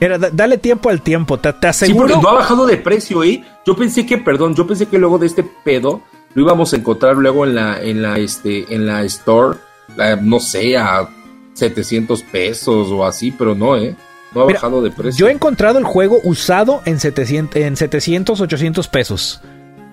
Mira, 0.00 0.18
dale 0.18 0.58
tiempo 0.58 0.90
al 0.90 1.02
tiempo, 1.02 1.38
te, 1.38 1.52
te 1.52 1.68
aseguro. 1.68 2.08
Sí, 2.08 2.14
porque 2.14 2.22
no 2.22 2.30
ha 2.30 2.40
bajado 2.40 2.66
de 2.66 2.76
precio, 2.76 3.22
¿eh? 3.24 3.44
Yo 3.64 3.76
pensé 3.76 4.04
que, 4.04 4.18
perdón, 4.18 4.54
yo 4.54 4.66
pensé 4.66 4.86
que 4.86 4.98
luego 4.98 5.18
de 5.18 5.26
este 5.26 5.42
pedo 5.42 6.02
lo 6.34 6.42
íbamos 6.42 6.72
a 6.72 6.76
encontrar 6.76 7.16
luego 7.16 7.44
en 7.46 7.54
la, 7.54 7.80
en 7.80 8.02
la, 8.02 8.18
este, 8.18 8.72
en 8.74 8.86
la 8.86 9.02
store, 9.04 9.58
la, 9.96 10.16
no 10.16 10.40
sé, 10.40 10.76
a 10.76 11.08
700 11.54 12.22
pesos 12.24 12.90
o 12.90 13.06
así, 13.06 13.30
pero 13.30 13.54
no, 13.54 13.76
¿eh? 13.76 13.94
No 14.34 14.42
ha 14.42 14.46
Mira, 14.46 14.56
bajado 14.58 14.82
de 14.82 14.90
precio. 14.90 15.18
Yo 15.18 15.28
he 15.28 15.32
encontrado 15.32 15.78
el 15.78 15.84
juego 15.84 16.20
usado 16.24 16.82
en 16.84 16.98
700, 16.98 17.56
en 17.56 17.76
700 17.76 18.40
800 18.40 18.88
pesos. 18.88 19.40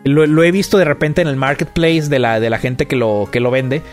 Lo, 0.03 0.25
lo, 0.25 0.43
he 0.43 0.51
visto 0.51 0.79
de 0.79 0.85
repente 0.85 1.21
en 1.21 1.27
el 1.27 1.35
marketplace 1.35 2.09
de 2.09 2.17
la, 2.17 2.39
de 2.39 2.49
la 2.49 2.57
gente 2.57 2.87
que 2.87 2.95
lo, 2.95 3.29
que 3.31 3.39
lo 3.39 3.51
vende. 3.51 3.83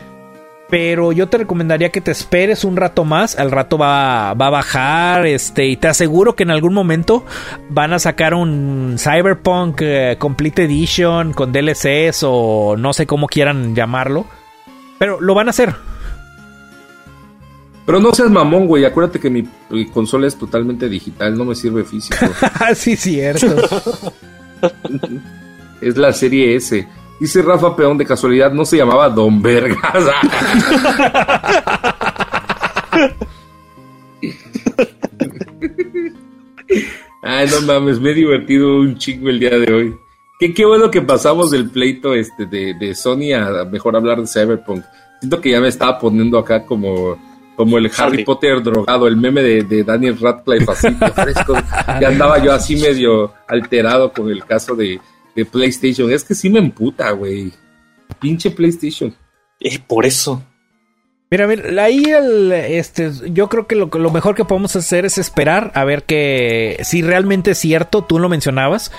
Pero 0.71 1.13
yo 1.13 1.29
te 1.29 1.39
recomendaría 1.39 1.91
que 1.91 2.03
te 2.03 2.11
esperes 2.11 2.63
un 2.63 2.77
rato 2.77 3.05
más. 3.05 3.39
Al 3.39 3.51
rato 3.51 3.79
va, 3.79 4.35
va 4.35 4.47
a 4.49 4.51
bajar. 4.51 5.27
Este, 5.27 5.67
y 5.67 5.77
te 5.77 5.89
aseguro 5.89 6.37
que 6.37 6.43
en 6.43 6.51
algún 6.51 6.75
momento 6.75 7.25
van 7.71 7.95
a 7.95 7.99
sacar 7.99 8.35
un 8.35 8.97
Cyberpunk 8.99 9.81
eh, 9.81 10.17
Complete 10.19 10.65
Edition 10.65 11.33
con 11.33 11.53
DLCs 11.53 12.23
o 12.25 12.77
no 12.77 12.93
sé 12.93 13.07
cómo 13.07 13.29
quieran 13.29 13.75
llamarlo. 13.75 14.27
Pero 14.99 15.21
lo 15.21 15.35
van 15.35 15.47
a 15.47 15.51
hacer. 15.51 15.75
Pero 17.87 18.01
no 18.01 18.13
seas 18.13 18.29
mamón, 18.29 18.67
güey. 18.67 18.85
Acuérdate 18.85 19.19
que 19.19 19.31
mi, 19.31 19.49
mi, 19.71 19.87
consola 19.87 20.27
es 20.27 20.37
totalmente 20.37 20.91
digital, 20.91 21.39
no 21.39 21.47
me 21.47 21.55
sirve 21.55 21.85
físico. 21.85 22.19
sí, 22.75 22.97
cierto. 22.97 23.47
es 25.81 25.97
la 25.97 26.13
serie 26.13 26.55
S. 26.55 26.87
Dice 27.21 27.43
Rafa 27.43 27.75
Peón, 27.75 27.99
de 27.99 28.07
casualidad, 28.07 28.53
no 28.53 28.65
se 28.65 28.77
llamaba 28.77 29.09
Don 29.09 29.43
Vergas. 29.43 29.81
Ay, 37.23 37.49
no 37.51 37.61
mames, 37.67 37.99
me 38.01 38.11
he 38.11 38.15
divertido 38.15 38.77
un 38.79 38.97
chingo 38.97 39.29
el 39.29 39.41
día 39.41 39.59
de 39.59 39.73
hoy. 39.73 39.97
Qué, 40.39 40.55
qué 40.55 40.65
bueno 40.65 40.91
que 40.91 41.03
pasamos 41.03 41.51
del 41.51 41.69
pleito 41.71 42.15
este 42.15 42.47
de, 42.47 42.75
de 42.75 42.95
Sony 42.95 43.33
a 43.35 43.65
mejor 43.65 43.97
hablar 43.97 44.21
de 44.21 44.29
Cyberpunk. 44.29 44.85
Siento 45.19 45.41
que 45.41 45.51
ya 45.51 45.61
me 45.61 45.67
estaba 45.69 45.99
poniendo 45.99 46.39
acá 46.39 46.65
como 46.65 47.19
como 47.57 47.77
el 47.77 47.91
Harry 47.99 48.25
Potter 48.25 48.63
drogado, 48.63 49.09
el 49.09 49.17
meme 49.17 49.43
de, 49.43 49.65
de 49.65 49.83
Daniel 49.83 50.17
Radcliffe 50.17 50.71
así 50.71 50.89
fresco. 51.13 51.55
ya 52.01 52.07
andaba 52.07 52.39
yo 52.39 52.53
así 52.53 52.77
medio 52.77 53.35
alterado 53.49 54.13
con 54.13 54.31
el 54.31 54.45
caso 54.45 54.77
de, 54.77 55.01
de 55.39 55.45
PlayStation. 55.45 56.11
Es 56.11 56.25
que 56.25 56.35
sí 56.35 56.51
me 56.51 56.59
emputa, 56.59 57.13
güey. 57.13 57.53
Pinche 58.19 58.51
PlayStation. 58.51 59.15
Eh, 59.61 59.79
por 59.79 60.05
eso. 60.05 60.43
Mira, 61.31 61.47
mira, 61.47 61.85
ahí 61.85 62.03
el, 62.05 62.51
este, 62.51 63.13
yo 63.33 63.49
creo 63.49 63.67
que 63.67 63.77
lo, 63.77 63.87
lo, 63.87 64.11
mejor 64.11 64.35
que 64.35 64.45
podemos 64.45 64.75
hacer 64.75 65.05
es 65.05 65.19
esperar 65.19 65.71
a 65.75 65.85
ver 65.85 66.05
que 66.05 66.79
si 66.83 67.03
realmente 67.03 67.53
es 67.53 67.59
cierto, 67.59 68.03
tú 68.03 68.19
lo 68.19 68.29
mencionabas. 68.29 68.91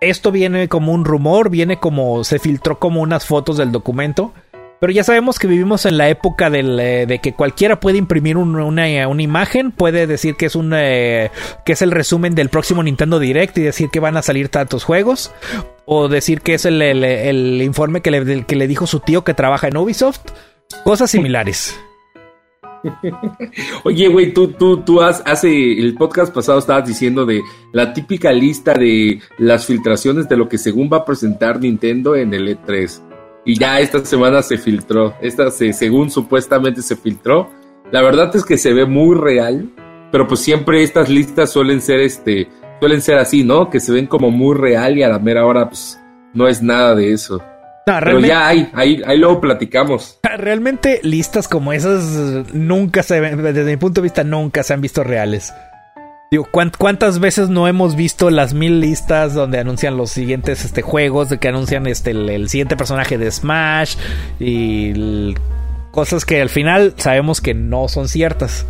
Esto 0.00 0.30
viene 0.30 0.68
como 0.68 0.92
un 0.92 1.04
rumor, 1.04 1.50
viene 1.50 1.80
como 1.80 2.22
se 2.22 2.38
filtró 2.38 2.78
como 2.78 3.00
unas 3.00 3.26
fotos 3.26 3.56
del 3.56 3.72
documento. 3.72 4.32
Pero 4.80 4.92
ya 4.92 5.02
sabemos 5.02 5.38
que 5.38 5.48
vivimos 5.48 5.86
en 5.86 5.98
la 5.98 6.08
época 6.08 6.50
del, 6.50 6.78
eh, 6.78 7.06
de 7.06 7.18
que 7.18 7.32
cualquiera 7.32 7.80
puede 7.80 7.98
imprimir 7.98 8.36
un, 8.36 8.54
una, 8.54 9.08
una, 9.08 9.22
imagen, 9.22 9.72
puede 9.72 10.06
decir 10.06 10.36
que 10.36 10.46
es 10.46 10.54
un 10.54 10.72
eh, 10.74 11.30
que 11.64 11.72
es 11.72 11.82
el 11.82 11.90
resumen 11.90 12.34
del 12.36 12.48
próximo 12.48 12.82
Nintendo 12.82 13.18
Direct 13.18 13.58
y 13.58 13.62
decir 13.62 13.90
que 13.90 13.98
van 13.98 14.16
a 14.16 14.22
salir 14.22 14.48
tantos 14.48 14.84
juegos, 14.84 15.32
o 15.84 16.08
decir 16.08 16.42
que 16.42 16.54
es 16.54 16.64
el, 16.64 16.80
el, 16.80 17.02
el 17.02 17.62
informe 17.62 18.02
que 18.02 18.12
le, 18.12 18.44
que 18.44 18.56
le 18.56 18.68
dijo 18.68 18.86
su 18.86 19.00
tío 19.00 19.24
que 19.24 19.34
trabaja 19.34 19.66
en 19.66 19.76
Ubisoft, 19.76 20.20
cosas 20.84 21.10
similares. 21.10 21.76
Oye, 23.84 24.06
güey, 24.06 24.32
tú, 24.32 24.52
tú, 24.52 24.82
tú 24.82 25.02
has, 25.02 25.22
hace 25.26 25.48
el 25.48 25.94
podcast 25.94 26.32
pasado 26.32 26.60
estabas 26.60 26.86
diciendo 26.86 27.26
de 27.26 27.42
la 27.72 27.92
típica 27.92 28.30
lista 28.30 28.74
de 28.74 29.20
las 29.38 29.66
filtraciones 29.66 30.28
de 30.28 30.36
lo 30.36 30.48
que 30.48 30.58
según 30.58 30.88
va 30.92 30.98
a 30.98 31.04
presentar 31.04 31.58
Nintendo 31.58 32.14
en 32.14 32.32
el 32.32 32.56
E3 32.56 33.07
y 33.48 33.58
ya 33.58 33.80
esta 33.80 34.04
semana 34.04 34.42
se 34.42 34.58
filtró. 34.58 35.14
Esta 35.22 35.50
se, 35.50 35.72
según 35.72 36.10
supuestamente 36.10 36.82
se 36.82 36.96
filtró. 36.96 37.50
La 37.90 38.02
verdad 38.02 38.30
es 38.36 38.44
que 38.44 38.58
se 38.58 38.74
ve 38.74 38.84
muy 38.84 39.16
real, 39.16 39.70
pero 40.12 40.28
pues 40.28 40.40
siempre 40.40 40.82
estas 40.82 41.08
listas 41.08 41.50
suelen 41.50 41.80
ser 41.80 42.00
este 42.00 42.46
suelen 42.78 43.00
ser 43.00 43.16
así, 43.16 43.44
¿no? 43.44 43.70
Que 43.70 43.80
se 43.80 43.90
ven 43.90 44.06
como 44.06 44.30
muy 44.30 44.54
real 44.54 44.98
y 44.98 45.02
a 45.02 45.08
la 45.08 45.18
mera 45.18 45.46
hora 45.46 45.66
pues 45.66 45.98
no 46.34 46.46
es 46.46 46.62
nada 46.62 46.94
de 46.94 47.14
eso. 47.14 47.42
No, 47.86 47.94
pero 48.04 48.20
ya 48.20 48.48
hay, 48.48 48.68
ahí, 48.74 49.00
ahí 49.06 49.16
luego 49.16 49.40
platicamos. 49.40 50.20
Realmente 50.22 51.00
listas 51.02 51.48
como 51.48 51.72
esas 51.72 52.52
nunca 52.52 53.02
se 53.02 53.18
ven, 53.18 53.42
desde 53.42 53.64
mi 53.64 53.78
punto 53.78 54.02
de 54.02 54.04
vista 54.04 54.24
nunca 54.24 54.62
se 54.62 54.74
han 54.74 54.82
visto 54.82 55.02
reales. 55.02 55.54
Digo, 56.30 56.46
¿cuántas 56.50 57.20
veces 57.20 57.48
no 57.48 57.68
hemos 57.68 57.96
visto 57.96 58.28
las 58.28 58.52
mil 58.52 58.80
listas 58.80 59.32
donde 59.32 59.58
anuncian 59.58 59.96
los 59.96 60.10
siguientes 60.10 60.62
este, 60.62 60.82
juegos, 60.82 61.30
de 61.30 61.38
que 61.38 61.48
anuncian 61.48 61.86
este, 61.86 62.10
el, 62.10 62.50
siguiente 62.50 62.76
personaje 62.76 63.16
de 63.16 63.30
Smash 63.30 63.96
y 64.38 65.34
cosas 65.90 66.26
que 66.26 66.42
al 66.42 66.50
final 66.50 66.92
sabemos 66.98 67.40
que 67.40 67.54
no 67.54 67.88
son 67.88 68.08
ciertas? 68.08 68.66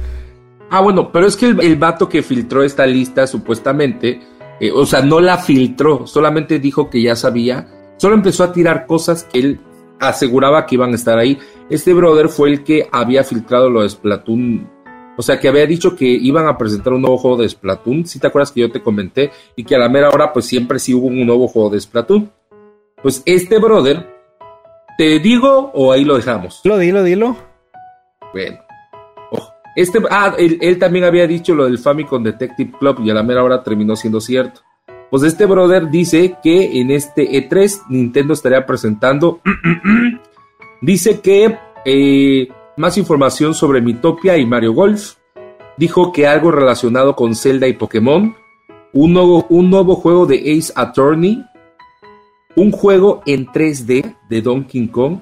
Ah, 0.70 0.80
bueno, 0.82 1.10
pero 1.10 1.26
es 1.26 1.36
que 1.36 1.46
el, 1.46 1.60
el 1.60 1.74
vato 1.74 2.08
que 2.08 2.22
filtró 2.22 2.62
esta 2.62 2.86
lista 2.86 3.26
supuestamente, 3.26 4.20
eh, 4.60 4.70
o 4.70 4.86
sea, 4.86 5.02
no 5.02 5.18
la 5.18 5.38
filtró, 5.38 6.06
solamente 6.06 6.60
dijo 6.60 6.88
que 6.88 7.02
ya 7.02 7.16
sabía, 7.16 7.66
solo 7.96 8.14
empezó 8.14 8.44
a 8.44 8.52
tirar 8.52 8.86
cosas 8.86 9.24
que 9.24 9.40
él 9.40 9.60
aseguraba 9.98 10.64
que 10.64 10.76
iban 10.76 10.92
a 10.92 10.94
estar 10.94 11.18
ahí. 11.18 11.38
Este 11.70 11.92
brother 11.92 12.28
fue 12.28 12.50
el 12.50 12.62
que 12.62 12.88
había 12.92 13.24
filtrado 13.24 13.68
lo 13.68 13.82
de 13.82 13.88
Splatoon 13.88 14.77
o 15.18 15.22
sea, 15.22 15.40
que 15.40 15.48
había 15.48 15.66
dicho 15.66 15.96
que 15.96 16.06
iban 16.06 16.46
a 16.46 16.56
presentar 16.56 16.92
un 16.92 17.00
nuevo 17.02 17.18
juego 17.18 17.38
de 17.38 17.48
Splatoon. 17.48 18.06
Si 18.06 18.20
te 18.20 18.28
acuerdas 18.28 18.52
que 18.52 18.60
yo 18.60 18.70
te 18.70 18.80
comenté. 18.80 19.32
Y 19.56 19.64
que 19.64 19.74
a 19.74 19.78
la 19.80 19.88
mera 19.88 20.10
hora, 20.10 20.32
pues 20.32 20.46
siempre 20.46 20.78
sí 20.78 20.94
hubo 20.94 21.08
un 21.08 21.26
nuevo 21.26 21.48
juego 21.48 21.70
de 21.70 21.80
Splatoon. 21.80 22.30
Pues 23.02 23.24
este 23.26 23.58
brother, 23.58 24.08
¿te 24.96 25.18
digo 25.18 25.72
o 25.74 25.90
ahí 25.90 26.04
lo 26.04 26.14
dejamos? 26.14 26.60
Lo 26.62 26.78
dilo, 26.78 27.02
dilo. 27.02 27.36
Bueno. 28.32 28.58
Este, 29.74 29.98
ah, 30.08 30.36
él, 30.38 30.58
él, 30.60 30.78
también 30.78 31.04
había 31.04 31.26
dicho 31.26 31.52
lo 31.52 31.64
del 31.64 31.78
Famicom 31.78 32.22
Detective 32.22 32.70
Club 32.78 33.00
y 33.02 33.10
a 33.10 33.14
la 33.14 33.24
mera 33.24 33.42
hora 33.42 33.64
terminó 33.64 33.96
siendo 33.96 34.20
cierto. 34.20 34.60
Pues 35.10 35.24
este 35.24 35.46
brother 35.46 35.90
dice 35.90 36.36
que 36.40 36.80
en 36.80 36.92
este 36.92 37.28
E3 37.28 37.86
Nintendo 37.88 38.34
estaría 38.34 38.64
presentando. 38.64 39.40
dice 40.80 41.20
que 41.20 41.58
eh, 41.84 42.48
más 42.78 42.96
información 42.96 43.54
sobre 43.54 43.80
Mitopia 43.80 44.36
y 44.38 44.46
Mario 44.46 44.72
Golf. 44.72 45.16
Dijo 45.76 46.12
que 46.12 46.26
algo 46.26 46.50
relacionado 46.50 47.14
con 47.16 47.34
Zelda 47.34 47.66
y 47.66 47.74
Pokémon. 47.74 48.34
Un 48.92 49.12
nuevo, 49.12 49.46
un 49.50 49.68
nuevo 49.70 49.96
juego 49.96 50.26
de 50.26 50.56
Ace 50.56 50.72
Attorney. 50.74 51.44
Un 52.56 52.70
juego 52.70 53.22
en 53.26 53.46
3D 53.46 54.16
de 54.28 54.42
Donkey 54.42 54.88
Kong. 54.88 55.18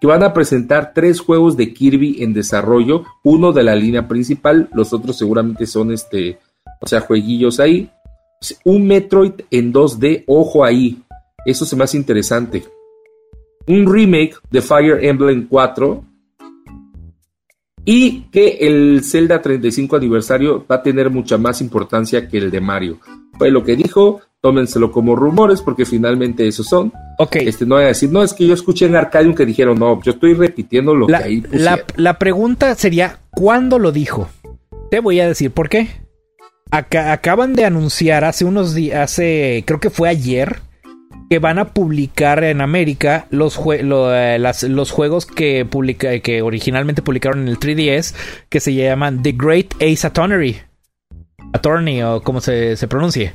Que 0.00 0.06
van 0.06 0.22
a 0.22 0.32
presentar 0.32 0.92
tres 0.94 1.20
juegos 1.20 1.56
de 1.56 1.72
Kirby 1.72 2.22
en 2.22 2.34
desarrollo. 2.34 3.04
Uno 3.22 3.52
de 3.52 3.62
la 3.62 3.74
línea 3.74 4.06
principal. 4.06 4.68
Los 4.72 4.92
otros 4.92 5.16
seguramente 5.16 5.66
son 5.66 5.92
este. 5.92 6.38
O 6.80 6.86
sea, 6.86 7.00
jueguillos 7.00 7.60
ahí. 7.60 7.90
Un 8.64 8.86
Metroid 8.86 9.32
en 9.50 9.72
2D. 9.72 10.24
Ojo 10.26 10.64
ahí. 10.64 11.02
Eso 11.46 11.64
se 11.64 11.76
me 11.76 11.84
hace 11.84 11.96
interesante. 11.96 12.64
Un 13.66 13.90
remake 13.90 14.36
de 14.50 14.60
Fire 14.60 15.04
Emblem 15.04 15.48
4 15.48 16.15
y 17.86 18.22
que 18.32 18.58
el 18.60 19.00
Zelda 19.02 19.40
35 19.40 19.96
aniversario 19.96 20.66
va 20.70 20.76
a 20.76 20.82
tener 20.82 21.08
mucha 21.08 21.38
más 21.38 21.60
importancia 21.62 22.28
que 22.28 22.36
el 22.36 22.50
de 22.50 22.60
Mario. 22.60 22.98
Fue 23.38 23.50
lo 23.50 23.64
que 23.64 23.76
dijo, 23.76 24.20
tómenselo 24.40 24.90
como 24.92 25.14
rumores 25.16 25.62
porque 25.62 25.84
finalmente 25.86 26.46
esos 26.48 26.66
son. 26.66 26.92
Ok. 27.18 27.36
Este, 27.36 27.64
no 27.64 27.76
voy 27.76 27.84
a 27.84 27.88
decir, 27.88 28.10
no, 28.10 28.22
es 28.22 28.34
que 28.34 28.46
yo 28.46 28.54
escuché 28.54 28.86
en 28.86 28.96
Arcadium 28.96 29.34
que 29.34 29.46
dijeron, 29.46 29.78
no, 29.78 30.02
yo 30.02 30.12
estoy 30.12 30.34
repitiendo 30.34 30.94
lo 30.94 31.06
La, 31.08 31.18
que 31.18 31.24
ahí 31.24 31.40
la, 31.40 31.48
pusieron. 31.48 31.80
la 31.96 32.18
pregunta 32.18 32.74
sería, 32.74 33.20
¿cuándo 33.30 33.78
lo 33.78 33.92
dijo? 33.92 34.28
Te 34.90 35.00
voy 35.00 35.20
a 35.20 35.28
decir 35.28 35.50
por 35.52 35.68
qué. 35.68 35.88
Aca- 36.70 37.12
acaban 37.12 37.54
de 37.54 37.64
anunciar 37.64 38.24
hace 38.24 38.44
unos 38.44 38.74
días, 38.74 38.98
hace, 39.12 39.62
creo 39.66 39.78
que 39.78 39.90
fue 39.90 40.08
ayer, 40.08 40.60
que 41.28 41.38
van 41.38 41.58
a 41.58 41.66
publicar 41.72 42.44
en 42.44 42.60
América 42.60 43.26
los, 43.30 43.58
jue- 43.58 43.82
lo, 43.82 44.14
eh, 44.14 44.38
las- 44.38 44.62
los 44.62 44.90
juegos 44.90 45.26
que, 45.26 45.64
publica, 45.64 46.18
que 46.20 46.42
originalmente 46.42 47.02
publicaron 47.02 47.40
en 47.42 47.48
el 47.48 47.58
3DS, 47.58 48.14
que 48.48 48.60
se 48.60 48.74
llaman 48.74 49.22
The 49.22 49.32
Great 49.36 49.74
Ace 49.82 50.06
Attorney. 50.06 50.60
Attorney, 51.52 52.02
o 52.02 52.22
como 52.22 52.40
se, 52.40 52.76
se 52.76 52.88
pronuncie. 52.88 53.32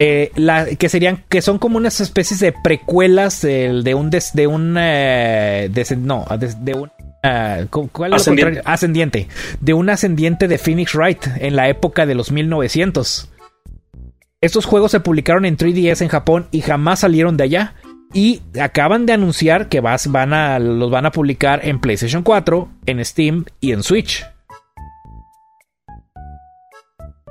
Eh, 0.00 0.32
la, 0.34 0.66
que 0.66 0.88
serían, 0.88 1.22
que 1.28 1.40
son 1.40 1.58
como 1.58 1.76
unas 1.76 2.00
especies 2.00 2.40
de 2.40 2.52
precuelas 2.52 3.42
del- 3.42 3.84
de, 3.84 3.94
un 3.94 4.10
des- 4.10 4.32
de 4.34 4.46
un 4.48 4.76
eh, 4.78 5.70
no, 5.98 6.26
de, 6.38 6.52
de 6.60 6.74
un 6.74 6.90
¿cu- 7.70 7.88
¿cuál 7.92 8.10
lo 8.10 8.16
Ascendiente. 8.16 8.60
ascendiente, 8.64 9.28
de 9.60 9.72
un 9.72 9.88
ascendiente 9.88 10.48
de 10.48 10.58
Phoenix 10.58 10.94
Wright 10.94 11.26
en 11.38 11.54
la 11.56 11.68
época 11.68 12.06
de 12.06 12.14
los 12.16 12.32
1900. 12.32 13.30
Estos 14.44 14.66
juegos 14.66 14.90
se 14.90 15.00
publicaron 15.00 15.46
en 15.46 15.56
3DS 15.56 16.02
en 16.02 16.08
Japón 16.08 16.48
y 16.50 16.60
jamás 16.60 17.00
salieron 17.00 17.38
de 17.38 17.44
allá. 17.44 17.74
Y 18.12 18.42
acaban 18.60 19.06
de 19.06 19.14
anunciar 19.14 19.70
que 19.70 19.80
vas, 19.80 20.12
van 20.12 20.34
a, 20.34 20.58
los 20.58 20.90
van 20.90 21.06
a 21.06 21.12
publicar 21.12 21.60
en 21.66 21.80
PlayStation 21.80 22.22
4, 22.22 22.68
en 22.84 23.02
Steam 23.02 23.46
y 23.60 23.72
en 23.72 23.82
Switch. 23.82 24.22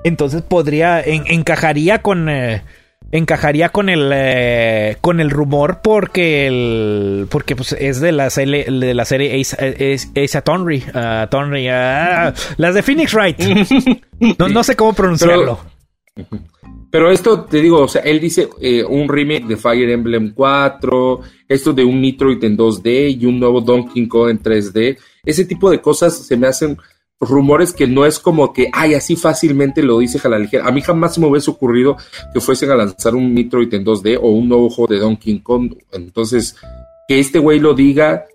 Entonces 0.03 0.41
podría. 0.41 1.02
en- 1.02 1.26
encajaría 1.27 2.02
con. 2.02 2.30
eh, 2.30 2.64
encajaría 3.11 3.69
con 3.69 3.90
el. 3.90 4.10
eh, 4.11 4.98
con 4.99 5.19
el 5.19 5.30
rumor. 5.30 5.81
Porque 5.84 6.48
el. 6.48 7.27
Porque 7.30 7.56
pues, 7.56 7.73
es 7.73 8.02
de 8.02 8.11
la 8.11 8.31
serie. 8.31 8.65
De 8.65 8.95
la 8.95 9.06
serie 9.06 9.40
Ace, 9.40 9.56
Ace, 9.56 10.10
Ace 10.19 10.41
ah, 10.95 12.34
las 12.57 12.73
de 12.73 12.81
Phoenix 12.81 13.14
Wright. 13.14 13.40
No, 14.40 14.48
no 14.48 14.64
sé 14.64 14.76
cómo 14.77 14.94
pronunciarlo. 14.94 15.60
Pero 15.61 15.82
esto, 17.11 17.45
te 17.45 17.61
digo, 17.61 17.81
o 17.81 17.88
sea, 17.88 18.02
él 18.02 18.19
dice 18.19 18.49
eh, 18.61 18.84
un 18.84 19.07
remake 19.10 19.45
de 19.45 19.57
Fire 19.57 19.90
Emblem 19.90 20.34
4, 20.34 21.22
esto 21.48 21.73
de 21.73 21.84
un 21.84 21.99
Metroid 21.99 22.44
en 22.44 22.57
2D 22.57 23.19
y 23.19 23.26
un 23.26 23.40
nuevo 23.40 23.61
Donkey 23.61 24.07
Kong 24.07 24.30
en 24.30 24.41
3D. 24.41 24.98
Ese 25.23 25.45
tipo 25.45 25.72
de 25.72 25.81
cosas 25.81 26.26
se 26.26 26.38
me 26.38 26.48
hacen 26.48 26.77
rumores 27.19 27.73
que 27.73 27.88
no 27.88 28.06
es 28.06 28.19
como 28.19 28.53
que, 28.53 28.69
ay, 28.73 28.94
así 28.94 29.15
fácilmente 29.15 29.81
lo 29.81 29.99
dice 29.99 30.19
a 30.23 30.30
la 30.30 30.40
ligera. 30.40 30.68
A 30.68 30.72
mí 30.72 30.81
jamás 30.81 31.18
me 31.18 31.27
hubiese 31.27 31.52
ocurrido 31.52 31.98
que 32.34 32.40
fuesen 32.40 32.72
a 32.72 32.76
lanzar 32.76 33.15
un 33.15 33.34
Metroid 33.34 33.73
en 33.73 33.85
2D 33.85 34.19
o 34.22 34.30
un 34.30 34.49
nuevo 34.49 34.69
juego 34.69 34.94
de 34.94 34.99
Donkey 34.99 35.40
Kong. 35.40 35.76
Entonces, 35.91 36.56
que 37.07 37.19
este 37.19 37.40
güey 37.40 37.60
lo 37.60 37.73
diga, 37.73 38.26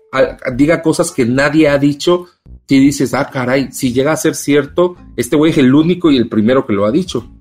diga 0.55 0.81
cosas 0.81 1.11
que 1.11 1.25
nadie 1.25 1.69
ha 1.69 1.77
dicho, 1.77 2.25
si 2.67 2.79
dices, 2.79 3.13
ah, 3.13 3.29
caray, 3.31 3.71
si 3.71 3.93
llega 3.93 4.11
a 4.11 4.17
ser 4.17 4.35
cierto, 4.35 4.95
este 5.15 5.35
güey 5.35 5.51
es 5.51 5.57
el 5.57 5.73
único 5.73 6.11
y 6.11 6.17
el 6.17 6.27
primero 6.27 6.65
que 6.65 6.73
lo 6.73 6.85
ha 6.85 6.91
dicho. 6.91 7.38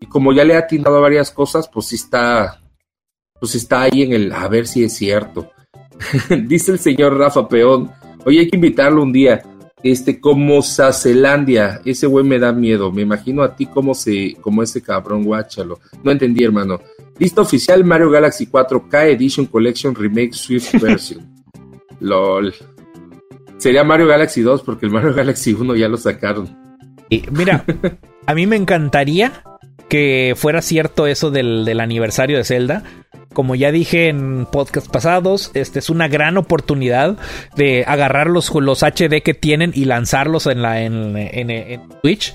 Y 0.00 0.06
como 0.06 0.32
ya 0.32 0.44
le 0.44 0.54
ha 0.54 0.60
atinado 0.60 0.96
a 0.96 1.00
varias 1.00 1.30
cosas, 1.30 1.68
pues 1.68 1.86
sí 1.86 1.96
está, 1.96 2.60
pues 3.38 3.54
está 3.54 3.82
ahí 3.82 4.02
en 4.02 4.12
el, 4.12 4.32
a 4.32 4.48
ver 4.48 4.66
si 4.66 4.82
es 4.82 4.94
cierto. 4.94 5.50
Dice 6.46 6.72
el 6.72 6.78
señor 6.78 7.16
Rafa 7.16 7.48
Peón, 7.48 7.90
oye, 8.24 8.40
hay 8.40 8.48
que 8.48 8.56
invitarlo 8.56 9.02
un 9.02 9.12
día. 9.12 9.42
Este, 9.82 10.20
como 10.20 10.60
Sacelandia, 10.62 11.80
ese 11.84 12.06
güey 12.06 12.24
me 12.24 12.38
da 12.38 12.52
miedo. 12.52 12.92
Me 12.92 13.02
imagino 13.02 13.42
a 13.42 13.54
ti 13.56 13.66
como 13.66 13.94
se, 13.94 14.36
como 14.40 14.62
ese 14.62 14.82
cabrón, 14.82 15.24
guáchalo. 15.24 15.80
No 16.02 16.10
entendí, 16.10 16.44
hermano. 16.44 16.80
Lista 17.18 17.42
oficial 17.42 17.84
Mario 17.84 18.10
Galaxy 18.10 18.46
4K 18.46 19.10
Edition 19.12 19.46
Collection 19.46 19.94
Remake 19.94 20.32
Swift 20.32 20.74
Version. 20.80 21.44
LOL. 22.00 22.54
Sería 23.58 23.84
Mario 23.84 24.06
Galaxy 24.06 24.40
2 24.40 24.62
porque 24.62 24.86
el 24.86 24.92
Mario 24.92 25.14
Galaxy 25.14 25.52
1 25.52 25.76
ya 25.76 25.88
lo 25.88 25.98
sacaron. 25.98 26.48
Y 27.10 27.22
mira, 27.30 27.64
a 28.26 28.34
mí 28.34 28.46
me 28.46 28.56
encantaría 28.56 29.42
que 29.90 30.32
fuera 30.36 30.62
cierto 30.62 31.06
eso 31.06 31.30
del, 31.30 31.66
del 31.66 31.80
aniversario 31.80 32.38
de 32.38 32.44
Zelda. 32.44 32.82
Como 33.34 33.54
ya 33.54 33.70
dije 33.70 34.08
en 34.08 34.46
podcast 34.50 34.90
pasados, 34.90 35.50
este 35.54 35.78
es 35.80 35.90
una 35.90 36.08
gran 36.08 36.36
oportunidad 36.38 37.18
de 37.56 37.84
agarrar 37.86 38.28
los, 38.28 38.52
los 38.54 38.82
HD 38.82 39.22
que 39.22 39.34
tienen 39.34 39.72
y 39.74 39.84
lanzarlos 39.84 40.46
en 40.46 40.62
la 40.62 40.80
en, 40.80 41.16
en- 41.16 41.82
Switch. 42.00 42.34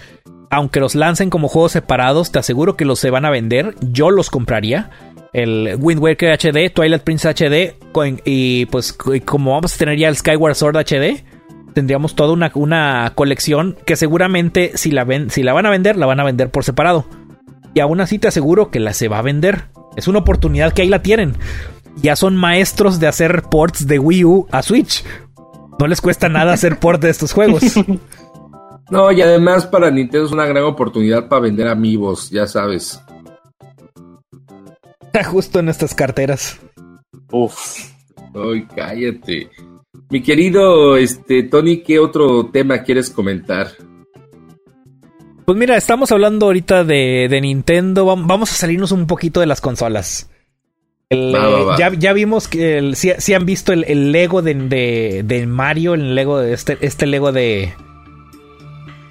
Aunque 0.52 0.80
los 0.80 0.94
lancen 0.96 1.30
como 1.32 1.48
juegos 1.48 1.72
separados, 1.72 2.32
te 2.32 2.40
aseguro 2.40 2.78
que 2.78 2.86
los 2.86 3.00
se 3.00 3.10
van 3.10 3.26
a 3.26 3.30
vender. 3.32 3.74
Yo 3.82 4.12
los 4.12 4.30
compraría. 4.30 4.90
El 5.34 5.76
Wind 5.80 6.02
Waker 6.02 6.32
HD, 6.40 6.72
Twilight 6.74 7.02
Princess 7.04 7.36
HD 7.36 7.74
y 8.24 8.66
pues 8.68 8.94
como 9.26 9.52
vamos 9.52 9.76
a 9.76 9.78
tener 9.78 9.98
ya 9.98 10.08
el 10.08 10.16
Skyward 10.16 10.56
Sword 10.56 10.78
HD, 10.78 11.26
tendríamos 11.74 12.16
toda 12.16 12.32
una, 12.32 12.52
una 12.54 13.12
colección 13.16 13.76
que 13.86 13.98
seguramente 13.98 14.72
si 14.76 14.92
la, 14.92 15.04
ven, 15.04 15.30
si 15.30 15.44
la 15.44 15.52
van 15.52 15.66
a 15.66 15.72
vender, 15.72 15.98
la 15.98 16.06
van 16.06 16.22
a 16.22 16.24
vender 16.24 16.52
por 16.52 16.64
separado. 16.64 17.06
Y 17.76 17.82
aún 17.82 18.00
así 18.02 18.18
te 18.18 18.30
aseguro 18.30 18.72
que 18.72 18.80
la 18.80 18.94
se 18.94 19.10
va 19.10 19.20
a 19.20 19.22
vender. 19.22 19.66
Es 19.98 20.08
una 20.08 20.20
oportunidad 20.20 20.74
que 20.74 20.82
ahí 20.82 20.90
la 20.90 21.04
tienen. 21.04 21.36
Ya 21.98 22.16
son 22.16 22.36
maestros 22.38 23.00
de 23.00 23.08
hacer 23.08 23.44
ports 23.44 23.86
de 23.86 24.00
Wii 24.00 24.26
U 24.26 24.48
a 24.50 24.64
Switch. 24.64 25.04
No 25.78 25.86
les 25.86 26.00
cuesta 26.00 26.30
nada 26.30 26.54
hacer 26.54 26.80
port 26.80 27.02
de 27.02 27.12
estos 27.12 27.34
juegos. 27.34 27.62
No, 28.88 29.12
y 29.12 29.20
además 29.20 29.66
para 29.66 29.90
Nintendo 29.90 30.28
es 30.28 30.32
una 30.32 30.46
gran 30.46 30.64
oportunidad 30.64 31.28
para 31.28 31.42
vender 31.42 31.68
amigos, 31.68 32.30
ya 32.30 32.46
sabes. 32.46 33.02
Justo 35.26 35.58
en 35.58 35.70
estas 35.70 35.96
carteras. 35.96 36.60
Uf. 37.32 37.80
Ay, 38.36 38.68
cállate. 38.76 39.50
Mi 40.12 40.22
querido 40.22 40.98
este 40.98 41.42
Tony, 41.42 41.82
¿qué 41.82 41.98
otro 41.98 42.52
tema 42.52 42.84
quieres 42.84 43.10
comentar? 43.10 43.72
Pues 45.46 45.58
mira, 45.58 45.78
estamos 45.78 46.12
hablando 46.12 46.48
ahorita 46.48 46.84
de, 46.84 47.28
de 47.30 47.42
Nintendo. 47.42 48.06
Vam- 48.08 48.26
Vamos 48.26 48.52
a 48.52 48.56
salirnos 48.56 48.92
un 48.92 49.06
poquito 49.06 49.40
de 49.40 49.46
las 49.46 49.62
consolas. 49.62 50.30
El, 51.10 51.36
Va, 51.36 51.48
va, 51.48 51.60
eh, 51.60 51.64
va. 51.64 51.78
Ya, 51.78 51.92
ya 51.94 52.14
vimos 52.14 52.48
que 52.48 52.80
el- 52.80 52.96
si, 52.96 53.12
si 53.20 53.34
han 53.36 53.46
visto 53.46 53.72
el, 53.72 53.84
el 53.88 54.12
Lego 54.12 54.42
de, 54.42 54.56
de, 54.56 55.22
de 55.24 55.46
Mario, 55.46 55.94
el 55.94 56.16
Lego 56.16 56.40
de 56.40 56.54
este, 56.54 56.78
este 56.82 57.06
Lego 57.06 57.32
de 57.32 57.74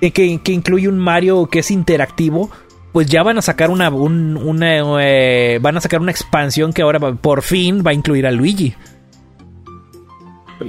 eh, 0.01 0.11
que, 0.11 0.41
que 0.43 0.53
incluye 0.53 0.89
un 0.89 0.99
Mario 0.99 1.47
que 1.47 1.61
es 1.61 1.71
interactivo. 1.71 2.51
Pues 2.93 3.07
ya 3.09 3.23
van 3.23 3.39
a 3.39 3.43
sacar 3.43 3.71
una, 3.71 3.91
un- 3.91 4.37
una, 4.37 4.77
eh, 5.03 5.59
van 5.63 5.77
a 5.77 5.81
sacar 5.81 6.01
una 6.01 6.11
expansión 6.11 6.73
que 6.73 6.83
ahora 6.83 6.99
va- 6.99 7.15
por 7.15 7.43
fin 7.43 7.85
va 7.87 7.93
a 7.93 7.95
incluir 7.95 8.27
a 8.27 8.33
Luigi. 8.33 8.75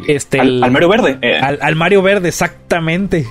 Este, 0.07 0.39
Al, 0.39 0.47
el- 0.47 0.63
al 0.63 0.71
Mario 0.71 0.89
Verde. 0.89 1.17
eh, 1.23 1.37
al- 1.39 1.59
al 1.61 1.75
Mario 1.75 2.01
Verde, 2.03 2.27
exactamente. 2.29 3.25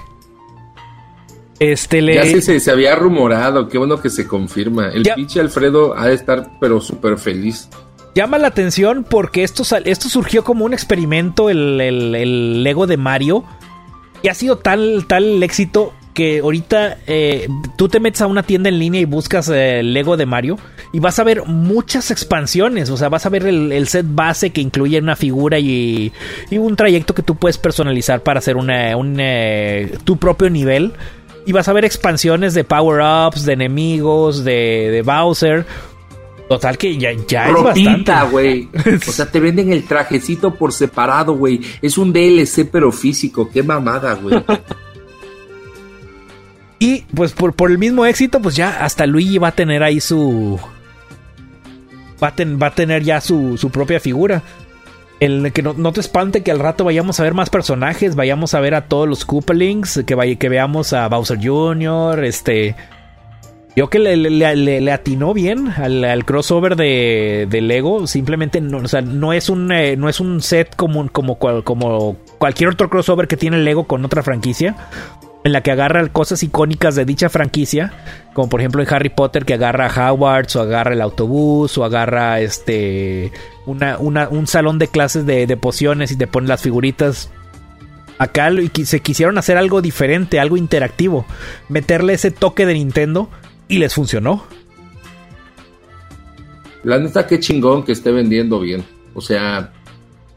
Este 1.60 2.02
le. 2.02 2.14
Ya 2.16 2.24
se, 2.24 2.42
se, 2.42 2.60
se 2.60 2.70
había 2.70 2.94
rumorado, 2.96 3.68
qué 3.68 3.78
bueno 3.78 4.00
que 4.00 4.10
se 4.10 4.26
confirma. 4.26 4.88
El 4.88 5.04
Ya. 5.04 5.14
pinche 5.14 5.40
Alfredo 5.40 5.96
ha 5.96 6.08
de 6.08 6.14
estar 6.14 6.50
pero 6.60 6.80
súper 6.80 7.18
feliz. 7.18 7.68
Llama 8.14 8.38
la 8.38 8.48
atención 8.48 9.04
porque 9.08 9.42
esto, 9.42 9.64
esto 9.84 10.08
surgió 10.08 10.44
como 10.44 10.64
un 10.64 10.72
experimento, 10.72 11.50
el, 11.50 11.80
el- 11.80 12.14
el 12.14 12.62
Lego 12.62 12.86
de 12.86 12.96
Mario. 12.96 13.44
Y 14.22 14.28
ha 14.28 14.34
sido 14.34 14.56
tal, 14.56 15.04
tal 15.06 15.42
éxito 15.42 15.92
que 16.14 16.38
ahorita 16.38 16.98
eh, 17.08 17.48
tú 17.76 17.88
te 17.88 17.98
metes 17.98 18.20
a 18.22 18.26
una 18.28 18.44
tienda 18.44 18.68
en 18.68 18.78
línea 18.78 19.00
y 19.00 19.04
buscas 19.04 19.48
eh, 19.48 19.80
el 19.80 19.92
Lego 19.92 20.16
de 20.16 20.26
Mario 20.26 20.56
y 20.92 21.00
vas 21.00 21.18
a 21.18 21.24
ver 21.24 21.44
muchas 21.44 22.10
expansiones. 22.12 22.88
O 22.88 22.96
sea, 22.96 23.08
vas 23.08 23.26
a 23.26 23.28
ver 23.30 23.46
el, 23.46 23.72
el 23.72 23.88
set 23.88 24.06
base 24.08 24.50
que 24.50 24.60
incluye 24.60 24.98
una 25.00 25.16
figura 25.16 25.58
y, 25.58 26.12
y 26.50 26.58
un 26.58 26.76
trayecto 26.76 27.14
que 27.14 27.22
tú 27.22 27.34
puedes 27.34 27.58
personalizar 27.58 28.22
para 28.22 28.38
hacer 28.38 28.56
una, 28.56 28.96
un, 28.96 29.16
eh, 29.18 29.98
tu 30.04 30.16
propio 30.16 30.48
nivel. 30.50 30.92
Y 31.46 31.52
vas 31.52 31.68
a 31.68 31.72
ver 31.72 31.84
expansiones 31.84 32.54
de 32.54 32.64
power-ups, 32.64 33.44
de 33.44 33.52
enemigos, 33.52 34.44
de, 34.44 34.88
de 34.90 35.02
Bowser. 35.02 35.66
Total 36.48 36.76
que 36.78 36.96
ya, 36.98 37.10
ya 37.26 37.46
es 37.48 37.52
Ropita, 37.52 38.24
bastante. 38.24 38.30
güey. 38.32 38.68
O 39.08 39.12
sea, 39.12 39.26
te 39.30 39.40
venden 39.40 39.72
el 39.72 39.84
trajecito 39.84 40.54
por 40.54 40.72
separado, 40.72 41.34
güey. 41.34 41.60
Es 41.82 41.96
un 41.98 42.12
DLC 42.12 42.68
pero 42.70 42.92
físico. 42.92 43.48
Qué 43.52 43.62
mamada, 43.62 44.14
güey. 44.14 44.42
Y 46.78 47.00
pues 47.14 47.32
por, 47.32 47.54
por 47.54 47.70
el 47.70 47.78
mismo 47.78 48.04
éxito, 48.04 48.40
pues 48.40 48.56
ya 48.56 48.84
hasta 48.84 49.06
Luigi 49.06 49.38
va 49.38 49.48
a 49.48 49.52
tener 49.52 49.82
ahí 49.82 50.00
su. 50.00 50.58
Va 52.22 52.28
a, 52.28 52.34
ten- 52.34 52.58
va 52.62 52.68
a 52.68 52.74
tener 52.74 53.02
ya 53.02 53.20
su, 53.20 53.56
su 53.56 53.70
propia 53.70 54.00
figura. 54.00 54.42
El 55.20 55.52
que 55.52 55.62
no, 55.62 55.72
no 55.74 55.92
te 55.92 56.00
espante 56.00 56.42
que 56.42 56.50
al 56.50 56.58
rato 56.58 56.84
vayamos 56.84 57.20
a 57.20 57.22
ver 57.22 57.34
más 57.34 57.48
personajes, 57.48 58.14
vayamos 58.16 58.52
a 58.54 58.60
ver 58.60 58.74
a 58.74 58.86
todos 58.88 59.08
los 59.08 59.24
Koopalings, 59.24 60.02
que, 60.06 60.36
que 60.36 60.48
veamos 60.48 60.92
a 60.92 61.08
Bowser 61.08 61.38
Jr., 61.42 62.24
este. 62.24 62.74
Yo 63.76 63.90
que 63.90 63.98
le, 63.98 64.16
le- 64.16 64.92
atinó 64.92 65.34
bien 65.34 65.68
al, 65.76 66.04
al 66.04 66.24
crossover 66.24 66.76
de, 66.76 67.48
de 67.50 67.60
Lego. 67.60 68.06
Simplemente 68.06 68.60
no, 68.60 68.78
o 68.78 68.86
sea, 68.88 69.00
no 69.02 69.32
es 69.32 69.48
un 69.48 69.72
eh, 69.72 69.96
no 69.96 70.08
es 70.08 70.20
un 70.20 70.40
set 70.42 70.76
como, 70.76 71.08
como, 71.10 71.38
como 71.38 72.16
cualquier 72.38 72.70
otro 72.70 72.88
crossover 72.88 73.26
que 73.26 73.36
tiene 73.36 73.58
Lego 73.58 73.84
con 73.88 74.04
otra 74.04 74.22
franquicia. 74.22 74.76
En 75.44 75.52
la 75.52 75.62
que 75.62 75.70
agarra 75.70 76.08
cosas 76.08 76.42
icónicas 76.42 76.94
de 76.94 77.04
dicha 77.04 77.28
franquicia, 77.28 77.92
como 78.32 78.48
por 78.48 78.60
ejemplo 78.60 78.82
en 78.82 78.92
Harry 78.92 79.10
Potter 79.10 79.44
que 79.44 79.54
agarra 79.54 79.86
a 79.86 80.12
Hogwarts 80.12 80.56
o 80.56 80.62
agarra 80.62 80.94
el 80.94 81.02
autobús 81.02 81.76
o 81.76 81.84
agarra 81.84 82.40
este 82.40 83.30
un 83.66 84.46
salón 84.46 84.78
de 84.78 84.88
clases 84.88 85.26
de, 85.26 85.56
pociones 85.58 86.10
y 86.10 86.16
te 86.16 86.26
pone 86.26 86.48
las 86.48 86.62
figuritas. 86.62 87.30
Acá 88.16 88.50
se 88.84 89.00
quisieron 89.00 89.36
hacer 89.36 89.58
algo 89.58 89.82
diferente, 89.82 90.40
algo 90.40 90.56
interactivo, 90.56 91.26
meterle 91.68 92.14
ese 92.14 92.30
toque 92.30 92.64
de 92.64 92.74
Nintendo 92.74 93.28
y 93.68 93.78
les 93.78 93.92
funcionó. 93.92 94.44
La 96.84 96.98
neta, 96.98 97.26
qué 97.26 97.38
chingón 97.38 97.84
que 97.84 97.92
esté 97.92 98.12
vendiendo 98.12 98.60
bien. 98.60 98.84
O 99.14 99.20
sea, 99.20 99.72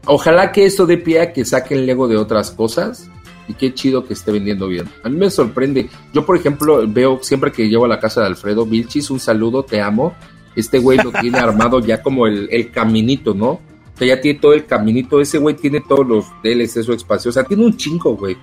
ojalá 0.04 0.52
que 0.52 0.66
esto 0.66 0.86
dé 0.86 0.98
pie 0.98 1.20
a 1.20 1.32
que 1.32 1.44
saquen 1.46 1.86
Lego 1.86 2.08
de 2.08 2.16
otras 2.16 2.50
cosas. 2.50 3.08
Y 3.48 3.54
qué 3.54 3.72
chido 3.72 4.04
que 4.04 4.12
esté 4.12 4.30
vendiendo 4.30 4.68
bien. 4.68 4.86
A 5.02 5.08
mí 5.08 5.16
me 5.16 5.30
sorprende. 5.30 5.88
Yo, 6.12 6.24
por 6.26 6.36
ejemplo, 6.36 6.84
veo 6.86 7.18
siempre 7.22 7.50
que 7.50 7.68
llevo 7.68 7.86
a 7.86 7.88
la 7.88 7.98
casa 7.98 8.20
de 8.20 8.26
Alfredo 8.26 8.66
Vilchis, 8.66 9.10
un 9.10 9.18
saludo, 9.18 9.64
te 9.64 9.80
amo. 9.80 10.14
Este 10.54 10.78
güey 10.78 10.98
lo 10.98 11.10
tiene 11.12 11.38
armado 11.38 11.80
ya 11.80 12.02
como 12.02 12.26
el, 12.26 12.48
el 12.50 12.70
caminito, 12.70 13.32
¿no? 13.34 13.50
O 13.50 13.60
sea, 13.96 14.06
ya 14.06 14.20
tiene 14.20 14.38
todo 14.38 14.52
el 14.52 14.66
caminito. 14.66 15.20
Ese 15.20 15.38
güey 15.38 15.56
tiene 15.56 15.80
todos 15.80 16.06
los 16.06 16.26
DLC, 16.42 16.82
su 16.82 16.92
espacio. 16.92 17.30
O 17.30 17.32
sea, 17.32 17.44
tiene 17.44 17.64
un 17.64 17.76
chingo, 17.76 18.16
güey. 18.16 18.36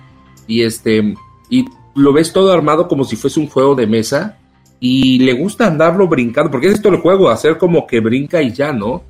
Y 0.48 0.62
este, 0.62 1.14
y 1.48 1.64
lo 1.94 2.12
ves 2.12 2.32
todo 2.32 2.52
armado 2.52 2.88
como 2.88 3.04
si 3.04 3.16
fuese 3.16 3.40
un 3.40 3.48
juego 3.48 3.74
de 3.74 3.86
mesa 3.86 4.38
y 4.78 5.18
le 5.18 5.32
gusta 5.32 5.66
andarlo 5.66 6.06
brincando, 6.06 6.50
porque 6.50 6.68
es 6.68 6.74
esto 6.74 6.90
el 6.90 6.98
juego, 7.00 7.30
hacer 7.30 7.58
como 7.58 7.86
que 7.86 8.00
brinca 8.00 8.42
y 8.42 8.52
ya, 8.52 8.72
¿no? 8.72 9.02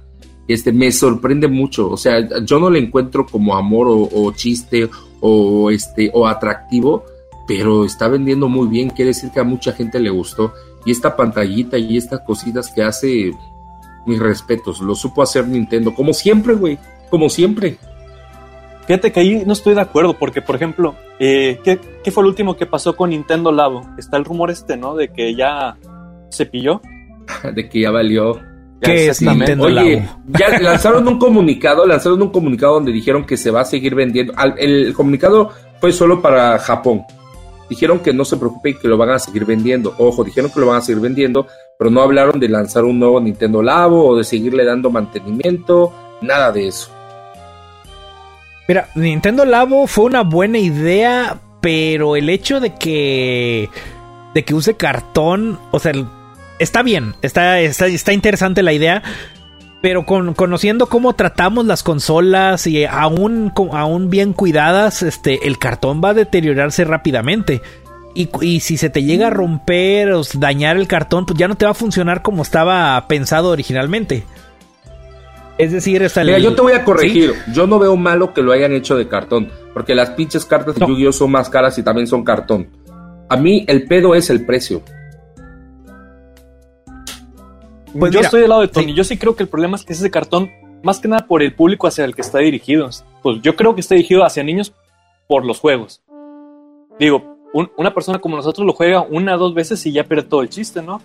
Este, 0.46 0.72
me 0.72 0.92
sorprende 0.92 1.48
mucho, 1.48 1.90
o 1.90 1.96
sea, 1.96 2.20
yo 2.44 2.60
no 2.60 2.70
le 2.70 2.78
encuentro 2.78 3.26
como 3.26 3.56
amor 3.56 3.88
o, 3.88 4.32
chiste 4.32 4.88
o 5.20 5.70
este 5.70 6.10
o 6.14 6.26
atractivo, 6.26 7.04
pero 7.46 7.84
está 7.84 8.08
vendiendo 8.08 8.48
muy 8.48 8.68
bien, 8.68 8.90
quiere 8.90 9.10
decir 9.10 9.30
que 9.30 9.40
a 9.40 9.44
mucha 9.44 9.72
gente 9.72 10.00
le 10.00 10.10
gustó 10.10 10.52
y 10.84 10.92
esta 10.92 11.16
pantallita 11.16 11.78
y 11.78 11.96
estas 11.96 12.20
cositas 12.20 12.70
que 12.72 12.82
hace 12.82 13.32
mis 14.06 14.20
respetos, 14.20 14.80
lo 14.80 14.94
supo 14.94 15.22
hacer 15.22 15.46
Nintendo, 15.46 15.94
como 15.94 16.12
siempre, 16.12 16.54
güey, 16.54 16.78
como 17.10 17.28
siempre. 17.28 17.76
Fíjate 18.86 19.10
que 19.10 19.18
ahí 19.20 19.42
no 19.44 19.52
estoy 19.52 19.74
de 19.74 19.80
acuerdo, 19.80 20.16
porque 20.16 20.40
por 20.42 20.54
ejemplo, 20.54 20.94
eh, 21.18 21.58
¿qué, 21.64 22.10
fue 22.10 22.22
lo 22.22 22.28
último 22.28 22.56
que 22.56 22.66
pasó 22.66 22.94
con 22.94 23.10
Nintendo 23.10 23.50
Labo? 23.50 23.84
Está 23.98 24.16
el 24.16 24.24
rumor 24.24 24.50
este, 24.50 24.76
¿no? 24.76 24.94
De 24.94 25.08
que 25.08 25.34
ya 25.34 25.76
se 26.30 26.46
pilló. 26.46 26.80
de 27.54 27.68
que 27.68 27.80
ya 27.80 27.90
valió. 27.90 28.40
¿Qué 28.86 29.08
es 29.08 29.22
Nintendo 29.22 29.64
Oye, 29.64 30.08
ya 30.28 30.58
lanzaron 30.58 31.06
un 31.06 31.18
comunicado, 31.18 31.86
lanzaron 31.86 32.22
un 32.22 32.30
comunicado 32.30 32.74
donde 32.74 32.92
dijeron 32.92 33.24
que 33.24 33.36
se 33.36 33.50
va 33.50 33.60
a 33.60 33.64
seguir 33.64 33.94
vendiendo. 33.94 34.32
El 34.56 34.92
comunicado 34.94 35.50
fue 35.80 35.92
solo 35.92 36.22
para 36.22 36.58
Japón. 36.58 37.02
Dijeron 37.68 37.98
que 37.98 38.12
no 38.12 38.24
se 38.24 38.36
preocupen 38.36 38.78
que 38.80 38.88
lo 38.88 38.96
van 38.96 39.10
a 39.10 39.18
seguir 39.18 39.44
vendiendo. 39.44 39.94
Ojo, 39.98 40.22
dijeron 40.22 40.50
que 40.50 40.60
lo 40.60 40.66
van 40.66 40.76
a 40.78 40.80
seguir 40.80 41.00
vendiendo, 41.00 41.46
pero 41.78 41.90
no 41.90 42.00
hablaron 42.00 42.38
de 42.38 42.48
lanzar 42.48 42.84
un 42.84 42.98
nuevo 42.98 43.20
Nintendo 43.20 43.62
Labo 43.62 44.06
o 44.06 44.16
de 44.16 44.24
seguirle 44.24 44.64
dando 44.64 44.90
mantenimiento, 44.90 45.92
nada 46.22 46.52
de 46.52 46.68
eso. 46.68 46.90
Mira, 48.68 48.88
Nintendo 48.94 49.44
Labo 49.44 49.86
fue 49.86 50.04
una 50.04 50.22
buena 50.22 50.58
idea, 50.58 51.38
pero 51.60 52.16
el 52.16 52.28
hecho 52.28 52.60
de 52.60 52.74
que 52.74 53.68
de 54.34 54.44
que 54.44 54.54
use 54.54 54.74
cartón, 54.74 55.58
o 55.70 55.78
sea, 55.78 55.92
está 56.58 56.82
bien, 56.82 57.14
está, 57.22 57.60
está, 57.60 58.12
interesante 58.12 58.62
la 58.62 58.72
idea, 58.72 59.02
pero 59.82 60.06
con, 60.06 60.34
conociendo 60.34 60.86
cómo 60.86 61.14
tratamos 61.14 61.66
las 61.66 61.82
consolas 61.82 62.66
y 62.66 62.84
aún, 62.84 63.52
aún 63.72 64.10
bien 64.10 64.32
cuidadas, 64.32 65.02
este, 65.02 65.46
el 65.46 65.58
cartón 65.58 66.00
va 66.02 66.10
a 66.10 66.14
deteriorarse 66.14 66.84
rápidamente. 66.84 67.62
Y, 68.14 68.30
y, 68.40 68.60
si 68.60 68.78
se 68.78 68.88
te 68.88 69.02
llega 69.02 69.26
a 69.26 69.30
romper 69.30 70.12
o 70.12 70.22
dañar 70.34 70.78
el 70.78 70.88
cartón, 70.88 71.26
pues 71.26 71.38
ya 71.38 71.48
no 71.48 71.54
te 71.54 71.66
va 71.66 71.72
a 71.72 71.74
funcionar 71.74 72.22
como 72.22 72.42
estaba 72.42 73.06
pensado 73.08 73.50
originalmente. 73.50 74.24
Es 75.58 75.72
decir, 75.72 76.02
esta 76.02 76.22
Mira, 76.22 76.38
yo 76.38 76.54
te 76.54 76.62
voy 76.62 76.72
a 76.72 76.84
corregir. 76.84 77.34
Yo 77.52 77.66
no 77.66 77.78
veo 77.78 77.96
malo 77.96 78.34
que 78.34 78.42
lo 78.42 78.52
hayan 78.52 78.72
hecho 78.72 78.96
de 78.96 79.08
cartón. 79.08 79.50
Porque 79.72 79.94
las 79.94 80.10
pinches 80.10 80.44
cartas 80.44 80.74
de 80.74 80.86
Yu-Gi-Oh 80.86 81.12
son 81.12 81.30
más 81.30 81.48
caras 81.48 81.78
y 81.78 81.82
también 81.82 82.06
son 82.06 82.24
cartón. 82.24 82.68
A 83.28 83.36
mí 83.36 83.64
el 83.68 83.84
pedo 83.84 84.14
es 84.14 84.30
el 84.30 84.44
precio. 84.44 84.82
Pues 87.98 88.12
yo 88.12 88.20
estoy 88.20 88.40
del 88.40 88.50
lado 88.50 88.62
de 88.62 88.68
Tony. 88.68 88.94
Yo 88.94 89.04
sí 89.04 89.16
creo 89.16 89.36
que 89.36 89.42
el 89.42 89.48
problema 89.48 89.76
es 89.76 89.84
que 89.84 89.92
ese 89.92 90.10
cartón, 90.10 90.50
más 90.82 91.00
que 91.00 91.08
nada 91.08 91.26
por 91.26 91.42
el 91.42 91.54
público 91.54 91.86
hacia 91.86 92.04
el 92.04 92.14
que 92.14 92.22
está 92.22 92.38
dirigido. 92.38 92.88
Pues 93.22 93.40
yo 93.42 93.56
creo 93.56 93.74
que 93.74 93.80
está 93.80 93.94
dirigido 93.94 94.24
hacia 94.24 94.42
niños 94.42 94.72
por 95.28 95.44
los 95.44 95.60
juegos. 95.60 96.02
Digo, 96.98 97.36
una 97.76 97.94
persona 97.94 98.18
como 98.18 98.36
nosotros 98.36 98.66
lo 98.66 98.72
juega 98.72 99.02
una 99.02 99.34
o 99.34 99.38
dos 99.38 99.54
veces 99.54 99.84
y 99.86 99.92
ya 99.92 100.04
pierde 100.04 100.24
todo 100.24 100.42
el 100.42 100.48
chiste, 100.48 100.82
¿no? 100.82 101.00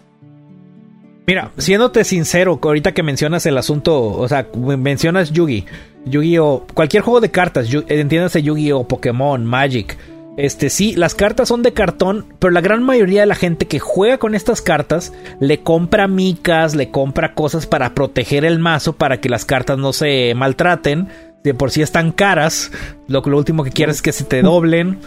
Mira, 1.28 1.52
siéndote 1.58 2.04
sincero, 2.04 2.60
ahorita 2.62 2.94
que 2.94 3.04
mencionas 3.04 3.46
el 3.46 3.58
asunto, 3.58 4.02
o 4.02 4.28
sea, 4.28 4.48
mencionas 4.56 5.32
Yugi, 5.32 5.66
Yugi 6.06 6.38
o 6.40 6.66
cualquier 6.74 7.04
juego 7.04 7.22
de 7.22 7.32
cartas, 7.32 7.70
entiéndase 7.88 8.42
Yugi 8.42 8.72
o 8.72 8.84
Pokémon, 8.84 9.46
Magic. 9.46 9.98
Este 10.38 10.70
sí, 10.70 10.96
las 10.96 11.14
cartas 11.14 11.50
son 11.50 11.62
de 11.62 11.74
cartón, 11.74 12.26
pero 12.40 12.52
la 12.52 12.62
gran 12.62 12.84
mayoría 12.84 13.22
de 13.22 13.28
la 13.28 13.36
gente 13.36 13.68
que 13.68 13.80
juega 13.80 14.18
con 14.18 14.34
estas 14.34 14.62
cartas 14.62 15.14
le 15.40 15.60
compra 15.62 16.08
micas, 16.08 16.74
le 16.74 16.90
compra 16.90 17.34
cosas 17.34 17.68
para 17.68 17.94
proteger 17.94 18.46
el 18.46 18.60
mazo 18.60 18.94
para 18.94 19.20
que 19.20 19.30
las 19.30 19.46
cartas 19.46 19.78
no 19.78 19.94
se 19.94 20.34
maltraten. 20.36 21.10
De 21.44 21.54
por 21.54 21.72
sí 21.72 21.82
están 21.82 22.12
caras, 22.12 22.72
lo, 23.08 23.22
lo 23.22 23.38
último 23.38 23.64
que 23.64 23.72
quieres 23.72 23.98
es 23.98 24.02
que 24.02 24.12
se 24.12 24.24
te 24.24 24.42
doblen. 24.42 25.00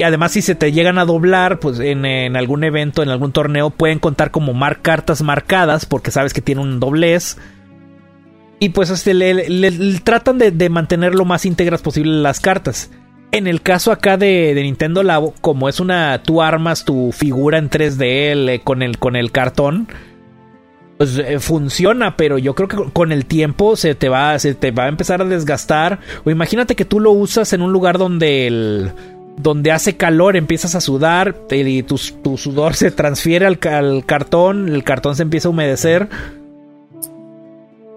Y 0.00 0.02
además, 0.02 0.32
si 0.32 0.40
se 0.40 0.54
te 0.54 0.72
llegan 0.72 0.96
a 0.96 1.04
doblar, 1.04 1.58
pues 1.58 1.78
en, 1.78 2.06
algún 2.34 2.64
evento, 2.64 3.02
en 3.02 3.10
algún 3.10 3.32
torneo, 3.32 3.68
pueden 3.68 3.98
contar 3.98 4.30
como 4.30 4.54
mar 4.54 4.80
cartas 4.80 5.20
marcadas, 5.20 5.84
porque 5.84 6.10
sabes 6.10 6.32
que 6.32 6.40
tiene 6.40 6.62
un 6.62 6.80
doblez. 6.80 7.36
Y 8.60 8.70
pues 8.70 8.88
este, 8.88 9.12
le, 9.12 10.00
tratan 10.02 10.38
de, 10.38 10.68
mantener 10.70 11.14
lo 11.14 11.26
más 11.26 11.44
íntegras 11.44 11.82
posible 11.82 12.12
las 12.12 12.40
cartas. 12.40 12.90
En 13.32 13.46
el 13.46 13.62
caso 13.62 13.92
acá 13.92 14.16
de, 14.16 14.52
Nintendo 14.56 15.02
Labo, 15.02 15.34
como 15.40 15.68
es 15.68 15.78
una. 15.78 16.22
Tú 16.22 16.42
armas 16.42 16.84
tu 16.84 17.12
figura 17.12 17.58
en 17.58 17.70
3D 17.70 18.62
con, 18.64 18.82
el, 18.82 18.98
con 18.98 19.14
el 19.14 19.30
cartón. 19.30 19.88
Pues 20.98 21.16
eh, 21.16 21.38
funciona, 21.38 22.16
pero 22.16 22.38
yo 22.38 22.54
creo 22.54 22.68
que 22.68 22.92
con 22.92 23.12
el 23.12 23.24
tiempo 23.24 23.76
se 23.76 23.94
te 23.94 24.08
va, 24.08 24.38
se 24.38 24.54
te 24.54 24.70
va 24.70 24.84
a 24.84 24.88
empezar 24.88 25.22
a 25.22 25.24
desgastar. 25.24 26.00
O 26.24 26.30
imagínate 26.30 26.74
que 26.74 26.84
tú 26.84 26.98
lo 27.00 27.12
usas 27.12 27.52
en 27.52 27.62
un 27.62 27.72
lugar 27.72 27.98
donde 27.98 28.46
el 28.46 28.92
donde 29.36 29.72
hace 29.72 29.96
calor 29.96 30.36
empiezas 30.36 30.74
a 30.74 30.80
sudar 30.80 31.34
y 31.50 31.82
tu, 31.82 31.96
sudor 31.98 32.74
se 32.74 32.90
transfiere 32.90 33.46
al, 33.46 33.58
cartón, 33.58 34.68
el 34.68 34.84
cartón 34.84 35.16
se 35.16 35.22
empieza 35.22 35.48
a 35.48 35.52
humedecer. 35.52 36.08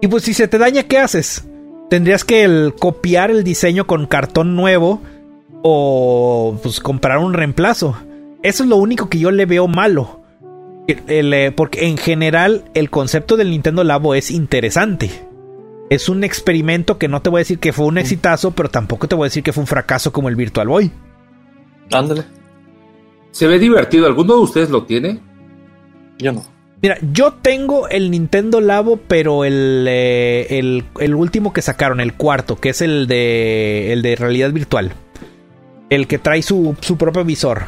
Y 0.00 0.06
pues 0.06 0.22
si 0.22 0.32
se 0.32 0.48
te 0.48 0.58
daña, 0.58 0.84
¿qué 0.84 0.98
haces? 0.98 1.44
Tendrías 1.90 2.24
que 2.24 2.72
copiar 2.78 3.30
el 3.30 3.44
diseño 3.44 3.86
con 3.86 4.06
cartón 4.06 4.56
nuevo 4.56 5.02
o 5.66 6.58
pues 6.62 6.78
comprar 6.78 7.18
un 7.18 7.32
reemplazo. 7.32 7.96
Eso 8.42 8.64
es 8.64 8.68
lo 8.68 8.76
único 8.76 9.08
que 9.08 9.18
yo 9.18 9.30
le 9.30 9.46
veo 9.46 9.66
malo. 9.66 10.20
Eh, 10.86 11.52
porque 11.56 11.86
en 11.86 11.96
general 11.96 12.64
el 12.74 12.90
concepto 12.90 13.38
del 13.38 13.50
Nintendo 13.50 13.82
Labo 13.82 14.14
es 14.14 14.30
interesante. 14.30 15.10
Es 15.88 16.10
un 16.10 16.22
experimento 16.22 16.98
que 16.98 17.08
no 17.08 17.22
te 17.22 17.30
voy 17.30 17.38
a 17.38 17.40
decir 17.40 17.58
que 17.58 17.72
fue 17.72 17.86
un 17.86 17.96
exitazo, 17.96 18.50
pero 18.50 18.68
tampoco 18.68 19.08
te 19.08 19.14
voy 19.14 19.24
a 19.24 19.30
decir 19.30 19.42
que 19.42 19.54
fue 19.54 19.62
un 19.62 19.66
fracaso 19.66 20.12
como 20.12 20.28
el 20.28 20.36
Virtual 20.36 20.68
Boy. 20.68 20.90
Ándale. 21.90 22.24
Se 23.30 23.46
ve 23.46 23.58
divertido. 23.58 24.06
¿Alguno 24.06 24.34
de 24.34 24.40
ustedes 24.40 24.68
lo 24.68 24.84
tiene? 24.84 25.18
Yo 26.18 26.32
no. 26.32 26.44
Mira, 26.82 26.98
yo 27.10 27.32
tengo 27.32 27.88
el 27.88 28.10
Nintendo 28.10 28.60
Labo, 28.60 28.98
pero 29.08 29.46
el, 29.46 29.86
eh, 29.88 30.82
el, 30.98 31.14
último 31.14 31.54
que 31.54 31.62
sacaron, 31.62 32.00
el 32.00 32.12
cuarto, 32.12 32.56
que 32.56 32.68
es 32.68 32.82
el 32.82 33.06
de, 33.06 33.94
el 33.94 34.02
de 34.02 34.16
realidad 34.16 34.52
virtual. 34.52 34.92
El 35.90 36.06
que 36.06 36.18
trae 36.18 36.42
su, 36.42 36.76
propio 36.98 37.24
visor. 37.24 37.66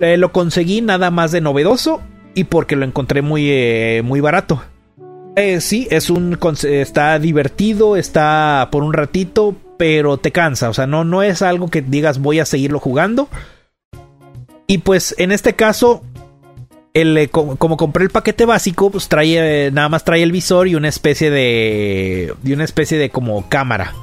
Eh, 0.00 0.16
lo 0.16 0.32
conseguí 0.32 0.80
nada 0.80 1.10
más 1.10 1.32
de 1.32 1.40
novedoso 1.40 2.00
y 2.34 2.44
porque 2.44 2.76
lo 2.76 2.84
encontré 2.84 3.22
muy, 3.22 3.48
eh, 3.50 4.02
muy 4.04 4.20
barato. 4.20 4.62
sí, 5.60 5.86
es 5.90 6.10
un 6.10 6.38
está 6.64 7.18
divertido, 7.18 7.96
está 7.96 8.68
por 8.70 8.82
un 8.82 8.92
ratito, 8.92 9.56
pero 9.76 10.18
te 10.18 10.32
cansa. 10.32 10.68
O 10.68 10.74
sea, 10.74 10.86
no, 10.86 11.04
no 11.04 11.22
es 11.22 11.42
algo 11.42 11.68
que 11.68 11.82
digas 11.82 12.18
voy 12.18 12.40
a 12.40 12.44
seguirlo 12.44 12.80
jugando. 12.80 13.28
Y 14.66 14.78
pues 14.78 15.14
en 15.18 15.32
este 15.32 15.54
caso, 15.54 16.02
el, 16.92 17.16
eh, 17.16 17.28
como, 17.28 17.76
compré 17.76 18.04
el 18.04 18.10
paquete 18.10 18.44
básico, 18.44 18.90
pues 18.90 19.08
trae, 19.08 19.66
eh, 19.66 19.70
nada 19.70 19.88
más 19.88 20.04
trae 20.04 20.22
el 20.22 20.30
visor 20.30 20.68
y 20.68 20.74
una 20.74 20.88
especie 20.88 21.30
de, 21.30 22.34
y 22.44 22.52
una 22.52 22.64
especie 22.64 22.98
de 22.98 23.08
como 23.08 23.48
cámara. 23.48 23.94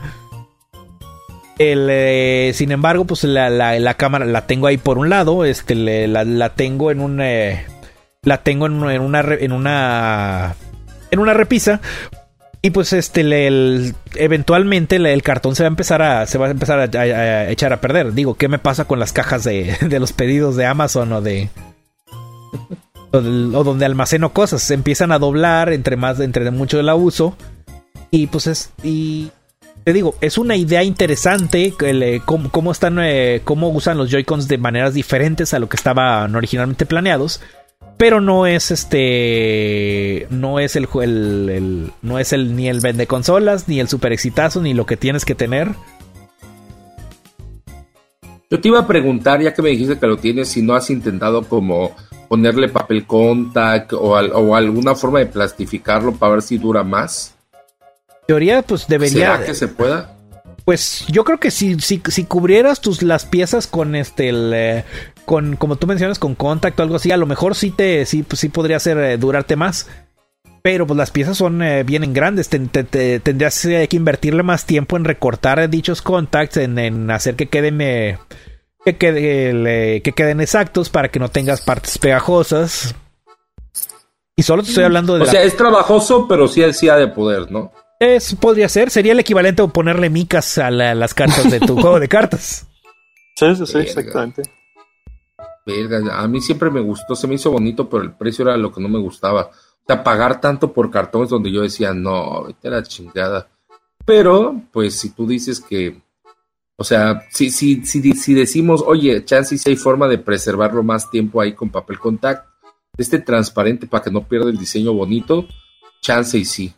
El, 1.58 1.88
eh, 1.90 2.52
sin 2.54 2.72
embargo, 2.72 3.06
pues 3.06 3.24
la, 3.24 3.94
cámara 3.96 4.26
la 4.26 4.46
tengo 4.46 4.68
ahí 4.68 4.78
por 4.78 4.98
un 4.98 5.10
lado, 5.10 5.46
este, 5.46 5.76
la, 6.08 6.50
tengo 6.50 6.92
en 6.92 7.00
un, 7.00 7.22
la 8.26 8.38
tengo 8.44 8.66
en, 8.66 8.74
una, 8.74 9.22
en 9.22 9.52
una, 9.52 10.56
en 11.12 11.20
una 11.20 11.34
repisa 11.34 11.80
Y 12.62 12.72
pues 12.72 12.92
este 12.94 13.22
el, 13.22 13.96
eventualmente 14.16 14.96
el, 14.98 15.24
cartón 15.24 15.56
se 15.56 15.64
va 15.64 15.68
a 15.68 15.70
empezar 15.70 16.02
a 16.02 16.26
se 16.26 16.38
va 16.38 16.48
a 16.48 16.52
empezar 16.52 16.80
a, 16.80 17.50
echar 17.50 17.72
a 17.72 17.80
perder. 17.80 18.14
Digo, 18.14 18.34
¿qué 18.36 18.48
me 18.48 18.60
pasa 18.60 18.86
con 18.86 19.00
las 19.00 19.14
cajas 19.14 19.44
de, 19.44 19.78
de 19.82 20.00
los 20.00 20.12
pedidos 20.12 20.56
de 20.56 20.66
Amazon 20.66 21.14
o 21.14 21.22
de 21.22 21.50
o, 23.12 23.22
donde 23.22 23.86
almaceno 23.86 24.34
cosas? 24.34 24.64
Se 24.64 24.74
empiezan 24.74 25.12
a 25.12 25.20
doblar 25.20 25.72
entre 25.72 25.96
más 25.96 26.20
entre 26.20 26.50
mucho 26.52 26.80
el 26.80 26.90
uso 26.90 27.38
y 28.10 28.28
pues 28.28 28.48
es 28.48 28.72
y 28.84 29.32
te 29.86 29.94
digo, 29.94 30.16
es 30.20 30.40
una 30.40 30.56
idea 30.56 30.84
interesante 30.84 31.72
cómo, 32.26 32.72
están, 32.72 32.98
eh, 33.00 33.42
cómo 33.44 33.70
usan 33.70 34.00
los 34.00 34.10
Joy-Cons 34.10 34.48
de 34.48 34.58
maneras 34.58 34.96
diferentes 34.96 35.54
a 35.54 35.60
lo 35.60 35.70
que 35.70 35.78
estaban 35.78 36.36
originalmente 36.36 36.88
planeados. 36.88 37.40
Pero 37.96 38.20
no 38.20 38.48
es 38.48 38.72
este. 38.72 40.26
No 40.32 40.60
es 40.60 40.76
el, 40.76 40.88
el, 41.02 41.92
no 42.02 42.18
es 42.18 42.34
el 42.34 42.56
ni 42.56 42.68
el 42.68 42.80
vende 42.80 43.06
consolas, 43.06 43.68
ni 43.70 43.80
el 43.80 43.88
super 43.88 44.12
exitazo, 44.12 44.60
ni 44.60 44.74
lo 44.74 44.88
que 44.88 44.98
tienes 44.98 45.24
que 45.24 45.36
tener. 45.36 45.70
Yo 48.50 48.60
te 48.60 48.68
iba 48.68 48.80
a 48.80 48.88
preguntar, 48.88 49.40
ya 49.40 49.54
que 49.54 49.62
me 49.62 49.70
dijiste 49.70 50.00
que 50.00 50.08
lo 50.08 50.18
tienes, 50.18 50.50
si 50.50 50.64
no 50.64 50.74
has 50.74 50.90
intentado 50.90 51.44
como 51.44 51.96
ponerle 52.28 52.70
papel 52.70 53.06
contact 53.06 53.94
o, 53.94 54.14
o 54.14 54.56
alguna 54.56 54.96
forma 54.96 55.20
de 55.20 55.28
plastificarlo 55.28 56.14
para 56.14 56.34
ver 56.34 56.42
si 56.42 56.58
dura 56.58 56.84
más 56.84 57.35
teoría, 58.28 58.62
pues 58.62 58.88
debería. 58.88 59.34
¿Será 59.34 59.46
que 59.46 59.56
se 59.56 59.68
pueda? 59.68 60.16
Pues 60.66 61.06
yo 61.08 61.24
creo 61.24 61.40
que 61.40 61.52
si, 61.52 61.80
si, 61.80 62.02
si 62.08 62.24
cubrieras 62.24 62.82
tus 62.82 63.04
las 63.04 63.26
piezas 63.26 63.68
con 63.68 63.94
este 63.94 64.30
el, 64.30 64.52
eh, 64.54 64.84
con 65.24 65.58
como 65.58 65.76
tú 65.76 65.86
mencionas 65.86 66.18
con 66.18 66.34
contacto 66.34 66.82
o 66.82 66.84
algo 66.84 66.96
así, 66.96 67.12
a 67.12 67.18
lo 67.18 67.28
mejor 67.28 67.54
sí 67.54 67.70
te 67.70 68.04
sí, 68.06 68.24
pues, 68.24 68.40
sí 68.40 68.50
podría 68.50 68.80
ser 68.80 68.98
eh, 68.98 69.18
durarte 69.18 69.56
más. 69.56 69.88
Pero 70.64 70.88
pues 70.88 70.98
las 70.98 71.12
piezas 71.12 71.38
son 71.38 71.62
eh, 71.62 71.84
bien 71.84 72.12
grandes. 72.12 72.50
tendrías 72.50 73.62
que 73.62 73.88
invertirle 73.92 74.42
más 74.42 74.66
tiempo 74.66 74.98
en 74.98 75.04
recortar 75.04 75.70
dichos 75.70 76.02
contacts, 76.02 76.58
en, 76.58 77.12
hacer 77.12 77.36
que 77.36 77.46
queden 77.46 77.78
que, 77.78 80.02
que 80.04 80.14
queden 80.16 80.42
exactos 80.42 80.90
para 80.90 81.10
que 81.10 81.20
no 81.20 81.30
tengas 81.30 81.62
partes 81.62 82.00
pegajosas. 82.00 82.96
Y 84.36 84.42
solo 84.42 84.64
te 84.64 84.70
estoy 84.70 84.86
hablando 84.86 85.16
de. 85.16 85.22
O 85.22 85.26
sea, 85.28 85.44
es 85.44 85.56
trabajoso, 85.56 86.28
pero 86.28 86.48
sí, 86.48 86.64
sí 86.74 86.90
ha 86.90 86.96
de 86.96 87.10
poder, 87.10 87.52
¿no? 87.52 87.72
Es, 88.00 88.36
podría 88.36 88.68
ser, 88.68 88.90
sería 88.90 89.14
el 89.14 89.20
equivalente 89.20 89.62
a 89.62 89.68
ponerle 89.68 90.10
micas 90.10 90.58
a 90.58 90.70
las 90.70 91.14
cartas 91.14 91.50
de 91.50 91.60
tu 91.60 91.76
juego 91.82 92.00
de 92.00 92.08
cartas. 92.08 92.68
Sí, 93.36 93.56
sí, 93.56 93.66
sí, 93.66 93.78
exactamente. 93.80 94.44
a 96.12 96.28
mí 96.28 96.42
siempre 96.42 96.70
me 96.70 96.82
gustó, 96.82 97.16
se 97.16 97.28
me 97.28 97.36
hizo 97.36 97.52
bonito, 97.52 97.90
pero 97.90 98.04
el 98.04 98.14
precio 98.14 98.44
era 98.44 98.58
lo 98.58 98.72
que 98.72 98.82
no 98.82 98.90
me 98.90 99.00
gustaba. 99.00 99.50
O 99.52 99.86
sea, 99.88 100.04
pagar 100.04 100.42
tanto 100.42 100.74
por 100.74 100.90
cartones 100.90 101.30
donde 101.30 101.52
yo 101.52 101.62
decía, 101.62 101.94
no, 101.94 102.46
vete 102.46 102.68
a 102.68 102.72
la 102.72 102.84
chingada. 102.84 103.48
Pero, 104.06 104.62
pues, 104.72 105.00
si 105.00 105.12
tú 105.12 105.28
dices 105.28 105.60
que, 105.60 106.02
o 106.78 106.84
sea, 106.84 107.24
si, 107.32 107.50
si, 107.50 107.86
si, 107.86 108.14
si 108.14 108.34
decimos, 108.34 108.84
oye, 108.86 109.24
chance 109.26 109.58
si 109.58 109.70
hay 109.70 109.76
forma 109.76 110.08
de 110.08 110.18
preservarlo 110.18 110.84
más 110.84 111.10
tiempo 111.10 111.42
ahí 111.42 111.54
con 111.54 111.70
papel 111.70 112.00
contact, 112.00 112.48
este 112.98 113.20
transparente 113.20 113.88
para 113.88 114.04
que 114.04 114.12
no 114.12 114.28
pierda 114.28 114.50
el 114.50 114.58
diseño 114.58 114.94
bonito, 114.94 115.48
chance 116.02 116.38
y 116.38 116.46
sí. 116.46 116.74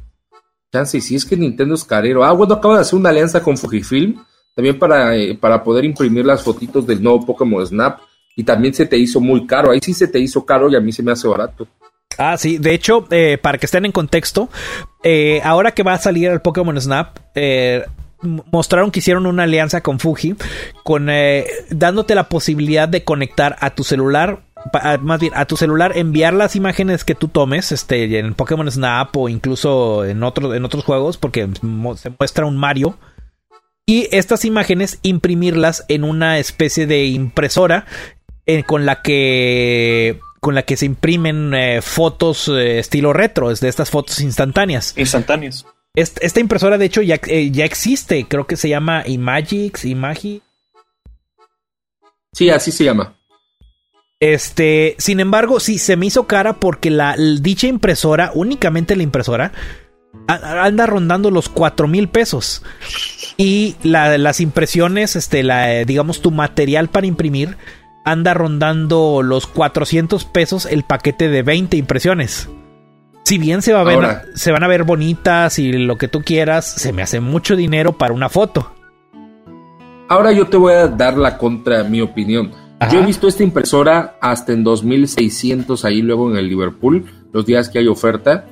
Chance, 0.71 0.99
si 0.99 1.15
es 1.15 1.25
que 1.25 1.37
Nintendo 1.37 1.75
es 1.75 1.83
carero. 1.83 2.23
Ah, 2.23 2.33
bueno, 2.33 2.55
acaba 2.55 2.75
de 2.75 2.81
hacer 2.81 2.99
una 2.99 3.09
alianza 3.09 3.41
con 3.41 3.57
Fujifilm, 3.57 4.23
también 4.53 4.77
para, 4.77 5.15
eh, 5.15 5.37
para 5.39 5.63
poder 5.63 5.85
imprimir 5.85 6.25
las 6.25 6.43
fotitos 6.43 6.85
del 6.85 7.01
nuevo 7.01 7.25
Pokémon 7.25 7.65
Snap. 7.65 7.99
Y 8.35 8.43
también 8.43 8.73
se 8.73 8.85
te 8.85 8.97
hizo 8.97 9.19
muy 9.19 9.47
caro. 9.47 9.71
Ahí 9.71 9.79
sí 9.81 9.93
se 9.93 10.07
te 10.07 10.19
hizo 10.19 10.45
caro 10.45 10.69
y 10.69 10.75
a 10.75 10.79
mí 10.79 10.91
se 10.91 11.01
me 11.01 11.11
hace 11.11 11.27
barato. 11.27 11.67
Ah, 12.17 12.37
sí. 12.37 12.57
De 12.57 12.73
hecho, 12.73 13.07
eh, 13.09 13.39
para 13.41 13.57
que 13.57 13.65
estén 13.65 13.85
en 13.85 13.91
contexto, 13.91 14.49
eh, 15.03 15.41
ahora 15.43 15.71
que 15.71 15.83
va 15.83 15.93
a 15.93 15.97
salir 15.97 16.29
el 16.29 16.41
Pokémon 16.41 16.79
Snap, 16.79 17.17
mostraron 18.51 18.91
que 18.91 18.99
hicieron 18.99 19.25
una 19.25 19.43
alianza 19.43 19.81
con 19.81 19.99
Fuji, 19.99 20.35
con 20.83 21.07
dándote 21.69 22.13
la 22.13 22.29
posibilidad 22.29 22.87
de 22.87 23.03
conectar 23.03 23.55
a 23.59 23.71
tu 23.71 23.83
celular 23.83 24.46
más 25.01 25.19
bien 25.19 25.33
a 25.35 25.45
tu 25.45 25.57
celular 25.57 25.97
enviar 25.97 26.33
las 26.33 26.55
imágenes 26.55 27.03
que 27.03 27.15
tú 27.15 27.27
tomes 27.27 27.71
este 27.71 28.19
en 28.19 28.33
Pokémon 28.33 28.69
Snap 28.69 29.15
o 29.15 29.29
incluso 29.29 30.03
en 30.05 30.23
otros 30.23 30.55
en 30.55 30.65
otros 30.65 30.83
juegos 30.83 31.17
porque 31.17 31.47
se 31.95 32.09
muestra 32.09 32.45
un 32.45 32.57
Mario 32.57 32.97
y 33.85 34.09
estas 34.11 34.43
imágenes 34.43 34.99
imprimirlas 35.01 35.85
en 35.87 36.03
una 36.03 36.39
especie 36.39 36.87
de 36.87 37.05
impresora 37.05 37.85
eh, 38.45 38.63
con 38.63 38.85
la 38.85 39.01
que 39.01 40.19
con 40.39 40.55
la 40.55 40.63
que 40.63 40.77
se 40.77 40.85
imprimen 40.85 41.53
eh, 41.53 41.81
fotos 41.81 42.47
eh, 42.49 42.79
estilo 42.79 43.11
retro, 43.11 43.53
de 43.53 43.67
estas 43.67 43.89
fotos 43.89 44.21
instantáneas. 44.21 44.93
Instantáneas. 44.97 45.65
Esta, 45.95 46.39
impresora, 46.39 46.77
de 46.77 46.85
hecho, 46.85 47.01
ya, 47.01 47.19
ya 47.19 47.65
existe. 47.65 48.27
Creo 48.29 48.45
que 48.45 48.55
se 48.55 48.69
llama 48.69 49.03
Imagix, 49.07 49.83
Imagi. 49.83 50.43
Sí, 52.33 52.51
así 52.51 52.71
se 52.71 52.83
llama. 52.83 53.16
Este, 54.19 54.95
sin 54.97 55.19
embargo, 55.19 55.59
sí, 55.59 55.77
se 55.77 55.95
me 55.95 56.07
hizo 56.07 56.25
cara 56.25 56.53
porque 56.53 56.89
la 56.89 57.15
dicha 57.15 57.67
impresora, 57.67 58.31
únicamente 58.33 58.95
la 58.95 59.03
impresora, 59.03 59.51
anda 60.27 60.87
rondando 60.87 61.29
los 61.29 61.49
cuatro 61.49 61.87
mil 61.87 62.09
pesos. 62.09 62.63
Y 63.37 63.75
la, 63.83 64.17
las 64.17 64.39
impresiones, 64.39 65.15
este, 65.15 65.43
la, 65.43 65.67
digamos, 65.85 66.21
tu 66.21 66.31
material 66.31 66.87
para 66.87 67.05
imprimir, 67.05 67.57
anda 68.05 68.33
rondando 68.33 69.21
los 69.21 69.45
400 69.45 70.25
pesos 70.25 70.65
el 70.65 70.83
paquete 70.83 71.29
de 71.29 71.43
20 71.43 71.77
impresiones. 71.77 72.49
Si 73.25 73.37
bien 73.37 73.61
se, 73.61 73.73
va 73.73 73.81
a 73.81 73.83
ver, 73.83 74.21
se 74.35 74.51
van 74.51 74.63
a 74.63 74.67
ver 74.67 74.83
bonitas 74.83 75.59
y 75.59 75.73
lo 75.73 75.97
que 75.97 76.07
tú 76.07 76.21
quieras, 76.21 76.65
se 76.65 76.93
me 76.93 77.01
hace 77.03 77.19
mucho 77.19 77.55
dinero 77.55 77.97
para 77.97 78.13
una 78.13 78.29
foto. 78.29 78.73
Ahora 80.07 80.31
yo 80.31 80.47
te 80.47 80.55
voy 80.55 80.73
a 80.73 80.87
dar 80.87 81.17
la 81.17 81.37
contra 81.37 81.83
mi 81.83 81.99
opinión 81.99 82.53
yo 82.91 82.99
he 82.99 83.05
visto 83.05 83.27
esta 83.27 83.43
impresora 83.43 84.17
hasta 84.21 84.53
en 84.53 84.63
2600 84.63 85.83
ahí 85.83 86.01
luego 86.01 86.29
en 86.29 86.37
el 86.37 86.47
Liverpool, 86.47 87.05
los 87.33 87.45
días 87.45 87.69
que 87.69 87.79
hay 87.79 87.87
oferta. 87.87 88.45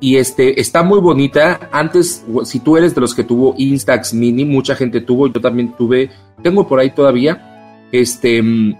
Y 0.00 0.16
este, 0.16 0.60
está 0.60 0.82
muy 0.82 1.00
bonita. 1.00 1.68
Antes, 1.72 2.24
si 2.44 2.60
tú 2.60 2.76
eres 2.76 2.94
de 2.94 3.00
los 3.00 3.14
que 3.14 3.24
tuvo 3.24 3.54
Instax 3.58 4.14
Mini, 4.14 4.44
mucha 4.44 4.74
gente 4.74 5.00
tuvo, 5.00 5.26
yo 5.26 5.40
también 5.40 5.74
tuve, 5.76 6.10
tengo 6.42 6.66
por 6.66 6.78
ahí 6.78 6.90
todavía. 6.90 7.86
Este, 7.90 8.40
mm, 8.40 8.74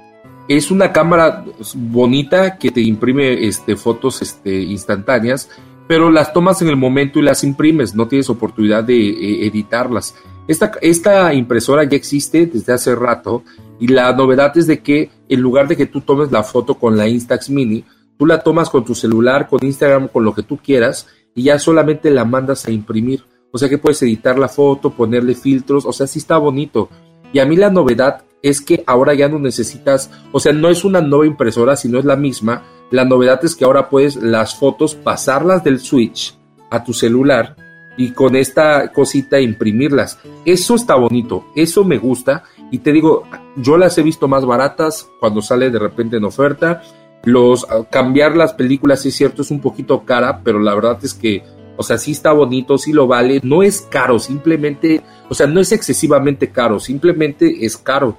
es 0.49 0.71
una 0.71 0.93
cámara 0.93 1.45
bonita 1.75 2.57
que 2.57 2.71
te 2.71 2.81
imprime 2.81 3.47
este, 3.47 3.77
fotos 3.77 4.23
este, 4.23 4.63
instantáneas, 4.63 5.51
pero 5.87 6.11
las 6.11 6.33
tomas 6.33 6.63
en 6.63 6.69
el 6.69 6.77
momento 6.77 7.19
y 7.19 7.23
las 7.23 7.45
imprimes, 7.45 7.95
no 7.95 8.09
tienes 8.09 8.31
oportunidad 8.31 8.85
de 8.85 8.97
eh, 8.97 9.47
editarlas. 9.47 10.15
Esta, 10.49 10.73
esta 10.81 11.35
impresora 11.35 11.85
ya 11.85 11.97
existe 11.97 12.47
desde 12.47 12.73
hace 12.73 12.95
rato 12.95 13.45
y 13.79 13.89
la 13.89 14.11
novedad 14.15 14.57
es 14.57 14.67
de 14.67 14.81
que 14.81 15.11
en 15.29 15.41
lugar 15.41 15.69
de 15.69 15.77
que 15.77 15.87
tú 15.87 16.01
tomes 16.01 16.33
la 16.33 16.43
foto 16.43 16.75
con 16.75 16.97
la 16.97 17.07
Instax 17.07 17.51
Mini, 17.51 17.85
tú 18.19 18.25
la 18.25 18.43
tomas 18.43 18.71
con 18.71 18.83
tu 18.83 18.95
celular, 18.95 19.47
con 19.47 19.63
Instagram, 19.63 20.09
con 20.09 20.25
lo 20.25 20.35
que 20.35 20.43
tú 20.43 20.57
quieras 20.57 21.07
y 21.35 21.45
ya 21.45 21.59
solamente 21.59 22.11
la 22.11 22.25
mandas 22.25 22.67
a 22.67 22.71
imprimir. 22.71 23.25
O 23.53 23.59
sea 23.59 23.69
que 23.69 23.77
puedes 23.77 24.01
editar 24.03 24.39
la 24.39 24.49
foto, 24.49 24.91
ponerle 24.91 25.35
filtros, 25.35 25.85
o 25.85 25.93
sea, 25.93 26.07
sí 26.07 26.19
está 26.19 26.39
bonito. 26.39 26.89
Y 27.33 27.41
a 27.41 27.45
mí 27.45 27.55
la 27.55 27.71
novedad 27.71 28.25
es 28.43 28.63
que 28.63 28.83
ahora 28.87 29.13
ya 29.13 29.29
no 29.29 29.39
necesitas, 29.39 30.11
o 30.33 30.41
sea, 30.41 30.53
no 30.55 30.71
es 30.71 30.83
una 30.83 31.03
nueva 31.03 31.27
impresora, 31.27 31.77
sino 31.77 31.99
es 31.99 32.07
la 32.07 32.17
misma. 32.17 32.63
La 32.91 33.05
novedad 33.05 33.45
es 33.45 33.55
que 33.55 33.67
ahora 33.67 33.91
puedes 33.91 34.17
las 34.17 34.57
fotos 34.57 34.95
pasarlas 34.95 35.63
del 35.63 35.79
Switch 35.79 36.35
a 36.71 36.83
tu 36.83 36.95
celular 36.95 37.68
y 37.99 38.13
con 38.13 38.37
esta 38.37 38.93
cosita 38.93 39.39
imprimirlas. 39.41 40.19
Eso 40.47 40.77
está 40.77 40.95
bonito, 40.95 41.45
eso 41.55 41.85
me 41.85 41.99
gusta 41.99 42.45
y 42.71 42.79
te 42.79 42.93
digo, 42.93 43.25
yo 43.57 43.77
las 43.77 43.99
he 43.99 44.03
visto 44.03 44.29
más 44.29 44.47
baratas 44.47 45.11
cuando 45.21 45.43
sale 45.43 45.69
de 45.69 45.79
repente 45.79 46.17
en 46.17 46.25
oferta. 46.25 46.83
Los 47.25 47.67
cambiar 47.91 48.37
las 48.37 48.55
películas, 48.55 49.03
sí 49.03 49.09
es 49.09 49.17
cierto, 49.17 49.43
es 49.43 49.51
un 49.51 49.61
poquito 49.61 50.05
cara, 50.05 50.41
pero 50.45 50.61
la 50.61 50.75
verdad 50.75 50.99
es 51.03 51.13
que, 51.13 51.43
o 51.77 51.83
sea, 51.83 51.99
sí 51.99 52.13
está 52.13 52.33
bonito, 52.33 52.79
sí 52.79 52.93
lo 52.93 53.09
vale, 53.09 53.41
no 53.43 53.65
es 53.65 53.81
caro, 53.83 54.21
simplemente, 54.21 55.03
o 55.29 55.35
sea, 55.35 55.49
no 55.49 55.61
es 55.61 55.73
excesivamente 55.73 56.51
caro, 56.51 56.79
simplemente 56.79 57.67
es 57.67 57.77
caro. 57.77 58.17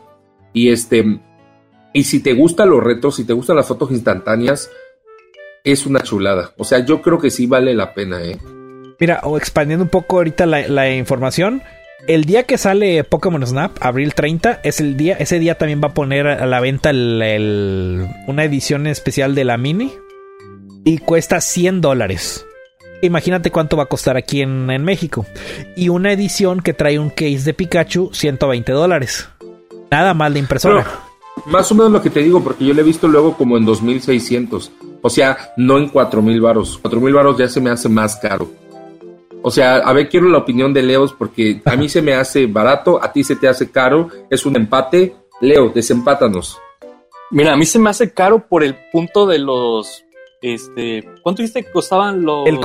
Y 0.52 0.70
este, 0.70 1.22
y 1.94 2.04
si 2.04 2.20
te 2.20 2.34
gustan 2.34 2.70
los 2.70 2.84
retos, 2.84 3.16
si 3.16 3.24
te 3.24 3.34
gustan 3.34 3.56
las 3.56 3.68
fotos 3.68 3.92
instantáneas, 3.92 4.70
es 5.64 5.86
una 5.86 6.02
chulada. 6.02 6.54
O 6.58 6.66
sea, 6.66 6.80
yo 6.86 7.02
creo 7.02 7.18
que 7.18 7.32
sí 7.32 7.48
vale 7.48 7.74
la 7.74 7.94
pena, 7.94 8.22
¿eh? 8.22 8.38
Mira, 9.00 9.22
o 9.24 9.38
expandiendo 9.38 9.84
un 9.84 9.90
poco 9.90 10.18
ahorita 10.18 10.46
la, 10.46 10.92
información. 10.92 11.64
El 12.08 12.26
día 12.26 12.44
que 12.44 12.58
sale 12.58 13.04
Pokémon 13.04 13.46
Snap, 13.46 13.78
abril 13.82 14.14
30, 14.14 14.62
es 14.64 14.80
el 14.80 14.98
día, 14.98 15.16
ese 15.20 15.40
día 15.40 15.58
también 15.58 15.82
va 15.84 15.90
a 15.90 15.94
poner 15.94 16.28
a 16.28 16.46
la 16.46 16.60
venta 16.60 16.92
una 16.92 18.44
edición 18.44 18.88
especial 18.88 19.36
de 19.36 19.44
la 19.44 19.58
mini 19.58 19.92
y 20.86 20.98
cuesta 21.00 21.42
100 21.42 21.82
dólares. 21.82 22.46
Imagínate 23.02 23.52
cuánto 23.52 23.78
va 23.78 23.84
a 23.84 23.88
costar 23.88 24.18
aquí 24.18 24.42
en, 24.42 24.66
México. 24.84 25.26
Y 25.76 25.90
una 25.90 26.12
edición 26.12 26.62
que 26.62 26.74
trae 26.74 27.00
un 27.00 27.10
case 27.10 27.44
de 27.44 27.54
Pikachu, 27.54 28.10
120 28.14 28.72
dólares. 28.74 29.30
Nada 29.90 30.14
mal 30.14 30.34
de 30.34 30.40
impresora. 30.40 30.86
más 31.46 31.72
o 31.72 31.76
menos 31.76 31.92
lo 31.92 32.02
que 32.02 32.10
te 32.10 32.22
digo, 32.22 32.44
porque 32.44 32.66
yo 32.66 32.74
lo 32.74 32.82
he 32.82 32.84
visto 32.84 33.08
luego 33.08 33.38
como 33.38 33.58
en 33.58 33.66
2600. 33.66 34.72
O 35.02 35.10
sea, 35.10 35.38
no 35.56 35.78
en 35.78 35.88
4000 35.88 36.42
varos. 36.42 36.78
4000 36.80 37.14
varos 37.14 37.38
ya 37.38 37.48
se 37.48 37.62
me 37.62 37.70
hace 37.70 37.88
más 37.88 38.18
caro. 38.18 38.50
O 39.42 39.52
sea, 39.52 39.78
a 39.78 39.94
ver, 39.94 40.10
quiero 40.10 40.28
la 40.28 40.40
opinión 40.40 40.74
de 40.74 40.84
Leos 40.84 41.14
porque 41.14 41.62
a 41.66 41.76
mí 41.76 41.88
se 41.90 42.02
me 42.02 42.14
hace 42.14 42.46
barato, 42.48 43.02
a 43.04 43.12
ti 43.12 43.24
se 43.24 43.36
te 43.36 43.48
hace 43.48 43.70
caro, 43.72 44.10
es 44.30 44.46
un 44.46 44.56
empate. 44.56 45.16
Leo, 45.42 45.70
desempátanos. 45.70 46.60
Mira, 47.32 47.54
a 47.54 47.56
mí 47.56 47.66
se 47.66 47.80
me 47.80 47.90
hace 47.90 48.12
caro 48.14 48.46
por 48.48 48.64
el 48.64 48.76
punto 48.92 49.26
de 49.26 49.40
los. 49.40 50.04
Este, 50.42 51.04
¿Cuánto 51.22 51.42
dijiste 51.42 51.64
que 51.64 51.72
costaban 51.72 52.24
los 52.24 52.48
El? 52.48 52.58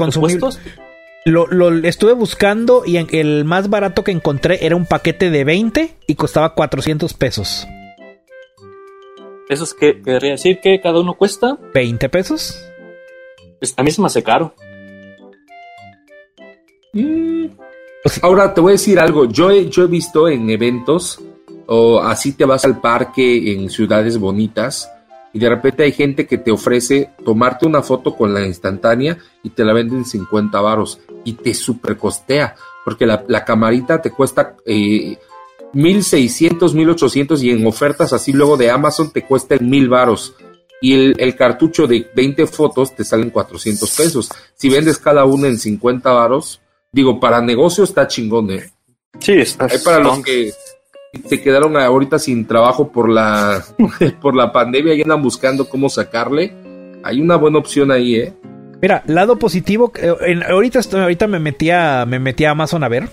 Lo, 1.26 1.46
lo 1.46 1.70
estuve 1.88 2.12
buscando 2.12 2.82
y 2.84 2.96
en- 2.98 3.06
el 3.12 3.44
más 3.44 3.70
barato 3.70 4.05
que 4.05 4.10
encontré 4.10 4.64
era 4.66 4.76
un 4.76 4.84
paquete 4.86 5.30
de 5.30 5.44
20 5.44 5.96
y 6.06 6.14
costaba 6.16 6.55
400 6.55 7.14
pesos. 7.14 7.66
Eso 9.48 9.64
es 9.64 9.74
que 9.74 10.01
querría 10.02 10.32
decir 10.32 10.60
que 10.60 10.80
cada 10.80 11.01
uno 11.01 11.14
cuesta. 11.14 11.56
¿20 11.74 12.09
pesos? 12.10 12.59
Pues, 13.59 13.74
a 13.76 13.82
mí 13.82 13.90
se 13.90 14.01
me 14.01 14.06
hace 14.06 14.22
caro. 14.22 14.55
Mm. 16.94 17.46
Ahora 18.22 18.54
te 18.54 18.60
voy 18.60 18.70
a 18.70 18.72
decir 18.72 18.98
algo. 18.98 19.26
Yo 19.26 19.50
he, 19.50 19.68
yo 19.68 19.84
he 19.84 19.88
visto 19.88 20.28
en 20.28 20.48
eventos, 20.50 21.20
o 21.66 22.00
así 22.00 22.32
te 22.32 22.44
vas 22.44 22.64
al 22.64 22.80
parque 22.80 23.52
en 23.52 23.68
ciudades 23.70 24.18
bonitas, 24.18 24.88
y 25.32 25.40
de 25.40 25.48
repente 25.48 25.82
hay 25.82 25.92
gente 25.92 26.26
que 26.26 26.38
te 26.38 26.52
ofrece 26.52 27.10
tomarte 27.24 27.66
una 27.66 27.82
foto 27.82 28.14
con 28.14 28.32
la 28.32 28.46
instantánea 28.46 29.18
y 29.42 29.50
te 29.50 29.64
la 29.64 29.72
venden 29.72 30.04
50 30.04 30.60
varos 30.60 31.00
y 31.24 31.32
te 31.32 31.54
super 31.54 31.96
costea, 31.98 32.54
porque 32.84 33.04
la, 33.04 33.44
camarita 33.44 34.00
te 34.00 34.12
cuesta 34.12 34.54
eh, 34.64 35.18
1600, 35.72 36.72
1800 36.74 37.42
y 37.42 37.50
en 37.50 37.66
ofertas 37.66 38.12
así 38.12 38.32
luego 38.32 38.56
de 38.56 38.70
Amazon 38.70 39.10
te 39.10 39.24
cuesta 39.24 39.56
en 39.56 39.68
1000 39.68 39.88
varos. 39.88 40.34
Y 40.80 40.92
el, 40.92 41.16
el 41.18 41.34
cartucho 41.34 41.88
de 41.88 42.08
20 42.14 42.46
fotos 42.46 42.94
te 42.94 43.04
salen 43.04 43.30
400 43.30 43.90
pesos. 43.96 44.30
Si 44.54 44.68
vendes 44.68 44.98
cada 44.98 45.24
uno 45.24 45.46
en 45.46 45.58
50 45.58 46.12
varos, 46.12 46.60
digo, 46.94 47.20
para 47.20 47.40
negocio 47.42 47.84
está 47.84 48.06
chingón, 48.06 48.50
¿eh? 48.50 48.70
Sí, 49.18 49.32
está. 49.32 49.66
Hay 49.66 49.78
para 49.84 49.98
los 49.98 50.20
que 50.20 50.52
se 51.28 51.40
quedaron 51.42 51.76
ahorita 51.76 52.18
sin 52.18 52.46
trabajo 52.46 52.90
por 52.90 53.08
la, 53.10 53.64
por 54.22 54.34
la 54.34 54.52
pandemia 54.52 54.94
y 54.94 55.02
andan 55.02 55.22
buscando 55.22 55.68
cómo 55.68 55.88
sacarle. 55.88 56.54
Hay 57.02 57.20
una 57.20 57.36
buena 57.36 57.58
opción 57.58 57.90
ahí, 57.90 58.16
¿eh? 58.16 58.32
Mira, 58.80 59.02
lado 59.06 59.38
positivo, 59.38 59.92
eh, 59.96 60.14
en- 60.26 60.42
ahorita, 60.42 60.78
estoy- 60.78 61.00
ahorita 61.00 61.26
me 61.26 61.38
metí 61.38 61.70
a, 61.70 62.04
me 62.06 62.18
metí 62.18 62.44
a 62.44 62.50
Amazon 62.50 62.82
a 62.84 62.88
ver. 62.88 63.08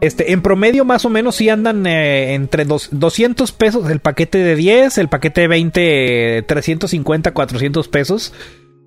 Este, 0.00 0.32
en 0.32 0.42
promedio 0.42 0.84
más 0.84 1.04
o 1.04 1.10
menos 1.10 1.34
sí 1.36 1.48
andan 1.48 1.84
eh, 1.86 2.34
entre 2.34 2.64
dos- 2.64 2.88
200 2.92 3.50
pesos 3.52 3.90
el 3.90 3.98
paquete 4.00 4.38
de 4.38 4.54
10, 4.54 4.98
el 4.98 5.08
paquete 5.08 5.40
de 5.42 5.48
20, 5.48 6.38
eh, 6.38 6.42
350, 6.42 7.32
400 7.34 7.88
pesos. 7.88 8.32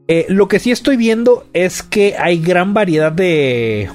Eh, 0.07 0.25
lo 0.29 0.47
que 0.47 0.59
sí 0.59 0.71
estoy 0.71 0.97
viendo 0.97 1.45
es 1.53 1.83
que 1.83 2.15
hay 2.17 2.39
gran 2.41 2.73
variedad 2.73 3.11
de, 3.11 3.89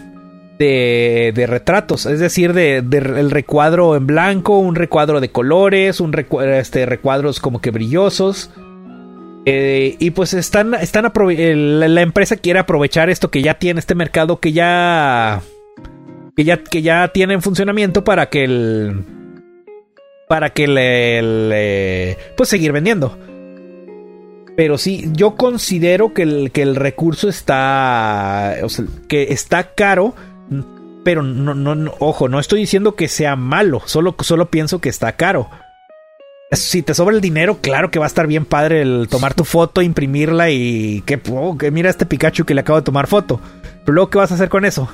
de, 0.58 1.32
de 1.34 1.46
retratos, 1.46 2.06
es 2.06 2.18
decir, 2.20 2.52
de, 2.52 2.82
de 2.82 2.98
el 2.98 3.30
recuadro 3.30 3.94
en 3.96 4.06
blanco, 4.06 4.58
un 4.58 4.74
recuadro 4.74 5.20
de 5.20 5.30
colores, 5.30 6.00
un 6.00 6.12
recua- 6.12 6.58
este, 6.58 6.86
recuadros 6.86 7.40
como 7.40 7.60
que 7.60 7.70
brillosos. 7.70 8.50
Eh, 9.48 9.94
y 10.00 10.10
pues 10.10 10.34
están, 10.34 10.74
están 10.74 11.04
la, 11.14 12.00
empresa 12.02 12.36
quiere 12.36 12.58
aprovechar 12.58 13.10
esto 13.10 13.30
que 13.30 13.42
ya 13.42 13.54
tiene 13.54 13.78
este 13.78 13.94
mercado 13.94 14.40
que 14.40 14.50
ya 14.52 15.40
que 16.34 16.42
ya 16.42 16.64
que 16.64 16.82
ya 16.82 17.08
tiene 17.14 17.34
en 17.34 17.42
funcionamiento 17.42 18.02
para 18.02 18.28
que 18.28 18.42
el 18.42 19.04
para 20.28 20.50
que 20.50 20.66
le, 20.66 22.18
pues 22.36 22.48
seguir 22.48 22.72
vendiendo. 22.72 23.16
Pero 24.56 24.78
sí, 24.78 25.10
yo 25.12 25.36
considero 25.36 26.12
que 26.12 26.22
el, 26.22 26.50
que 26.50 26.62
el 26.62 26.74
recurso 26.74 27.28
está 27.28 28.56
que 29.06 29.24
está 29.30 29.74
caro, 29.74 30.14
pero 31.05 31.23
no, 31.23 31.55
no, 31.55 31.74
no- 31.74 31.94
ojo, 32.01 32.28
no 32.28 32.39
estoy 32.40 32.60
diciendo 32.60 32.94
que 32.97 33.09
sea 33.09 33.36
malo, 33.36 33.81
solo, 33.86 34.14
solo 34.20 34.47
pienso 34.51 34.81
que 34.81 34.89
está 34.89 35.12
caro. 35.12 35.48
Si 36.52 36.82
te 36.82 36.94
sobra 36.94 37.14
el 37.16 37.20
dinero, 37.20 37.59
claro 37.60 37.90
que 37.90 37.98
va 37.98 38.05
a 38.05 38.09
estar 38.09 38.27
bien 38.28 38.44
padre 38.44 38.82
el 38.82 39.09
tomar 39.10 39.35
tu 39.35 39.44
foto, 39.44 39.82
imprimirla 39.82 40.51
y 40.51 41.02
que, 41.05 41.20
oh, 41.32 41.59
que 41.59 41.70
mira 41.73 41.90
este 41.90 42.06
Pikachu 42.06 42.44
que 42.44 42.55
le 42.55 42.60
acabo 42.60 42.78
de 42.78 42.85
tomar 42.85 43.09
foto. 43.09 43.40
Pero 43.85 43.94
luego, 43.94 44.10
¿qué 44.10 44.18
vas 44.18 44.31
a 44.31 44.36
hacer 44.36 44.48
con 44.48 44.64
eso? 44.64 44.89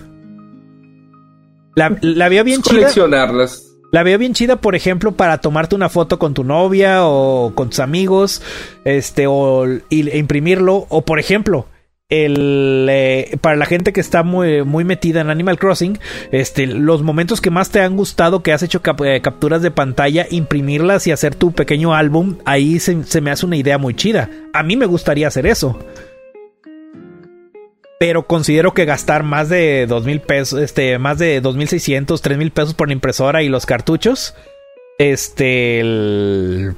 La, 1.75 1.97
la 2.01 2.29
veo 2.29 2.45
bien 2.45 2.63
chida. 2.63 2.81
Coleccionarlas. 2.81 3.69
La 3.91 4.03
veo 4.03 4.17
bien 4.19 4.33
chida, 4.33 4.57
por 4.57 4.75
ejemplo, 4.75 5.13
para 5.13 5.39
tomarte 5.39 5.75
una 5.75 5.91
foto 5.91 6.19
con 6.19 6.33
tu 6.33 6.45
novia 6.45 7.05
o 7.05 7.53
con 7.55 7.69
tus 7.69 7.81
amigos, 7.81 8.41
este, 8.85 9.27
o 9.27 9.67
y- 9.91 10.09
e 10.09 10.17
imprimirlo. 10.19 10.87
O 10.89 11.03
por 11.05 11.19
ejemplo, 11.19 11.67
eh, 12.15 13.39
para 13.41 13.57
la 13.57 13.65
gente 13.65 13.93
que 13.95 14.01
está 14.01 14.23
muy, 14.23 14.65
muy 14.65 14.85
metida 14.85 15.23
en 15.23 15.31
Animal 15.31 15.59
Crossing, 15.59 15.99
este, 16.31 16.67
los 16.67 17.03
momentos 17.03 17.41
que 17.41 17.51
más 17.51 17.71
te 17.71 17.81
han 17.81 17.97
gustado, 17.97 18.43
que 18.43 18.53
has 18.53 18.63
hecho 18.63 18.83
eh, 19.05 19.21
capturas 19.23 19.63
de 19.63 19.71
pantalla, 19.71 20.27
imprimirlas 20.31 21.07
y 21.07 21.13
hacer 21.13 21.35
tu 21.35 21.53
pequeño 21.53 21.95
álbum, 21.95 22.37
ahí 22.45 22.79
se, 22.81 23.21
me 23.21 23.31
hace 23.31 23.47
una 23.47 23.57
idea 23.57 23.79
muy 23.79 23.95
chida. 23.95 24.29
A 24.53 24.63
mí 24.63 24.77
me 24.77 24.85
gustaría 24.85 25.29
hacer 25.29 25.47
eso. 25.47 25.79
Pero 27.99 28.27
considero 28.27 28.75
que 28.75 28.85
gastar 28.85 29.23
más 29.23 29.49
de 29.49 29.87
dos 29.87 30.05
mil 30.05 30.21
pesos, 30.21 30.61
este, 30.61 30.99
más 30.99 31.19
de 31.19 31.41
dos 31.41 31.57
mil 31.57 31.69
seiscientos, 31.69 32.21
tres 32.21 32.37
mil 32.37 32.51
pesos 32.51 32.75
por 32.75 32.89
la 32.89 32.95
impresora 32.95 33.43
y 33.43 33.49
los 33.49 33.65
cartuchos, 33.65 34.35
este, 34.99 36.75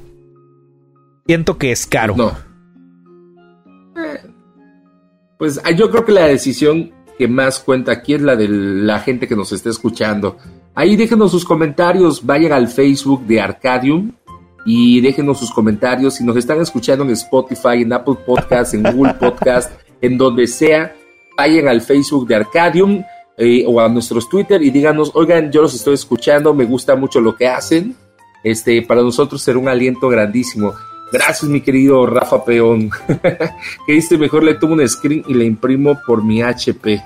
siento 1.27 1.59
que 1.59 1.73
es 1.73 1.86
caro. 1.86 2.15
No. 2.16 2.54
Pues 5.45 5.61
ah, 5.62 5.73
yo 5.73 5.91
creo 5.91 6.07
que 6.07 6.12
la 6.12 6.25
decisión 6.25 6.91
que 7.19 7.29
más 7.29 7.59
cuenta 7.59 7.93
aquí 7.93 8.15
es 8.15 8.23
la 8.23 8.35
de 8.35 8.49
la 8.49 8.99
gente 9.01 9.29
que 9.29 9.37
nos 9.37 9.53
está 9.53 9.69
escuchando. 9.69 10.39
Ahí 10.75 10.97
déjenos 10.97 11.33
sus 11.33 11.45
comentarios, 11.45 12.25
vayan 12.25 12.53
al 12.53 12.66
Facebook 12.66 13.27
de 13.27 13.43
Arcadium 13.43 14.12
y 14.65 15.03
déjenos 15.03 15.39
sus 15.39 15.51
comentarios. 15.51 16.15
Si 16.15 16.25
nos 16.25 16.39
están 16.39 16.62
escuchando 16.62 17.05
en 17.05 17.11
Spotify, 17.11 17.83
en 17.83 17.93
Apple 17.93 18.16
Podcast, 18.25 18.73
en 18.73 18.85
Google 18.85 19.12
Podcast, 19.21 19.71
en 20.01 20.16
donde 20.16 20.47
sea, 20.47 20.97
vayan 21.37 21.69
al 21.69 21.83
Facebook 21.83 22.27
de 22.27 22.37
Arcadium 22.37 23.05
eh, 23.37 23.66
o 23.69 23.79
a 23.83 23.89
nuestros 23.91 24.27
Twitter 24.31 24.62
y 24.62 24.71
díganos, 24.71 25.11
oigan, 25.12 25.53
yo 25.53 25.61
los 25.61 25.75
estoy 25.75 25.93
escuchando, 25.93 26.55
me 26.55 26.65
gusta 26.65 26.97
mucho 26.97 27.21
lo 27.21 27.37
que 27.37 27.49
hacen. 27.49 27.95
Este, 28.43 28.81
para 28.81 29.03
nosotros 29.03 29.43
será 29.43 29.59
un 29.59 29.69
aliento 29.69 30.09
grandísimo. 30.09 30.73
Gracias, 31.13 31.45
mi 31.45 31.61
querido 31.61 32.07
Rafa 32.07 32.45
Peón. 32.45 32.91
que 33.87 33.93
dice, 33.93 34.19
mejor 34.19 34.43
le 34.45 34.55
tomo 34.55 34.75
un 34.75 34.89
screen 34.89 35.25
y 35.29 35.35
le 35.35 35.45
imprimo 35.45 36.01
por 36.07 36.25
mi 36.25 36.43
HP. 36.43 37.01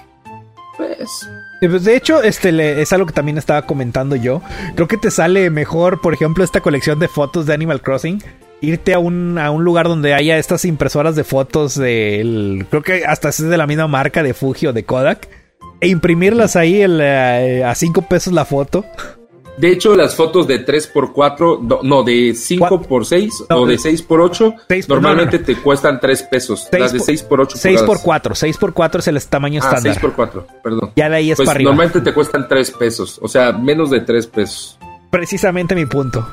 Pues, 0.76 1.28
pues, 1.60 1.84
de 1.84 1.96
hecho, 1.96 2.22
este 2.22 2.52
le- 2.52 2.80
es 2.80 2.92
algo 2.92 3.06
que 3.06 3.12
también 3.12 3.36
estaba 3.38 3.62
comentando 3.62 4.16
yo. 4.16 4.40
Creo 4.76 4.88
que 4.88 4.96
te 4.96 5.10
sale 5.10 5.50
mejor, 5.50 6.00
por 6.00 6.14
ejemplo, 6.14 6.44
esta 6.44 6.60
colección 6.60 6.98
de 6.98 7.08
fotos 7.08 7.46
de 7.46 7.54
Animal 7.54 7.82
Crossing. 7.82 8.22
Irte 8.60 8.94
a 8.94 8.98
un, 8.98 9.38
a 9.38 9.50
un 9.50 9.62
lugar 9.64 9.86
donde 9.86 10.14
haya 10.14 10.36
estas 10.38 10.64
impresoras 10.64 11.14
de 11.14 11.22
fotos 11.24 11.76
del. 11.76 12.66
Creo 12.70 12.82
que 12.82 13.04
hasta 13.04 13.28
es 13.28 13.38
de 13.38 13.56
la 13.56 13.66
misma 13.66 13.86
marca 13.88 14.22
de 14.22 14.34
Fuji 14.34 14.66
o 14.68 14.72
de 14.72 14.84
Kodak. 14.84 15.28
E 15.80 15.86
imprimirlas 15.88 16.56
ahí 16.56 16.80
eh, 16.82 17.62
a 17.64 17.74
5 17.74 18.02
pesos 18.02 18.32
la 18.32 18.44
foto. 18.44 18.84
De 19.58 19.72
hecho, 19.72 19.96
las 19.96 20.14
fotos 20.14 20.46
de 20.46 20.64
3x4, 20.64 21.60
no, 21.62 21.80
no, 21.82 22.02
de 22.02 22.30
5x6 22.34 23.46
No, 23.50 23.56
o 23.56 23.66
de 23.66 23.72
de- 23.72 23.78
6x8, 23.78 24.54
Seis 24.68 24.86
por- 24.86 24.96
normalmente 25.02 25.38
no, 25.40 25.44
te 25.44 25.56
cuestan 25.56 25.98
3 26.00 26.22
pesos. 26.24 26.66
Seis 26.70 26.80
las 26.80 26.92
de 26.92 26.98
por- 26.98 27.06
6x8. 27.46 27.56
6 27.56 27.82
por 27.82 28.00
4 28.02 28.34
6 28.34 28.56
por 28.56 28.72
4 28.72 29.00
es 29.00 29.08
el 29.08 29.22
tamaño 29.26 29.60
Ah, 29.62 29.66
estándar. 29.68 29.94
6x4, 30.00 30.46
perdón. 30.62 30.92
Ya 30.96 31.08
de 31.08 31.16
ahí 31.16 31.30
es 31.30 31.36
Pues 31.36 31.46
para 31.46 31.56
arriba. 31.56 31.70
normalmente 31.70 32.00
te 32.00 32.14
cuestan 32.14 32.48
3 32.48 32.70
pesos, 32.72 33.18
o 33.22 33.28
sea, 33.28 33.52
menos 33.52 33.90
de 33.90 34.00
3 34.00 34.26
pesos. 34.26 34.78
Precisamente 35.10 35.74
mi 35.74 35.86
punto. 35.86 36.26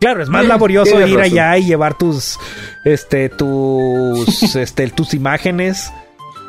Claro, 0.00 0.22
es 0.22 0.28
más 0.28 0.42
Sí, 0.42 0.48
laborioso 0.48 0.90
tienes 0.92 1.08
ir 1.10 1.16
razón. 1.18 1.32
allá 1.32 1.58
y 1.58 1.64
llevar 1.66 1.98
tus, 1.98 2.38
este, 2.84 3.28
tus, 3.28 4.54
este, 4.56 4.88
tus 4.90 5.12
imágenes. 5.14 5.92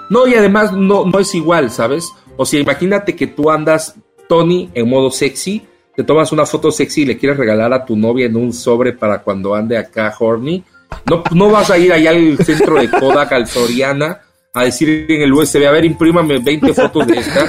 No, 0.10 0.28
y 0.28 0.36
además 0.36 0.72
no, 0.74 1.06
no 1.06 1.20
es 1.20 1.34
igual, 1.36 1.72
¿sabes? 1.72 2.08
O 2.38 2.46
sea, 2.46 2.60
imagínate 2.60 3.16
que 3.16 3.28
tú 3.28 3.50
andas, 3.52 3.96
Tony, 4.28 4.70
en 4.76 4.88
modo 4.88 5.10
sexy, 5.12 5.66
te 6.00 6.06
tomas 6.06 6.32
una 6.32 6.46
foto 6.46 6.72
sexy 6.72 7.02
y 7.02 7.06
le 7.08 7.18
quieres 7.18 7.38
regalar 7.38 7.74
a 7.74 7.84
tu 7.84 7.98
novia 7.98 8.28
en 8.28 8.38
un 8.38 8.54
sobre 8.54 8.94
para 8.94 9.22
cuando 9.22 9.54
ande 9.54 9.78
acá 9.78 10.16
horny. 10.18 10.64
No, 11.10 11.22
no 11.36 11.52
vas 11.52 11.70
a 11.72 11.78
ir 11.78 11.92
allá 11.92 12.12
al 12.12 12.38
centro 12.38 12.80
de 12.80 12.90
Kodak, 12.90 13.34
al 13.34 13.48
Soriana, 13.48 14.22
a 14.54 14.64
decir 14.64 15.08
en 15.10 15.22
el 15.24 15.34
USB, 15.34 15.68
a 15.68 15.72
ver, 15.72 15.84
imprímame 15.84 16.40
20 16.40 16.74
fotos 16.74 17.06
de 17.06 17.18
esta. 17.18 17.46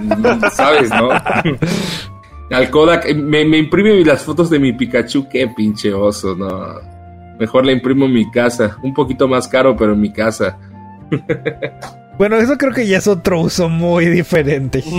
Mm, 0.00 0.50
¿Sabes, 0.50 0.90
no? 0.90 1.10
Al 2.50 2.70
Kodak, 2.70 3.06
eh, 3.06 3.14
me, 3.14 3.44
me 3.44 3.58
imprime 3.58 4.04
las 4.04 4.24
fotos 4.24 4.50
de 4.50 4.58
mi 4.58 4.72
Pikachu, 4.72 5.28
qué 5.28 5.46
pinche 5.56 5.94
oso, 5.94 6.34
no. 6.34 6.80
Mejor 7.38 7.64
le 7.64 7.72
imprimo 7.72 8.06
en 8.06 8.14
mi 8.14 8.28
casa, 8.32 8.78
un 8.82 8.92
poquito 8.92 9.28
más 9.28 9.46
caro, 9.46 9.76
pero 9.76 9.92
en 9.92 10.00
mi 10.00 10.12
casa. 10.12 10.58
Bueno, 12.18 12.36
eso 12.36 12.58
creo 12.58 12.72
que 12.72 12.86
ya 12.86 12.98
es 12.98 13.06
otro 13.06 13.40
uso 13.40 13.68
muy 13.68 14.06
diferente. 14.06 14.82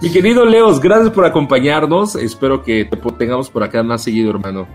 Mi 0.00 0.10
querido 0.10 0.44
Leos, 0.44 0.80
gracias 0.80 1.10
por 1.10 1.24
acompañarnos. 1.24 2.16
Espero 2.16 2.62
que 2.62 2.84
te 2.84 2.96
tengamos 3.18 3.50
por 3.50 3.62
acá 3.62 3.82
más 3.82 4.02
seguido, 4.02 4.30
hermano. 4.30 4.66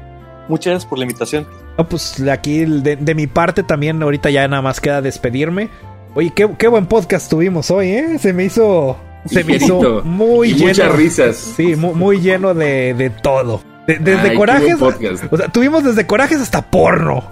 Muchas 0.47 0.71
gracias 0.71 0.89
por 0.89 0.99
la 0.99 1.05
invitación. 1.05 1.47
No, 1.77 1.87
pues 1.89 2.23
de 2.23 2.31
aquí, 2.31 2.65
de, 2.65 2.95
de 2.95 3.15
mi 3.15 3.27
parte 3.27 3.63
también, 3.63 4.01
ahorita 4.01 4.29
ya 4.29 4.47
nada 4.47 4.61
más 4.61 4.79
queda 4.79 5.01
despedirme. 5.01 5.69
Oye, 6.13 6.31
qué, 6.33 6.49
qué 6.57 6.67
buen 6.67 6.85
podcast 6.85 7.29
tuvimos 7.29 7.69
hoy, 7.71 7.89
¿eh? 7.89 8.19
Se 8.19 8.31
me 8.31 8.45
hizo. 8.45 8.95
Se 9.25 9.43
me 9.43 9.55
hizo 9.55 10.01
muy 10.03 10.49
Y 10.49 10.53
lleno. 10.53 10.67
muchas 10.67 10.95
risas. 10.95 11.35
Sí, 11.35 11.75
mu- 11.75 11.95
muy, 11.95 12.19
lleno 12.21 12.53
de, 12.53 12.93
de 12.93 13.09
todo. 13.09 13.61
De- 13.87 13.97
desde 13.97 14.29
Ay, 14.29 14.37
corajes. 14.37 14.77
O 14.81 15.37
sea, 15.37 15.47
tuvimos 15.49 15.83
desde 15.83 16.05
corajes 16.05 16.39
hasta 16.39 16.61
porno. 16.69 17.23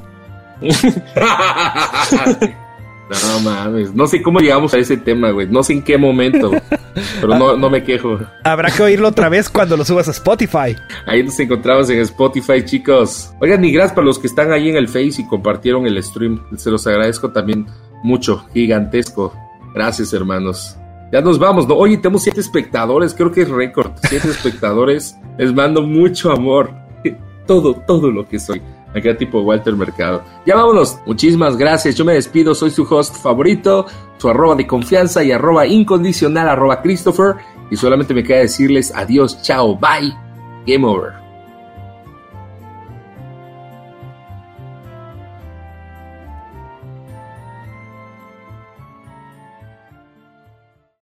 no 3.09 3.39
mames, 3.41 3.93
no 3.93 4.07
sé 4.07 4.21
cómo 4.21 4.39
llegamos 4.39 4.73
a 4.73 4.77
ese 4.77 4.97
tema, 4.97 5.31
güey. 5.31 5.47
No 5.47 5.63
sé 5.63 5.73
en 5.73 5.81
qué 5.83 5.97
momento, 5.97 6.51
pero 7.21 7.37
no, 7.37 7.57
no 7.57 7.69
me 7.69 7.83
quejo. 7.83 8.19
Habrá 8.43 8.71
que 8.71 8.81
oírlo 8.81 9.09
otra 9.09 9.29
vez 9.29 9.49
cuando 9.49 9.77
lo 9.77 9.85
subas 9.85 10.07
a 10.07 10.11
Spotify. 10.11 10.75
Ahí 11.05 11.23
nos 11.23 11.39
encontramos 11.39 11.89
en 11.89 11.99
Spotify, 11.99 12.63
chicos. 12.63 13.33
Oigan, 13.41 13.63
y 13.65 13.71
gracias 13.71 13.93
para 13.93 14.05
los 14.05 14.19
que 14.19 14.27
están 14.27 14.51
ahí 14.51 14.69
en 14.69 14.77
el 14.77 14.87
Face 14.87 15.15
y 15.21 15.27
compartieron 15.27 15.85
el 15.85 16.01
stream. 16.01 16.41
Se 16.57 16.71
los 16.71 16.87
agradezco 16.87 17.31
también 17.31 17.67
mucho, 18.03 18.45
gigantesco. 18.53 19.33
Gracias, 19.73 20.13
hermanos. 20.13 20.77
Ya 21.11 21.21
nos 21.21 21.37
vamos, 21.37 21.67
¿no? 21.67 21.75
Oye, 21.75 21.97
tenemos 21.97 22.23
siete 22.23 22.41
espectadores, 22.41 23.13
creo 23.13 23.31
que 23.31 23.41
es 23.41 23.49
récord. 23.49 23.91
Siete 24.01 24.29
espectadores. 24.29 25.15
Les 25.37 25.53
mando 25.53 25.81
mucho 25.81 26.31
amor. 26.31 26.71
Todo, 27.45 27.75
todo 27.85 28.09
lo 28.09 28.25
que 28.25 28.39
soy. 28.39 28.61
Acá 28.95 29.17
tipo 29.17 29.41
Walter 29.41 29.75
Mercado. 29.75 30.23
Ya 30.45 30.55
vámonos. 30.55 30.99
Muchísimas 31.05 31.57
gracias. 31.57 31.95
Yo 31.95 32.05
me 32.05 32.13
despido. 32.13 32.53
Soy 32.53 32.69
su 32.69 32.83
host 32.83 33.15
favorito. 33.15 33.85
Su 34.17 34.29
arroba 34.29 34.55
de 34.55 34.67
confianza 34.67 35.23
y 35.23 35.31
arroba 35.31 35.65
incondicional 35.65 36.47
arroba 36.47 36.81
Christopher. 36.81 37.35
Y 37.71 37.75
solamente 37.75 38.13
me 38.13 38.23
queda 38.23 38.39
decirles 38.39 38.93
adiós, 38.95 39.41
chao, 39.41 39.75
bye. 39.75 40.13
Game 40.65 40.85
over. 40.85 41.22